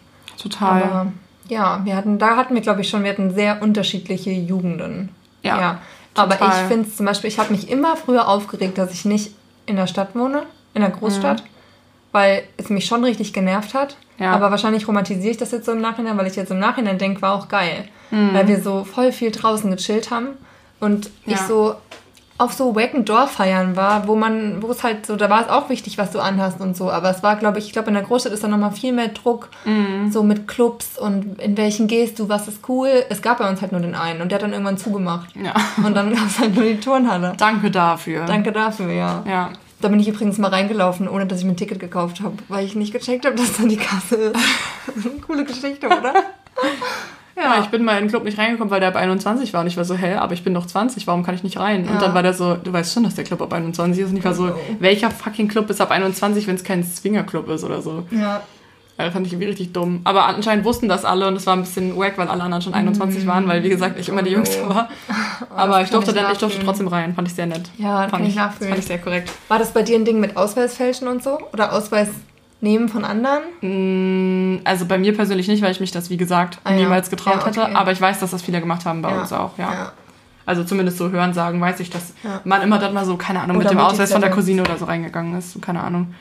Total. 0.42 0.84
Aber 0.84 1.12
ja, 1.48 1.82
wir 1.84 1.96
hatten, 1.96 2.18
da 2.20 2.36
hatten 2.38 2.54
wir, 2.56 2.62
glaube 2.62 2.82
ich, 2.82 2.90
schon, 2.90 3.04
wir 3.04 3.12
hatten 3.12 3.34
sehr 3.34 3.62
unterschiedliche 3.62 4.32
Jugenden. 4.32 5.10
Ja, 5.42 5.80
Aber 6.16 6.38
total. 6.38 6.50
ich 6.50 6.68
finde 6.68 6.88
es 6.90 6.98
zum 6.98 7.06
Beispiel, 7.06 7.30
ich 7.30 7.40
habe 7.40 7.52
mich 7.52 7.70
immer 7.70 7.96
früher 7.96 8.28
aufgeregt, 8.28 8.78
dass 8.78 8.92
ich 8.92 9.06
nicht 9.06 9.32
in 9.66 9.76
der 9.78 9.88
Stadt 9.88 10.16
wohne, 10.16 10.44
in 10.74 10.82
der 10.82 10.92
Großstadt, 10.92 11.44
weil 12.12 12.44
es 12.58 12.70
mich 12.70 12.86
schon 12.86 13.04
richtig 13.04 13.34
genervt 13.34 13.74
hat. 13.74 13.96
Mhm. 14.18 14.24
Ja. 14.26 14.32
Aber 14.34 14.52
wahrscheinlich 14.52 14.88
romantisiere 14.88 15.32
ich 15.32 15.38
das 15.38 15.52
jetzt 15.52 15.66
so 15.66 15.72
im 15.72 15.82
Nachhinein, 15.82 16.18
weil 16.18 16.28
ich 16.28 16.36
jetzt 16.36 16.52
im 16.52 16.60
Nachhinein 16.60 16.98
denke, 16.98 17.22
war 17.22 17.34
auch 17.34 17.48
geil. 17.48 17.86
Mhm. 18.12 18.34
Weil 18.34 18.48
wir 18.48 18.62
so 18.62 18.84
voll 18.84 19.12
viel 19.12 19.32
draußen 19.32 19.72
gechillt 19.72 20.12
haben 20.12 20.30
und 20.82 21.10
ich 21.26 21.34
Ja. 21.40 21.48
so 21.48 21.76
auf 22.40 22.54
so 22.54 22.76
wacken 22.76 23.06
Dorffeiern 23.06 23.76
war, 23.76 24.08
wo 24.08 24.16
man, 24.16 24.64
wo 24.64 24.72
es 24.72 24.82
halt 24.82 25.06
so, 25.06 25.16
da 25.18 25.30
war 25.30 25.42
es 25.42 25.50
auch 25.50 25.70
wichtig, 25.70 25.98
was 25.98 26.12
du 26.12 26.20
anhast 26.20 26.60
und 26.62 26.76
so. 26.76 26.90
Aber 26.90 27.10
es 27.12 27.22
war, 27.22 27.36
glaube 27.36 27.60
ich, 27.60 27.66
ich 27.68 27.74
glaube, 27.74 27.90
in 27.90 27.94
der 27.94 28.04
Großstadt 28.04 28.32
ist 28.34 28.44
da 28.44 28.48
nochmal 28.48 28.72
viel 28.72 28.94
mehr 28.94 29.10
Druck, 29.10 29.50
Mhm. 29.66 30.10
so 30.12 30.24
mit 30.24 30.48
Clubs 30.48 30.98
und 30.98 31.40
in 31.42 31.56
welchen 31.58 31.88
gehst 31.88 32.18
du, 32.18 32.30
was 32.30 32.48
ist 32.48 32.68
cool. 32.68 32.90
Es 33.10 33.22
gab 33.22 33.40
bei 33.40 33.50
uns 33.50 33.62
halt 33.62 33.72
nur 33.74 33.82
den 33.82 33.94
einen 33.94 34.22
und 34.22 34.30
der 34.32 34.38
hat 34.38 34.44
dann 34.44 34.54
irgendwann 34.54 34.78
zugemacht. 34.78 35.30
Ja. 35.36 35.54
Und 35.86 35.96
dann 35.96 36.14
gab 36.16 36.26
es 36.28 36.40
halt 36.40 36.56
nur 36.56 36.64
die 36.64 36.80
Turnhalle. 36.80 37.34
Danke 37.38 37.70
dafür. 37.72 38.26
Danke 38.26 38.52
dafür, 38.52 38.90
ja. 38.92 39.22
Ja. 39.28 39.50
Da 39.82 39.88
bin 39.90 40.00
ich 40.00 40.08
übrigens 40.08 40.38
mal 40.38 40.50
reingelaufen, 40.50 41.08
ohne 41.08 41.26
dass 41.26 41.40
ich 41.40 41.46
mir 41.46 41.52
ein 41.52 41.58
Ticket 41.58 41.80
gekauft 41.80 42.22
habe, 42.22 42.36
weil 42.48 42.66
ich 42.66 42.76
nicht 42.76 42.92
gecheckt 42.94 43.26
habe, 43.26 43.36
dass 43.38 43.58
da 43.58 43.64
die 43.64 43.78
Kasse 43.78 44.16
ist. 44.16 45.22
Coole 45.28 45.44
Geschichte, 45.44 45.88
oder? 45.88 46.14
Ja, 47.42 47.60
ich 47.62 47.68
bin 47.68 47.84
mal 47.84 47.94
in 47.94 48.04
den 48.06 48.10
Club 48.10 48.24
nicht 48.26 48.38
reingekommen, 48.38 48.70
weil 48.72 48.80
der 48.80 48.90
ab 48.90 48.96
21 48.96 49.54
war 49.54 49.62
und 49.62 49.68
ich 49.68 49.78
war 49.78 49.86
so, 49.86 49.96
hä, 49.96 50.16
aber 50.16 50.34
ich 50.34 50.44
bin 50.44 50.54
doch 50.54 50.66
20, 50.66 51.08
warum 51.08 51.24
kann 51.24 51.36
ich 51.36 51.44
nicht 51.44 51.58
rein? 51.60 51.86
Ja. 51.86 51.92
Und 51.92 52.02
dann 52.02 52.14
war 52.14 52.22
der 52.24 52.34
so, 52.34 52.56
du 52.56 52.74
weißt 52.74 52.94
schon, 52.94 53.04
dass 53.04 53.16
der 53.16 53.24
Club 53.24 53.42
ab 53.42 53.54
21 53.54 54.04
ist 54.04 54.12
und 54.12 54.18
ich 54.18 54.26
war 54.26 54.34
so, 54.34 54.48
Oh. 54.48 54.56
welcher 54.80 55.10
fucking 55.12 55.48
Club 55.48 55.70
ist 55.70 55.80
ab 55.82 55.92
21, 55.92 56.48
wenn 56.48 56.56
es 56.56 56.64
kein 56.64 56.84
Swingerclub 56.84 57.48
ist 57.50 57.64
oder 57.64 57.82
so? 57.82 58.04
Ja. 58.12 58.42
Ja, 58.98 59.06
Das 59.06 59.14
fand 59.14 59.26
ich 59.28 59.32
irgendwie 59.32 59.48
richtig 59.48 59.72
dumm. 59.72 60.02
Aber 60.04 60.26
anscheinend 60.26 60.66
wussten 60.66 60.90
das 60.90 61.06
alle 61.06 61.26
und 61.30 61.36
es 61.38 61.46
war 61.48 61.54
ein 61.56 61.62
bisschen 61.62 61.98
wack, 61.98 62.18
weil 62.18 62.28
alle 62.28 62.44
anderen 62.44 62.62
schon 62.62 62.74
21 62.74 63.26
waren, 63.26 63.48
weil 63.48 63.64
wie 63.64 63.70
gesagt, 63.70 63.98
ich 63.98 64.10
immer 64.10 64.24
die 64.24 64.32
Jüngste 64.32 64.58
Oh. 64.66 64.70
war. 64.76 64.90
Aber 65.56 65.76
das 65.78 65.86
ich 65.86 65.92
durfte 65.92 66.12
ich 66.12 66.18
dann, 66.18 66.30
ich 66.34 66.38
durfte 66.38 66.62
trotzdem 66.66 66.90
rein, 66.90 67.14
fand 67.16 67.26
ich 67.30 67.34
sehr 67.34 67.46
nett. 67.46 67.62
Ja, 67.78 68.02
das 68.02 68.12
fand 68.12 68.24
kann 68.24 68.26
ich 68.30 68.36
nachfühlen. 68.36 68.70
Fand 68.72 68.80
ich 68.82 68.88
sehr 68.88 68.98
korrekt. 69.00 69.32
War 69.48 69.58
das 69.58 69.72
bei 69.72 69.84
dir 69.84 69.96
ein 69.98 70.04
Ding 70.04 70.20
mit 70.20 70.36
Ausweisfälschen 70.36 71.08
und 71.08 71.24
so? 71.24 71.38
Oder 71.54 71.72
Ausweis 71.72 72.10
nehmen 72.62 72.90
von 72.90 73.06
anderen? 73.06 73.44
Mm, 73.62 74.62
Also 74.66 74.86
bei 74.86 74.98
mir 74.98 75.16
persönlich 75.16 75.48
nicht, 75.48 75.62
weil 75.62 75.72
ich 75.72 75.80
mich 75.80 75.92
das, 75.92 76.10
wie 76.10 76.18
gesagt, 76.18 76.60
Ah, 76.64 76.72
ja. 76.72 76.78
niemals 76.78 77.10
getraut 77.10 77.36
Ja, 77.36 77.40
okay. 77.48 77.62
hätte. 77.62 77.76
Aber 77.76 77.92
ich 77.92 78.02
weiß, 78.02 78.20
dass 78.20 78.32
das 78.32 78.42
viele 78.42 78.60
gemacht 78.60 78.86
haben 78.86 79.02
bei 79.02 79.18
uns 79.18 79.32
auch, 79.34 79.58
ja. 79.58 79.92
Also 80.46 80.64
zumindest 80.64 80.98
so 80.98 81.10
hören 81.12 81.34
sagen, 81.34 81.62
weiß 81.62 81.80
ich, 81.80 81.90
dass 81.90 82.14
Ja. 82.24 82.42
man 82.44 82.62
immer 82.62 82.80
dann 82.80 82.94
mal 82.94 83.06
so, 83.06 83.16
keine 83.18 83.42
Ahnung, 83.42 83.58
mit 83.58 83.68
Oder 83.68 83.76
dem 83.76 83.80
Ausweis 83.80 84.12
von 84.12 84.22
der. 84.22 84.32
Cousine 84.32 84.62
oder 84.62 84.78
so 84.78 84.86
reingegangen 84.86 85.38
ist. 85.38 85.62
Keine 85.62 85.82
Ahnung. 85.82 86.14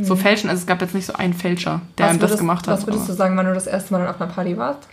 So 0.00 0.16
fälschen, 0.16 0.50
also 0.50 0.60
es 0.60 0.66
gab 0.66 0.80
jetzt 0.80 0.94
nicht 0.94 1.06
so 1.06 1.12
einen 1.12 1.34
Fälscher, 1.34 1.80
der 1.98 2.06
was 2.06 2.10
einem 2.10 2.18
das 2.18 2.30
würdest, 2.30 2.40
gemacht 2.40 2.66
hat. 2.66 2.78
Was 2.78 2.86
würdest 2.86 3.08
du 3.08 3.12
sagen, 3.12 3.36
wann 3.36 3.46
du 3.46 3.54
das 3.54 3.66
erste 3.68 3.92
Mal 3.92 4.00
dann 4.00 4.08
auf 4.08 4.20
einer 4.20 4.30
Party 4.32 4.56
warst? 4.56 4.88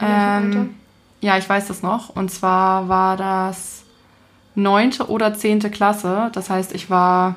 Ähm, 0.00 0.74
ja, 1.20 1.36
ich 1.36 1.48
weiß 1.48 1.66
das 1.68 1.82
noch. 1.82 2.08
Und 2.08 2.30
zwar 2.30 2.88
war 2.88 3.16
das 3.16 3.82
neunte 4.54 5.08
oder 5.10 5.34
zehnte 5.34 5.70
Klasse. 5.70 6.30
Das 6.32 6.50
heißt, 6.50 6.74
ich 6.74 6.90
war 6.90 7.36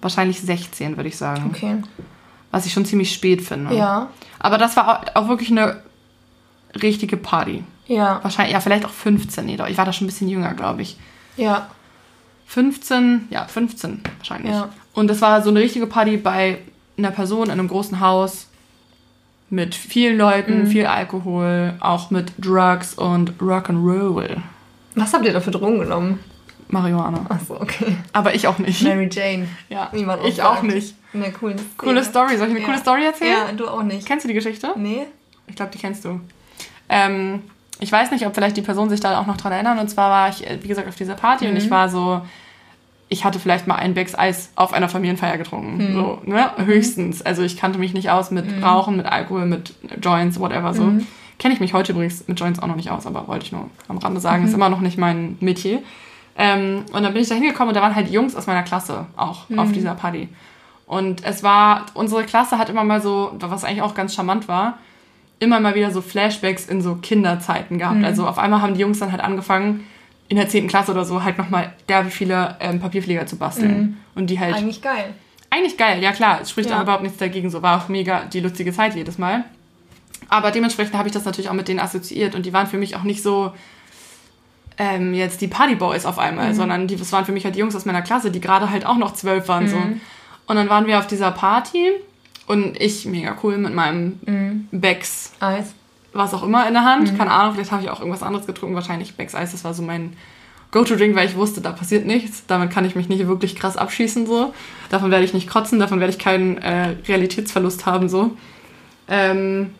wahrscheinlich 0.00 0.40
16, 0.40 0.96
würde 0.96 1.08
ich 1.08 1.16
sagen. 1.16 1.50
Okay. 1.54 1.82
Was 2.50 2.66
ich 2.66 2.72
schon 2.72 2.84
ziemlich 2.84 3.12
spät 3.12 3.42
finde. 3.42 3.74
Ja. 3.74 4.08
Aber 4.38 4.58
das 4.58 4.76
war 4.76 5.04
auch, 5.14 5.28
wirklich 5.28 5.50
eine 5.50 5.82
richtige 6.82 7.16
Party. 7.16 7.62
Ja. 7.86 8.20
Wahrscheinlich, 8.22 8.52
ja, 8.54 8.60
vielleicht 8.60 8.84
auch 8.84 8.90
15. 8.90 9.44
Nee, 9.46 9.56
doch, 9.56 9.68
ich 9.68 9.78
war 9.78 9.84
da 9.84 9.92
schon 9.92 10.06
ein 10.06 10.10
bisschen 10.10 10.28
jünger, 10.28 10.54
glaube 10.54 10.82
ich. 10.82 10.96
Ja. 11.36 11.68
15, 12.46 13.28
ja, 13.30 13.44
15 13.46 14.02
wahrscheinlich. 14.18 14.52
Ja. 14.52 14.68
Und 14.92 15.08
das 15.08 15.20
war 15.20 15.42
so 15.42 15.50
eine 15.50 15.60
richtige 15.60 15.86
Party 15.86 16.16
bei 16.16 16.58
einer 16.98 17.10
Person 17.12 17.46
in 17.46 17.52
einem 17.52 17.68
großen 17.68 18.00
Haus 18.00 18.48
mit 19.48 19.74
vielen 19.74 20.18
Leuten, 20.18 20.62
Mhm. 20.62 20.66
viel 20.66 20.86
Alkohol, 20.86 21.74
auch 21.80 22.10
mit 22.10 22.32
Drugs 22.38 22.94
und 22.94 23.32
Rock'n'Roll. 23.40 24.38
Was 24.96 25.12
habt 25.14 25.24
ihr 25.24 25.32
da 25.32 25.40
für 25.40 25.50
Drogen 25.52 25.78
genommen? 25.80 26.18
Marihuana. 26.70 27.26
Achso, 27.28 27.60
okay. 27.60 27.96
Aber 28.12 28.34
ich 28.34 28.46
auch 28.46 28.58
nicht. 28.58 28.82
Mary 28.82 29.08
Jane. 29.10 29.48
Ja, 29.68 29.88
Wie 29.92 30.04
man 30.04 30.24
ich 30.24 30.36
sagt. 30.36 30.48
auch 30.48 30.62
nicht. 30.62 30.94
Eine 31.12 31.32
coole 31.32 31.56
Coole 31.76 32.04
Story. 32.04 32.36
Soll 32.36 32.46
ich 32.48 32.52
eine 32.52 32.60
Ja. 32.60 32.66
coole 32.66 32.78
Story 32.78 33.04
erzählen? 33.04 33.32
Ja, 33.48 33.52
du 33.52 33.68
auch 33.68 33.82
nicht. 33.82 34.06
Kennst 34.06 34.24
du 34.24 34.28
die 34.28 34.34
Geschichte? 34.34 34.72
Nee? 34.76 35.06
Ich 35.48 35.56
glaube, 35.56 35.72
die 35.72 35.78
kennst 35.78 36.04
du. 36.04 36.20
Ähm, 36.88 37.42
ich 37.80 37.90
weiß 37.90 38.10
nicht, 38.10 38.26
ob 38.26 38.34
vielleicht 38.34 38.56
die 38.56 38.62
Person 38.62 38.90
sich 38.90 39.00
da 39.00 39.20
auch 39.20 39.26
noch 39.26 39.36
dran 39.36 39.52
erinnern. 39.52 39.78
Und 39.78 39.88
zwar 39.88 40.10
war 40.10 40.28
ich, 40.28 40.46
äh, 40.48 40.58
wie 40.62 40.68
gesagt, 40.68 40.88
auf 40.88 40.96
dieser 40.96 41.14
Party 41.14 41.46
und 41.46 41.52
Mhm. 41.52 41.58
ich 41.58 41.70
war 41.70 41.88
so, 41.88 42.20
ich 43.08 43.24
hatte 43.24 43.40
vielleicht 43.40 43.66
mal 43.66 43.74
ein 43.76 43.94
Becks 43.94 44.14
Eis 44.16 44.50
auf 44.54 44.72
einer 44.72 44.88
Familienfeier 44.88 45.36
getrunken. 45.38 45.90
Mhm. 45.90 45.94
So, 45.94 46.18
ne? 46.24 46.50
Höchstens. 46.64 47.22
Also 47.22 47.42
ich 47.42 47.56
kannte 47.56 47.78
mich 47.78 47.92
nicht 47.94 48.10
aus 48.10 48.30
mit 48.30 48.44
Rauchen, 48.62 48.96
mit 48.96 49.06
Alkohol, 49.06 49.46
mit 49.46 49.74
Joints, 50.02 50.38
whatever 50.38 50.74
so. 50.74 50.82
Mhm. 50.84 51.06
Kenne 51.38 51.54
ich 51.54 51.60
mich 51.60 51.72
heute 51.72 51.92
übrigens 51.92 52.28
mit 52.28 52.38
Joints 52.38 52.60
auch 52.60 52.66
noch 52.66 52.76
nicht 52.76 52.90
aus, 52.90 53.06
aber 53.06 53.26
wollte 53.26 53.46
ich 53.46 53.52
nur 53.52 53.68
am 53.88 53.98
Rande 53.98 54.20
sagen, 54.20 54.42
Mhm. 54.42 54.48
ist 54.48 54.54
immer 54.54 54.68
noch 54.68 54.80
nicht 54.80 54.98
mein 54.98 55.38
Metier. 55.40 55.82
Ähm, 56.42 56.84
und 56.92 57.02
dann 57.02 57.12
bin 57.12 57.20
ich 57.22 57.28
da 57.28 57.34
hingekommen 57.34 57.68
und 57.68 57.74
da 57.74 57.82
waren 57.82 57.94
halt 57.94 58.08
Jungs 58.10 58.34
aus 58.34 58.46
meiner 58.46 58.62
Klasse 58.62 59.06
auch 59.16 59.48
Mhm. 59.50 59.58
auf 59.58 59.72
dieser 59.72 59.94
Party. 59.94 60.28
Und 60.86 61.22
es 61.24 61.42
war, 61.42 61.86
unsere 61.94 62.24
Klasse 62.24 62.56
hat 62.58 62.70
immer 62.70 62.82
mal 62.82 63.00
so, 63.02 63.32
was 63.38 63.62
eigentlich 63.62 63.82
auch 63.82 63.94
ganz 63.94 64.14
charmant 64.14 64.48
war, 64.48 64.78
immer 65.38 65.60
mal 65.60 65.74
wieder 65.74 65.90
so 65.90 66.00
Flashbacks 66.00 66.66
in 66.66 66.80
so 66.80 66.94
Kinderzeiten 66.96 67.78
gehabt. 67.78 67.98
Mhm. 67.98 68.04
Also 68.04 68.26
auf 68.26 68.38
einmal 68.38 68.62
haben 68.62 68.74
die 68.74 68.80
Jungs 68.80 68.98
dann 68.98 69.12
halt 69.12 69.22
angefangen, 69.22 69.84
in 70.28 70.36
der 70.36 70.48
10. 70.48 70.66
Klasse 70.68 70.92
oder 70.92 71.04
so 71.04 71.22
halt 71.24 71.36
nochmal 71.38 71.72
derbe 71.88 72.08
viele 72.10 72.56
ähm, 72.60 72.80
Papierflieger 72.80 73.26
zu 73.26 73.36
basteln. 73.36 73.98
Und 74.14 74.28
die 74.30 74.38
halt. 74.40 74.54
Eigentlich, 74.54 74.80
Eigentlich 75.50 75.76
geil. 75.76 75.94
geil, 75.94 76.02
ja 76.02 76.12
klar, 76.12 76.38
es 76.42 76.50
spricht 76.50 76.70
Ja. 76.70 76.78
auch 76.78 76.82
überhaupt 76.82 77.02
nichts 77.02 77.18
dagegen. 77.18 77.50
So 77.50 77.62
war 77.62 77.82
auch 77.82 77.88
mega 77.88 78.22
die 78.32 78.40
lustige 78.40 78.72
Zeit 78.72 78.94
jedes 78.94 79.18
Mal. 79.18 79.44
Aber 80.28 80.50
dementsprechend 80.52 80.94
habe 80.96 81.08
ich 81.08 81.12
das 81.14 81.24
natürlich 81.24 81.50
auch 81.50 81.54
mit 81.54 81.68
denen 81.68 81.80
assoziiert 81.80 82.34
und 82.34 82.46
die 82.46 82.52
waren 82.52 82.66
für 82.68 82.78
mich 82.78 82.94
auch 82.96 83.02
nicht 83.02 83.22
so 83.22 83.52
ähm, 84.82 85.12
jetzt 85.12 85.42
die 85.42 85.46
Partyboys 85.46 86.06
auf 86.06 86.18
einmal, 86.18 86.54
sondern 86.54 86.86
die, 86.86 86.96
das 86.96 87.12
waren 87.12 87.26
für 87.26 87.32
mich 87.32 87.44
halt 87.44 87.54
die 87.54 87.58
Jungs 87.60 87.76
aus 87.76 87.84
meiner 87.84 88.00
Klasse, 88.00 88.30
die 88.30 88.40
gerade 88.40 88.70
halt 88.70 88.86
auch 88.86 88.96
noch 88.96 89.12
zwölf 89.12 89.46
waren. 89.46 89.68
So. 89.68 89.76
Und 90.46 90.56
dann 90.56 90.70
waren 90.70 90.86
wir 90.86 90.98
auf 90.98 91.06
dieser 91.06 91.30
Party 91.32 91.90
und 92.46 92.80
ich 92.80 93.04
mega 93.04 93.36
cool 93.42 93.58
mit 93.58 93.74
meinem 93.74 94.18
Becks 94.70 95.32
Eis. 95.38 95.74
was 96.14 96.32
auch 96.32 96.42
immer 96.42 96.66
in 96.66 96.72
der 96.72 96.84
Hand. 96.84 97.16
Keine 97.18 97.30
Ahnung, 97.30 97.54
vielleicht 97.54 97.72
habe 97.72 97.82
ich 97.82 97.90
auch 97.90 98.00
irgendwas 98.00 98.22
anderes 98.22 98.46
getrunken. 98.46 98.74
Wahrscheinlich 98.74 99.14
Becks 99.16 99.34
Eis, 99.34 99.52
das 99.52 99.64
war 99.64 99.74
so 99.74 99.82
mein 99.82 100.14
Go-To-Drink, 100.70 101.14
weil 101.14 101.28
ich 101.28 101.36
wusste, 101.36 101.60
da 101.60 101.72
passiert 101.72 102.06
nichts. 102.06 102.44
Damit 102.46 102.70
kann 102.70 102.86
ich 102.86 102.96
mich 102.96 103.08
nicht 103.10 103.26
wirklich 103.28 103.56
krass 103.56 103.76
abschießen. 103.76 104.26
so. 104.26 104.54
Davon 104.88 105.10
werde 105.10 105.24
ich 105.26 105.34
nicht 105.34 105.48
kotzen, 105.50 105.78
davon 105.78 106.00
werde 106.00 106.12
ich 106.12 106.18
keinen 106.18 106.56
äh, 106.58 106.96
Realitätsverlust 107.06 107.84
haben. 107.84 108.08
so. 108.08 108.30
Ähm, 109.08 109.74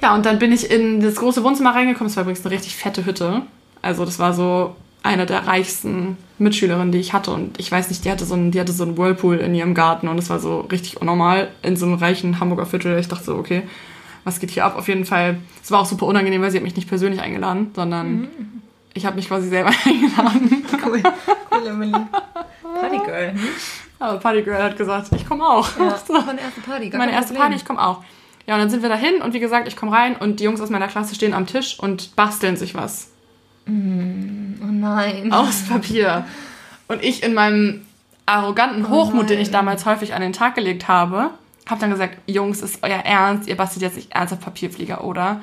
Ja, 0.00 0.14
und 0.14 0.24
dann 0.24 0.38
bin 0.38 0.52
ich 0.52 0.70
in 0.70 1.00
das 1.00 1.16
große 1.16 1.42
Wohnzimmer 1.42 1.74
reingekommen. 1.74 2.08
Es 2.08 2.16
war 2.16 2.22
übrigens 2.22 2.44
eine 2.46 2.54
richtig 2.54 2.76
fette 2.76 3.04
Hütte. 3.04 3.42
Also 3.88 4.04
das 4.04 4.18
war 4.18 4.34
so 4.34 4.76
eine 5.02 5.24
der 5.24 5.46
reichsten 5.46 6.18
Mitschülerinnen, 6.36 6.92
die 6.92 6.98
ich 6.98 7.14
hatte. 7.14 7.30
Und 7.30 7.58
ich 7.58 7.72
weiß 7.72 7.88
nicht, 7.88 8.04
die 8.04 8.10
hatte 8.10 8.26
so 8.26 8.34
einen, 8.34 8.50
die 8.50 8.60
hatte 8.60 8.72
so 8.72 8.84
einen 8.84 8.98
Whirlpool 8.98 9.38
in 9.38 9.54
ihrem 9.54 9.72
Garten 9.72 10.08
und 10.08 10.18
es 10.18 10.28
war 10.28 10.38
so 10.40 10.60
richtig 10.60 11.00
unnormal 11.00 11.48
in 11.62 11.74
so 11.74 11.86
einem 11.86 11.94
reichen 11.94 12.38
Hamburger 12.38 12.66
Viertel. 12.66 12.98
Ich 12.98 13.08
dachte 13.08 13.24
so, 13.24 13.36
okay, 13.36 13.62
was 14.24 14.40
geht 14.40 14.50
hier 14.50 14.66
ab? 14.66 14.76
Auf 14.76 14.88
jeden 14.88 15.06
Fall. 15.06 15.38
Es 15.62 15.70
war 15.70 15.80
auch 15.80 15.86
super 15.86 16.04
unangenehm, 16.04 16.42
weil 16.42 16.50
sie 16.50 16.58
hat 16.58 16.64
mich 16.64 16.76
nicht 16.76 16.86
persönlich 16.86 17.22
eingeladen, 17.22 17.70
sondern 17.74 18.12
mhm. 18.12 18.28
ich 18.92 19.06
habe 19.06 19.16
mich 19.16 19.28
quasi 19.28 19.48
selber 19.48 19.70
eingeladen. 19.86 20.66
Cool, 20.84 21.02
cool, 21.50 21.66
Emily. 21.66 21.92
Partygirl. 22.62 23.34
Aber 24.00 24.18
Partygirl 24.18 24.62
hat 24.62 24.76
gesagt, 24.76 25.08
ich 25.16 25.26
komme 25.26 25.48
auch. 25.48 25.66
Ja, 25.78 25.98
so. 26.06 26.12
Meine 26.12 26.42
erste 26.42 26.60
Party. 26.60 26.90
Meine 26.94 27.12
erste 27.12 27.32
Party, 27.32 27.54
ich 27.56 27.64
komme 27.64 27.80
auch. 27.80 28.02
Ja, 28.46 28.54
und 28.54 28.60
dann 28.60 28.68
sind 28.68 28.82
wir 28.82 28.90
dahin 28.90 29.22
und 29.22 29.32
wie 29.32 29.40
gesagt, 29.40 29.66
ich 29.66 29.76
komme 29.76 29.92
rein 29.92 30.14
und 30.14 30.40
die 30.40 30.44
Jungs 30.44 30.60
aus 30.60 30.68
meiner 30.68 30.88
Klasse 30.88 31.14
stehen 31.14 31.32
am 31.32 31.46
Tisch 31.46 31.78
und 31.80 32.14
basteln 32.14 32.58
sich 32.58 32.74
was. 32.74 33.10
Mm, 33.68 34.60
oh 34.62 34.72
nein. 34.72 35.32
Aus 35.32 35.62
Papier. 35.68 36.26
Und 36.88 37.04
ich 37.04 37.22
in 37.22 37.34
meinem 37.34 37.82
arroganten 38.26 38.84
oh 38.86 38.90
Hochmut, 38.90 39.24
oh 39.24 39.28
den 39.28 39.40
ich 39.40 39.50
damals 39.50 39.86
häufig 39.86 40.14
an 40.14 40.22
den 40.22 40.32
Tag 40.32 40.54
gelegt 40.54 40.88
habe, 40.88 41.30
habe 41.68 41.80
dann 41.80 41.90
gesagt, 41.90 42.18
Jungs, 42.26 42.62
ist 42.62 42.82
euer 42.82 42.98
Ernst, 42.98 43.48
ihr 43.48 43.56
bastelt 43.56 43.82
jetzt 43.82 43.96
nicht 43.96 44.12
ernsthaft 44.12 44.42
Papierflieger, 44.42 45.04
oder? 45.04 45.42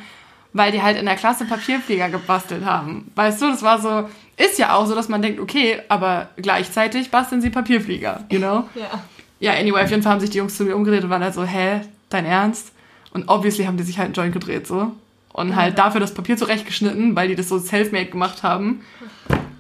Weil 0.54 0.72
die 0.72 0.82
halt 0.82 0.98
in 0.98 1.06
der 1.06 1.16
Klasse 1.16 1.46
Papierflieger 1.46 2.10
gebastelt 2.10 2.66
haben. 2.66 3.12
Weißt 3.16 3.42
du, 3.42 3.48
das 3.48 3.62
war 3.62 3.80
so, 3.80 4.10
ist 4.38 4.58
ja 4.58 4.74
auch 4.74 4.86
so, 4.88 4.96
dass 4.96 5.10
man 5.10 5.22
denkt, 5.22 5.40
okay, 5.40 5.82
aber 5.90 6.30
gleichzeitig 6.38 7.12
basteln 7.12 7.42
sie 7.42 7.50
Papierflieger, 7.50 8.24
you 8.32 8.40
know? 8.40 8.68
Ja. 8.76 9.04
Ja, 9.38 9.52
anyway, 9.52 9.84
auf 9.84 9.92
jeden 9.92 10.02
Fall 10.02 10.14
haben 10.14 10.22
sich 10.22 10.30
die 10.30 10.38
Jungs 10.38 10.56
zu 10.56 10.64
mir 10.64 10.76
umgedreht 10.76 11.04
und 11.04 11.10
waren 11.10 11.22
halt 11.22 11.34
so, 11.34 11.44
hä, 11.44 11.82
dein 12.10 12.26
Ernst? 12.26 12.72
Und 13.12 13.28
obviously 13.28 13.66
haben 13.66 13.76
die 13.76 13.84
sich 13.84 13.98
halt 13.98 14.06
einen 14.06 14.14
Joint 14.14 14.34
gedreht, 14.34 14.66
so. 14.66 14.94
Und 15.36 15.58
halt 15.58 15.78
dafür 15.78 16.00
das 16.00 16.14
Papier 16.14 16.38
zurechtgeschnitten, 16.38 17.14
weil 17.14 17.28
die 17.28 17.36
das 17.36 17.50
so 17.50 17.60
self-made 17.60 18.06
gemacht 18.06 18.42
haben. 18.42 18.86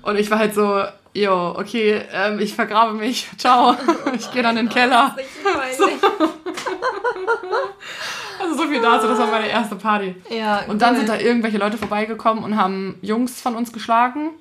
Und 0.03 0.15
ich 0.17 0.31
war 0.31 0.39
halt 0.39 0.55
so, 0.55 0.83
jo, 1.13 1.53
okay, 1.57 2.01
ähm, 2.13 2.39
ich 2.39 2.53
vergrabe 2.53 2.93
mich, 2.93 3.27
ciao, 3.37 3.75
ich 4.15 4.31
gehe 4.31 4.41
dann 4.41 4.55
in 4.55 4.67
den 4.67 4.73
Keller. 4.73 5.15
So. 5.77 5.89
Also 8.37 8.57
so 8.63 8.67
viel 8.67 8.81
dazu, 8.81 9.07
das 9.07 9.17
war 9.17 9.27
meine 9.27 9.47
erste 9.47 9.75
Party. 9.75 10.13
Ja, 10.29 10.63
und 10.67 10.81
dann 10.81 10.91
cool. 10.91 10.97
sind 10.97 11.09
da 11.09 11.17
irgendwelche 11.17 11.57
Leute 11.57 11.77
vorbeigekommen 11.77 12.43
und 12.43 12.57
haben 12.57 12.99
Jungs 13.01 13.39
von 13.39 13.55
uns 13.55 13.71
geschlagen. 13.71 14.31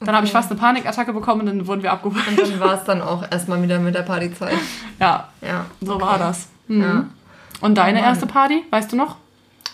Dann 0.00 0.08
okay. 0.08 0.16
habe 0.16 0.26
ich 0.26 0.32
fast 0.32 0.50
eine 0.50 0.58
Panikattacke 0.58 1.12
bekommen 1.12 1.42
und 1.42 1.46
dann 1.46 1.66
wurden 1.66 1.82
wir 1.82 1.92
abgeholt. 1.92 2.26
Und 2.26 2.40
dann 2.40 2.58
war 2.58 2.74
es 2.74 2.84
dann 2.84 3.02
auch 3.02 3.30
erstmal 3.30 3.62
wieder 3.62 3.78
mit 3.78 3.94
der 3.94 4.02
Partyzeit. 4.02 4.54
Ja, 4.98 5.28
ja 5.42 5.66
so 5.82 5.96
okay. 5.96 6.04
war 6.04 6.18
das. 6.18 6.48
Mhm. 6.66 6.82
Ja. 6.82 7.04
Und 7.60 7.76
deine 7.76 8.00
oh 8.00 8.04
erste 8.04 8.26
Party, 8.26 8.64
weißt 8.70 8.90
du 8.90 8.96
noch? 8.96 9.16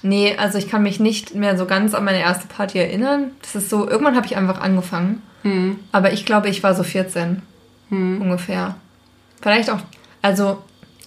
Nee, 0.03 0.37
also 0.37 0.59
ich 0.59 0.69
kann 0.69 0.83
mich 0.83 0.99
nicht 1.01 1.35
mehr 1.35 1.57
so 1.57 1.67
ganz 1.67 1.95
an 1.95 2.05
meine 2.05 2.21
erste 2.21 2.49
Party 2.49 2.79
erinnern. 2.79 3.31
Das 3.41 3.55
ist 3.55 3.71
so, 3.71 3.89
irgendwann 3.89 4.17
habe 4.17 4.27
ich 4.27 4.37
einfach 4.37 4.61
angefangen. 4.61 5.23
Mhm. 5.45 5.79
Aber 5.93 6.13
ich 6.13 6.27
glaube, 6.27 6.49
ich 6.49 6.63
war 6.63 6.75
so 6.75 6.83
14 6.83 7.43
mhm. 7.91 8.21
ungefähr. 8.21 8.75
Vielleicht 9.41 9.71
auch, 9.71 9.79
also 10.21 10.63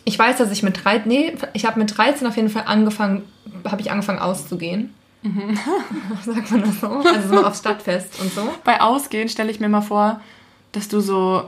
ich 0.05 0.17
weiß, 0.17 0.37
dass 0.37 0.51
ich 0.51 0.63
mit 0.63 0.83
13, 0.83 1.07
nee, 1.07 1.33
ich 1.53 1.65
habe 1.65 1.79
mit 1.79 1.97
13 1.97 2.27
auf 2.27 2.35
jeden 2.37 2.49
Fall 2.49 2.63
angefangen, 2.67 3.23
habe 3.65 3.81
ich 3.81 3.91
angefangen 3.91 4.19
auszugehen. 4.19 4.93
Mhm. 5.23 5.57
Sagt 6.25 6.51
man 6.51 6.61
das 6.61 6.79
so? 6.79 6.87
Also 6.87 7.35
so 7.35 7.45
aufs 7.45 7.59
Stadtfest 7.59 8.21
und 8.21 8.31
so. 8.31 8.47
Bei 8.63 8.81
Ausgehen 8.81 9.27
stelle 9.27 9.51
ich 9.51 9.59
mir 9.59 9.69
mal 9.69 9.81
vor, 9.81 10.21
dass 10.71 10.87
du 10.87 11.01
so 11.01 11.43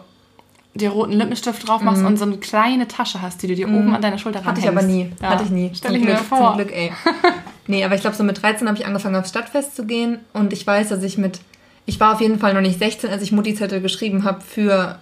dir 0.78 0.92
roten 0.92 1.13
Lippenstift 1.13 1.68
drauf 1.68 1.82
machst 1.82 2.02
mhm. 2.02 2.08
und 2.08 2.18
so 2.18 2.26
eine 2.26 2.38
kleine 2.38 2.88
Tasche 2.88 3.22
hast, 3.22 3.42
die 3.42 3.48
du 3.48 3.56
dir 3.56 3.68
mhm. 3.68 3.76
oben 3.76 3.96
an 3.96 4.02
deiner 4.02 4.18
Schulter. 4.18 4.44
Hatte 4.44 4.60
ich 4.60 4.68
aber 4.68 4.82
nie. 4.82 5.12
Ja. 5.22 5.30
Hatte 5.30 5.44
ich 5.44 5.50
nie. 5.50 5.72
Stell 5.74 5.96
ich 5.96 6.04
mir 6.04 6.18
vor. 6.18 6.56
Zum 6.56 6.58
Glück, 6.58 6.72
ey. 6.76 6.92
nee, 7.68 7.84
aber 7.84 7.96
ich 7.96 8.02
glaube, 8.02 8.16
so 8.16 8.24
mit 8.24 8.42
13 8.42 8.68
habe 8.68 8.78
ich 8.78 8.86
angefangen, 8.86 9.16
aufs 9.16 9.30
Stadtfest 9.30 9.76
zu 9.76 9.86
gehen 9.86 10.20
und 10.34 10.54
ich 10.54 10.66
weiß, 10.66 10.90
dass 10.90 11.04
ich 11.04 11.18
mit, 11.18 11.40
ich 11.86 12.00
war 12.00 12.13
auf 12.13 12.22
jeden 12.22 12.40
Fall 12.40 12.54
noch 12.54 12.62
nicht 12.62 12.80
16, 12.80 13.10
als 13.10 13.22
ich 13.22 13.32
Mutti-Zettel 13.32 13.82
geschrieben 13.82 14.24
habe 14.24 14.42
für 14.42 15.00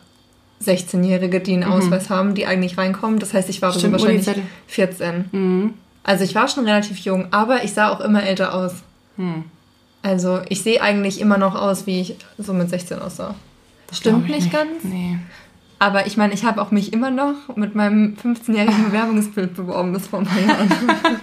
16-Jährige, 0.64 1.42
die 1.42 1.54
einen 1.54 1.68
mhm. 1.68 1.74
Ausweis 1.74 2.10
haben, 2.10 2.36
die 2.36 2.46
eigentlich 2.46 2.78
reinkommen. 2.78 3.20
Das 3.20 3.34
heißt, 3.34 3.50
ich 3.50 3.62
war 3.62 3.74
Stimmt, 3.74 3.94
wahrscheinlich 3.94 4.30
14. 4.68 5.26
Mhm. 5.32 5.74
Also 6.04 6.24
ich 6.24 6.36
war 6.36 6.48
schon 6.48 6.66
relativ 6.66 7.00
jung, 7.00 7.28
aber 7.32 7.64
ich 7.64 7.74
sah 7.74 7.90
auch 7.90 8.00
immer 8.00 8.24
älter 8.24 8.54
aus. 8.54 8.84
Mhm. 9.18 9.46
Also 10.02 10.42
ich 10.50 10.62
sehe 10.62 10.82
eigentlich 10.82 11.20
immer 11.20 11.40
noch 11.40 11.56
aus, 11.56 11.88
wie 11.88 12.00
ich 12.00 12.16
so 12.38 12.54
mit 12.54 12.70
16 12.70 13.00
aussah. 13.00 13.34
Das 13.88 13.98
stimmt 13.98 14.28
nicht, 14.28 14.42
nicht 14.42 14.52
ganz. 14.52 14.84
Nee. 14.84 15.18
Aber 15.80 16.08
ich 16.08 16.18
meine, 16.18 16.34
ich 16.34 16.46
habe 16.46 16.62
auch 16.62 16.72
mich 16.72 16.94
immer 16.94 17.12
noch 17.12 17.56
mit 17.56 17.76
meinem 17.76 18.16
15-jährigen 18.22 18.86
Bewerbungsbild 18.86 19.56
beworben 19.56 19.94
bis 19.94 20.08
vor 20.08 20.20
ein 20.20 20.26
paar 20.26 20.40
Jahren. 20.40 20.70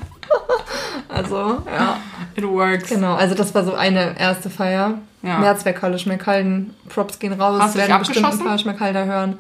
also, 1.09 1.63
ja. 1.67 1.99
It 2.35 2.45
works. 2.45 2.89
Genau, 2.89 3.15
also 3.15 3.35
das 3.35 3.55
war 3.55 3.65
so 3.65 3.75
eine 3.75 4.19
erste 4.19 4.51
Feier. 4.51 4.99
Ja. 5.23 5.39
Mehrzweckhalle 5.39 5.99
Schmeckhalden. 5.99 6.75
Props 6.89 7.19
gehen 7.19 7.33
raus. 7.33 7.61
Hast 7.61 7.77
werden 7.77 7.99
bestimmt 7.99 8.27
ein 8.27 8.39
paar 8.39 8.59
Schmeckhalder 8.59 9.07
hören. 9.07 9.39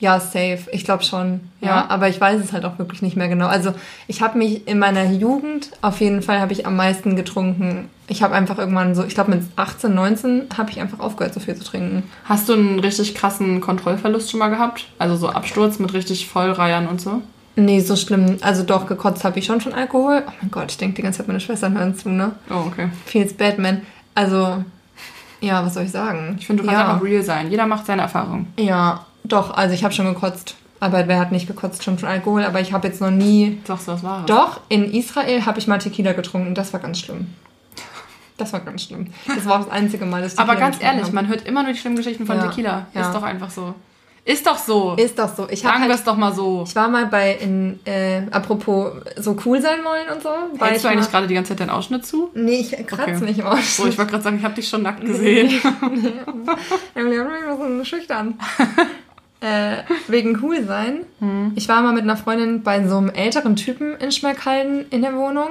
Ja, 0.00 0.18
safe. 0.18 0.60
Ich 0.72 0.84
glaube 0.84 1.04
schon. 1.04 1.40
Ja. 1.60 1.68
ja. 1.68 1.90
aber 1.90 2.08
ich 2.08 2.20
weiß 2.20 2.42
es 2.42 2.52
halt 2.52 2.64
auch 2.64 2.78
wirklich 2.78 3.02
nicht 3.02 3.16
mehr 3.16 3.28
genau. 3.28 3.46
Also 3.46 3.74
ich 4.08 4.22
habe 4.22 4.38
mich 4.38 4.66
in 4.66 4.78
meiner 4.78 5.04
Jugend 5.04 5.70
auf 5.82 6.00
jeden 6.00 6.22
Fall 6.22 6.40
habe 6.40 6.52
ich 6.52 6.66
am 6.66 6.74
meisten 6.74 7.16
getrunken. 7.16 7.90
Ich 8.08 8.22
habe 8.22 8.34
einfach 8.34 8.58
irgendwann 8.58 8.94
so, 8.94 9.04
ich 9.04 9.14
glaube 9.14 9.30
mit 9.30 9.42
18, 9.56 9.94
19 9.94 10.46
habe 10.56 10.70
ich 10.70 10.80
einfach 10.80 10.98
aufgehört, 10.98 11.34
so 11.34 11.40
viel 11.40 11.54
zu 11.54 11.64
trinken. 11.64 12.02
Hast 12.24 12.48
du 12.48 12.54
einen 12.54 12.80
richtig 12.80 13.14
krassen 13.14 13.60
Kontrollverlust 13.60 14.30
schon 14.30 14.40
mal 14.40 14.48
gehabt? 14.48 14.86
Also 14.98 15.16
so 15.16 15.28
Absturz 15.28 15.78
mit 15.78 15.92
richtig 15.92 16.26
Vollreihern 16.26 16.88
und 16.88 17.00
so? 17.00 17.20
Nee, 17.56 17.80
so 17.80 17.94
schlimm. 17.94 18.38
Also 18.40 18.62
doch, 18.62 18.86
gekotzt 18.86 19.22
habe 19.24 19.38
ich 19.38 19.44
schon 19.44 19.60
von 19.60 19.74
Alkohol. 19.74 20.22
Oh 20.26 20.32
mein 20.40 20.50
Gott, 20.50 20.70
ich 20.70 20.78
denke 20.78 20.96
die 20.96 21.02
ganze 21.02 21.18
Zeit, 21.18 21.28
meine 21.28 21.40
Schwestern 21.40 21.76
hören 21.76 21.94
zu, 21.94 22.08
ne? 22.08 22.32
Oh, 22.48 22.64
okay. 22.68 22.88
Feels 23.04 23.34
Batman. 23.34 23.82
Also, 24.14 24.64
ja, 25.40 25.64
was 25.64 25.74
soll 25.74 25.84
ich 25.84 25.90
sagen? 25.90 26.36
Ich 26.38 26.46
finde, 26.46 26.62
du 26.62 26.68
kannst 26.68 26.80
ja. 26.80 26.92
einfach 26.92 27.04
real 27.04 27.22
sein. 27.22 27.50
Jeder 27.50 27.66
macht 27.66 27.86
seine 27.86 28.02
Erfahrung. 28.02 28.46
Ja, 28.58 29.04
doch, 29.32 29.54
also 29.54 29.74
ich 29.74 29.84
habe 29.84 29.94
schon 29.94 30.06
gekotzt. 30.06 30.56
Aber 30.80 31.06
wer 31.06 31.18
hat 31.18 31.30
nicht 31.30 31.46
gekotzt 31.46 31.84
schon 31.84 31.98
von 31.98 32.08
Alkohol? 32.08 32.42
Aber 32.44 32.60
ich 32.60 32.72
habe 32.72 32.88
jetzt 32.88 33.00
noch 33.00 33.10
nie. 33.10 33.60
Sagst 33.64 33.86
du, 33.86 33.92
was 33.92 34.02
war 34.02 34.24
Doch, 34.24 34.60
in 34.70 34.90
Israel 34.92 35.44
habe 35.44 35.58
ich 35.58 35.66
mal 35.66 35.78
Tequila 35.78 36.12
getrunken. 36.14 36.54
Das 36.54 36.72
war 36.72 36.80
ganz 36.80 37.00
schlimm. 37.00 37.34
Das 38.38 38.54
war 38.54 38.60
ganz 38.60 38.84
schlimm. 38.84 39.08
Das 39.26 39.44
war 39.44 39.60
auch 39.60 39.64
das 39.64 39.70
einzige 39.70 40.06
Mal, 40.06 40.22
dass 40.22 40.32
ich 40.32 40.38
Tequila 40.38 40.52
Aber 40.52 40.60
ganz 40.60 40.82
ehrlich, 40.82 41.04
habe. 41.04 41.14
man 41.14 41.28
hört 41.28 41.46
immer 41.46 41.62
nur 41.62 41.72
die 41.72 41.78
schlimmen 41.78 41.96
Geschichten 41.96 42.24
von 42.24 42.36
ja, 42.36 42.46
Tequila. 42.46 42.86
Ja. 42.94 43.00
Ist 43.02 43.14
doch 43.14 43.22
einfach 43.22 43.50
so. 43.50 43.74
Ist 44.24 44.46
doch 44.46 44.56
so. 44.56 44.94
Ist 44.96 45.18
doch 45.18 45.34
so. 45.34 45.48
Ich 45.50 45.60
Sagen 45.60 45.80
halt, 45.80 45.88
wir 45.88 45.94
es 45.94 46.04
doch 46.04 46.16
mal 46.16 46.32
so. 46.32 46.64
Ich 46.66 46.74
war 46.76 46.88
mal 46.88 47.06
bei, 47.06 47.34
in, 47.34 47.80
äh, 47.84 48.22
apropos 48.30 48.92
so 49.16 49.36
cool 49.44 49.60
sein 49.60 49.80
wollen 49.82 50.08
und 50.14 50.22
so. 50.22 50.30
Hältst 50.64 50.84
du 50.84 50.88
eigentlich 50.88 51.10
gerade 51.10 51.26
die 51.26 51.34
ganze 51.34 51.50
Zeit 51.50 51.60
deinen 51.60 51.70
Ausschnitt 51.70 52.06
zu? 52.06 52.30
Nee, 52.34 52.60
ich 52.60 52.86
kratze 52.86 53.16
okay. 53.16 53.24
mich 53.24 53.38
im 53.38 53.46
Ausschnitt. 53.46 53.66
So, 53.66 53.86
ich 53.86 53.98
wollte 53.98 54.12
gerade 54.12 54.24
sagen, 54.24 54.38
ich 54.38 54.44
habe 54.44 54.54
dich 54.54 54.68
schon 54.68 54.82
nackt 54.82 55.00
gesehen. 55.00 55.48
nee, 55.94 56.12
Emily 56.94 57.16
hat 57.16 57.28
mich 57.58 57.78
so 57.78 57.84
schüchtern. 57.84 58.38
äh, 59.40 59.78
wegen 60.08 60.38
cool 60.42 60.64
sein. 60.64 61.00
Hm. 61.20 61.52
Ich 61.54 61.68
war 61.68 61.82
mal 61.82 61.92
mit 61.92 62.02
einer 62.02 62.16
Freundin 62.16 62.62
bei 62.62 62.86
so 62.86 62.98
einem 62.98 63.10
älteren 63.10 63.56
Typen 63.56 63.96
in 63.96 64.12
Schmerkhalden 64.12 64.86
in 64.90 65.02
der 65.02 65.14
Wohnung. 65.14 65.48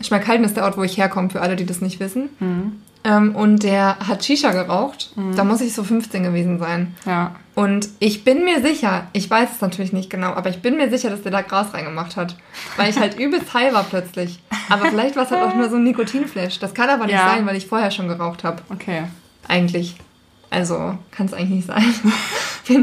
Schmerkhalden 0.00 0.44
ist 0.44 0.56
der 0.56 0.64
Ort, 0.64 0.76
wo 0.76 0.82
ich 0.82 0.96
herkomme, 0.96 1.30
für 1.30 1.40
alle, 1.40 1.56
die 1.56 1.66
das 1.66 1.80
nicht 1.80 2.00
wissen. 2.00 2.30
Hm. 2.38 2.80
Ähm, 3.02 3.34
und 3.34 3.62
der 3.62 3.98
hat 4.06 4.24
Shisha 4.24 4.52
geraucht. 4.52 5.12
Mhm. 5.16 5.34
Da 5.34 5.44
muss 5.44 5.60
ich 5.60 5.74
so 5.74 5.84
15 5.84 6.22
gewesen 6.22 6.58
sein. 6.58 6.94
Ja. 7.06 7.34
Und 7.54 7.88
ich 7.98 8.24
bin 8.24 8.44
mir 8.44 8.60
sicher, 8.60 9.06
ich 9.12 9.28
weiß 9.28 9.48
es 9.54 9.60
natürlich 9.60 9.92
nicht 9.92 10.10
genau, 10.10 10.32
aber 10.32 10.50
ich 10.50 10.60
bin 10.60 10.76
mir 10.76 10.90
sicher, 10.90 11.10
dass 11.10 11.22
der 11.22 11.32
da 11.32 11.40
Gras 11.42 11.72
reingemacht 11.72 12.16
hat. 12.16 12.36
Weil 12.76 12.90
ich 12.90 12.98
halt 12.98 13.18
übelst 13.18 13.54
high 13.54 13.72
war 13.72 13.84
plötzlich. 13.84 14.40
Aber 14.68 14.86
vielleicht 14.86 15.16
war 15.16 15.24
es 15.24 15.30
halt 15.30 15.42
auch 15.42 15.54
nur 15.54 15.70
so 15.70 15.76
ein 15.76 15.84
Nikotinflash. 15.84 16.58
Das 16.58 16.74
kann 16.74 16.90
aber 16.90 17.06
nicht 17.06 17.14
ja. 17.14 17.28
sein, 17.28 17.46
weil 17.46 17.56
ich 17.56 17.66
vorher 17.66 17.90
schon 17.90 18.08
geraucht 18.08 18.44
habe. 18.44 18.62
Okay. 18.68 19.04
Eigentlich. 19.48 19.96
Also, 20.50 20.98
kann 21.10 21.26
es 21.26 21.32
eigentlich 21.32 21.50
nicht 21.50 21.68
sein. 21.68 21.84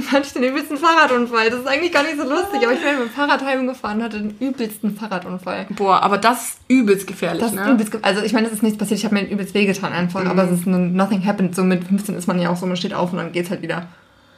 Fall 0.02 0.19
hatte 0.19 0.28
ich 0.28 0.34
den 0.34 0.43
übelsten 0.43 0.78
Fahrradunfall. 0.78 1.50
Das 1.50 1.62
ist 1.62 1.67
eigentlich 1.67 1.91
gar 1.91 2.04
nicht 2.04 2.17
so 2.17 2.23
lustig, 2.23 2.62
aber 2.63 2.73
ich 2.73 2.82
bin 2.82 3.00
mit 3.00 3.08
dem 3.08 3.10
Fahrrad 3.10 3.43
heimgefahren 3.43 3.97
und 3.97 4.04
hatte 4.04 4.19
den 4.19 4.36
übelsten 4.39 4.95
Fahrradunfall. 4.95 5.67
Boah, 5.71 6.02
aber 6.04 6.17
das 6.17 6.43
ist 6.43 6.60
übelst 6.67 7.08
gefährlich, 7.08 7.41
das 7.41 7.54
ne? 7.54 7.71
Übelst, 7.71 7.97
also 8.02 8.21
ich 8.21 8.34
meine, 8.34 8.47
es 8.47 8.54
ist 8.54 8.63
nichts 8.63 8.78
passiert, 8.78 9.00
ich 9.00 9.06
habe 9.06 9.15
mir 9.15 9.30
übelst 9.30 9.54
wehgetan 9.54 9.93
einfach, 9.93 10.23
mhm. 10.23 10.30
aber 10.30 10.43
es 10.43 10.52
ist 10.52 10.67
nur 10.67 10.80
nothing 10.80 11.26
happened. 11.26 11.56
So 11.56 11.63
mit 11.63 11.84
15 11.84 12.15
ist 12.15 12.28
man 12.28 12.39
ja 12.39 12.50
auch 12.50 12.58
so, 12.58 12.65
man 12.65 12.78
steht 12.78 12.93
auf 12.93 13.12
und 13.12 13.17
dann 13.17 13.32
geht's 13.32 13.50
halt 13.50 13.62
wieder. 13.62 13.88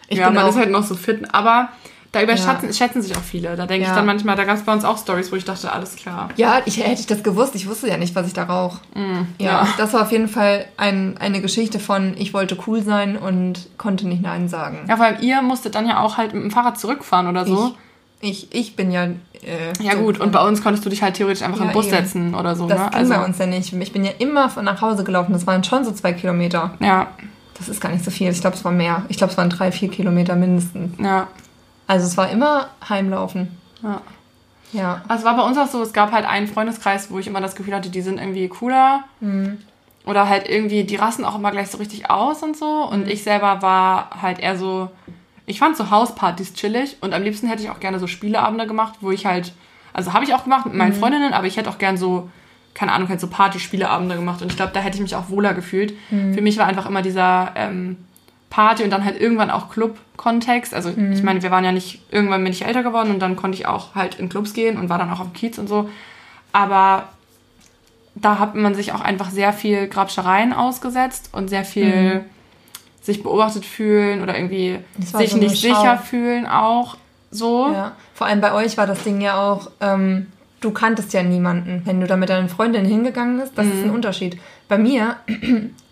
Ich 0.08 0.18
ja, 0.18 0.30
man 0.30 0.48
ist 0.48 0.56
halt 0.56 0.72
noch 0.72 0.84
so 0.84 0.96
fit, 0.96 1.24
aber 1.34 1.70
da 2.12 2.24
überschätzen 2.24 2.72
ja. 2.72 3.02
sich 3.02 3.16
auch 3.16 3.22
viele. 3.22 3.56
Da 3.56 3.68
denke 3.68 3.86
ja. 3.86 3.92
ich 3.92 3.96
dann 3.96 4.06
manchmal, 4.06 4.36
da 4.36 4.44
gab 4.44 4.58
es 4.58 4.64
bei 4.64 4.74
uns 4.74 4.84
auch 4.84 4.98
Stories, 4.98 5.32
wo 5.32 5.36
ich 5.36 5.46
dachte, 5.46 5.72
alles 5.72 5.96
klar. 5.96 6.30
Ja, 6.38 6.62
ich, 6.66 6.84
hätte 6.84 7.00
ich 7.00 7.06
das 7.06 7.22
gewusst. 7.22 7.54
Ich 7.54 7.68
wusste 7.70 7.88
ja 7.88 7.98
nicht, 7.98 8.16
was 8.16 8.26
ich 8.26 8.34
da 8.34 8.46
rauche. 8.46 8.80
Mm, 8.96 9.28
ja, 9.38 9.68
das 9.78 9.94
war 9.94 10.02
auf 10.02 10.12
jeden 10.12 10.28
Fall 10.28 10.66
ein, 10.78 11.18
eine 11.20 11.40
Geschichte 11.40 11.78
von, 11.80 12.16
ich 12.18 12.34
wollte 12.34 12.58
cool 12.66 12.82
sein 12.82 13.16
und 13.16 13.70
konnte 13.78 14.08
nicht 14.08 14.24
Nein 14.24 14.50
sagen. 14.50 14.80
Ja, 14.88 14.98
vor 14.98 15.06
allem 15.06 15.22
ihr 15.22 15.42
musstet 15.44 15.76
dann 15.76 15.88
ja 15.88 16.00
auch 16.00 16.18
halt 16.18 16.34
mit 16.34 16.42
dem 16.42 16.52
Fahrrad 16.52 16.80
zurückfahren 16.80 17.28
oder 17.28 17.46
so. 17.46 17.76
Ich, 18.22 18.52
ich, 18.52 18.56
ich 18.56 18.76
bin 18.76 18.92
ja. 18.92 19.04
Äh, 19.04 19.74
ja, 19.80 19.94
so 19.94 20.00
gut, 20.00 20.20
und 20.20 20.32
bei 20.32 20.46
uns 20.46 20.64
konntest 20.64 20.86
du 20.86 20.90
dich 20.90 21.04
halt 21.04 21.14
theoretisch 21.14 21.44
einfach 21.44 21.60
ja, 21.60 21.68
im 21.68 21.72
Bus 21.74 21.86
eben. 21.86 21.96
setzen 21.96 22.34
oder 22.34 22.56
so. 22.56 22.68
Das 22.68 22.80
ne? 22.80 22.86
ging 22.90 23.00
also, 23.00 23.14
bei 23.14 23.24
uns 23.24 23.38
ja 23.38 23.46
nicht. 23.46 23.72
Ich 23.72 23.94
bin 23.94 24.04
ja 24.04 24.12
immer 24.18 24.50
von 24.50 24.66
nach 24.66 24.82
Hause 24.82 25.04
gelaufen. 25.04 25.32
Das 25.32 25.46
waren 25.46 25.64
schon 25.64 25.86
so 25.86 25.92
zwei 25.92 26.14
Kilometer. 26.14 26.74
Ja. 26.80 27.08
Das 27.54 27.70
ist 27.70 27.82
gar 27.82 27.92
nicht 27.92 28.04
so 28.04 28.10
viel. 28.10 28.32
Ich 28.32 28.42
glaube, 28.42 28.56
es 28.56 28.66
war 28.66 28.72
mehr. 28.72 29.04
Ich 29.10 29.18
glaube, 29.18 29.32
es 29.32 29.38
waren 29.38 29.50
drei, 29.50 29.72
vier 29.72 29.90
Kilometer 29.90 30.36
mindestens. 30.36 30.98
Ja. 30.98 31.28
Also 31.90 32.06
es 32.06 32.18
war 32.18 32.30
immer 32.30 32.70
Heimlaufen. 32.88 33.58
Ja. 33.82 34.02
Ja. 34.74 35.02
Also 35.08 35.26
war 35.26 35.36
bei 35.36 35.42
uns 35.42 35.58
auch 35.58 35.66
so, 35.66 35.82
es 35.82 35.92
gab 35.92 36.12
halt 36.12 36.24
einen 36.24 36.46
Freundeskreis, 36.46 37.10
wo 37.10 37.18
ich 37.18 37.26
immer 37.26 37.42
das 37.42 37.56
Gefühl 37.56 37.74
hatte, 37.74 37.90
die 37.90 38.02
sind 38.02 38.20
irgendwie 38.20 38.48
cooler. 38.48 39.06
Oder 40.06 40.30
halt 40.30 40.48
irgendwie, 40.48 40.84
die 40.84 40.98
rasten 40.98 41.26
auch 41.26 41.34
immer 41.34 41.50
gleich 41.50 41.70
so 41.72 41.80
richtig 41.80 42.12
aus 42.12 42.44
und 42.44 42.56
so. 42.56 42.88
Und 42.88 43.10
ich 43.10 43.24
selber 43.24 43.64
war 43.64 44.22
halt 44.22 44.38
eher 44.38 44.56
so, 44.56 44.92
ich 45.48 45.58
fand 45.58 45.78
so 45.78 45.90
Hauspartys 45.90 46.54
chillig 46.54 46.98
und 47.02 47.16
am 47.16 47.24
liebsten 47.24 47.48
hätte 47.48 47.64
ich 47.64 47.72
auch 47.72 47.80
gerne 47.80 47.98
so 47.98 48.06
Spieleabende 48.06 48.68
gemacht, 48.68 49.00
wo 49.02 49.10
ich 49.10 49.26
halt, 49.26 49.54
also 49.92 50.14
habe 50.14 50.24
ich 50.26 50.36
auch 50.36 50.44
gemacht 50.44 50.68
mit 50.68 50.76
meinen 50.76 50.94
Freundinnen, 50.94 51.34
aber 51.34 51.48
ich 51.48 51.58
hätte 51.58 51.72
auch 51.72 51.80
gern 51.80 51.98
so, 51.98 52.30
keine 52.76 52.92
Ahnung, 52.92 53.10
halt 53.10 53.20
so 53.20 53.26
Party-Spieleabende 53.26 54.16
gemacht 54.16 54.44
und 54.44 54.52
ich 54.52 54.58
glaube, 54.58 54.74
da 54.76 54.80
hätte 54.80 54.98
ich 54.98 55.02
mich 55.02 55.16
auch 55.16 55.30
wohler 55.30 55.56
gefühlt. 55.56 55.96
Für 56.36 56.42
mich 56.42 56.60
war 56.60 56.68
einfach 56.68 56.86
immer 56.86 57.02
dieser 57.02 57.54
ähm, 57.56 57.98
Party 58.50 58.84
und 58.84 58.90
dann 58.90 59.06
halt 59.06 59.20
irgendwann 59.20 59.52
auch 59.52 59.70
Club-Kontext. 59.70 60.74
Also 60.74 60.90
ich 60.90 61.24
meine, 61.24 61.44
wir 61.44 61.52
waren 61.52 61.64
ja 61.64 61.72
nicht, 61.72 62.02
irgendwann 62.12 62.44
bin 62.44 62.52
ich 62.52 62.66
älter 62.66 62.84
geworden 62.84 63.12
und 63.12 63.20
dann 63.20 63.36
konnte 63.36 63.58
ich 63.58 63.68
auch 63.68 63.96
halt 63.96 64.16
in 64.16 64.30
Clubs 64.30 64.54
gehen 64.54 64.78
und 64.78 64.90
war 64.90 64.98
dann 64.98 65.12
auch 65.12 65.20
auf 65.20 65.28
dem 65.28 65.34
Kiez 65.34 65.58
und 65.58 65.68
so. 65.68 65.90
Aber 66.52 67.10
da 68.16 68.40
hat 68.40 68.56
man 68.56 68.74
sich 68.74 68.92
auch 68.92 69.02
einfach 69.02 69.30
sehr 69.30 69.54
viel 69.54 69.88
Grabschereien 69.88 70.54
ausgesetzt 70.54 71.30
und 71.32 71.50
sehr 71.50 71.64
viel 71.64 72.26
sich 73.02 73.24
beobachtet 73.24 73.66
fühlen 73.66 74.22
oder 74.22 74.36
irgendwie 74.36 74.80
sich 75.00 75.32
so 75.32 75.38
nicht 75.38 75.62
sicher 75.62 75.98
fühlen 75.98 76.46
auch 76.46 76.98
so. 77.32 77.72
Ja. 77.72 77.94
Vor 78.14 78.28
allem 78.28 78.42
bei 78.42 78.54
euch 78.54 78.78
war 78.78 78.88
das 78.88 79.04
Ding 79.04 79.22
ja 79.22 79.42
auch, 79.42 79.72
ähm, 79.80 80.28
du 80.60 80.72
kanntest 80.72 81.14
ja 81.14 81.24
niemanden. 81.24 81.84
Wenn 81.86 82.02
du 82.02 82.08
da 82.08 82.18
mit 82.18 82.30
deinen 82.30 82.50
Freundinnen 82.50 82.86
hingegangen 82.86 83.40
bist, 83.40 83.54
das 83.58 83.68
ist 83.68 83.84
ein 83.84 83.92
Unterschied. 83.92 84.38
Bei 84.68 84.78
mir, 84.78 85.16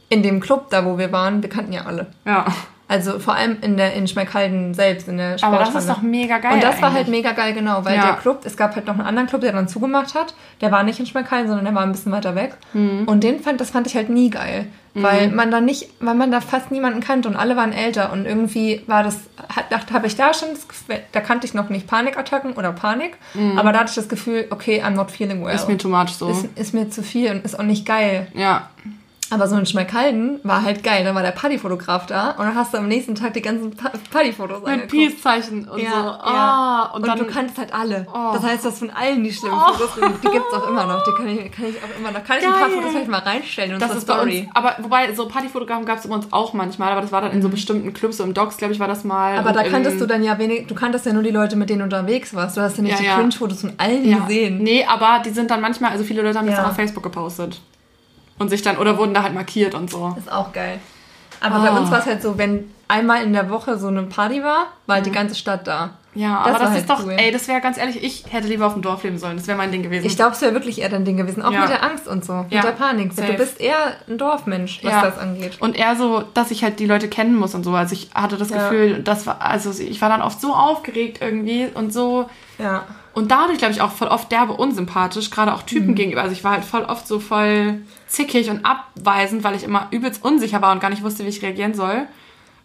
in 0.09 0.23
dem 0.23 0.39
Club 0.39 0.69
da, 0.69 0.85
wo 0.85 0.97
wir 0.97 1.11
waren, 1.11 1.41
wir 1.41 1.49
kannten 1.49 1.73
ja 1.73 1.85
alle. 1.85 2.07
Ja. 2.25 2.45
Also 2.89 3.19
vor 3.19 3.35
allem 3.35 3.57
in 3.61 3.75
der 3.75 3.95
in 3.95 4.07
Schmeckhalden 4.07 4.73
selbst, 4.73 5.09
in 5.09 5.17
der 5.17 5.31
Aber 5.31 5.37
Sporthalle. 5.39 5.65
das 5.73 5.83
ist 5.83 5.89
doch 5.89 6.01
mega 6.01 6.37
geil. 6.37 6.53
Und 6.53 6.63
das 6.63 6.81
war 6.81 6.93
halt 6.93 7.07
eigentlich. 7.07 7.21
mega 7.23 7.33
geil, 7.33 7.53
genau, 7.53 7.83
weil 7.83 7.97
Ja. 7.97 8.05
der 8.05 8.13
Club, 8.13 8.43
es 8.45 8.55
gab 8.55 8.75
halt 8.77 8.85
noch 8.87 8.93
einen 8.93 9.05
anderen 9.05 9.27
Club, 9.27 9.41
der 9.41 9.51
dann 9.51 9.67
zugemacht 9.67 10.15
hat. 10.15 10.33
Der 10.61 10.71
war 10.71 10.83
nicht 10.83 10.97
in 10.97 11.05
Schmeckhallen, 11.05 11.47
sondern 11.47 11.65
der 11.65 11.75
war 11.75 11.81
ein 11.83 11.91
bisschen 11.91 12.13
weiter 12.13 12.33
weg. 12.35 12.53
Mhm. 12.71 13.03
Und 13.05 13.25
den 13.25 13.41
fand, 13.41 13.59
das 13.59 13.71
fand 13.71 13.87
ich 13.87 13.95
halt 13.97 14.07
nie 14.09 14.29
geil. 14.29 14.67
Weil 14.93 15.27
man 15.29 15.51
da 15.51 15.59
nicht, 15.61 15.89
weil 15.99 16.15
man 16.15 16.31
da 16.31 16.39
fast 16.41 16.71
niemanden 16.71 17.01
kannte 17.01 17.27
und 17.29 17.35
alle 17.35 17.55
waren 17.57 17.71
älter 17.73 18.11
und 18.13 18.25
irgendwie 18.25 18.81
war 18.87 19.03
das, 19.03 19.17
hat- 19.53 19.93
habe 19.93 20.07
ich 20.07 20.15
da 20.15 20.33
schon, 20.33 20.47
das 20.53 20.65
da 21.11 21.19
kannte 21.19 21.45
ich 21.45 21.53
noch 21.53 21.69
nicht 21.69 21.85
Panikattacken 21.87 22.53
oder 22.53 22.71
Panik, 22.71 23.15
aber 23.57 23.73
da 23.73 23.79
hatte 23.81 23.89
ich 23.89 23.95
das 23.95 24.07
Gefühl, 24.09 24.47
okay, 24.49 24.81
I'm 24.81 24.91
not 24.95 25.11
feeling 25.11 25.41
well. 25.43 25.51
Mhm. 25.51 25.55
Ist 25.59 25.67
mir 25.67 25.77
too 25.77 25.89
much 25.89 26.09
so. 26.17 26.29
ist, 26.29 26.47
ist 26.55 26.73
mir 26.73 26.89
zu 26.89 27.03
viel 27.03 27.29
und 27.29 27.45
ist 27.45 27.59
auch 27.59 27.63
nicht 27.63 27.85
geil. 27.85 28.27
ja. 28.33 28.69
Aber 29.29 29.47
so 29.47 29.57
in 29.57 29.65
Schmeckhalden 29.65 30.39
war 30.43 30.63
halt 30.63 30.83
geil. 30.83 31.03
Da 31.03 31.13
war 31.13 31.21
der 31.21 31.31
Partyfotograf 31.31 32.05
da 32.05 32.31
und 32.31 32.45
dann 32.45 32.55
hast 32.55 32.73
du 32.73 32.77
am 32.77 32.87
nächsten 32.87 33.13
Tag 33.15 33.33
die 33.33 33.41
ganzen 33.41 33.71
Pa- 33.75 33.91
Partyfotos 34.11 34.63
Mit. 34.65 34.87
Peace-Zeichen 34.87 35.67
und 35.67 35.79
Ja, 35.81 35.89
so. 35.91 35.97
ja. 35.97 36.17
Ah, 36.23 36.91
Und, 36.93 37.01
und, 37.01 37.07
dann, 37.07 37.19
du 37.19 37.25
kanntest 37.25 37.57
halt 37.57 37.73
alle. 37.73 38.07
Oh. 38.13 38.31
Das 38.33 38.43
heißt, 38.43 38.63
du 38.63 38.69
hast 38.69 38.79
von 38.79 38.89
allen 38.89 39.23
die 39.23 39.33
schlimmen 39.33 39.59
Fotos. 39.59 39.89
Die 40.23 40.27
gibt 40.29 40.45
es 40.49 40.53
auch 40.57 40.69
immer 40.69 40.85
noch. 40.85 41.03
Die 41.03 41.11
kann 41.17 41.27
ich, 41.27 41.51
kann 41.51 41.65
ich 41.65 41.75
auch 41.77 41.99
immer 41.99 42.11
noch. 42.11 42.23
Kann 42.23 42.37
ich 42.39 42.45
ein 42.45 42.51
paar 42.53 42.61
Geil. 42.67 42.77
Fotos 42.77 42.91
vielleicht 42.91 43.09
mal 43.09 43.17
reinstellen 43.19 43.71
in 43.73 43.79
das 43.79 43.95
ist 43.95 44.01
Story. 44.03 44.41
uns, 44.47 44.55
aber 44.55 44.75
wobei, 44.81 45.13
so 45.13 45.27
Partyfotografen 45.27 45.85
gab 45.85 45.97
es 45.97 46.07
bei 46.07 46.15
uns 46.15 46.27
auch 46.31 46.53
manchmal, 46.53 46.91
aber 46.91 47.01
das 47.01 47.11
war 47.11 47.21
dann 47.21 47.31
in 47.31 47.41
so 47.41 47.49
bestimmten 47.49 47.93
Clubs, 47.93 48.17
so 48.17 48.23
im 48.23 48.33
Docs, 48.33 48.57
glaube 48.57 48.73
ich, 48.73 48.79
war 48.79 48.87
das 48.87 49.03
mal. 49.03 49.37
Aber 49.37 49.49
und 49.49 49.55
da 49.57 49.63
kanntest 49.63 49.99
du 49.99 50.05
dann 50.05 50.23
ja 50.23 50.37
wenig, 50.39 50.67
du 50.67 50.75
kanntest 50.75 51.05
ja 51.05 51.11
nur 51.13 51.23
die 51.23 51.31
Leute, 51.31 51.55
mit 51.57 51.69
denen 51.69 51.79
du 51.79 51.83
unterwegs 51.85 52.33
warst. 52.33 52.55
Du 52.55 52.61
hast 52.61 52.77
ja 52.77 52.83
nicht 52.83 52.99
Ja, 53.01 53.15
die. 53.15 53.19
Cringe-Fotos 53.19 53.61
von 53.61 53.73
allen 53.77 54.03
gesehen. 54.21 54.59
Nee, 54.63 54.85
aber 54.85 55.21
die 55.25 55.31
sind 55.31 55.51
dann 55.51 55.59
manchmal, 55.61 55.91
also 55.91 56.03
viele 56.05 56.21
Leute 56.21 56.37
haben 56.39 56.47
das 56.47 56.55
dann 56.55 56.65
auf 56.65 56.75
Facebook 56.75 57.03
gepostet. 57.03 57.59
Und 58.39 58.49
sich 58.49 58.61
dann, 58.61 58.77
oder 58.77 58.97
wurden 58.97 59.13
da 59.13 59.23
halt 59.23 59.33
markiert 59.33 59.73
und 59.75 59.89
so. 59.89 60.13
Ist 60.17 60.31
auch 60.31 60.53
geil. 60.53 60.79
Aber 61.41 61.55
Ah. 61.55 61.71
bei 61.71 61.79
uns 61.79 61.91
war 61.91 61.99
es 61.99 62.05
halt 62.05 62.21
so, 62.21 62.37
wenn 62.37 62.71
einmal 62.87 63.23
in 63.23 63.33
der 63.33 63.49
Woche 63.49 63.77
so 63.77 63.87
eine 63.87 64.03
Party 64.03 64.43
war, 64.43 64.67
war 64.85 64.95
halt 64.97 65.05
die 65.05 65.11
ganze 65.11 65.35
Stadt 65.35 65.67
da. 65.67 65.91
Ja, 66.15 66.39
Das 66.45 66.47
aber 66.55 66.59
das 66.63 66.69
halt 66.71 66.79
ist 66.81 66.89
doch, 66.89 67.05
cool. 67.05 67.13
ey, 67.15 67.31
das 67.31 67.47
wäre 67.47 67.61
ganz 67.61 67.77
ehrlich, 67.77 68.03
ich 68.03 68.23
hätte 68.31 68.47
lieber 68.47 68.65
auf 68.65 68.73
dem 68.73 68.81
Dorf 68.81 69.03
leben 69.03 69.19
sollen. 69.19 69.37
Das 69.37 69.45
wäre 69.45 69.55
mein 69.57 69.71
Ding 69.71 69.83
gewesen. 69.83 70.03
Ich 70.07 70.15
glaube, 70.15 70.31
es 70.31 70.41
wäre 70.41 70.53
wirklich 70.53 70.81
eher 70.81 70.89
dein 70.89 71.05
Ding 71.05 71.15
gewesen. 71.15 71.43
Auch 71.43 71.51
Ja. 71.51 71.59
mit 71.61 71.69
der 71.69 71.83
Angst 71.83 72.07
und 72.07 72.25
so. 72.25 72.33
Mit 72.43 72.53
Ja. 72.53 72.61
der 72.61 72.71
Panik. 72.71 73.13
Safe. 73.13 73.33
Du 73.33 73.37
bist 73.37 73.59
eher 73.61 73.75
ein 74.09 74.17
Dorfmensch, 74.17 74.79
was 74.83 74.91
Ja. 74.91 75.01
das 75.03 75.19
angeht. 75.19 75.57
Und 75.61 75.77
eher 75.77 75.95
so, 75.95 76.23
dass 76.33 76.49
ich 76.49 76.63
halt 76.63 76.79
die 76.79 76.87
Leute 76.87 77.07
kennen 77.07 77.35
muss 77.35 77.53
und 77.53 77.63
so. 77.63 77.71
Also 77.73 77.93
ich 77.93 78.09
hatte 78.15 78.37
das. 78.37 78.47
Gefühl, 78.49 79.03
das 79.03 79.27
war, 79.27 79.41
also 79.41 79.71
ich 79.79 80.01
war 80.01 80.09
dann 80.09 80.23
oft 80.23 80.41
so 80.41 80.55
aufgeregt 80.55 81.19
irgendwie 81.21 81.67
und 81.71 81.93
so. 81.93 82.27
Ja. 82.57 82.85
Und 83.13 83.29
dadurch, 83.29 83.59
glaube 83.59 83.73
ich, 83.73 83.81
auch 83.81 83.91
voll 83.91 84.07
oft 84.07 84.31
derbe 84.31 84.53
unsympathisch, 84.53 85.29
gerade 85.29 85.53
auch 85.53 85.61
Mhm. 85.61 85.67
Typen 85.67 85.95
gegenüber. 85.95 86.21
Also 86.23 86.33
ich 86.33 86.43
war 86.43 86.53
halt 86.53 86.65
voll 86.65 86.83
oft 86.85 87.07
so 87.07 87.19
voll 87.19 87.81
zickig 88.07 88.49
und 88.49 88.65
abweisend, 88.65 89.43
weil 89.43 89.55
ich 89.55 89.63
immer 89.63 89.87
übelst 89.91 90.23
unsicher 90.23 90.61
war 90.61 90.71
und 90.71 90.79
gar 90.79 90.89
nicht 90.89 91.03
wusste, 91.03 91.23
wie 91.25 91.29
ich 91.29 91.41
reagieren 91.41 91.73
soll, 91.73 92.07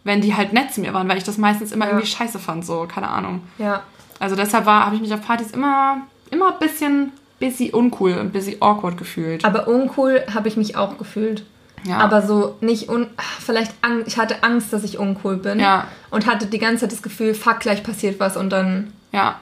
wenn 0.03 0.21
die 0.21 0.35
halt 0.35 0.53
nett 0.53 0.73
zu 0.73 0.81
mir 0.81 0.93
waren, 0.93 1.07
weil 1.07 1.17
ich 1.17 1.23
das 1.23 1.37
meistens 1.37 1.71
immer 1.71 1.85
Ja. 1.85 1.91
irgendwie 1.91 2.07
scheiße 2.07 2.39
fand, 2.39 2.65
so, 2.65 2.87
keine 2.93 3.09
Ahnung. 3.09 3.41
Ja. 3.57 3.83
Also 4.19 4.35
deshalb 4.35 4.65
war, 4.65 4.85
habe 4.85 4.95
ich 4.95 5.01
mich 5.01 5.13
auf 5.13 5.25
Partys 5.25 5.51
immer, 5.51 5.97
immer 6.31 6.53
ein 6.53 6.59
bisschen 6.59 7.11
busy 7.39 7.71
uncool 7.71 8.13
und 8.17 8.31
busy 8.31 8.57
awkward 8.61 8.97
gefühlt. 8.97 9.43
Aber 9.43 9.67
uncool 9.67 10.23
habe 10.33 10.47
ich 10.47 10.55
mich 10.57 10.77
auch 10.77 10.97
gefühlt. 10.97 11.43
Ja. 11.85 11.97
Aber 11.97 12.21
so 12.21 12.55
nicht 12.61 12.87
un 12.89 13.07
vielleicht 13.41 13.73
Angst, 13.81 14.07
ich 14.07 14.17
hatte 14.17 14.41
Angst, 14.43 14.71
dass 14.71 14.85
ich 14.85 14.97
uncool 14.99 15.35
bin. 15.35 15.59
Ja. 15.59 15.87
Und 16.11 16.25
hatte 16.25 16.45
die 16.45 16.59
ganze 16.59 16.81
Zeit 16.81 16.93
das 16.93 17.01
Gefühl, 17.01 17.33
fuck, 17.33 17.59
gleich 17.59 17.83
passiert 17.83 18.21
was 18.21 18.37
und 18.37 18.49
dann 18.51 18.93
ja. 19.11 19.35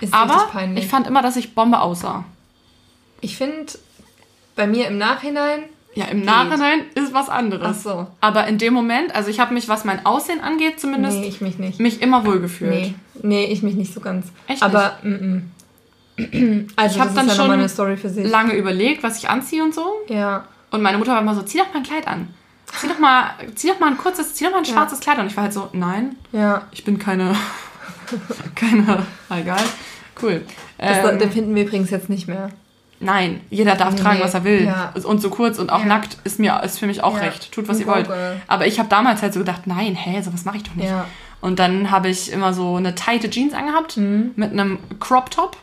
ist 0.00 0.12
Aber 0.12 0.48
peinlich. 0.52 0.84
ich 0.84 0.90
fand 0.90 1.06
immer, 1.06 1.22
dass 1.22 1.36
ich 1.36 1.54
Bombe 1.54 1.80
aussah. 1.80 2.24
Ich 3.22 3.36
finde, 3.38 3.72
bei 4.60 4.66
mir 4.66 4.88
im 4.88 4.98
Nachhinein, 4.98 5.62
Ja, 5.94 6.04
im 6.04 6.22
Nachhinein 6.22 6.82
ist 6.94 7.14
was 7.14 7.30
anderes. 7.30 7.66
Ach 7.78 7.82
so. 7.82 8.06
Aber 8.20 8.46
in 8.46 8.58
dem 8.58 8.74
Moment, 8.74 9.14
also 9.14 9.30
ich 9.30 9.40
habe 9.40 9.54
mich, 9.54 9.68
was 9.70 9.84
mein 9.86 10.04
Aussehen 10.04 10.40
angeht, 10.42 10.78
zumindest, 10.78 11.16
nee, 11.18 11.28
ich 11.28 11.40
mich 11.40 11.58
nicht. 11.58 11.80
mich 11.80 12.02
immer 12.02 12.26
wohl 12.26 12.40
gefühlt. 12.40 12.70
Nee, 12.70 12.94
nee, 13.22 13.44
ich 13.46 13.62
mich 13.62 13.74
nicht 13.74 13.94
so 13.94 14.00
ganz. 14.00 14.26
Echt 14.46 14.62
Aber, 14.62 14.98
mm, 15.02 15.08
mm. 15.08 16.68
Also, 16.76 16.94
Ich 16.94 17.00
hab 17.00 17.08
das 17.08 17.14
dann 17.14 17.28
ja 17.28 17.34
schon. 17.34 18.24
Lange 18.30 18.52
überlegt, 18.54 19.02
was 19.02 19.16
ich 19.16 19.30
anziehe 19.30 19.62
und 19.64 19.74
so. 19.74 19.86
Ja. 20.08 20.44
Und 20.70 20.82
meine 20.82 20.98
Mutter 20.98 21.12
war 21.12 21.22
immer 21.22 21.34
so, 21.34 21.40
zieh 21.42 21.56
doch 21.58 21.68
mal 21.72 21.78
ein 21.78 21.82
Kleid 21.84 22.06
an. 22.06 22.28
Zieh 22.78 22.86
doch 22.86 22.98
mal, 22.98 23.30
zieh 23.54 23.68
doch 23.68 23.80
mal 23.80 23.86
ein 23.88 23.96
kurzes, 23.98 24.34
zieh 24.34 24.44
doch 24.44 24.52
mal 24.52 24.58
ein 24.58 24.64
schwarzes 24.66 25.00
Kleid 25.00 25.16
an. 25.16 25.22
Und 25.22 25.30
ich 25.30 25.36
war 25.36 25.44
halt 25.44 25.54
so, 25.54 25.70
nein, 25.72 26.16
Ja. 26.32 26.66
ich 26.70 26.84
bin 26.84 26.98
keine, 26.98 27.34
keine, 28.54 29.06
egal. 29.30 29.62
Cool. 30.22 30.42
Das, 30.76 30.98
Ähm, 30.98 31.18
den 31.18 31.32
finden 31.32 31.54
wir 31.54 31.62
übrigens 31.64 31.90
jetzt 31.90 32.10
nicht 32.10 32.28
mehr. 32.28 32.50
Nein, 33.00 33.40
jeder 33.50 33.74
darf 33.74 33.94
Nee, 33.94 34.00
tragen, 34.00 34.20
was 34.20 34.34
er 34.34 34.44
will. 34.44 34.64
ja. 34.64 34.92
Und 35.04 35.20
so 35.20 35.30
kurz 35.30 35.58
und 35.58 35.70
auch 35.72 35.80
Ja. 35.80 35.86
nackt 35.86 36.18
ist 36.24 36.38
mir, 36.38 36.62
ist 36.62 36.78
für 36.78 36.86
mich 36.86 37.02
auch 37.02 37.16
Ja. 37.16 37.22
recht. 37.24 37.50
Tut, 37.52 37.68
was 37.68 37.80
ihr 37.80 37.86
wollt. 37.86 38.08
Aber 38.46 38.66
ich 38.66 38.78
habe 38.78 38.88
damals 38.88 39.22
halt 39.22 39.32
so 39.32 39.40
gedacht, 39.40 39.66
nein, 39.66 39.94
hä, 39.94 40.20
sowas 40.22 40.44
mache 40.44 40.58
ich 40.58 40.62
doch 40.62 40.74
nicht. 40.74 40.92
Und 41.42 41.58
dann 41.58 41.90
habe 41.90 42.08
ich 42.10 42.30
immer 42.32 42.52
so 42.52 42.76
eine 42.76 42.94
tighte 42.94 43.30
Jeans 43.30 43.54
angehabt 43.54 43.96
mit 43.96 44.52
einem 44.52 44.78
Crop 45.00 45.30
Top. 45.30 45.56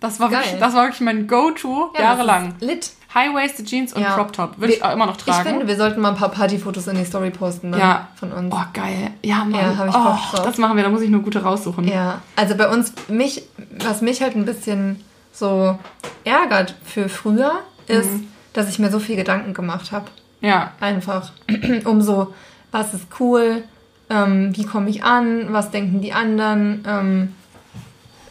Das 0.00 0.18
war 0.20 0.30
wirklich, 0.32 0.54
Mhm. 0.56 0.60
Das 0.60 0.74
war 0.74 0.82
wirklich 0.84 1.00
mein 1.02 1.26
Go-To 1.28 1.92
Ja, 1.94 2.00
jahrelang. 2.02 2.54
Lit. 2.60 2.90
High-waisted 3.14 3.64
Jeans 3.66 3.92
und 3.92 4.02
Ja. 4.02 4.16
Crop 4.16 4.32
Top. 4.32 4.58
Würde 4.58 4.72
ich 4.72 4.82
auch 4.82 4.92
immer 4.92 5.06
noch 5.06 5.16
tragen. 5.16 5.38
Ich 5.46 5.48
finde, 5.48 5.68
wir 5.68 5.76
sollten 5.76 6.00
mal 6.00 6.08
ein 6.08 6.16
paar 6.16 6.30
Partyfotos 6.30 6.88
in 6.88 6.96
die 6.96 7.04
Story 7.04 7.30
posten 7.30 7.70
ne? 7.70 7.78
Ja. 7.78 8.08
von 8.16 8.32
uns. 8.32 8.52
Oh, 8.52 8.60
geil. 8.72 9.12
Ja, 9.22 9.36
Mann. 9.44 9.52
Ja, 9.54 9.76
hab 9.76 9.88
ich 9.88 9.94
oh, 9.94 9.98
drauf. 10.02 10.42
das 10.44 10.58
machen 10.58 10.74
wir, 10.76 10.82
da 10.82 10.88
muss 10.90 11.00
ich 11.00 11.10
nur 11.10 11.22
gute 11.22 11.40
raussuchen. 11.44 11.86
Ja, 11.86 12.22
also 12.34 12.56
bei 12.56 12.68
uns, 12.68 12.92
mich, 13.06 13.44
was 13.78 14.00
mich 14.02 14.20
halt 14.20 14.34
ein 14.34 14.44
bisschen 14.44 15.04
so 15.34 15.78
ärgert 16.24 16.74
für 16.84 17.08
früher, 17.08 17.60
ist, 17.88 18.10
Mhm. 18.10 18.28
dass 18.52 18.68
ich 18.68 18.78
mir 18.78 18.90
so 18.90 19.00
viel 19.00 19.16
Gedanken 19.16 19.52
gemacht 19.52 19.90
habe. 19.92 20.06
Ja. 20.40 20.72
Einfach 20.80 21.32
um 21.84 22.00
so, 22.00 22.32
was 22.70 22.94
ist 22.94 23.06
cool, 23.18 23.64
ähm, 24.10 24.56
wie 24.56 24.64
komme 24.64 24.88
ich 24.90 25.02
an, 25.04 25.52
was 25.52 25.70
denken 25.70 26.00
die 26.00 26.12
anderen, 26.12 26.84
ähm, 26.86 27.34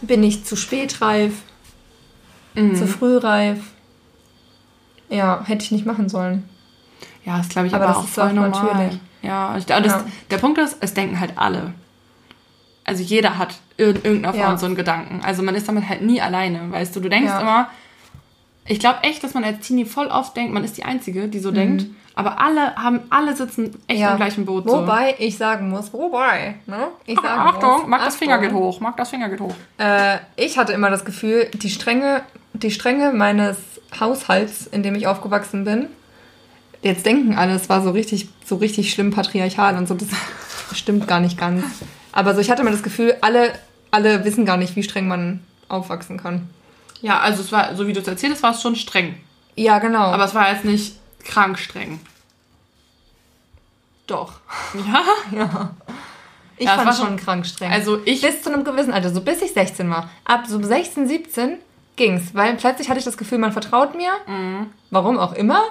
bin 0.01 0.23
ich 0.23 0.45
zu 0.45 0.55
spätreif, 0.55 1.33
Mhm. 2.55 2.75
zu 2.75 2.87
frühreif. 2.87 3.59
Ja, 5.09 5.43
hätte 5.45 5.63
ich 5.63 5.71
nicht 5.71 5.85
machen 5.85 6.07
sollen. 6.09 6.47
Ja, 7.25 7.37
das 7.37 7.49
glaube 7.49 7.67
ich 7.67 7.73
Aber 7.73 7.85
aber, 7.85 7.93
das 7.93 8.03
auch 8.03 8.07
ist 8.07 8.13
voll 8.15 8.29
auch 8.29 8.33
normal. 8.33 8.73
natürlich. 8.73 8.99
Ja, 9.21 9.57
ich, 9.57 9.65
das, 9.65 9.85
Ja. 9.85 10.05
der 10.29 10.37
Punkt 10.37 10.57
ist, 10.59 10.77
es 10.81 10.93
denken 10.93 11.19
halt 11.19 11.33
alle. 11.37 11.73
Also 12.85 13.01
jeder 13.01 13.37
hat 13.37 13.55
in 13.77 13.85
irgendeiner 13.87 14.33
Form 14.33 14.51
Ja. 14.51 14.57
so 14.57 14.65
einen 14.65 14.75
Gedanken. 14.75 15.21
Also 15.23 15.41
man 15.43 15.55
ist 15.55 15.67
damit 15.67 15.87
halt 15.89 16.01
nie 16.01 16.21
alleine, 16.21 16.71
weißt 16.71 16.95
du. 16.95 16.99
Du 16.99 17.09
denkst 17.09 17.29
Ja. 17.31 17.41
immer, 17.41 17.69
ich 18.65 18.79
glaube 18.79 18.99
echt, 19.03 19.23
dass 19.23 19.33
man 19.33 19.43
als 19.43 19.59
Teenie 19.65 19.85
voll 19.85 20.07
oft 20.07 20.35
denkt, 20.37 20.53
man 20.53 20.63
ist 20.63 20.77
die 20.77 20.83
Einzige, 20.85 21.27
die 21.27 21.39
so 21.39 21.51
denkt. 21.51 21.85
Aber 22.15 22.39
alle 22.39 22.75
haben, 22.75 22.99
alle 23.09 23.35
sitzen 23.35 23.75
echt 23.87 23.99
im 24.01 24.15
gleichen 24.17 24.45
Boot. 24.45 24.65
so. 24.69 24.77
Wobei 24.83 25.15
ich 25.17 25.35
sagen 25.37 25.69
muss, 25.69 25.91
wobei, 25.93 26.55
ne? 26.67 26.89
Ich 27.07 27.15
sagen 27.19 27.27
Achtung, 27.39 27.71
muss, 27.79 27.87
mag 27.87 28.05
das 28.05 28.15
Finger 28.15 28.35
Achtung. 28.35 28.49
geht 28.49 28.55
hoch, 28.57 28.79
mag 28.79 28.95
das 28.97 29.09
Finger 29.09 29.29
geht 29.29 29.41
hoch. 29.41 29.55
Äh, 29.79 30.17
ich 30.35 30.59
hatte 30.59 30.73
immer 30.73 30.91
das 30.91 31.05
Gefühl, 31.05 31.49
die 31.55 31.71
Strenge, 31.71 32.21
die 32.53 32.69
Strenge 32.69 33.11
meines 33.13 33.57
Haushalts, 33.99 34.67
in 34.67 34.83
dem 34.83 34.93
ich 34.93 35.07
aufgewachsen 35.07 35.63
bin, 35.65 35.87
jetzt 36.83 37.05
denken 37.07 37.35
alle, 37.35 37.53
es 37.55 37.67
war 37.69 37.81
so 37.81 37.89
richtig, 37.89 38.29
so 38.45 38.57
richtig 38.57 38.91
schlimm 38.91 39.09
patriarchal 39.09 39.75
und 39.75 39.87
so, 39.87 39.95
das 39.95 40.07
stimmt 40.77 41.07
gar 41.07 41.19
nicht 41.19 41.39
ganz. 41.39 41.63
Aber 42.13 42.33
so, 42.35 42.39
ich 42.41 42.49
hatte 42.49 42.61
immer 42.61 42.71
das 42.71 42.83
Gefühl, 42.83 43.15
alle, 43.21 43.51
alle 43.91 44.23
wissen 44.23 44.45
gar 44.45 44.57
nicht, 44.57 44.75
wie 44.75 44.83
streng 44.83 45.07
man 45.07 45.41
aufwachsen 45.67 46.17
kann. 46.17 46.49
Ja, 47.01 47.19
also 47.19 47.41
es 47.41 47.51
war, 47.51 47.75
so 47.75 47.85
wie 47.87 47.93
du 47.93 47.99
es 47.99 48.07
erzählt 48.07 48.33
hast, 48.33 48.43
war 48.43 48.51
es 48.51 48.61
schon 48.61 48.75
streng. 48.77 49.17
Ja, 49.55 49.79
genau. 49.79 49.99
Aber 50.05 50.23
es 50.25 50.33
war 50.33 50.49
jetzt 50.51 50.63
nicht 50.65 50.95
krank 51.25 51.59
streng. 51.59 51.99
doch. 54.07 54.33
Ja? 55.33 55.71
Ich 56.55 56.65
Ja, 56.67 56.75
fand 56.75 56.85
war 56.87 56.93
schon 56.93 57.07
schon- 57.07 57.17
krank 57.17 57.45
streng. 57.47 57.71
Also 57.71 57.99
ich- 58.05 58.21
Bis 58.21 58.43
zu 58.43 58.53
einem 58.53 58.63
gewissen 58.63 58.93
Alter, 58.93 59.09
so 59.09 59.21
bis 59.21 59.41
ich 59.41 59.53
16 59.53 59.89
war. 59.89 60.09
Ab 60.23 60.43
so 60.47 60.61
16, 60.61 61.07
17 61.07 61.57
ging's. 61.95 62.35
Weil 62.35 62.53
plötzlich 62.57 62.89
hatte 62.89 62.99
ich 62.99 63.05
das 63.05 63.17
Gefühl, 63.17 63.39
man 63.39 63.51
vertraut 63.51 63.95
mir. 63.95 64.11
Mhm. 64.27 64.67
Warum 64.91 65.17
auch 65.17 65.33
immer. 65.33 65.63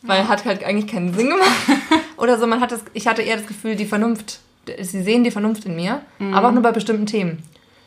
Weil 0.00 0.26
hat 0.26 0.46
halt 0.46 0.64
eigentlich 0.64 0.90
keinen 0.90 1.12
Sinn 1.14 1.28
gemacht. 1.28 1.50
Oder 2.16 2.38
so, 2.38 2.46
man 2.46 2.62
hat 2.62 2.72
das, 2.72 2.80
ich 2.94 3.06
hatte 3.06 3.20
eher 3.20 3.36
das 3.36 3.46
Gefühl, 3.46 3.76
die 3.76 3.84
Vernunft, 3.84 4.40
sie 4.82 5.02
sehen 5.02 5.24
die 5.24 5.30
Vernunft 5.30 5.64
in 5.64 5.76
mir. 5.76 6.00
Mhm. 6.18 6.34
Aber 6.34 6.48
auch 6.48 6.52
nur 6.52 6.62
bei 6.62 6.72
bestimmten 6.72 7.06
Themen. 7.06 7.42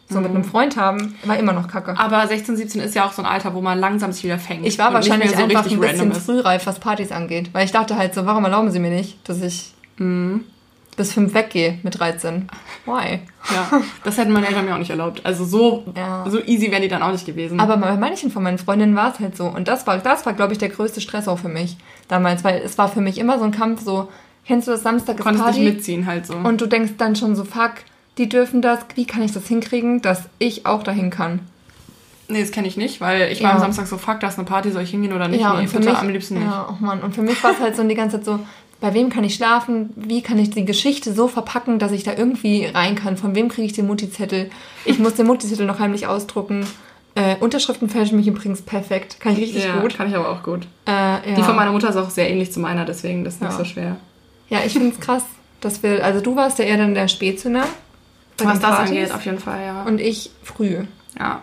So 0.10 0.22
mit 0.22 0.30
einem 0.30 0.46
Freund 0.46 0.78
haben, 0.78 1.16
war 1.26 1.38
immer 1.38 1.52
noch 1.52 1.68
kacke. 1.68 1.94
Aber 2.00 2.26
16, 2.26 2.56
17 2.56 2.80
ist 2.82 2.96
ja 2.96 3.06
auch 3.06 3.12
so 3.12 3.22
ein 3.22 3.26
Alter, 3.26 3.54
wo 3.54 3.60
man 3.60 3.78
langsam 3.78 4.14
sich 4.14 4.24
wieder 4.24 4.40
fängt. 4.40 4.66
Ich 4.66 4.80
war 4.80 4.94
wahrscheinlich 4.94 5.32
so 5.32 5.44
einfach 5.44 5.70
ein 5.70 5.80
bisschen 5.82 6.14
frühreif, 6.14 6.66
was 6.66 6.80
Partys 6.80 7.12
angeht. 7.12 7.50
Weil 7.54 7.66
ich 7.66 7.74
dachte 7.74 7.98
halt 7.98 8.14
so, 8.14 8.26
warum 8.26 8.46
erlauben 8.46 8.72
sie 8.72 8.80
mir 8.80 8.90
nicht, 8.90 9.18
dass 9.28 9.42
ich 9.42 9.74
Mhm. 9.98 10.46
bis 10.96 11.12
fünf 11.12 11.34
weggehe 11.34 11.80
mit 11.84 12.00
13? 12.00 12.48
Why? 12.86 13.20
Ja, 13.54 13.82
das 14.06 14.18
hätten 14.18 14.32
meine 14.32 14.48
Eltern 14.48 14.64
mir 14.64 14.76
auch 14.76 14.80
nicht 14.80 14.92
erlaubt. 14.92 15.26
Also 15.26 15.44
so, 15.44 15.84
Ja. 15.94 16.24
so 16.30 16.40
easy 16.42 16.72
wären 16.72 16.84
die 16.84 16.88
dann 16.88 17.04
auch 17.04 17.12
nicht 17.12 17.26
gewesen. 17.26 17.60
Aber 17.60 17.76
bei 17.76 17.98
manchen 17.98 18.32
von 18.32 18.44
meinen 18.44 18.60
Freundinnen 18.60 18.96
war 18.96 19.12
es 19.12 19.20
halt 19.20 19.36
so. 19.36 19.48
Und 19.48 19.68
das 19.68 19.86
war, 19.88 19.98
das 19.98 20.26
war 20.26 20.32
glaube 20.32 20.54
ich, 20.54 20.60
der 20.60 20.70
größte 20.70 21.02
Stress 21.02 21.28
auch 21.28 21.40
für 21.40 21.50
mich 21.50 21.76
damals. 22.08 22.46
Weil 22.46 22.62
es 22.64 22.78
war 22.78 22.88
für 22.88 23.02
mich 23.02 23.18
immer 23.18 23.40
so 23.40 23.44
ein 23.44 23.52
Kampf, 23.52 23.82
so, 23.84 24.08
kennst 24.48 24.68
du 24.68 24.72
das 24.72 24.84
Samstag 24.84 25.18
ist 25.20 25.24
konntest 25.24 25.44
Party? 25.44 25.60
nicht 25.60 25.74
mitziehen 25.76 26.06
halt 26.06 26.26
so. 26.26 26.36
Und 26.36 26.60
du 26.62 26.66
denkst 26.68 26.94
dann 26.98 27.16
schon 27.16 27.36
so, 27.36 27.44
fuck, 27.44 27.74
die 28.18 28.30
dürfen 28.30 28.62
das, 28.62 28.80
wie 28.96 29.06
kann 29.06 29.22
ich 29.22 29.32
das 29.34 29.48
hinkriegen, 29.48 30.02
dass 30.02 30.24
ich 30.40 30.66
auch 30.66 30.84
dahin 30.84 31.10
kann? 31.10 31.40
nee, 32.30 32.42
das 32.42 32.52
kenne 32.52 32.68
ich 32.68 32.76
nicht, 32.76 33.00
weil 33.00 33.32
ich 33.32 33.42
war 33.42 33.52
Ja. 33.52 33.56
am 33.56 33.62
Samstag 33.62 33.88
so, 33.88 33.98
fuck, 33.98 34.20
da 34.20 34.28
ist 34.28 34.38
eine 34.38 34.46
Party, 34.46 34.70
soll 34.72 34.82
ich 34.84 34.90
hingehen 34.90 35.14
oder 35.14 35.30
nicht? 35.30 35.40
Ja, 35.40 35.54
nee, 35.54 35.62
und 35.62 35.68
für 35.70 35.80
mich, 35.80 35.96
am 35.96 36.10
liebsten 36.10 36.34
nicht. 36.34 36.44
Ja, 36.44 36.68
oh 36.70 36.76
Mann. 36.84 37.00
Und 37.02 37.16
für 37.16 37.22
mich 37.22 37.42
war 37.42 37.52
es 37.52 37.60
halt 37.62 37.78
so 37.78 37.84
die 37.88 37.96
ganze 37.96 38.18
Zeit 38.18 38.26
so, 38.26 38.40
bei 38.82 38.94
wem 38.94 39.10
kann 39.10 39.24
ich 39.24 39.34
schlafen? 39.36 39.92
Wie 39.96 40.22
kann 40.22 40.38
ich 40.38 40.50
die 40.50 40.66
Geschichte 40.66 41.14
so 41.14 41.28
verpacken, 41.30 41.80
dass 41.80 41.94
ich 41.94 42.04
da 42.04 42.14
irgendwie 42.14 42.66
rein 42.66 42.96
kann? 42.96 43.16
Von 43.16 43.34
wem 43.34 43.48
kriege 43.48 43.66
ich 43.66 43.72
den 43.74 43.88
Mutti-Zettel? 43.88 44.50
Ich 44.84 45.00
muss 45.00 45.14
den 45.16 45.26
Mutti-Zettel 45.26 45.66
noch 45.66 45.80
heimlich 45.80 46.06
ausdrucken. 46.08 46.66
Äh, 47.16 47.38
Unterschriften 47.40 47.90
fälschen 47.90 48.18
mich 48.18 48.28
übrigens 48.28 48.62
perfekt. 48.62 49.20
Kann 49.22 49.32
ich 49.34 49.40
richtig 49.40 49.64
ja, 49.64 49.80
gut. 49.80 49.96
kann 49.98 50.10
ich 50.10 50.16
aber 50.16 50.30
auch 50.30 50.44
gut. 50.44 50.68
Äh, 50.86 50.92
ja. 50.92 51.20
Die 51.38 51.44
von 51.44 51.56
meiner 51.56 51.72
Mutter 51.72 51.90
ist 51.90 51.96
auch 51.96 52.10
sehr 52.10 52.30
ähnlich 52.30 52.52
zu 52.52 52.60
meiner, 52.60 52.84
deswegen 52.86 53.24
das 53.24 53.36
ist 53.36 53.42
nicht 53.42 53.52
Ja. 53.54 53.58
so 53.58 53.64
schwer. 53.64 53.96
Ja, 54.50 54.60
ich 54.66 54.74
finde 54.74 54.90
es 54.90 55.00
krass, 55.00 55.24
dass 55.62 55.82
wir, 55.84 56.04
also 56.04 56.22
du 56.22 56.36
warst 56.36 56.60
ja 56.60 56.66
eher 56.66 56.78
dann 56.78 56.94
der 56.94 57.08
Spätzünder. 57.08 57.64
Was 58.40 58.60
das 58.60 58.70
Partys 58.70 58.90
angeht, 58.90 59.12
auf 59.14 59.26
jeden 59.26 59.40
Fall, 59.40 59.66
ja. 59.66 59.84
Und 59.84 60.00
ich 60.00 60.30
früh. 60.44 60.84
ja. 61.20 61.42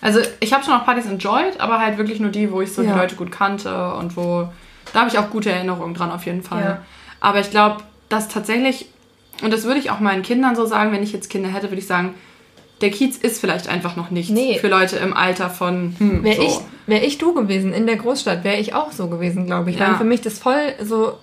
Also 0.00 0.18
ich 0.40 0.52
habe 0.52 0.64
schon 0.64 0.74
auch 0.74 0.84
Partys 0.84 1.06
enjoyed, 1.06 1.60
aber 1.60 1.78
halt 1.78 1.96
wirklich 1.96 2.18
nur 2.18 2.30
die, 2.30 2.50
wo 2.50 2.60
ich 2.60 2.72
so 2.72 2.82
Ja. 2.82 2.92
die 2.92 2.98
Leute 2.98 3.14
gut 3.14 3.30
kannte 3.30 3.94
und 3.94 4.16
wo, 4.16 4.48
da 4.92 5.00
habe 5.00 5.08
ich 5.10 5.16
auch 5.18 5.30
gute 5.30 5.52
Erinnerungen 5.52 5.94
dran 5.94 6.10
auf 6.10 6.26
jeden 6.26 6.42
Fall. 6.42 6.60
Ja. 6.62 6.78
Aber 7.20 7.38
ich 7.38 7.50
glaube, 7.50 7.84
dass 8.08 8.26
tatsächlich, 8.28 8.86
und 9.42 9.52
das 9.52 9.62
würde 9.62 9.78
ich 9.78 9.90
auch 9.92 10.00
meinen 10.00 10.22
Kindern 10.22 10.56
so 10.56 10.66
sagen, 10.66 10.90
wenn 10.90 11.04
ich 11.04 11.12
jetzt 11.12 11.30
Kinder 11.30 11.50
hätte, 11.50 11.70
würde 11.70 11.78
ich 11.80 11.86
sagen, 11.86 12.14
der 12.80 12.90
Kiez 12.90 13.16
ist 13.16 13.40
vielleicht 13.40 13.68
einfach 13.68 13.94
noch 13.94 14.10
nichts 14.10 14.32
Nee. 14.32 14.58
für 14.58 14.66
Leute 14.66 14.96
im 14.96 15.14
Alter 15.16 15.50
von, 15.50 15.94
hm, 15.98 16.24
Wäre 16.24 16.36
so. 16.36 16.42
ich, 16.42 16.58
wär 16.88 17.04
ich 17.06 17.18
du 17.18 17.32
gewesen 17.32 17.72
in 17.72 17.86
der 17.86 17.94
Großstadt, 17.96 18.42
wäre 18.42 18.56
ich 18.56 18.74
auch 18.74 18.90
so 18.90 19.06
gewesen, 19.06 19.46
glaube 19.46 19.70
ich. 19.70 19.78
Ja. 19.78 19.90
Weil 19.90 19.98
für 19.98 20.04
mich 20.04 20.20
das 20.20 20.40
voll 20.40 20.74
so 20.82 21.16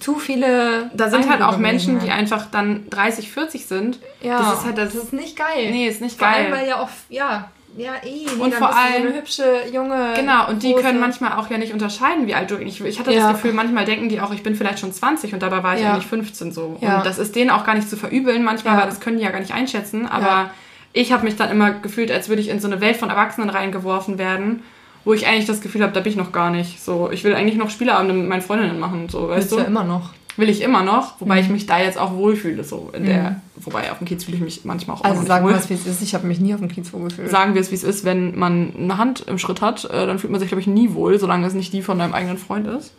zu 0.00 0.16
viele. 0.18 0.90
Da 0.94 1.10
sind 1.10 1.28
halt 1.30 1.42
auch 1.42 1.58
Menschen, 1.58 2.00
die 2.00 2.10
einfach 2.10 2.46
dann 2.50 2.88
30, 2.90 3.30
40 3.30 3.66
sind. 3.66 3.98
Ja, 4.22 4.38
Das 4.38 4.58
ist 4.60 4.64
halt 4.64 4.78
das. 4.78 4.94
das 4.94 5.04
ist 5.04 5.12
nicht 5.12 5.36
geil. 5.36 5.70
nee, 5.70 5.86
ist 5.88 6.00
nicht 6.00 6.18
Vor 6.18 6.26
allem, 6.28 6.50
geil. 6.50 6.60
weil 6.60 6.68
ja 6.68 6.80
auch, 6.80 6.88
ja, 7.10 7.50
ja, 7.76 7.92
eh. 8.04 8.24
Nee, 8.36 8.42
Und 8.42 8.54
vor 8.54 8.68
allem- 8.74 9.02
so 9.02 9.08
eine 9.08 9.16
hübsche, 9.18 9.44
junge. 9.72 10.12
Genau, 10.16 10.48
und 10.48 10.62
die 10.62 10.74
große- 10.74 10.80
können 10.80 11.00
manchmal 11.00 11.32
auch 11.38 11.50
ja 11.50 11.58
nicht 11.58 11.72
unterscheiden, 11.72 12.26
wie 12.26 12.34
alt 12.34 12.50
du 12.50 12.56
ich, 12.56 12.80
ich 12.84 12.98
hatte 12.98 13.12
Ja. 13.12 13.24
das 13.24 13.32
Gefühl, 13.32 13.52
manchmal 13.52 13.84
denken 13.84 14.08
die 14.08 14.20
auch, 14.20 14.32
ich 14.32 14.42
bin 14.42 14.54
vielleicht 14.54 14.78
schon 14.78 14.92
20 14.92 15.34
und 15.34 15.42
dabei 15.42 15.62
war 15.62 15.74
ich 15.74 15.82
Ja. 15.82 15.90
eigentlich 15.92 16.06
15 16.06 16.52
so. 16.52 16.76
Ja. 16.80 16.98
Und 16.98 17.06
das 17.06 17.18
ist 17.18 17.34
denen 17.36 17.50
auch 17.50 17.64
gar 17.66 17.74
nicht 17.74 17.90
zu 17.90 17.96
verübeln 17.96 18.44
manchmal, 18.44 18.78
weil 18.78 18.86
das 18.86 19.00
können 19.00 19.18
die 19.18 19.24
ja 19.24 19.30
gar 19.30 19.40
nicht 19.40 19.52
einschätzen. 19.54 20.06
Aber 20.06 20.50
ich 20.92 21.12
habe 21.12 21.24
mich 21.24 21.34
dann 21.36 21.50
immer 21.50 21.72
gefühlt, 21.72 22.10
als 22.12 22.28
würde 22.28 22.40
ich 22.40 22.48
in 22.48 22.60
so 22.60 22.68
eine 22.68 22.80
Welt 22.80 22.96
von 22.96 23.10
Erwachsenen 23.10 23.50
reingeworfen 23.50 24.16
werden, 24.18 24.62
wo 25.04 25.12
ich 25.12 25.26
eigentlich 25.26 25.46
das 25.46 25.60
Gefühl 25.60 25.82
habe, 25.82 25.92
da 25.92 26.00
bin 26.00 26.10
ich 26.12 26.16
noch 26.18 26.32
gar 26.32 26.50
nicht. 26.50 26.82
So, 26.82 27.10
ich 27.10 27.24
will 27.24 27.34
eigentlich 27.34 27.56
noch 27.56 27.70
Spieleabende 27.70 28.14
mit 28.14 28.28
meinen 28.28 28.42
Freundinnen 28.42 28.78
machen, 28.80 29.08
so, 29.08 29.28
weißt 29.28 29.40
Bist 29.48 29.52
du? 29.52 29.58
ja 29.58 29.64
immer 29.64 29.84
noch. 29.84 30.10
Will 30.36 30.48
ich 30.48 30.62
immer 30.62 30.82
noch, 30.82 31.20
wobei 31.20 31.36
Mhm. 31.36 31.40
ich 31.42 31.48
mich 31.50 31.66
da 31.66 31.78
jetzt 31.78 31.96
auch 31.96 32.12
wohlfühle, 32.14 32.64
so 32.64 32.90
in 32.92 33.04
der, 33.04 33.40
wobei 33.54 33.92
auf 33.92 33.98
dem 33.98 34.06
Kiez 34.08 34.24
fühle 34.24 34.36
ich 34.38 34.42
mich 34.42 34.64
manchmal 34.64 34.96
auch 34.96 35.04
Also 35.04 35.20
noch 35.20 35.28
sagen 35.28 35.46
wir 35.48 35.54
es, 35.54 35.70
wie 35.70 35.74
es 35.74 35.86
ist. 35.86 36.02
Ich 36.02 36.12
habe 36.14 36.26
mich 36.26 36.40
nie 36.40 36.52
auf 36.54 36.58
dem 36.60 36.68
Kiez 36.68 36.88
vorgefühlt. 36.88 37.30
Sagen 37.30 37.54
wir 37.54 37.60
es, 37.60 37.70
wie 37.70 37.76
es 37.76 37.84
ist, 37.84 38.04
wenn 38.04 38.36
man 38.36 38.72
eine 38.76 38.98
Hand 38.98 39.20
im 39.28 39.38
Schritt 39.38 39.60
hat, 39.60 39.84
äh, 39.84 40.06
dann 40.08 40.18
fühlt 40.18 40.32
man 40.32 40.40
sich, 40.40 40.48
glaube 40.48 40.60
ich, 40.60 40.66
nie 40.66 40.92
wohl, 40.94 41.20
solange 41.20 41.46
es 41.46 41.54
nicht 41.54 41.72
die 41.72 41.82
von 41.82 42.00
deinem 42.00 42.14
eigenen 42.14 42.36
Freund 42.38 42.66
ist. 42.66 42.92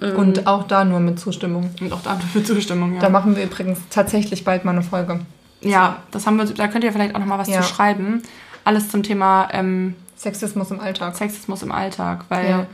Ähm, 0.00 0.16
Und 0.16 0.46
auch 0.46 0.66
da 0.66 0.86
nur 0.86 1.00
mit 1.00 1.20
Zustimmung. 1.20 1.68
und 1.82 1.92
auch 1.92 2.00
da 2.02 2.18
für 2.32 2.42
Zustimmung, 2.42 2.94
ja. 2.94 3.00
Da 3.00 3.10
machen 3.10 3.36
wir 3.36 3.44
übrigens 3.44 3.78
tatsächlich 3.90 4.42
bald 4.44 4.64
mal 4.64 4.70
eine 4.72 4.82
Folge. 4.82 5.20
ja, 5.60 5.98
das 6.12 6.26
haben 6.26 6.36
wir, 6.38 6.46
da 6.46 6.68
könnt 6.68 6.84
ihr 6.84 6.92
vielleicht 6.92 7.14
auch 7.14 7.18
noch 7.20 7.26
mal 7.26 7.38
was 7.38 7.48
Ja. 7.48 7.60
zu 7.60 7.68
schreiben. 7.68 8.22
Alles 8.64 8.88
zum 8.88 9.02
Thema 9.02 9.48
ähm, 9.52 9.94
Sexismus 10.24 10.70
im 10.72 10.80
Alltag. 10.80 11.14
Sexismus 11.16 11.62
im 11.62 11.70
Alltag, 11.70 12.24
weil 12.28 12.48
Ja. 12.50 12.66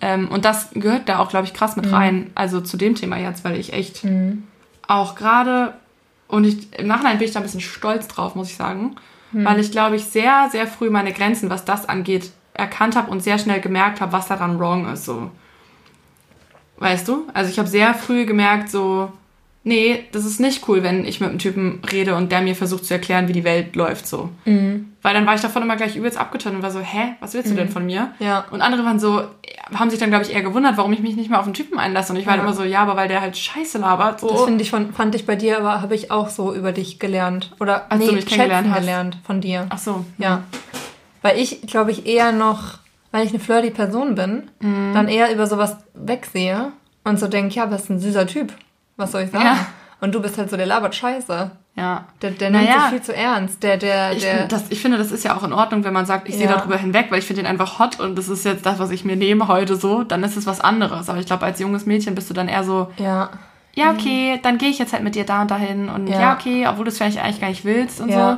ähm, 0.00 0.28
und 0.28 0.44
das 0.46 0.70
gehört 0.72 1.08
da 1.08 1.18
auch, 1.18 1.28
glaube 1.28 1.46
ich, 1.46 1.52
krass 1.52 1.76
mit 1.76 1.86
Mhm. 1.86 1.94
rein. 1.94 2.30
Also 2.34 2.60
zu 2.62 2.76
dem 2.78 2.94
Thema 2.94 3.18
jetzt, 3.18 3.44
weil 3.44 3.56
ich 3.58 3.72
echt 3.74 4.02
Mhm. 4.04 4.44
auch 4.88 5.14
gerade 5.14 5.74
und 6.28 6.44
ich, 6.44 6.72
im 6.78 6.86
Nachhinein 6.86 7.18
bin 7.18 7.26
ich 7.28 7.34
da 7.34 7.40
ein 7.40 7.44
bisschen 7.44 7.60
stolz 7.60 8.08
drauf, 8.08 8.34
muss 8.34 8.48
ich 8.48 8.56
sagen, 8.56 8.96
Mhm. 9.32 9.44
weil 9.44 9.60
ich 9.60 9.70
glaube 9.70 9.96
ich 9.96 10.04
sehr, 10.06 10.48
sehr 10.50 10.66
früh 10.66 10.88
meine 10.90 11.12
Grenzen, 11.12 11.50
was 11.50 11.64
das 11.66 11.86
angeht, 11.88 12.32
erkannt 12.54 12.96
habe 12.96 13.10
und 13.10 13.22
sehr 13.22 13.38
schnell 13.38 13.60
gemerkt 13.60 14.00
habe, 14.00 14.12
was 14.12 14.26
daran 14.28 14.58
wrong 14.58 14.90
ist. 14.92 15.04
So, 15.04 15.30
weißt 16.78 17.06
du? 17.08 17.26
Also 17.34 17.50
ich 17.50 17.58
habe 17.58 17.68
sehr 17.68 17.94
früh 17.94 18.24
gemerkt, 18.26 18.70
so 18.70 19.12
nee, 19.64 20.04
das 20.12 20.24
ist 20.24 20.40
nicht 20.40 20.68
cool, 20.68 20.82
wenn 20.82 21.04
ich 21.04 21.20
mit 21.20 21.30
einem 21.30 21.38
Typen 21.38 21.80
rede 21.90 22.14
und 22.16 22.32
der 22.32 22.40
mir 22.42 22.54
versucht 22.56 22.84
zu 22.84 22.94
erklären, 22.94 23.28
wie 23.28 23.32
die 23.32 23.44
Welt 23.44 23.76
läuft 23.76 24.06
so. 24.06 24.28
Mhm. 24.44 24.88
Weil 25.02 25.14
dann 25.14 25.26
war 25.26 25.34
ich 25.34 25.40
davon 25.40 25.62
immer 25.62 25.76
gleich 25.76 25.96
übelst 25.96 26.18
abgetan 26.18 26.54
und 26.56 26.62
war 26.62 26.70
so, 26.70 26.80
hä, 26.80 27.14
was 27.20 27.34
willst 27.34 27.50
du 27.50 27.54
denn 27.54 27.68
von 27.68 27.84
mir? 27.86 28.12
Ja. 28.20 28.44
Und 28.50 28.60
andere 28.62 28.84
waren 28.84 29.00
so, 29.00 29.22
haben 29.74 29.90
sich 29.90 29.98
dann, 29.98 30.10
glaube 30.10 30.24
ich, 30.24 30.32
eher 30.32 30.42
gewundert, 30.42 30.76
warum 30.76 30.92
ich 30.92 31.00
mich 31.00 31.16
nicht 31.16 31.28
mehr 31.30 31.38
auf 31.40 31.44
einen 31.44 31.54
Typen 31.54 31.78
einlasse. 31.78 32.12
Und 32.12 32.18
ich 32.18 32.26
war 32.26 32.34
Ja. 32.36 32.40
halt 32.42 32.48
immer 32.48 32.56
so, 32.56 32.62
ja, 32.64 32.82
aber 32.82 32.94
weil 32.96 33.08
der 33.08 33.20
halt 33.20 33.36
Scheiße 33.36 33.78
labert. 33.78 34.20
So. 34.20 34.28
Das 34.28 34.44
finde 34.44 34.62
ich 34.62 34.70
von, 34.70 34.92
fand 34.92 35.14
ich 35.14 35.26
bei 35.26 35.34
dir, 35.36 35.58
aber 35.58 35.80
habe 35.82 35.94
ich 35.94 36.10
auch 36.10 36.28
so 36.28 36.54
über 36.54 36.70
dich 36.72 36.98
gelernt. 37.00 37.50
Oder 37.60 37.90
Als 37.90 38.04
du 38.06 38.12
mich 38.12 38.26
kennengelernt 38.26 38.68
hast. 38.70 38.78
gelernt 38.80 39.18
von 39.24 39.40
dir. 39.40 39.66
Ach 39.70 39.78
so. 39.78 40.04
Ja. 40.18 40.42
Weil 41.22 41.38
ich, 41.38 41.62
glaube 41.62 41.90
ich, 41.92 42.06
eher 42.06 42.32
noch, 42.32 42.78
weil 43.10 43.24
ich 43.26 43.30
eine 43.30 43.40
flirty 43.40 43.70
Person 43.70 44.14
bin, 44.14 44.50
Mhm. 44.60 44.92
dann 44.94 45.08
eher 45.08 45.32
über 45.32 45.46
sowas 45.46 45.76
wegsehe 45.94 46.72
und 47.04 47.18
so 47.18 47.26
denke, 47.28 47.54
ja, 47.56 47.70
was 47.70 47.82
ist 47.84 47.90
ein 47.90 47.98
süßer 48.00 48.26
Typ. 48.26 48.52
Was 49.02 49.12
soll 49.12 49.22
ich 49.22 49.30
sagen? 49.30 49.44
Ja. 49.44 49.56
Und 50.00 50.14
du 50.14 50.20
bist 50.20 50.36
halt 50.38 50.50
so, 50.50 50.56
der 50.56 50.66
labert 50.66 50.94
Scheiße. 50.94 51.50
Ja. 51.76 52.04
Der, 52.20 52.30
der 52.32 52.50
nimmt 52.50 52.64
Naja. 52.64 52.80
sich 52.82 52.90
viel 52.90 53.02
zu 53.02 53.14
ernst. 53.16 53.62
Der, 53.62 53.76
der, 53.76 54.12
Ich, 54.12 54.22
der. 54.22 54.46
das, 54.46 54.64
ich 54.70 54.82
finde, 54.82 54.98
das 54.98 55.10
ist 55.12 55.24
ja 55.24 55.36
auch 55.36 55.42
in 55.44 55.52
Ordnung, 55.52 55.84
wenn 55.84 55.92
man 55.92 56.04
sagt, 56.06 56.28
ich 56.28 56.36
sehe 56.36 56.46
Ja. 56.46 56.56
darüber 56.56 56.76
hinweg, 56.76 57.06
weil 57.10 57.18
ich 57.20 57.24
finde 57.24 57.42
ihn 57.42 57.46
einfach 57.46 57.78
hot 57.78 58.00
und 58.00 58.16
das 58.16 58.28
ist 58.28 58.44
jetzt 58.44 58.66
das, 58.66 58.78
was 58.78 58.90
ich 58.90 59.04
mir 59.04 59.16
nehme 59.16 59.48
heute 59.48 59.76
so, 59.76 60.02
dann 60.02 60.22
ist 60.24 60.36
es 60.36 60.46
was 60.46 60.60
anderes. 60.60 61.08
Aber 61.08 61.18
ich 61.18 61.26
glaube, 61.26 61.44
als 61.46 61.60
junges 61.60 61.86
Mädchen 61.86 62.14
bist 62.14 62.28
du 62.28 62.34
dann 62.34 62.48
eher 62.48 62.64
so, 62.64 62.90
ja. 62.98 63.30
ja, 63.74 63.90
okay, 63.92 64.38
dann 64.42 64.58
gehe 64.58 64.68
ich 64.70 64.78
jetzt 64.78 64.92
halt 64.92 65.02
mit 65.04 65.14
dir 65.14 65.24
da 65.24 65.42
und 65.42 65.50
dahin 65.50 65.88
und 65.88 66.08
ja, 66.08 66.20
Ja. 66.20 66.32
okay, 66.34 66.66
obwohl 66.66 66.84
du 66.84 66.90
es 66.90 66.98
vielleicht 66.98 67.18
eigentlich 67.18 67.40
gar 67.40 67.48
nicht 67.48 67.64
willst 67.64 68.00
und 68.00 68.08
Ja. 68.10 68.16
so. 68.16 68.30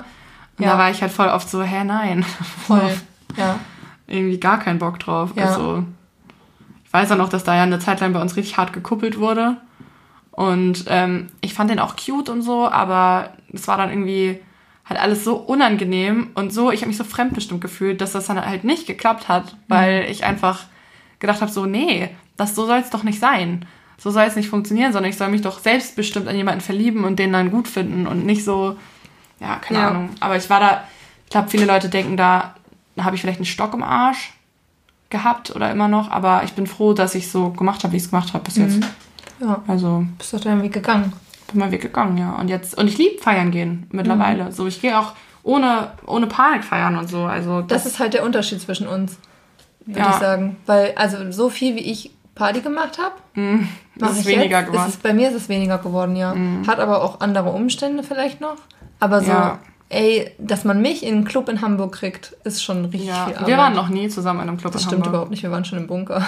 Und 0.58 0.64
Ja. 0.66 0.72
da 0.72 0.78
war 0.78 0.90
ich 0.90 1.02
halt 1.02 1.10
voll 1.10 1.28
oft 1.28 1.48
so, 1.50 1.62
hä, 1.62 1.82
nein. 1.84 2.24
Voll. 2.66 2.94
Ja. 3.36 3.58
Irgendwie 4.06 4.38
gar 4.38 4.60
keinen 4.60 4.78
Bock 4.78 5.00
drauf. 5.00 5.30
Ja. 5.34 5.46
Also, 5.46 5.82
ich 6.84 6.92
weiß 6.92 7.10
auch 7.10 7.16
noch, 7.16 7.30
dass 7.30 7.42
da 7.42 7.56
ja 7.56 7.64
eine 7.64 7.80
Zeit 7.80 7.98
lang 8.00 8.12
bei 8.12 8.20
uns 8.20 8.36
richtig 8.36 8.56
hart 8.58 8.72
gekuppelt 8.72 9.18
wurde. 9.18 9.56
Und 10.35 10.87
ähm, 10.89 11.28
ich 11.43 11.55
fand 11.55 11.70
den 11.70 11.78
auch 11.78 11.95
cute 11.97 12.28
und 12.28 12.43
so, 12.43 12.68
aber 12.68 13.30
es 13.53 13.68
war 13.68 13.76
dann 13.76 13.91
irgendwie 13.91 14.41
halt 14.85 15.01
alles 15.01 15.22
so 15.24 15.37
unangenehm 15.37 16.30
und 16.35 16.53
so, 16.53 16.70
ich 16.72 16.80
habe 16.80 16.89
mich 16.89 16.97
so 16.97 17.05
fremdbestimmt 17.05 17.61
gefühlt, 17.61 18.01
dass 18.01 18.12
das 18.12 18.26
dann 18.26 18.45
halt 18.45 18.64
nicht 18.64 18.87
geklappt 18.87 19.28
hat, 19.28 19.57
weil 19.68 20.07
ich 20.11 20.24
einfach 20.24 20.64
gedacht 21.20 21.41
habe, 21.41 21.51
so, 21.53 21.66
nee, 21.66 22.11
das 22.37 22.55
so 22.55 22.66
soll 22.66 22.78
es 22.78 22.91
doch 22.91 23.05
nicht 23.05 23.20
sein. 23.20 23.64
So 23.97 24.11
soll 24.11 24.24
es 24.24 24.35
nicht 24.35 24.49
funktionieren, 24.49 24.93
sondern 24.93 25.09
ich 25.09 25.16
soll 25.16 25.28
mich 25.28 25.41
doch 25.41 25.61
selbstbestimmt 25.61 26.26
an 26.26 26.37
jemanden 26.37 26.61
verlieben 26.61 27.05
und 27.05 27.18
den 27.18 27.32
dann 27.32 27.51
gut 27.53 27.68
finden 27.68 28.07
und 28.09 28.26
nicht 28.26 28.45
so, 28.45 28.76
ja, 29.41 29.57
keine 29.57 29.78
Ja. 29.80 29.89
Ahnung. 29.89 30.11
Aber 30.20 30.37
ich 30.37 30.51
war 30.51 30.59
da, 30.59 30.85
ich 31.24 31.30
glaube, 31.30 31.49
viele 31.49 31.64
Leute 31.64 31.89
denken 31.89 32.16
da, 32.16 32.55
da 32.97 33.05
habe 33.05 33.14
ich 33.14 33.22
vielleicht 33.22 33.39
einen 33.39 33.47
Stock 33.47 33.72
im 33.72 33.85
Arsch 33.85 34.32
gehabt 35.11 35.55
oder 35.55 35.70
immer 35.70 35.87
noch, 35.87 36.11
aber 36.11 36.43
ich 36.45 36.55
bin 36.55 36.66
froh, 36.66 36.93
dass 36.93 37.14
ich 37.14 37.30
so 37.30 37.51
gemacht 37.51 37.85
habe, 37.85 37.93
wie 37.93 37.99
ich 37.99 38.03
es 38.03 38.11
gemacht 38.11 38.35
habe 38.35 38.45
bis 38.45 38.57
jetzt. 38.57 38.82
Ja. 39.41 39.62
Also 39.66 40.05
Bist 40.18 40.32
doch 40.32 40.41
deinen 40.41 40.62
Weg 40.62 40.72
gegangen. 40.72 41.12
bin 41.51 41.59
mal 41.61 41.70
weggegangen, 41.72 42.16
ja. 42.18 42.32
Und 42.37 42.49
jetzt, 42.49 42.76
und 42.78 42.89
ich 42.89 42.99
liebe 42.99 43.20
feiern 43.22 43.51
gehen 43.51 43.87
mittlerweile. 43.91 44.53
So, 44.53 44.66
ich 44.66 44.80
gehe 44.80 44.99
auch 44.99 45.12
ohne, 45.43 45.89
ohne 46.07 46.26
Panik 46.26 46.64
feiern 46.64 46.97
und 46.97 47.09
so. 47.09 47.24
Also 47.24 47.62
Das 47.62 47.85
ist 47.87 47.99
halt 47.99 48.14
der 48.14 48.24
Unterschied 48.24 48.61
zwischen 48.61 48.87
uns, 48.89 49.18
würde 49.87 50.01
Ja. 50.01 50.11
ich 50.11 50.16
sagen. 50.16 50.57
Weil, 50.66 50.93
also 50.97 51.30
so 51.32 51.51
viel 51.51 51.74
wie 51.76 51.80
ich 51.91 52.11
Party 52.35 52.61
gemacht 52.62 52.99
habe, 52.99 53.14
das 53.97 54.18
ist 54.18 54.26
weniger 54.26 54.59
jetzt, 54.61 54.66
geworden. 54.72 54.89
Ist 54.89 54.95
es, 54.97 55.01
bei 55.01 55.12
mir 55.14 55.28
ist 55.28 55.37
es 55.37 55.49
weniger 55.49 55.78
geworden, 55.78 56.16
ja. 56.16 56.35
Hat 56.66 56.80
aber 56.80 57.03
auch 57.05 57.20
andere 57.20 57.51
Umstände 57.51 58.03
vielleicht 58.03 58.41
noch. 58.41 58.57
Aber 58.99 59.20
so, 59.20 59.30
Ja. 59.30 59.59
ey, 59.91 60.32
dass 60.39 60.64
man 60.64 60.80
mich 60.82 61.05
in 61.05 61.14
einen 61.16 61.24
Club 61.24 61.49
in 61.49 61.61
Hamburg 61.61 61.93
kriegt, 61.95 62.35
ist 62.45 62.64
schon 62.64 62.87
richtig 62.87 63.07
ja, 63.07 63.26
viel 63.26 63.35
Arbeit. 63.35 63.47
wir 63.49 63.57
waren 63.59 63.74
noch 63.74 63.89
nie 63.89 64.09
zusammen 64.09 64.41
in 64.41 64.49
einem 64.49 64.57
Club 64.59 64.72
Das 64.72 64.82
in 64.82 64.89
stimmt 64.89 65.01
Hamburg. 65.03 65.11
überhaupt 65.12 65.30
nicht, 65.30 65.43
wir 65.45 65.51
waren 65.53 65.64
schon 65.64 65.78
im 65.78 65.87
Bunker. 65.87 66.22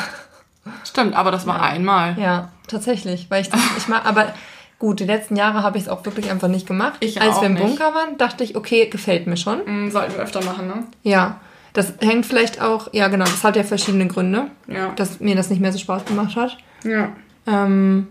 Stimmt, 0.84 1.14
aber 1.14 1.30
das 1.30 1.46
war 1.46 1.62
einmal. 1.62 2.16
Ja, 2.20 2.50
tatsächlich. 2.68 3.26
Weil 3.30 3.42
ich 3.42 3.50
das, 3.50 3.60
ich 3.78 3.88
mag, 3.88 4.04
aber 4.06 4.34
Gut, 4.78 5.00
die 5.00 5.04
letzten 5.04 5.36
Jahre 5.36 5.62
habe 5.62 5.78
ich 5.78 5.84
es 5.84 5.88
auch 5.88 6.04
wirklich 6.04 6.30
einfach 6.30 6.48
nicht 6.48 6.66
gemacht. 6.66 6.98
Ich 7.00 7.18
Als 7.22 7.36
auch 7.36 7.40
wir 7.40 7.46
im 7.46 7.54
nicht. 7.54 7.64
Bunker 7.64 7.94
waren, 7.94 8.18
dachte 8.18 8.44
ich, 8.44 8.56
okay, 8.56 8.88
gefällt 8.90 9.26
mir 9.26 9.38
schon. 9.38 9.60
Mhm, 9.64 9.90
sollten 9.90 10.12
wir 10.12 10.20
öfter 10.20 10.44
machen, 10.44 10.66
ne? 10.66 10.84
Ja, 11.02 11.40
das 11.72 11.94
hängt 12.02 12.26
vielleicht 12.26 12.60
auch, 12.60 12.92
ja 12.92 13.08
genau, 13.08 13.24
das 13.24 13.42
hat 13.42 13.56
ja 13.56 13.62
verschiedene 13.64 14.06
Gründe, 14.06 14.50
Ja. 14.66 14.90
dass 14.94 15.18
mir 15.18 15.34
das 15.34 15.48
nicht 15.48 15.62
mehr 15.62 15.72
so 15.72 15.78
Spaß 15.78 16.04
gemacht 16.04 16.36
hat. 16.36 16.58
Ja. 16.84 17.08
Ähm, 17.46 18.08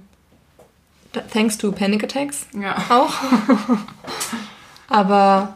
da- 1.11 1.21
thanks 1.31 1.59
to 1.59 1.71
Panic 1.71 2.03
Attacks 2.03 2.47
Ja. 2.59 2.75
auch. 2.89 3.13
Aber 4.87 5.55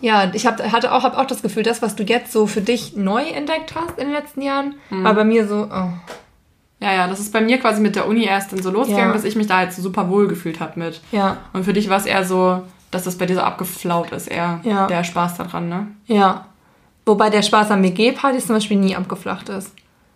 ja, 0.00 0.30
ich 0.32 0.46
hab, 0.46 0.62
hatte 0.72 0.92
auch, 0.92 1.02
hab 1.02 1.16
auch 1.18 1.26
das 1.26 1.42
Gefühl, 1.42 1.62
das, 1.62 1.82
was 1.82 1.96
du 1.96 2.02
jetzt 2.04 2.32
so 2.32 2.46
für 2.46 2.60
dich 2.60 2.96
neu 2.96 3.22
entdeckt 3.24 3.74
hast 3.74 3.98
in 3.98 4.06
den 4.06 4.12
letzten 4.14 4.42
Jahren, 4.42 4.74
Mhm. 4.90 5.04
war 5.04 5.14
bei 5.14 5.24
mir 5.24 5.46
so, 5.46 5.68
oh, 5.72 5.88
Ja, 6.80 6.92
ja, 6.94 7.06
das 7.08 7.20
ist 7.20 7.32
bei 7.32 7.40
mir 7.42 7.58
quasi 7.58 7.80
mit 7.80 7.94
der 7.94 8.08
Uni 8.08 8.24
erst 8.24 8.52
dann 8.52 8.62
so 8.62 8.70
losgegangen, 8.70 9.08
Ja. 9.10 9.12
dass 9.14 9.24
ich 9.24 9.36
mich 9.36 9.46
da 9.46 9.58
halt 9.58 9.72
so 9.72 9.82
super 9.82 10.08
wohl 10.08 10.28
gefühlt 10.28 10.60
habe 10.60 10.78
mit. 10.80 11.00
ja, 11.12 11.36
Und 11.52 11.64
für 11.64 11.72
dich 11.74 11.88
war 11.90 11.98
es 11.98 12.06
eher 12.06 12.24
so, 12.24 12.62
dass 12.90 13.04
das 13.04 13.16
bei 13.18 13.26
dir 13.26 13.34
so 13.34 13.42
abgeflaut 13.42 14.10
ist, 14.12 14.26
eher 14.28 14.60
Ja. 14.64 14.86
der 14.86 15.04
Spaß 15.04 15.36
daran, 15.36 15.68
ne? 15.68 15.86
ja. 16.06 16.46
Wobei 17.06 17.28
der 17.30 17.42
Spaß 17.42 17.70
an 17.72 17.82
WG-Partys 17.82 18.46
zum 18.46 18.56
Beispiel 18.56 18.76
nie 18.76 18.94
abgeflacht 18.94 19.48
ist. 19.48 19.72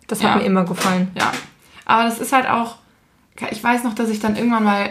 Das 0.07 0.23
hat 0.23 0.31
Ja. 0.31 0.35
mir 0.37 0.43
immer 0.43 0.63
gefallen. 0.65 1.11
Ja. 1.15 1.31
Aber 1.85 2.03
das 2.05 2.19
ist 2.19 2.31
halt 2.31 2.47
auch, 2.49 2.75
ich 3.51 3.61
weiß 3.63 3.83
noch, 3.83 3.95
dass 3.95 4.09
ich 4.09 4.19
dann 4.19 4.35
irgendwann 4.37 4.63
mal, 4.63 4.89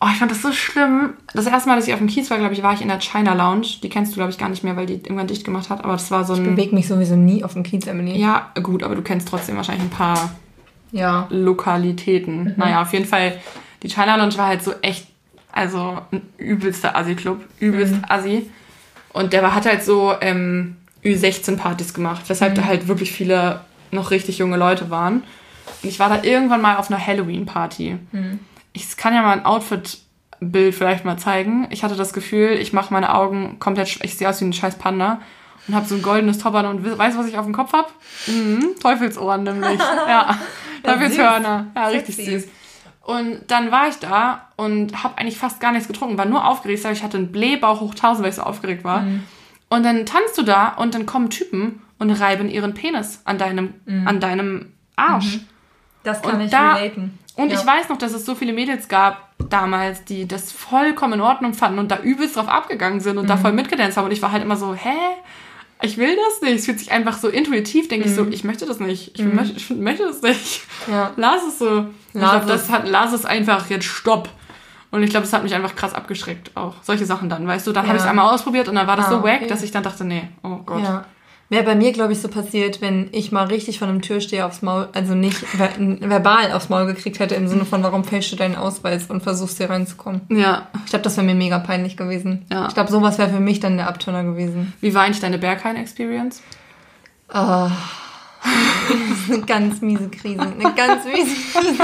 oh, 0.00 0.06
ich 0.10 0.16
fand 0.18 0.30
das 0.30 0.40
so 0.40 0.52
schlimm. 0.52 1.14
Das 1.34 1.46
erste 1.46 1.68
Mal, 1.68 1.76
dass 1.76 1.86
ich 1.88 1.92
auf 1.92 1.98
dem 1.98 2.06
Kiez 2.08 2.30
war, 2.30 2.38
glaube 2.38 2.54
ich, 2.54 2.62
war 2.62 2.72
ich 2.72 2.80
in 2.80 2.88
der 2.88 3.00
China 3.00 3.34
Lounge. 3.34 3.66
Die 3.82 3.88
kennst 3.88 4.12
du, 4.12 4.16
glaube 4.16 4.30
ich, 4.30 4.38
gar 4.38 4.48
nicht 4.48 4.64
mehr, 4.64 4.76
weil 4.76 4.86
die 4.86 4.94
irgendwann 4.94 5.26
dicht 5.26 5.44
gemacht 5.44 5.68
hat. 5.68 5.80
Aber 5.84 5.92
das 5.94 6.10
war 6.10 6.24
so 6.24 6.34
Ich 6.34 6.38
ein, 6.40 6.44
bewege 6.54 6.74
mich 6.74 6.88
sowieso 6.88 7.16
nie 7.16 7.44
auf 7.44 7.52
dem 7.54 7.64
Kiez, 7.64 7.86
Emily. 7.86 8.16
ja, 8.18 8.46
gut, 8.62 8.82
aber 8.82 8.94
du 8.94 9.02
kennst 9.02 9.28
trotzdem 9.28 9.56
wahrscheinlich 9.56 9.84
ein 9.84 9.90
paar 9.90 10.30
Ja. 10.92 11.26
Lokalitäten. 11.30 12.54
Naja, 12.56 12.82
auf 12.82 12.92
jeden 12.92 13.04
Fall, 13.06 13.38
die 13.82 13.88
China 13.88 14.16
Lounge 14.16 14.36
war 14.38 14.46
halt 14.48 14.62
so 14.62 14.72
echt, 14.82 15.06
also 15.52 15.98
ein 16.12 16.22
übelster 16.38 16.96
Assi-Club, 16.96 17.40
übelst 17.60 17.94
Assi. 18.08 18.50
Und 19.12 19.32
der 19.32 19.42
war, 19.42 19.54
hat 19.54 19.66
halt 19.66 19.82
so 19.82 20.14
ähm, 20.20 20.76
Ü16-Partys 21.04 21.94
gemacht, 21.94 22.22
weshalb 22.28 22.54
da 22.54 22.64
halt 22.64 22.88
wirklich 22.88 23.12
viele 23.12 23.60
noch 23.90 24.10
richtig 24.10 24.38
junge 24.38 24.56
Leute 24.56 24.90
waren. 24.90 25.22
Und 25.82 25.88
ich 25.88 25.98
war 25.98 26.08
da 26.08 26.22
irgendwann 26.22 26.60
mal 26.60 26.76
auf 26.76 26.90
einer 26.90 27.04
Halloween-Party. 27.04 27.98
Ich 28.72 28.96
kann 28.96 29.14
ja 29.14 29.22
mal 29.22 29.32
ein 29.32 29.44
Outfit-Bild 29.46 30.74
vielleicht 30.74 31.04
mal 31.04 31.16
zeigen. 31.18 31.66
Ich 31.70 31.82
hatte 31.82 31.96
das 31.96 32.12
Gefühl, 32.12 32.52
ich 32.52 32.72
mache 32.72 32.92
meine 32.92 33.14
Augen 33.14 33.58
komplett, 33.58 33.98
ich 34.02 34.16
sehe 34.16 34.28
aus 34.28 34.40
wie 34.40 34.44
ein 34.46 34.52
scheiß 34.52 34.76
Panda 34.76 35.20
und 35.66 35.74
habe 35.74 35.86
so 35.86 35.94
ein 35.94 36.02
goldenes 36.02 36.38
Top 36.38 36.54
an 36.54 36.66
und 36.66 36.84
we- 36.84 36.96
weißt 36.96 37.16
du, 37.16 37.20
was 37.20 37.28
ich 37.28 37.38
auf 37.38 37.44
dem 37.44 37.54
Kopf 37.54 37.72
habe? 37.72 37.88
Mhm, 38.26 38.74
Teufelsohren 38.80 39.42
nämlich. 39.42 39.78
ja, 40.08 40.38
Teufelshörner. 40.82 41.66
Ja, 41.74 41.86
richtig 41.88 42.16
süß. 42.16 42.48
Und 43.02 43.40
dann 43.48 43.70
war 43.70 43.88
ich 43.88 43.96
da 43.96 44.48
und 44.56 45.02
habe 45.02 45.16
eigentlich 45.18 45.38
fast 45.38 45.60
gar 45.60 45.72
nichts 45.72 45.88
getrunken, 45.88 46.18
war 46.18 46.26
nur 46.26 46.46
aufgeregt, 46.46 46.84
ich 46.92 47.02
hatte 47.02 47.16
einen 47.16 47.32
Blähbauch 47.32 47.80
hoch 47.80 47.92
1000, 47.94 48.22
weil 48.22 48.30
ich 48.30 48.36
so 48.36 48.42
aufgeregt 48.42 48.84
war. 48.84 49.04
Und 49.70 49.82
dann 49.84 50.04
tanzt 50.06 50.36
du 50.36 50.42
da 50.42 50.68
und 50.68 50.94
dann 50.94 51.06
kommen 51.06 51.30
Typen 51.30 51.80
und 51.98 52.10
reiben 52.10 52.48
ihren 52.50 52.74
Penis 52.74 53.22
an 53.24 53.38
deinem, 53.38 53.74
an 54.04 54.20
deinem 54.20 54.72
Arsch. 54.96 55.40
Das 56.04 56.18
Und 56.22 56.30
kann 56.32 56.40
ich 56.42 56.50
da- 56.50 56.74
relaten. 56.74 57.18
Und 57.36 57.50
Ja. 57.52 57.58
ich 57.58 57.64
weiß 57.66 57.88
noch, 57.88 57.98
dass 57.98 58.12
es 58.12 58.24
so 58.26 58.34
viele 58.34 58.52
Mädels 58.52 58.88
gab 58.88 59.28
damals, 59.48 60.04
die 60.04 60.26
das 60.26 60.50
vollkommen 60.52 61.14
in 61.14 61.20
Ordnung 61.20 61.54
fanden 61.54 61.78
und 61.78 61.90
da 61.90 61.98
übelst 62.00 62.36
drauf 62.36 62.48
abgegangen 62.48 63.00
sind 63.00 63.16
und 63.16 63.24
Mhm. 63.24 63.28
da 63.28 63.36
voll 63.36 63.52
mitgedanced 63.52 63.96
haben. 63.96 64.06
Und 64.06 64.10
ich 64.12 64.20
war 64.22 64.32
halt 64.32 64.42
immer 64.42 64.56
so, 64.56 64.74
hä? 64.74 64.90
Ich 65.82 65.96
will 65.96 66.16
das 66.16 66.40
nicht. 66.42 66.58
Es 66.58 66.64
fühlt 66.64 66.78
sich 66.80 66.90
einfach 66.90 67.18
so 67.18 67.28
intuitiv, 67.28 67.88
denke 67.88 68.08
ich 68.08 68.14
so, 68.14 68.26
ich 68.26 68.42
möchte 68.44 68.66
das 68.66 68.80
nicht. 68.80 69.12
Ich, 69.18 69.24
möchte, 69.24 69.56
ich 69.56 69.70
möchte 69.70 70.04
das 70.04 70.22
nicht. 70.22 70.62
Mhm. 70.86 70.92
Ja. 70.92 71.12
Lass 71.16 71.46
es 71.46 71.58
so. 71.58 71.86
Ich 72.14 72.20
Lass 72.20 72.30
glaub, 72.32 72.46
das 72.46 72.62
es. 72.64 72.70
hat, 72.70 72.88
lass 72.88 73.12
es 73.12 73.24
einfach 73.24 73.70
jetzt 73.70 73.84
stopp. 73.86 74.28
Und 74.90 75.02
ich 75.02 75.10
glaube, 75.10 75.24
das 75.24 75.32
hat 75.34 75.42
mich 75.44 75.54
einfach 75.54 75.76
krass 75.76 75.94
abgeschreckt 75.94 76.50
auch. 76.56 76.74
Solche 76.82 77.04
Sachen 77.06 77.28
dann, 77.28 77.46
weißt 77.46 77.66
du. 77.66 77.72
Dann 77.72 77.82
habe 77.84 77.90
Ja. 77.92 77.96
ich 77.96 78.02
es 78.02 78.08
einmal 78.08 78.32
ausprobiert 78.34 78.68
und 78.68 78.74
dann 78.74 78.86
war 78.86 78.96
das 78.96 79.06
Ah, 79.06 79.10
so 79.10 79.22
wack, 79.22 79.36
okay. 79.36 79.46
dass 79.46 79.62
ich 79.62 79.70
dann 79.70 79.82
dachte, 79.82 80.04
nee, 80.04 80.28
oh 80.42 80.56
Gott. 80.64 80.82
Ja. 80.82 81.04
Wäre 81.50 81.64
bei 81.64 81.74
mir, 81.74 81.92
glaube 81.92 82.12
ich, 82.12 82.20
so 82.20 82.28
passiert, 82.28 82.82
wenn 82.82 83.08
ich 83.12 83.32
mal 83.32 83.46
richtig 83.46 83.78
von 83.78 83.88
einem 83.88 84.02
Türsteher 84.02 84.44
aufs 84.46 84.60
Maul, 84.60 84.88
also 84.92 85.14
nicht 85.14 85.38
ver 85.38 85.70
verbal 86.00 86.52
aufs 86.52 86.68
Maul 86.68 86.84
gekriegt 86.84 87.20
hätte, 87.20 87.36
im 87.36 87.48
Sinne 87.48 87.64
von, 87.64 87.82
warum 87.82 88.04
fälschst 88.04 88.32
du 88.32 88.36
deinen 88.36 88.54
Ausweis 88.54 89.06
und 89.06 89.22
versuchst 89.22 89.56
hier 89.56 89.70
reinzukommen. 89.70 90.20
ja. 90.28 90.68
Ich 90.84 90.90
glaube, 90.90 91.04
das 91.04 91.16
wäre 91.16 91.24
mir 91.26 91.34
mega 91.34 91.58
peinlich 91.58 91.96
gewesen. 91.96 92.44
Ja. 92.52 92.66
Ich 92.68 92.74
glaube, 92.74 92.90
sowas 92.90 93.16
wäre 93.18 93.30
für 93.30 93.40
mich 93.40 93.60
dann 93.60 93.78
der 93.78 93.88
Abturner 93.88 94.24
gewesen. 94.24 94.74
Wie 94.82 94.94
war 94.94 95.04
eigentlich 95.04 95.20
deine 95.20 95.38
Berghain-Experience? 95.38 96.42
Ah. 97.30 97.70
eine 99.28 99.40
ganz 99.42 99.80
miese 99.80 100.08
Krise. 100.10 100.40
Eine 100.40 100.74
ganz 100.74 101.04
miese 101.06 101.34
Krise. 101.52 101.82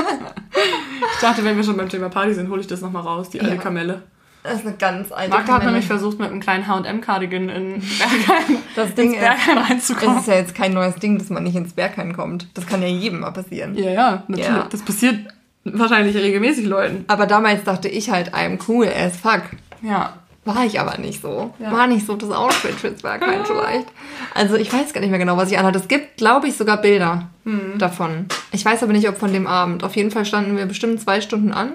Ich 1.15 1.21
dachte, 1.21 1.43
wenn 1.45 1.57
wir 1.57 1.65
schon 1.65 1.77
beim 1.77 1.89
Thema 1.89 2.09
Party 2.11 2.35
sind, 2.35 2.49
hole 2.51 2.61
ich 2.61 2.67
das 2.67 2.81
nochmal 2.81 3.03
raus, 3.03 3.31
die 3.31 3.41
alte 3.41 3.55
Ja. 3.57 3.61
Kamelle. 3.61 4.03
Das 4.45 4.61
ist 4.61 4.66
eine 4.66 4.76
ganz 4.76 5.11
alte 5.11 5.30
Magda 5.30 5.55
hat 5.55 5.64
nämlich 5.64 5.86
versucht, 5.86 6.18
mit 6.20 6.30
einem 6.30 6.38
kleinen 6.40 6.68
H&M-Cardigan 6.68 7.49
in 7.49 7.80
Berghain, 7.80 8.59
Das 8.76 8.95
Ding 8.95 9.12
ins 9.14 9.20
Berghain 9.20 9.57
ist, 9.59 9.70
reinzukommen. 9.70 10.18
ist 10.18 10.28
ja 10.28 10.34
jetzt 10.34 10.55
kein 10.55 10.72
neues 10.74 10.95
Ding, 10.97 11.18
dass 11.18 11.30
man 11.30 11.42
nicht 11.45 11.57
ins 11.57 11.72
Berghain 11.72 12.14
kommt. 12.14 12.47
Das 12.55 12.66
kann 12.66 12.80
ja 12.82 12.88
jedem 12.88 13.20
mal 13.20 13.30
passieren. 13.32 13.74
Ja, 13.74 13.90
ja, 13.90 14.22
natürlich. 14.28 14.47
Ja. 14.49 14.66
Das 14.70 14.82
passiert 14.82 15.16
wahrscheinlich 15.64 16.14
regelmäßig 16.14 16.66
Leuten. 16.66 17.05
Aber 17.09 17.26
damals 17.26 17.64
dachte 17.64 17.88
ich 17.88 18.11
halt, 18.11 18.34
I'm 18.34 18.59
cool 18.68 18.86
as 18.86 19.16
fuck. 19.16 19.42
Ja. 19.82 20.12
War 20.47 20.62
ich 20.66 20.78
aber 20.78 20.99
nicht 20.99 21.22
so. 21.22 21.55
Ja. 21.59 21.72
War 21.72 21.86
nicht 21.86 22.05
so 22.07 22.14
das 22.16 22.30
Outfit 22.30 22.72
fürs 22.74 23.01
Berghain 23.01 23.40
vielleicht. 23.47 23.86
Also 24.34 24.57
ich 24.57 24.70
weiß 24.70 24.92
gar 24.92 25.01
nicht 25.01 25.09
mehr 25.09 25.18
genau, 25.18 25.38
was 25.38 25.51
ich 25.51 25.57
anhatte. 25.59 25.78
Es 25.78 25.88
gibt, 25.88 26.18
glaube 26.18 26.49
ich, 26.49 26.55
sogar 26.57 26.76
Bilder 26.82 27.30
Hm. 27.45 27.78
davon. 27.78 28.26
Ich 28.53 28.62
weiß 28.64 28.82
aber 28.82 28.92
nicht, 28.92 29.09
ob 29.09 29.16
von 29.16 29.32
dem 29.32 29.47
Abend. 29.47 29.84
Auf 29.84 29.97
jeden 29.97 30.11
Fall 30.11 30.26
standen 30.26 30.59
wir 30.59 30.66
bestimmt 30.66 31.01
zwei 31.01 31.22
Stunden 31.22 31.53
an. 31.53 31.72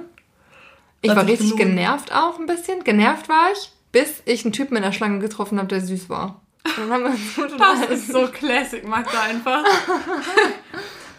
Ich 1.02 1.10
war 1.16 1.22
sich 1.22 1.32
richtig 1.34 1.52
gelohnt. 1.56 1.76
genervt 1.78 2.14
auch 2.14 2.40
ein 2.40 2.46
bisschen. 2.46 2.84
Genervt 2.84 3.30
war 3.30 3.52
ich, 3.54 3.72
bis 3.92 4.22
ich 4.26 4.44
einen 4.46 4.54
Typen 4.54 4.76
in 4.78 4.84
der 4.84 4.92
Schlange 4.92 5.20
getroffen 5.20 5.58
habe, 5.58 5.68
der 5.68 5.82
süß 5.82 6.10
war. 6.10 6.42
Und 6.66 6.90
Das 7.60 7.90
ist 7.90 8.12
so 8.12 8.28
Classic 8.28 8.88
Magda 8.88 9.22
einfach. 9.30 9.64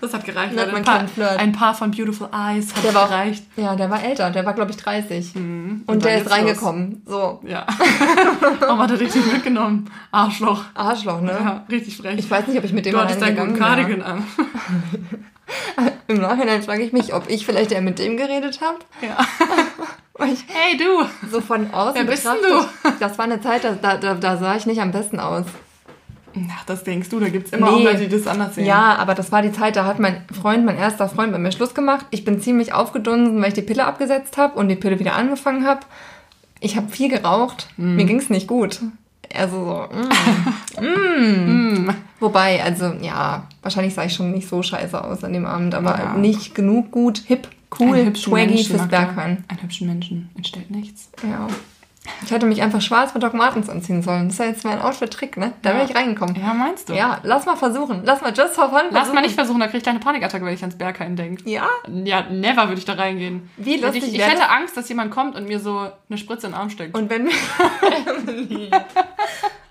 Das 0.03 0.14
hat 0.14 0.24
gereicht. 0.24 0.59
Hat 0.59 0.72
Ein 0.72 0.83
paar, 0.83 1.05
ein 1.39 1.53
paar 1.53 1.74
von 1.74 1.91
Beautiful 1.91 2.31
Eyes 2.33 2.74
hat 2.74 2.85
Der 2.85 2.95
war 2.95 3.05
auch, 3.05 3.09
gereicht. 3.11 3.45
ja, 3.57 3.76
der 3.76 3.91
war 3.91 4.03
älter. 4.03 4.31
Der 4.31 4.47
war, 4.47 4.55
glaube 4.55 4.70
ich, 4.70 4.78
30. 4.78 5.35
Mhm. 5.35 5.83
Und, 5.87 6.03
der 6.03 6.16
dann 6.16 6.22
ist 6.26 6.31
reingekommen. 6.31 7.03
So. 7.05 7.41
Ja. 7.47 7.66
Warum 8.61 8.78
hat 8.78 8.91
er 8.93 8.99
richtig 8.99 9.31
mitgenommen? 9.31 9.91
Arschloch. 10.11 10.64
Arschloch, 10.72 11.20
ne? 11.20 11.33
Ja, 11.33 11.66
richtig 11.68 11.99
frech. 11.99 12.18
Ich 12.18 12.31
weiß 12.31 12.47
nicht, 12.47 12.57
ob 12.57 12.64
ich 12.64 12.72
mit 12.72 12.87
dem 12.87 12.95
du 12.95 12.99
hattest 12.99 13.20
deinen 13.20 13.37
guten 13.37 13.59
Cardigan 13.59 14.01
an. 14.01 14.26
Im 16.11 16.21
Nachhinein 16.21 16.63
frage 16.63 16.83
ich 16.83 16.93
mich, 16.93 17.15
ob 17.15 17.31
ich 17.31 17.47
vielleicht 17.47 17.71
eher 17.71 17.83
mit 17.83 18.01
dem 18.01 18.17
geredet 18.17 18.61
habe. 18.61 18.79
Ja. 19.01 19.17
Ich 20.23 20.45
Hey 20.49 20.77
du! 20.77 21.07
so 21.31 21.41
von 21.41 21.73
außen 21.73 21.95
Wer 21.95 22.05
bist 22.05 22.25
betrachtet, 22.25 23.01
Das 23.01 23.17
war 23.17 23.25
eine 23.25 23.41
Zeit, 23.41 23.65
da, 23.65 23.97
da, 23.97 24.15
da, 24.15 24.37
sah 24.37 24.55
ich 24.55 24.67
nicht 24.67 24.83
am 24.83 24.91
besten 24.91 25.19
aus. 25.19 25.47
Ach, 26.53 26.65
das 26.67 26.85
denkst 26.85 27.09
du, 27.09 27.21
da 27.21 27.31
gibt's 27.31 27.53
immer 27.53 27.71
Nee. 27.71 27.77
auch 27.77 27.85
Leute, 27.85 28.01
die 28.01 28.09
das 28.09 28.27
anders 28.27 28.55
sehen. 28.55 28.67
Ja, 28.67 28.97
aber 28.97 29.15
das 29.15 29.33
war 29.33 29.41
die 29.41 29.51
Zeit, 29.51 29.77
da 29.77 29.87
hat 29.87 29.99
mein 29.99 30.27
Freund, 30.39 30.67
mein 30.67 30.77
erster 30.77 31.09
Freund, 31.09 31.33
bei 31.33 31.39
mir 31.39 31.53
Schluss 31.53 31.73
gemacht. 31.73 32.05
Ich 32.11 32.27
bin 32.27 32.39
ziemlich 32.39 32.75
aufgedunsen, 32.75 33.41
weil 33.41 33.49
ich 33.49 33.55
die 33.55 33.63
Pille 33.63 33.87
abgesetzt 33.87 34.37
habe 34.37 34.59
und 34.59 34.69
die 34.69 34.77
Pille 34.77 34.99
wieder 34.99 35.15
angefangen 35.15 35.67
habe. 35.67 35.81
Ich 36.61 36.77
habe 36.77 36.91
viel 36.91 37.09
geraucht. 37.09 37.69
Mhm. 37.79 37.97
Mir 37.97 38.05
ging's 38.05 38.29
nicht 38.29 38.47
gut. 38.47 38.81
Also 39.35 39.89
so, 40.76 40.81
mm. 40.81 41.87
mm. 41.87 41.95
Wobei, 42.20 42.62
also 42.62 42.93
ja, 43.01 43.47
wahrscheinlich 43.62 43.95
sah 43.95 44.05
ich 44.05 44.12
schon 44.12 44.33
nicht 44.33 44.49
so 44.49 44.62
scheiße 44.62 45.03
aus 45.03 45.24
an 45.24 45.33
dem 45.33 45.47
Abend, 45.47 45.74
aber 45.74 45.99
Ja. 45.99 46.14
nicht 46.16 46.55
genug 46.55 46.91
gut, 46.91 47.18
hip, 47.26 47.49
cool, 47.78 48.14
swaggy 48.14 48.64
fürs. 48.64 48.89
Berghain. 48.89 49.45
Einen 49.49 49.62
hübschen 49.62 49.87
Menschen 49.87 50.31
entstellt 50.37 50.70
nichts. 50.70 51.11
Ja. 51.22 51.47
Ich 52.24 52.30
hätte 52.30 52.46
mich 52.46 52.62
einfach 52.62 52.80
schwarz 52.80 53.12
mit 53.12 53.22
Doc 53.22 53.34
Martens 53.34 53.68
anziehen 53.68 54.03
sollen. 54.03 54.24
Das 54.28 54.34
ist 54.34 54.38
ja 54.38 54.46
jetzt 54.46 54.64
mein 54.64 54.80
Outfit-Trick, 54.80 55.36
ne? 55.36 55.53
Da 55.61 55.70
Ja. 55.70 55.76
wäre 55.76 55.86
ich 55.90 55.94
reingekommen. 55.94 56.34
Ja, 56.34 56.55
meinst 56.55 56.88
du? 56.88 56.94
Ja, 56.94 57.18
lass 57.24 57.44
mal 57.44 57.57
versuchen. 57.57 58.01
Lass 58.05 58.22
mal 58.22 58.32
just 58.34 58.55
for 58.55 58.70
fun 58.70 58.80
Lass 58.84 58.92
versuchen. 58.92 59.14
mal 59.14 59.20
nicht 59.20 59.34
versuchen, 59.34 59.61
da 59.61 59.66
krieg 59.68 59.82
ich 59.82 59.88
eine 59.88 59.98
Panikattacke, 59.98 60.44
wenn 60.44 60.55
ich 60.55 60.62
ans 60.62 60.76
Berghain 60.78 61.14
denke. 61.16 61.48
Ja? 61.48 61.66
Ja, 62.05 62.22
never 62.30 62.68
würde 62.68 62.78
ich 62.78 62.86
da 62.86 62.94
reingehen. 62.94 63.51
Wie 63.59 63.76
lustig 63.76 64.05
ich, 64.09 64.14
ich 64.14 64.22
hätte 64.26 64.38
das? 64.38 64.48
Angst, 64.48 64.76
dass 64.78 64.88
jemand 64.88 65.11
kommt 65.11 65.36
und 65.36 65.46
mir 65.46 65.61
so 65.61 65.90
eine 66.09 66.18
Spritze 66.18 66.46
in 66.46 66.53
den 66.53 66.59
Arm 66.61 66.70
steckt. 66.70 66.96
Und 66.96 67.11
wenn. 67.11 67.28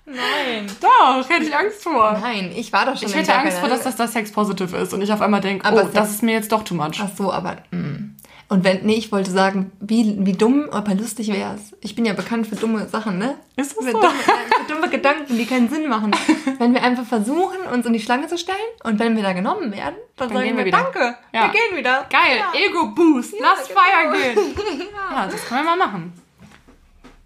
Nein. 0.06 0.66
Doch, 0.80 1.28
hätte 1.28 1.44
ich 1.44 1.56
Angst 1.56 1.82
vor. 1.82 2.18
Nein, 2.20 2.52
ich 2.56 2.72
war 2.72 2.86
doch 2.86 2.96
schon 2.96 3.08
Ich 3.08 3.14
hätte 3.14 3.34
Angst 3.34 3.58
vor, 3.58 3.68
dass 3.68 3.82
das 3.82 3.96
das 3.96 4.12
Sex-Positive 4.12 4.76
ist 4.76 4.92
und 4.92 5.02
ich 5.02 5.12
auf 5.12 5.20
einmal 5.20 5.40
denke, 5.40 5.64
Aber 5.64 5.84
oh, 5.84 5.88
das 5.92 6.10
ist 6.10 6.22
mir 6.22 6.32
jetzt 6.32 6.50
doch 6.52 6.64
too 6.64 6.74
much. 6.74 7.00
Ach 7.00 7.10
so, 7.16 7.32
aber... 7.32 7.56
mm. 7.70 8.16
Und 8.50 8.64
wenn... 8.64 8.84
Nee, 8.84 8.94
ich 8.96 9.10
wollte 9.12 9.30
sagen, 9.30 9.70
wie, 9.80 10.16
wie 10.26 10.32
dumm, 10.32 10.68
aber 10.72 10.94
lustig 10.96 11.32
wär's. 11.32 11.72
Ich 11.80 11.94
bin 11.94 12.04
ja 12.04 12.12
bekannt 12.14 12.48
für 12.48 12.56
dumme 12.56 12.86
Sachen, 12.88 13.16
ne? 13.16 13.36
Ist 13.56 13.76
das 13.76 13.84
Für 13.86 13.92
so? 13.92 14.00
dumme, 14.00 14.12
für 14.12 14.74
dumme 14.74 14.88
Gedanken, 14.90 15.38
die 15.38 15.46
keinen 15.46 15.68
Sinn 15.70 15.88
machen. 15.88 16.10
Wenn 16.58 16.74
wir 16.74 16.82
einfach 16.82 17.04
versuchen, 17.04 17.58
uns 17.72 17.86
in 17.86 17.92
die 17.92 18.00
Schlange 18.00 18.26
zu 18.26 18.36
stellen 18.36 18.58
und 18.82 18.98
wenn 18.98 19.14
wir 19.16 19.22
da 19.22 19.32
genommen 19.32 19.70
werden, 19.72 19.94
dann, 20.16 20.28
Dann 20.28 20.36
sagen 20.36 20.44
gehen 20.48 20.56
wir, 20.58 20.64
wieder. 20.66 20.78
danke, 20.78 21.16
Ja. 21.32 21.42
wir 21.44 21.48
gehen 21.50 21.78
wieder. 21.78 22.06
Geil, 22.10 22.38
Ja. 22.38 22.52
Ego-Boost, 22.66 23.34
lass 23.40 23.68
genau. 23.68 23.80
feiern 23.80 24.12
gehen. 24.20 24.88
Ja, 25.12 25.26
das 25.26 25.44
können 25.46 25.64
wir 25.64 25.76
mal 25.76 25.86
machen. 25.86 26.12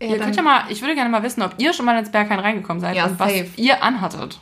Ja, 0.02 0.08
ihr 0.08 0.18
könnt 0.18 0.36
ja 0.36 0.42
mal, 0.42 0.64
ich 0.68 0.82
würde 0.82 0.94
gerne 0.94 1.08
mal 1.10 1.22
wissen, 1.22 1.42
ob 1.42 1.54
ihr 1.58 1.72
schon 1.72 1.86
mal 1.86 1.98
ins 1.98 2.12
Berghain 2.12 2.38
reingekommen 2.38 2.80
seid 2.80 2.96
Ja, 2.96 3.06
und 3.06 3.18
was 3.18 3.30
safe. 3.32 3.48
ihr 3.56 3.82
anhattet. 3.82 4.38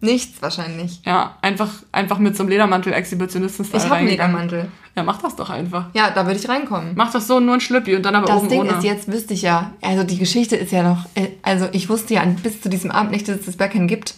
Nichts 0.00 0.40
wahrscheinlich. 0.40 1.00
Ja, 1.04 1.36
einfach, 1.42 1.70
einfach 1.90 2.18
mit 2.18 2.36
so 2.36 2.44
einem 2.44 2.50
Ledermantel 2.50 2.92
exhibitionisten 2.92 3.66
Ich 3.72 3.84
habe 3.84 3.96
einen 3.96 4.08
Ledermantel. 4.08 4.68
Ja, 4.94 5.02
mach 5.02 5.20
das 5.20 5.34
doch 5.34 5.50
einfach. 5.50 5.86
Ja, 5.92 6.10
da 6.10 6.24
würde 6.26 6.38
ich 6.38 6.48
reinkommen. 6.48 6.92
Mach 6.94 7.10
das 7.12 7.26
so, 7.26 7.40
nur 7.40 7.54
ein 7.54 7.60
Schlüppi 7.60 7.96
und 7.96 8.02
dann 8.04 8.14
aber 8.14 8.26
Das 8.26 8.36
oben 8.38 8.48
Ding 8.48 8.60
ohne. 8.60 8.70
ist, 8.70 8.84
jetzt 8.84 9.10
wüsste 9.10 9.34
ich 9.34 9.42
ja, 9.42 9.72
also 9.82 10.04
die 10.04 10.18
Geschichte 10.18 10.54
ist 10.56 10.70
ja 10.70 10.82
noch, 10.84 11.06
äh, 11.14 11.28
also 11.42 11.68
ich 11.72 11.88
wusste 11.88 12.14
ja 12.14 12.24
bis 12.42 12.60
zu 12.60 12.68
diesem 12.68 12.90
Abend 12.92 13.10
nicht, 13.12 13.26
dass 13.28 13.38
es 13.40 13.46
das 13.46 13.56
Berghain 13.56 13.88
gibt. 13.88 14.14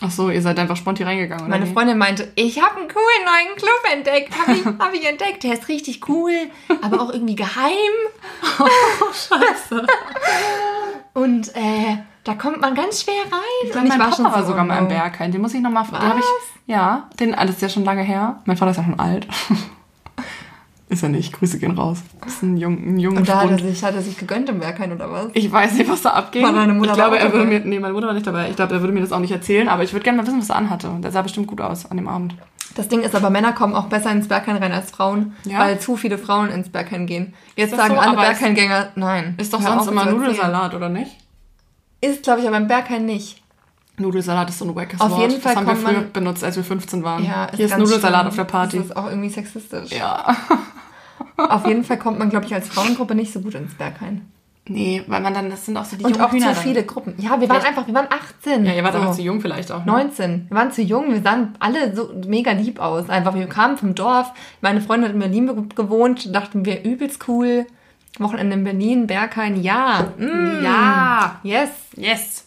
Ach 0.00 0.10
so, 0.10 0.28
ihr 0.30 0.42
seid 0.42 0.58
einfach 0.58 0.76
spontan 0.76 1.06
reingegangen, 1.06 1.46
oder 1.46 1.58
Meine? 1.58 1.66
Freundin 1.72 1.98
meinte, 1.98 2.30
ich 2.34 2.60
habe 2.60 2.76
einen 2.78 2.88
coolen 2.88 3.24
neuen 3.24 3.56
Club 3.56 3.92
entdeckt. 3.92 4.36
Habe 4.38 4.52
ich, 4.52 4.64
hab 4.66 4.92
ich 4.92 5.04
entdeckt. 5.08 5.42
Der 5.44 5.54
ist 5.54 5.68
richtig 5.68 6.08
cool, 6.08 6.32
aber 6.82 7.00
auch 7.00 7.12
irgendwie 7.12 7.36
geheim. 7.36 7.72
Scheiße. 9.12 9.86
Und 11.14 11.54
äh, 11.54 11.98
da 12.24 12.34
kommt 12.34 12.60
man 12.60 12.74
ganz 12.74 13.02
schwer 13.02 13.22
rein. 13.30 13.40
Ich 13.64 13.72
glaube, 13.72 13.88
mein 13.88 13.98
Papa 13.98 14.24
war 14.24 14.44
sogar 14.44 14.64
mal 14.64 14.78
im 14.78 14.86
oh. 14.86 14.88
Berghain. 14.88 15.30
Den 15.30 15.42
muss 15.42 15.52
ich 15.54 15.60
nochmal 15.60 15.84
fragen. 15.84 16.10
Den 16.10 16.18
ich, 16.18 16.24
ja, 16.66 17.08
den, 17.20 17.34
ah, 17.34 17.44
das 17.44 17.56
ist 17.56 17.62
ja 17.62 17.68
schon 17.68 17.84
lange 17.84 18.02
her. 18.02 18.40
Mein 18.46 18.56
Vater 18.56 18.70
ist 18.70 18.78
ja 18.78 18.84
schon 18.84 18.98
alt. 18.98 19.28
ist 20.88 21.02
er 21.02 21.10
nicht. 21.10 21.34
Grüße 21.34 21.58
gehen 21.58 21.72
raus. 21.72 21.98
Das 22.22 22.34
ist 22.34 22.42
ein, 22.42 22.56
jung, 22.56 22.94
ein 22.94 22.98
junger 22.98 23.18
Und 23.18 23.28
da 23.28 23.42
hat 23.42 23.50
er, 23.50 23.58
sich, 23.58 23.84
hat 23.84 23.94
er 23.94 24.00
sich 24.00 24.16
gegönnt 24.16 24.48
im 24.48 24.60
Berghain 24.60 24.92
oder 24.92 25.12
was? 25.12 25.26
Ich 25.34 25.52
weiß 25.52 25.74
nicht, 25.74 25.90
was 25.90 26.00
da 26.00 26.10
abging. 26.10 26.44
War 26.44 26.52
deine 26.52 26.72
Mutter 26.72 26.92
ich 26.92 26.96
glaube, 26.96 27.18
er 27.18 27.30
würde 27.30 27.46
mir, 27.46 27.60
nee, 27.60 27.78
meine 27.78 27.92
Mutter 27.92 28.06
war 28.06 28.14
nicht 28.14 28.26
dabei. 28.26 28.48
Ich 28.48 28.56
glaube, 28.56 28.72
er 28.72 28.80
würde 28.80 28.94
mir 28.94 29.00
das 29.00 29.12
auch 29.12 29.20
nicht 29.20 29.32
erzählen, 29.32 29.68
aber 29.68 29.82
ich 29.82 29.92
würde 29.92 30.04
gerne 30.04 30.16
mal 30.16 30.26
wissen, 30.26 30.40
was 30.40 30.48
er 30.48 30.56
anhatte. 30.56 30.90
Der 31.02 31.10
sah 31.10 31.20
bestimmt 31.20 31.46
gut 31.46 31.60
aus 31.60 31.90
an 31.90 31.98
dem 31.98 32.08
Abend. 32.08 32.34
Das 32.74 32.88
Ding 32.88 33.02
ist 33.02 33.14
aber, 33.14 33.28
Männer 33.28 33.52
kommen 33.52 33.74
auch 33.74 33.84
besser 33.84 34.10
ins 34.10 34.28
Berghain 34.28 34.56
rein 34.56 34.72
als 34.72 34.90
Frauen, 34.90 35.34
Ja? 35.44 35.60
weil 35.60 35.78
zu 35.78 35.96
viele 35.96 36.18
Frauen 36.18 36.48
ins 36.48 36.70
Berghain 36.70 37.06
gehen. 37.06 37.34
Jetzt 37.54 37.76
sagen 37.76 37.94
so? 37.94 38.00
alle 38.00 38.16
Berghain-Gänger, 38.16 38.92
nein. 38.96 39.34
Ist 39.36 39.52
doch 39.52 39.60
sonst 39.60 39.86
immer. 39.86 40.06
Nudelsalat, 40.06 40.74
oder 40.74 40.88
nicht? 40.88 41.23
Ist, 42.04 42.22
glaube 42.22 42.40
ich, 42.40 42.46
aber 42.48 42.56
im 42.56 42.66
Berghain 42.66 43.06
nicht. 43.06 43.42
Nudelsalat 43.96 44.48
ist 44.48 44.58
so 44.58 44.64
ein 44.64 44.74
wackes 44.74 45.00
Auf 45.00 45.10
Wort. 45.12 45.20
jeden 45.20 45.40
Fall 45.40 45.54
das 45.54 45.60
haben 45.60 45.66
wir 45.66 45.74
kommt 45.74 45.86
früher 45.86 46.00
man- 46.02 46.12
benutzt, 46.12 46.42
als 46.42 46.56
wir 46.56 46.64
15 46.64 47.04
waren. 47.04 47.24
Ja, 47.24 47.46
Hier 47.54 47.66
ist 47.66 47.78
Nudelsalat 47.78 48.20
schlimm. 48.22 48.28
auf 48.28 48.36
der 48.36 48.44
Party. 48.44 48.76
Das 48.78 48.86
ist 48.86 48.96
auch 48.96 49.06
irgendwie 49.08 49.28
sexistisch. 49.28 49.90
Ja. 49.92 50.36
Auf 51.36 51.66
jeden 51.66 51.84
Fall 51.84 51.98
kommt 51.98 52.18
man, 52.18 52.30
glaube 52.30 52.46
ich, 52.46 52.54
als 52.54 52.68
Frauengruppe 52.68 53.14
nicht 53.14 53.32
so 53.32 53.40
gut 53.40 53.54
ins 53.54 53.74
Berghain. 53.74 54.28
Nee, 54.66 55.02
weil 55.08 55.20
man 55.20 55.34
dann, 55.34 55.50
das 55.50 55.66
sind 55.66 55.76
auch 55.76 55.84
so 55.84 55.96
die 55.96 56.04
Und 56.04 56.12
jungen 56.12 56.24
auch 56.24 56.32
Hühner 56.32 56.48
zu 56.50 56.54
dann. 56.54 56.62
viele 56.62 56.84
Gruppen. 56.84 57.14
Ja, 57.18 57.38
wir 57.40 57.48
waren 57.48 57.60
Vielleicht- 57.60 57.66
einfach, 57.66 57.86
wir 57.86 57.94
waren 57.94 58.06
18. 58.08 58.64
Ja, 58.64 58.72
ihr 58.72 58.82
wart 58.82 58.94
so. 58.94 59.00
einfach 59.00 59.14
zu 59.14 59.22
jung 59.22 59.40
vielleicht 59.40 59.70
auch. 59.70 59.84
Ne? 59.84 59.92
19. 59.92 60.46
Wir 60.48 60.56
waren 60.56 60.72
zu 60.72 60.82
jung, 60.82 61.12
wir 61.12 61.20
sahen 61.22 61.54
alle 61.60 61.94
so 61.94 62.10
mega 62.26 62.52
lieb 62.52 62.80
aus. 62.80 63.10
Einfach, 63.10 63.34
wir 63.34 63.46
kamen 63.46 63.76
vom 63.76 63.94
Dorf. 63.94 64.32
Meine 64.60 64.80
Freundin 64.80 65.08
hat 65.08 65.14
in 65.14 65.20
Berlin 65.20 65.46
ge- 65.48 65.64
gewohnt, 65.74 66.34
dachten 66.34 66.64
wir 66.64 66.82
übelst 66.84 67.28
cool. 67.28 67.66
Wochenende 68.18 68.54
in 68.56 68.64
Berlin, 68.64 69.06
Berghain, 69.06 69.62
ja. 69.62 70.12
Mm. 70.18 70.62
Ja. 70.64 71.40
Yes. 71.42 71.70
Yes. 71.96 72.44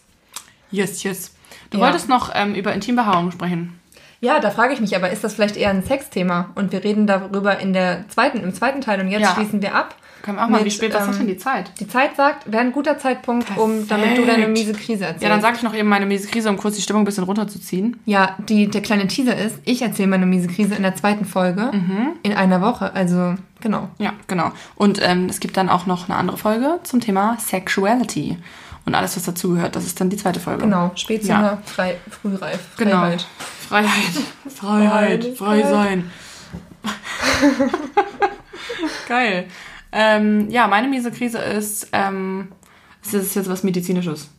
Yes, 0.70 1.02
yes. 1.02 1.34
Du 1.70 1.78
Ja. 1.78 1.84
wolltest 1.84 2.08
noch 2.08 2.30
ähm, 2.34 2.54
über 2.54 2.72
Intimbehaarung 2.72 3.30
sprechen. 3.30 3.77
Ja, 4.20 4.40
da 4.40 4.50
frage 4.50 4.72
ich 4.74 4.80
mich 4.80 4.96
aber, 4.96 5.10
ist 5.10 5.22
das 5.22 5.34
vielleicht 5.34 5.56
eher 5.56 5.70
ein 5.70 5.82
Sexthema? 5.84 6.50
Und 6.56 6.72
wir 6.72 6.82
reden 6.82 7.06
darüber 7.06 7.58
in 7.60 7.72
der 7.72 8.04
zweiten, 8.08 8.38
im 8.42 8.52
zweiten 8.52 8.80
Teil 8.80 9.00
und 9.00 9.08
jetzt 9.08 9.22
Ja. 9.22 9.34
schließen 9.34 9.62
wir 9.62 9.74
ab. 9.74 9.94
Können 10.22 10.36
wir 10.38 10.44
auch 10.44 10.48
mal, 10.48 10.64
wie 10.64 10.70
spät, 10.70 10.92
was 10.92 11.04
ähm, 11.04 11.10
ist 11.10 11.18
denn 11.20 11.26
die 11.28 11.36
Zeit? 11.36 11.70
Die 11.78 11.86
Zeit 11.86 12.16
sagt, 12.16 12.50
wäre 12.50 12.60
ein 12.62 12.72
guter 12.72 12.98
Zeitpunkt, 12.98 13.46
um 13.56 13.86
damit 13.86 14.18
du 14.18 14.22
deine 14.26 14.46
Perfekt. 14.46 14.58
miese 14.58 14.72
Krise 14.72 15.04
erzählst. 15.04 15.22
Ja, 15.22 15.28
dann 15.28 15.40
sage 15.40 15.56
ich 15.58 15.62
noch 15.62 15.72
eben 15.74 15.88
meine 15.88 16.06
miese 16.06 16.26
Krise, 16.26 16.50
um 16.50 16.56
kurz 16.56 16.74
die 16.74 16.82
Stimmung 16.82 17.02
ein 17.02 17.04
bisschen 17.04 17.22
runterzuziehen. 17.24 18.00
Ja, 18.04 18.34
die, 18.48 18.66
der 18.66 18.82
kleine 18.82 19.06
Teaser 19.06 19.36
ist, 19.36 19.56
ich 19.64 19.80
erzähle 19.80 20.08
meine 20.08 20.26
miese 20.26 20.48
Krise 20.48 20.74
in 20.74 20.82
der 20.82 20.96
zweiten 20.96 21.24
Folge 21.24 21.70
in 22.24 22.32
einer 22.34 22.60
Woche. 22.60 22.92
Also, 22.94 23.36
genau. 23.60 23.88
Ja, 23.98 24.12
genau. 24.26 24.50
Und 24.74 25.00
ähm, 25.00 25.26
es 25.30 25.38
gibt 25.38 25.56
dann 25.56 25.68
auch 25.68 25.86
noch 25.86 26.08
eine 26.08 26.18
andere 26.18 26.36
Folge 26.36 26.80
zum 26.82 27.00
Thema 27.00 27.36
Sexuality. 27.38 28.36
Und 28.88 28.94
alles, 28.94 29.14
was 29.16 29.24
dazugehört, 29.24 29.76
das 29.76 29.84
ist 29.84 30.00
dann 30.00 30.08
die 30.08 30.16
zweite 30.16 30.40
Folge. 30.40 30.62
Genau, 30.62 30.90
Spätzünder, 30.94 31.58
frei, 31.66 31.98
frühreif, 32.08 32.58
Genau. 32.78 32.92
Freiheit. 33.02 33.26
Freiheit. 33.68 34.14
Freiheit. 34.56 35.36
Frei 35.36 35.62
sein. 35.62 36.10
Geil. 39.06 39.44
Ähm, 39.92 40.48
ja, 40.48 40.66
meine 40.68 40.88
miese 40.88 41.12
Krise 41.12 41.36
ist, 41.36 41.90
ähm, 41.92 42.48
es 43.04 43.12
ist 43.12 43.34
jetzt 43.36 43.50
was 43.50 43.62
Medizinisches. 43.62 44.30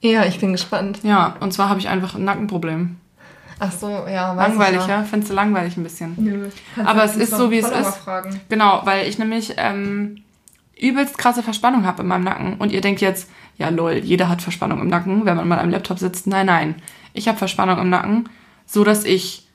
Ja, 0.00 0.24
ich 0.24 0.40
bin 0.40 0.52
gespannt. 0.52 1.00
Ja, 1.02 1.36
und 1.40 1.52
zwar 1.52 1.68
habe 1.68 1.78
ich 1.80 1.88
einfach 1.90 2.14
ein 2.14 2.24
Nackenproblem. 2.24 2.96
Ach 3.58 3.70
so, 3.70 4.06
ja, 4.10 4.34
weiß 4.34 4.48
Langweilig, 4.48 4.80
ich 4.80 4.86
ja? 4.86 5.02
Findest 5.02 5.30
du 5.30 5.34
langweilig 5.34 5.76
ein 5.76 5.82
bisschen? 5.82 6.14
Nö. 6.16 6.48
Aber 6.86 7.04
es 7.04 7.16
ist 7.16 7.32
so, 7.36 7.50
wie 7.50 7.58
es 7.58 7.68
ist. 7.68 7.96
Fragen. 7.98 8.40
Genau, 8.48 8.80
weil 8.84 9.06
ich 9.06 9.18
nämlich 9.18 9.56
ähm, 9.58 10.22
übelst 10.80 11.18
krasse 11.18 11.42
Verspannung 11.42 11.84
habe 11.84 12.02
in 12.02 12.08
meinem 12.08 12.24
Nacken. 12.24 12.54
Und 12.54 12.72
ihr 12.72 12.80
denkt 12.80 13.00
jetzt, 13.00 13.30
ja 13.58 13.68
lol, 13.68 13.92
jeder 13.92 14.28
hat 14.28 14.42
Verspannung 14.42 14.80
im 14.80 14.88
Nacken, 14.88 15.24
wenn 15.24 15.36
man 15.36 15.48
mal 15.48 15.58
am 15.58 15.70
Laptop 15.70 15.98
sitzt. 15.98 16.26
Nein, 16.26 16.46
nein. 16.46 16.74
Ich 17.12 17.28
habe 17.28 17.38
Verspannung 17.38 17.78
im 17.78 17.90
Nacken, 17.90 18.28
so 18.66 18.84
dass 18.84 19.04
ich, 19.04 19.46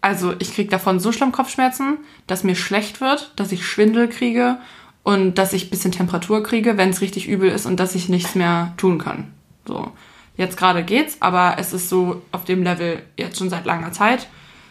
also 0.00 0.34
ich 0.38 0.54
kriege 0.54 0.70
davon 0.70 1.00
so 1.00 1.12
schlimm 1.12 1.32
Kopfschmerzen, 1.32 1.98
dass 2.26 2.44
mir 2.44 2.56
schlecht 2.56 3.00
wird, 3.00 3.32
dass 3.36 3.52
ich 3.52 3.66
Schwindel 3.66 4.08
kriege 4.08 4.58
und 5.02 5.38
dass 5.38 5.52
ich 5.52 5.70
bisschen 5.70 5.92
Temperatur 5.92 6.42
kriege, 6.42 6.76
wenn 6.76 6.90
es 6.90 7.00
richtig 7.00 7.28
übel 7.28 7.50
ist 7.50 7.66
und 7.66 7.78
dass 7.78 7.94
ich 7.94 8.08
nichts 8.08 8.34
mehr 8.34 8.74
tun 8.76 8.98
kann. 8.98 9.32
So. 9.66 9.92
Jetzt 10.36 10.56
gerade 10.56 10.82
geht's, 10.82 11.16
aber 11.20 11.56
es 11.58 11.72
ist 11.72 11.88
so 11.88 12.22
auf 12.32 12.44
dem 12.44 12.62
Level 12.62 13.02
jetzt 13.16 13.38
schon 13.38 13.48
seit 13.48 13.64
langer 13.64 13.92
Zeit. 13.92 14.26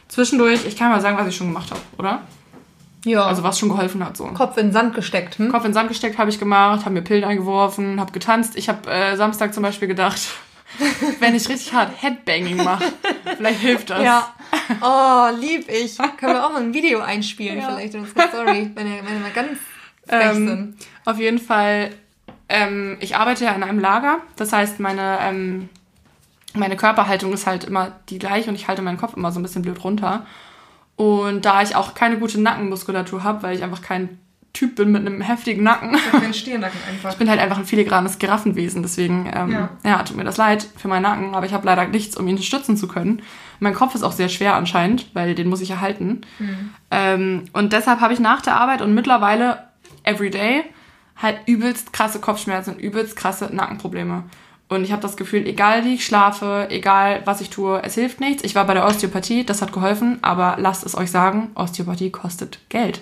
Zwischendurch, 0.08 0.66
ich 0.68 0.78
kann 0.78 0.92
mal 0.92 1.02
sagen, 1.02 1.18
was 1.18 1.28
ich 1.28 1.36
schon 1.36 1.48
gemacht 1.48 1.72
habe, 1.72 1.82
oder? 1.98 2.22
Ja, 3.06 3.26
Also 3.26 3.44
was 3.44 3.58
schon 3.60 3.70
geholfen 3.70 4.04
hat 4.04 4.18
so. 4.18 4.26
Kopf 4.26 4.58
in 4.58 4.72
Sand 4.72 4.94
gesteckt. 4.96 5.38
Hm? 5.38 5.52
Kopf 5.52 5.64
in 5.64 5.74
Sand 5.74 5.88
gesteckt 5.90 6.18
habe 6.18 6.30
ich 6.30 6.40
gemacht, 6.40 6.82
habe 6.82 6.92
mir 6.92 7.02
Pillen 7.02 7.24
eingeworfen, 7.24 8.00
habe 8.00 8.12
getanzt. 8.12 8.56
Ich 8.58 8.68
habe 8.68 8.90
äh, 8.92 9.16
Samstag 9.16 9.54
zum 9.54 9.64
Beispiel 9.64 9.88
gedacht, 9.88 10.20
wenn 11.20 11.36
ich 11.36 11.48
richtig 11.48 11.74
hart 11.74 11.92
Headbanging 12.02 12.58
mache, 12.64 12.84
vielleicht 13.38 13.60
hilft 13.62 13.92
das. 13.92 14.04
Ja. 14.04 14.34
Oh, 14.82 15.30
lieb 15.40 15.70
ich. 15.72 15.98
Können 16.18 16.34
wir 16.34 16.46
auch 16.46 16.52
mal 16.52 16.62
ein 16.64 16.74
Video 16.74 17.00
einspielen 17.00 17.60
Ja. 17.60 17.68
vielleicht 17.76 17.94
in 17.94 18.02
unserer 18.02 18.28
Story, 18.28 18.72
wenn 18.76 18.86
wir, 18.92 18.98
wenn 19.06 19.14
wir 19.14 19.20
mal 19.20 19.32
ganz 19.34 19.60
frech 20.08 20.36
Ähm, 20.36 20.48
sind. 20.48 20.76
auf 21.06 21.20
jeden 21.20 21.40
Fall, 21.40 21.92
ähm, 22.50 22.98
ich 23.00 23.16
arbeite 23.16 23.46
ja 23.46 23.52
in 23.54 23.64
einem 23.64 23.80
Lager. 23.80 24.18
Das 24.36 24.52
heißt, 24.52 24.80
meine, 24.80 25.20
ähm, 25.22 25.70
meine 26.56 26.76
Körperhaltung 26.76 27.34
ist 27.34 27.46
halt 27.48 27.64
immer 27.66 27.92
die 28.10 28.18
gleiche 28.20 28.50
und 28.50 28.56
ich 28.56 28.68
halte 28.68 28.82
meinen 28.82 28.98
Kopf 28.98 29.16
immer 29.16 29.32
so 29.32 29.40
ein 29.40 29.44
bisschen 29.44 29.62
blöd 29.62 29.84
runter. 29.84 30.26
Und 30.96 31.46
da 31.46 31.62
ich 31.62 31.76
auch 31.76 31.94
keine 31.94 32.18
gute 32.18 32.40
Nackenmuskulatur 32.40 33.24
habe, 33.24 33.44
weil 33.44 33.56
ich 33.56 33.64
einfach 33.64 33.82
kein 33.82 34.20
Typ 34.54 34.76
bin 34.78 34.94
mit 34.94 35.06
einem 35.06 35.20
heftigen 35.20 35.64
Nacken, 35.64 35.98
den 36.22 36.34
Stirnacken 36.34 36.80
einfach. 36.90 37.12
Ich 37.12 37.18
bin 37.18 37.30
halt 37.30 37.42
einfach 37.42 37.58
ein 37.58 37.66
filigranes 37.66 38.20
Giraffenwesen, 38.20 38.82
deswegen 38.82 39.30
ähm, 39.36 39.52
ja. 39.52 39.70
Ja. 39.84 40.04
tut 40.04 40.16
mir 40.16 40.24
das 40.24 40.38
leid 40.38 40.66
für 40.78 40.88
meinen 40.88 41.02
Nacken, 41.02 41.36
aber 41.36 41.46
ich 41.46 41.54
habe 41.54 41.66
leider 41.66 41.86
nichts, 41.90 42.16
um 42.16 42.26
ihn 42.26 42.42
stützen 42.42 42.78
zu 42.78 42.88
können. 42.88 43.22
Mein 43.60 43.74
Kopf 43.74 43.96
ist 43.96 44.04
auch 44.04 44.14
sehr 44.14 44.30
schwer 44.30 44.56
anscheinend, 44.56 45.14
weil 45.14 45.36
den 45.36 45.50
muss 45.50 45.60
ich 45.60 45.72
erhalten. 45.72 46.22
Ähm, 46.90 47.44
und 47.52 47.74
deshalb 47.74 48.00
habe 48.00 48.14
ich 48.14 48.22
nach 48.22 48.42
der 48.42 48.56
Arbeit 48.56 48.82
und 48.82 48.94
mittlerweile 48.94 49.66
everyday 50.04 50.64
halt 51.22 51.40
übelst 51.48 51.92
krasse 51.92 52.20
Kopfschmerzen 52.20 52.76
und 52.76 52.80
übelst 52.80 53.18
krasse 53.18 53.54
Nackenprobleme. 53.54 54.24
Und 54.68 54.84
ich 54.84 54.92
habe 54.92 55.02
das 55.02 55.16
Gefühl, 55.16 55.46
egal 55.46 55.86
wie 55.86 55.94
ich 55.94 56.06
schlafe, 56.06 56.68
egal 56.72 57.22
was 57.26 57.40
ich 57.40 57.52
tue, 57.52 57.84
es 57.84 57.94
hilft 57.94 58.20
nichts. 58.20 58.44
Ich 58.44 58.56
war 58.56 58.66
bei 58.66 58.74
der 58.74 58.86
Osteopathie, 58.86 59.46
das 59.46 59.62
hat 59.62 59.72
geholfen, 59.72 60.18
aber 60.24 60.56
lasst 60.60 60.84
es 60.86 60.98
euch 60.98 61.12
sagen, 61.12 61.52
Osteopathie 61.54 62.10
kostet 62.10 62.60
Geld. 62.70 63.02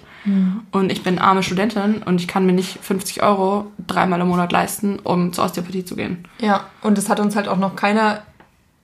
Und 0.71 0.91
ich 0.91 1.03
bin 1.03 1.19
arme 1.19 1.41
Studentin 1.43 2.01
und 2.03 2.19
ich 2.21 2.27
kann 2.29 2.45
mir 2.45 2.51
nicht 2.53 2.79
50 2.81 3.23
Euro 3.23 3.71
dreimal 3.87 4.19
im 4.21 4.27
Monat 4.29 4.51
leisten, 4.53 4.99
um 4.99 5.31
zur 5.33 5.45
Osteopathie 5.45 5.83
zu 5.85 5.95
gehen. 5.95 6.27
Ja, 6.39 6.65
und 6.81 6.97
es 6.97 7.09
hat 7.09 7.19
uns 7.21 7.35
halt 7.35 7.47
auch 7.47 7.57
noch 7.57 7.75
keiner 7.77 8.23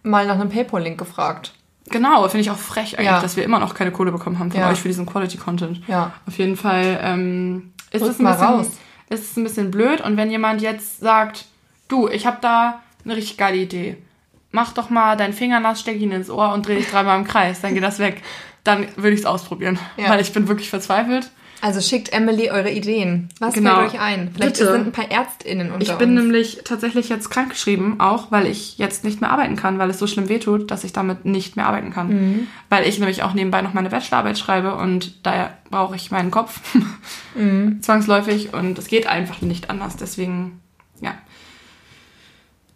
mal 0.04 0.26
nach 0.28 0.36
einem 0.36 0.50
PayPal-Link 0.50 0.98
gefragt. 0.98 1.54
Genau, 1.90 2.22
finde 2.30 2.42
ich 2.42 2.52
auch 2.52 2.58
frech 2.58 2.98
eigentlich, 2.98 3.08
Ja. 3.08 3.22
dass 3.22 3.36
wir 3.36 3.44
immer 3.44 3.60
noch 3.60 3.74
keine 3.74 3.92
Kohle 3.92 4.12
bekommen 4.12 4.38
haben 4.40 4.52
von 4.52 4.60
Ja. 4.60 4.70
euch 4.70 4.80
für 4.80 4.88
diesen 4.90 5.06
Quality-Content. 5.06 5.82
Ja. 5.88 6.12
Auf 6.28 6.38
jeden 6.38 6.56
Fall 6.56 7.00
ähm, 7.02 7.72
ist, 7.92 8.04
es 8.04 8.20
ein 8.20 8.24
mal 8.24 8.34
bisschen, 8.34 8.48
raus. 8.48 8.68
ist 9.10 9.32
es 9.32 9.38
ein 9.38 9.44
bisschen 9.44 9.72
blöd. 9.72 10.00
Und 10.02 10.16
wenn 10.18 10.30
jemand 10.32 10.62
jetzt 10.62 11.00
sagt, 11.00 11.46
du, 11.90 12.08
ich 12.08 12.26
habe 12.26 12.38
da 12.42 12.82
eine 13.04 13.16
richtig 13.18 13.38
geile 13.38 13.58
Idee, 13.58 13.98
mach 14.52 14.72
doch 14.74 14.90
mal 14.90 15.16
deinen 15.18 15.34
Finger 15.34 15.60
nass, 15.60 15.82
steck 15.82 16.00
ihn 16.00 16.12
ins 16.12 16.30
Ohr 16.30 16.54
und 16.54 16.66
dreh 16.68 16.78
dich 16.78 16.90
dreimal 16.90 17.20
im 17.20 17.26
Kreis, 17.28 17.62
dann 17.62 17.74
geht 17.74 17.84
das 17.84 18.00
weg. 18.00 18.22
Dann 18.64 18.88
würde 18.96 19.12
ich 19.14 19.20
es 19.22 19.26
ausprobieren, 19.26 19.78
Ja. 19.98 20.10
weil 20.10 20.22
ich 20.22 20.32
bin 20.34 20.48
wirklich 20.48 20.70
verzweifelt. 20.70 21.30
Also 21.62 21.82
schickt 21.82 22.14
Emily 22.14 22.50
eure 22.52 22.72
Ideen. 22.72 23.28
Was 23.40 23.54
Genau. 23.54 23.76
fällt 23.80 23.94
euch 23.94 24.00
ein? 24.00 24.32
Vielleicht 24.34 24.54
Bitte. 24.60 24.72
sind 24.72 24.88
ein 24.88 24.92
paar 24.94 25.12
ÄrztInnen 25.12 25.72
unter 25.72 25.82
Ich 25.82 25.92
bin 25.98 26.12
uns. 26.12 26.22
nämlich 26.22 26.62
tatsächlich 26.64 27.10
jetzt 27.10 27.30
krankgeschrieben, 27.30 28.00
auch 28.00 28.32
weil 28.32 28.48
ich 28.48 28.78
jetzt 28.78 29.04
nicht 29.04 29.20
mehr 29.20 29.30
arbeiten 29.32 29.58
kann, 29.58 29.78
weil 29.78 29.90
es 29.90 30.00
so 30.00 30.08
schlimm 30.08 30.30
wehtut, 30.30 30.72
dass 30.72 30.86
ich 30.86 30.94
damit 30.94 31.26
nicht 31.26 31.58
mehr 31.58 31.68
arbeiten 31.68 31.92
kann. 31.92 32.08
Mhm. 32.10 32.48
Weil 32.70 32.88
ich 32.88 32.98
nämlich 33.00 33.24
auch 33.24 33.34
nebenbei 33.34 33.62
noch 33.62 33.74
meine 33.74 33.90
Bachelorarbeit 33.90 34.38
schreibe 34.40 34.76
und 34.76 35.26
daher 35.26 35.58
brauche 35.70 35.98
ich 35.98 36.12
meinen 36.12 36.32
Kopf 36.32 36.62
Mhm. 37.36 37.82
zwangsläufig 37.82 38.54
und 38.54 38.78
es 38.80 38.88
geht 38.88 39.08
einfach 39.08 39.42
nicht 39.42 39.70
anders. 39.70 39.98
Deswegen. 39.98 40.62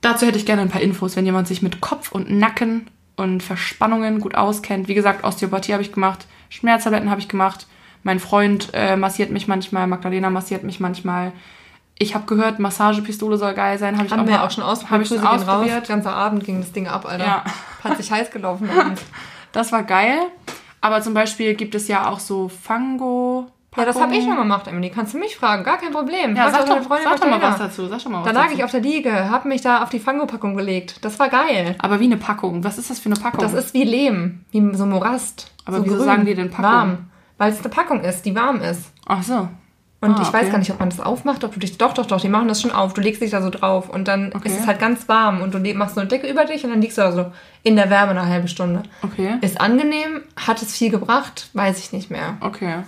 Dazu 0.03 0.27
hätte 0.27 0.37
ich 0.37 0.45
gerne 0.45 0.61
ein 0.61 0.69
paar 0.69 0.81
Infos, 0.81 1.15
wenn 1.15 1.25
jemand 1.25 1.47
sich 1.47 1.63
mit 1.63 1.81
Kopf 1.81 2.11
und 2.11 2.29
Nacken 2.29 2.87
und 3.15 3.41
Verspannungen 3.41 4.19
gut 4.19 4.35
auskennt. 4.35 4.87
Wie 4.87 4.93
gesagt, 4.93 5.23
Osteopathie 5.23 5.73
habe 5.73 5.81
ich 5.81 5.91
gemacht, 5.91 6.27
Schmerztabletten 6.49 7.09
habe 7.09 7.19
ich 7.21 7.27
gemacht. 7.29 7.65
Mein 8.03 8.19
Freund 8.19 8.69
äh, 8.73 8.95
massiert 8.97 9.31
mich 9.31 9.47
manchmal, 9.47 9.87
Magdalena 9.87 10.29
massiert 10.29 10.63
mich 10.63 10.79
manchmal. 10.79 11.31
Ich 11.99 12.15
habe 12.15 12.25
gehört, 12.25 12.59
Massagepistole 12.59 13.37
soll 13.37 13.53
geil 13.53 13.77
sein. 13.79 13.97
Hab 13.97 14.05
ich 14.05 14.11
Haben 14.11 14.21
auch 14.21 14.25
wir 14.25 14.33
mal- 14.37 14.45
auch 14.45 14.51
schon 14.51 14.63
ausprobiert. 14.63 14.91
Habe 14.91 15.03
ich 15.03 15.09
schon 15.09 15.17
gehen 15.19 15.27
raus. 15.27 15.41
ausprobiert. 15.47 15.87
Ganzer 15.87 16.13
Abend 16.13 16.43
ging 16.43 16.59
das 16.59 16.71
Ding 16.71 16.87
ab, 16.87 17.05
Alter. 17.05 17.23
Ja. 17.25 17.43
Hat 17.83 17.97
sich 17.97 18.11
heiß 18.11 18.29
gelaufen. 18.31 18.69
Das 19.53 19.71
war 19.71 19.83
geil. 19.83 20.17
Aber 20.81 21.01
zum 21.03 21.13
Beispiel 21.13 21.53
gibt 21.53 21.75
es 21.75 21.87
ja 21.87 22.09
auch 22.09 22.19
so 22.19 22.49
Fango. 22.49 23.51
Ja, 23.75 23.85
das 23.85 23.99
habe 23.99 24.15
ich 24.15 24.23
schon 24.23 24.35
gemacht, 24.37 24.67
Emily. 24.67 24.89
Kannst 24.89 25.13
du 25.13 25.17
mich 25.17 25.35
fragen? 25.35 25.63
Gar 25.63 25.77
kein 25.77 25.91
Problem. 25.91 26.35
Ja, 26.35 26.51
sag 26.51 26.65
doch, 26.67 26.81
Freundin 26.83 27.07
sag 27.09 27.19
doch 27.21 27.27
mal 27.29 27.41
was 27.41 27.57
dazu. 27.57 27.87
Sag 27.87 28.01
schon 28.01 28.11
mal 28.11 28.19
was 28.19 28.25
Da 28.25 28.31
lag 28.31 28.43
dazu. 28.45 28.55
ich 28.57 28.63
auf 28.63 28.71
der 28.71 28.81
Liege, 28.81 29.29
hab 29.31 29.45
mich 29.45 29.61
da 29.61 29.81
auf 29.83 29.89
die 29.89 29.99
Fango-Packung 29.99 30.55
gelegt. 30.55 31.03
Das 31.03 31.17
war 31.19 31.29
geil. 31.29 31.75
Aber 31.79 31.99
wie 31.99 32.05
eine 32.05 32.17
Packung. 32.17 32.63
Was 32.63 32.77
ist 32.77 32.89
das 32.89 32.99
für 32.99 33.07
eine 33.07 33.15
Packung? 33.19 33.39
Das 33.41 33.53
ist 33.53 33.73
wie 33.73 33.83
Lehm, 33.83 34.45
wie 34.51 34.75
so 34.75 34.85
Morast. 34.85 35.51
Aber 35.65 35.77
so 35.77 35.85
wieso 35.85 36.03
sagen 36.03 36.25
die 36.25 36.35
denn 36.35 36.49
Packung? 36.51 36.71
Warm. 36.71 36.97
Weil 37.37 37.51
es 37.51 37.59
eine 37.59 37.69
Packung 37.69 38.01
ist, 38.01 38.25
die 38.25 38.35
warm 38.35 38.61
ist. 38.61 38.91
Ach 39.07 39.23
so. 39.23 39.47
Und 40.01 40.19
Ah, 40.19 40.21
ich 40.21 40.33
weiß 40.33 40.41
okay. 40.43 40.51
gar 40.51 40.57
nicht, 40.57 40.69
ob 40.71 40.79
man 40.81 40.89
das 40.89 40.99
aufmacht, 40.99 41.45
ob 41.45 41.53
du 41.53 41.59
dich. 41.61 41.77
Doch, 41.77 41.93
doch, 41.93 42.05
doch, 42.05 42.19
die 42.19 42.27
machen 42.27 42.49
das 42.49 42.61
schon 42.61 42.71
auf. 42.71 42.93
Du 42.93 42.99
legst 42.99 43.21
dich 43.21 43.31
da 43.31 43.41
so 43.41 43.49
drauf 43.49 43.87
und 43.89 44.07
dann 44.09 44.33
Okay. 44.35 44.49
ist 44.49 44.59
es 44.59 44.67
halt 44.67 44.77
ganz 44.79 45.07
warm 45.07 45.41
und 45.41 45.53
du 45.53 45.59
machst 45.75 45.95
so 45.95 46.01
eine 46.01 46.09
Decke 46.09 46.27
über 46.29 46.43
dich 46.43 46.65
und 46.65 46.71
dann 46.71 46.81
liegst 46.81 46.97
du 46.97 47.01
da 47.03 47.11
so 47.13 47.25
in 47.63 47.77
der 47.77 47.89
Wärme 47.89 48.11
eine 48.11 48.27
halbe 48.27 48.49
Stunde. 48.49 48.83
Okay. 49.01 49.37
Ist 49.39 49.61
angenehm, 49.61 50.21
hat 50.35 50.61
es 50.61 50.75
viel 50.77 50.89
gebracht, 50.91 51.49
weiß 51.53 51.79
ich 51.79 51.93
nicht 51.93 52.11
mehr. 52.11 52.35
Okay. 52.41 52.83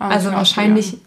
Ah, 0.00 0.08
Also 0.08 0.32
wahrscheinlich 0.32 0.98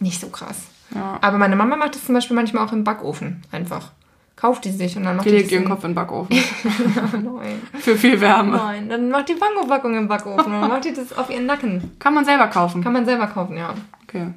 nicht 0.00 0.20
so 0.20 0.28
krass. 0.28 0.58
Ja. 0.94 1.18
Aber 1.22 1.38
meine 1.38 1.56
Mama 1.56 1.76
macht 1.76 1.94
das 1.94 2.04
zum 2.04 2.14
Beispiel 2.14 2.36
manchmal 2.36 2.66
auch 2.66 2.72
im 2.72 2.84
Backofen 2.84 3.42
einfach. 3.52 3.92
Kauft 4.36 4.64
die 4.64 4.70
sich 4.70 4.96
und 4.96 5.02
dann 5.04 5.16
macht 5.16 5.26
Die 5.26 5.30
die 5.30 5.36
legt 5.38 5.50
ihren 5.50 5.64
Kopf 5.64 5.82
in 5.84 5.90
den 5.90 5.94
Backofen. 5.96 6.36
Nein. 7.12 7.60
Für 7.80 7.96
viel 7.96 8.20
Wärme. 8.20 8.56
Nein, 8.56 8.88
dann 8.88 9.10
macht 9.10 9.28
die 9.28 9.34
Bango-Packung 9.34 9.96
im 9.96 10.06
Backofen 10.08 10.52
und 10.54 10.60
dann 10.60 10.68
macht 10.70 10.84
die 10.84 10.92
das 10.92 11.16
auf 11.16 11.28
ihren 11.30 11.46
Nacken. 11.46 11.96
Kann 11.98 12.14
man 12.14 12.24
selber 12.24 12.46
kaufen. 12.46 12.82
Kann 12.84 12.92
man 12.92 13.04
selber 13.04 13.26
kaufen, 13.26 13.56
ja. 13.56 13.74
Okay. 14.04 14.28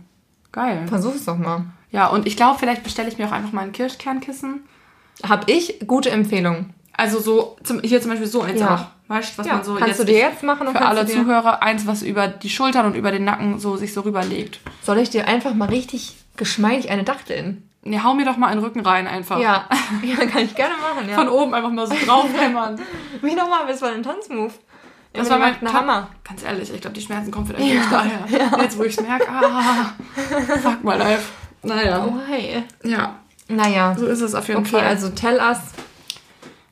Geil. 0.51 0.85
Versuch 0.87 1.13
es 1.15 1.25
doch 1.25 1.37
mal. 1.37 1.65
Ja, 1.91 2.07
und 2.07 2.25
ich 2.25 2.35
glaube, 2.35 2.57
vielleicht 2.59 2.83
bestelle 2.83 3.09
ich 3.09 3.17
mir 3.17 3.27
auch 3.27 3.31
einfach 3.31 3.51
mal 3.51 3.61
ein 3.61 3.71
Kirschkernkissen. 3.73 4.61
Hab 5.27 5.49
ich 5.49 5.79
gute 5.87 6.09
Empfehlung. 6.09 6.71
Also 6.93 7.19
so, 7.19 7.57
zum, 7.63 7.81
hier 7.81 8.01
zum 8.01 8.09
Beispiel 8.11 8.27
so 8.27 8.41
eins 8.41 8.59
Ja. 8.59 8.75
auch. 8.75 8.85
Weißt 9.11 9.33
du, 9.33 9.39
was 9.39 9.47
Ja, 9.47 9.55
man 9.55 9.63
so 9.65 9.75
kannst 9.75 9.99
du 9.99 10.05
dir 10.05 10.17
jetzt 10.19 10.41
machen 10.41 10.67
und 10.67 10.77
für 10.77 10.85
alle 10.85 11.05
Zuhörer 11.05 11.61
eins, 11.61 11.85
was 11.85 12.01
über 12.01 12.29
die 12.29 12.49
Schultern 12.49 12.85
und 12.85 12.95
über 12.95 13.11
den 13.11 13.25
Nacken 13.25 13.59
so 13.59 13.75
sich 13.75 13.93
so 13.93 14.01
rüberlegt. 14.01 14.61
Soll 14.81 14.99
ich 14.99 15.09
dir 15.09 15.27
einfach 15.27 15.53
mal 15.53 15.67
richtig 15.67 16.15
geschmeidig 16.37 16.89
eine 16.89 17.03
Dachteln? 17.03 17.67
Nee, 17.83 17.99
hau 18.03 18.13
mir 18.13 18.25
doch 18.25 18.37
mal 18.37 18.47
einen 18.47 18.61
Rücken 18.61 18.79
rein 18.81 19.07
einfach. 19.07 19.37
Ja. 19.39 19.67
ja, 20.03 20.25
kann 20.27 20.43
ich 20.43 20.55
gerne 20.55 20.75
machen, 20.75 21.09
ja. 21.09 21.15
Von 21.15 21.27
oben 21.27 21.53
einfach 21.53 21.71
mal 21.71 21.87
so 21.87 21.95
draufhämmern. 22.05 22.79
Wie 23.21 23.35
nochmal, 23.35 23.67
das 23.67 23.81
war 23.81 23.91
ein 23.91 24.03
Tanzmove. 24.03 24.53
Das 25.13 25.29
war 25.29 25.39
mein 25.39 25.55
einen 25.59 25.73
Hammer. 25.73 26.07
Ganz 26.23 26.43
ehrlich, 26.43 26.73
ich 26.73 26.79
glaube, 26.79 26.93
die 26.95 27.01
Schmerzen 27.01 27.31
kommen 27.31 27.45
vielleicht 27.47 27.65
nicht 27.65 27.91
daher. 27.91 28.19
Jetzt, 28.61 28.77
wo 28.77 28.83
ich 28.83 28.97
es 28.97 29.01
merke, 29.05 29.27
ah, 29.29 29.91
fuck 30.61 30.83
my 30.85 30.95
life. 30.95 31.23
Naja. 31.63 32.05
Oh, 32.07 32.13
hey. 32.29 32.63
Ja, 32.83 33.15
Naja. 33.49 33.93
so 33.97 34.05
ist 34.05 34.21
es 34.21 34.33
auf 34.33 34.47
jeden 34.47 34.61
Okay, 34.61 34.69
Fall. 34.69 34.85
also 34.85 35.09
tell 35.09 35.37
us. 35.37 35.57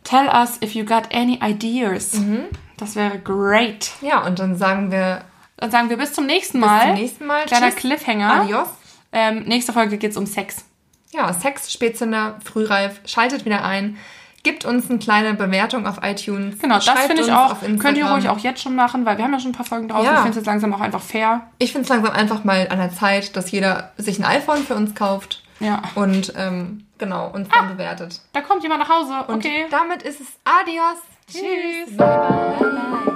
Tell 0.10 0.28
us 0.28 0.58
if 0.64 0.74
you 0.76 0.84
got 0.86 1.14
any 1.14 1.40
ideas. 1.44 2.14
Mhm. 2.14 2.46
Das 2.78 2.96
wäre 2.96 3.20
great. 3.20 3.92
Ja, 4.02 4.26
und 4.26 4.40
dann 4.40 4.56
sagen 4.58 4.92
wir 4.92 5.22
Dann 5.58 5.70
sagen 5.72 5.90
wir 5.90 5.98
bis 5.98 6.14
zum 6.14 6.26
nächsten 6.26 6.60
bis 6.60 6.70
Mal. 6.70 6.82
zum 6.88 6.94
nächsten 6.96 7.26
Mal. 7.26 7.46
Kleiner 7.46 7.68
Tschüss. 7.68 7.76
Cliffhanger. 7.76 8.42
Adios. 8.42 8.68
Ähm, 9.12 9.44
nächste 9.44 9.74
Folge 9.74 9.98
geht 9.98 10.12
es 10.12 10.18
um 10.18 10.26
Sex. 10.26 10.66
Ja, 11.12 11.34
Sex, 11.34 11.72
Spätzünder, 11.74 12.38
Frühreif. 12.44 13.02
Schaltet 13.06 13.44
wieder 13.46 13.64
ein. 13.66 13.98
Gibt 14.44 14.64
uns 14.64 14.90
eine 14.90 15.00
kleine 15.00 15.34
Bewertung 15.34 15.86
auf 15.86 16.00
iTunes. 16.02 16.60
Genau, 16.60 16.76
das 16.76 16.88
finde 17.08 17.24
ich 17.24 17.32
auch. 17.32 17.56
Könnt 17.80 17.98
ihr 17.98 18.06
ruhig 18.06 18.30
auch 18.30 18.40
jetzt 18.40 18.62
schon 18.62 18.74
machen, 18.76 19.06
weil 19.06 19.18
wir 19.18 19.26
haben 19.26 19.34
ja 19.34 19.40
schon 19.40 19.52
ein 19.52 19.56
paar 19.56 19.66
Folgen 19.66 19.90
draußen. 19.90 20.06
Ja. 20.06 20.12
Ich 20.14 20.18
finde 20.20 20.30
es 20.30 20.36
jetzt 20.38 20.46
langsam 20.46 20.74
auch 20.74 20.80
einfach 20.80 21.02
fair. 21.02 21.42
Ich 21.58 21.72
finde 21.74 21.84
es 21.84 21.90
langsam 21.90 22.14
einfach 22.14 22.46
mal 22.46 22.68
an 22.70 22.78
der 22.78 22.94
Zeit, 22.94 23.36
dass 23.36 23.52
jeder 23.52 23.92
sich 23.98 24.18
ein 24.18 24.24
iPhone 24.26 24.64
für 24.64 24.76
uns 24.76 24.96
kauft 24.96 25.44
Ja. 25.60 25.82
und 25.96 26.34
ähm, 26.38 26.86
genau 27.00 27.30
uns 27.32 27.50
dann 27.50 27.70
bewertet. 27.70 28.22
Da 28.34 28.42
kommt 28.42 28.62
jemand 28.64 28.82
nach 28.82 28.90
Hause. 28.90 29.26
Und 29.28 29.38
okay. 29.38 29.66
damit 29.72 30.04
ist 30.04 30.22
es 30.22 30.28
Adios. 30.44 30.98
Tschüss. 31.28 31.96
Bye, 31.96 32.58
bye, 32.60 32.70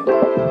bye, 0.05 0.25
bye. 0.25 0.42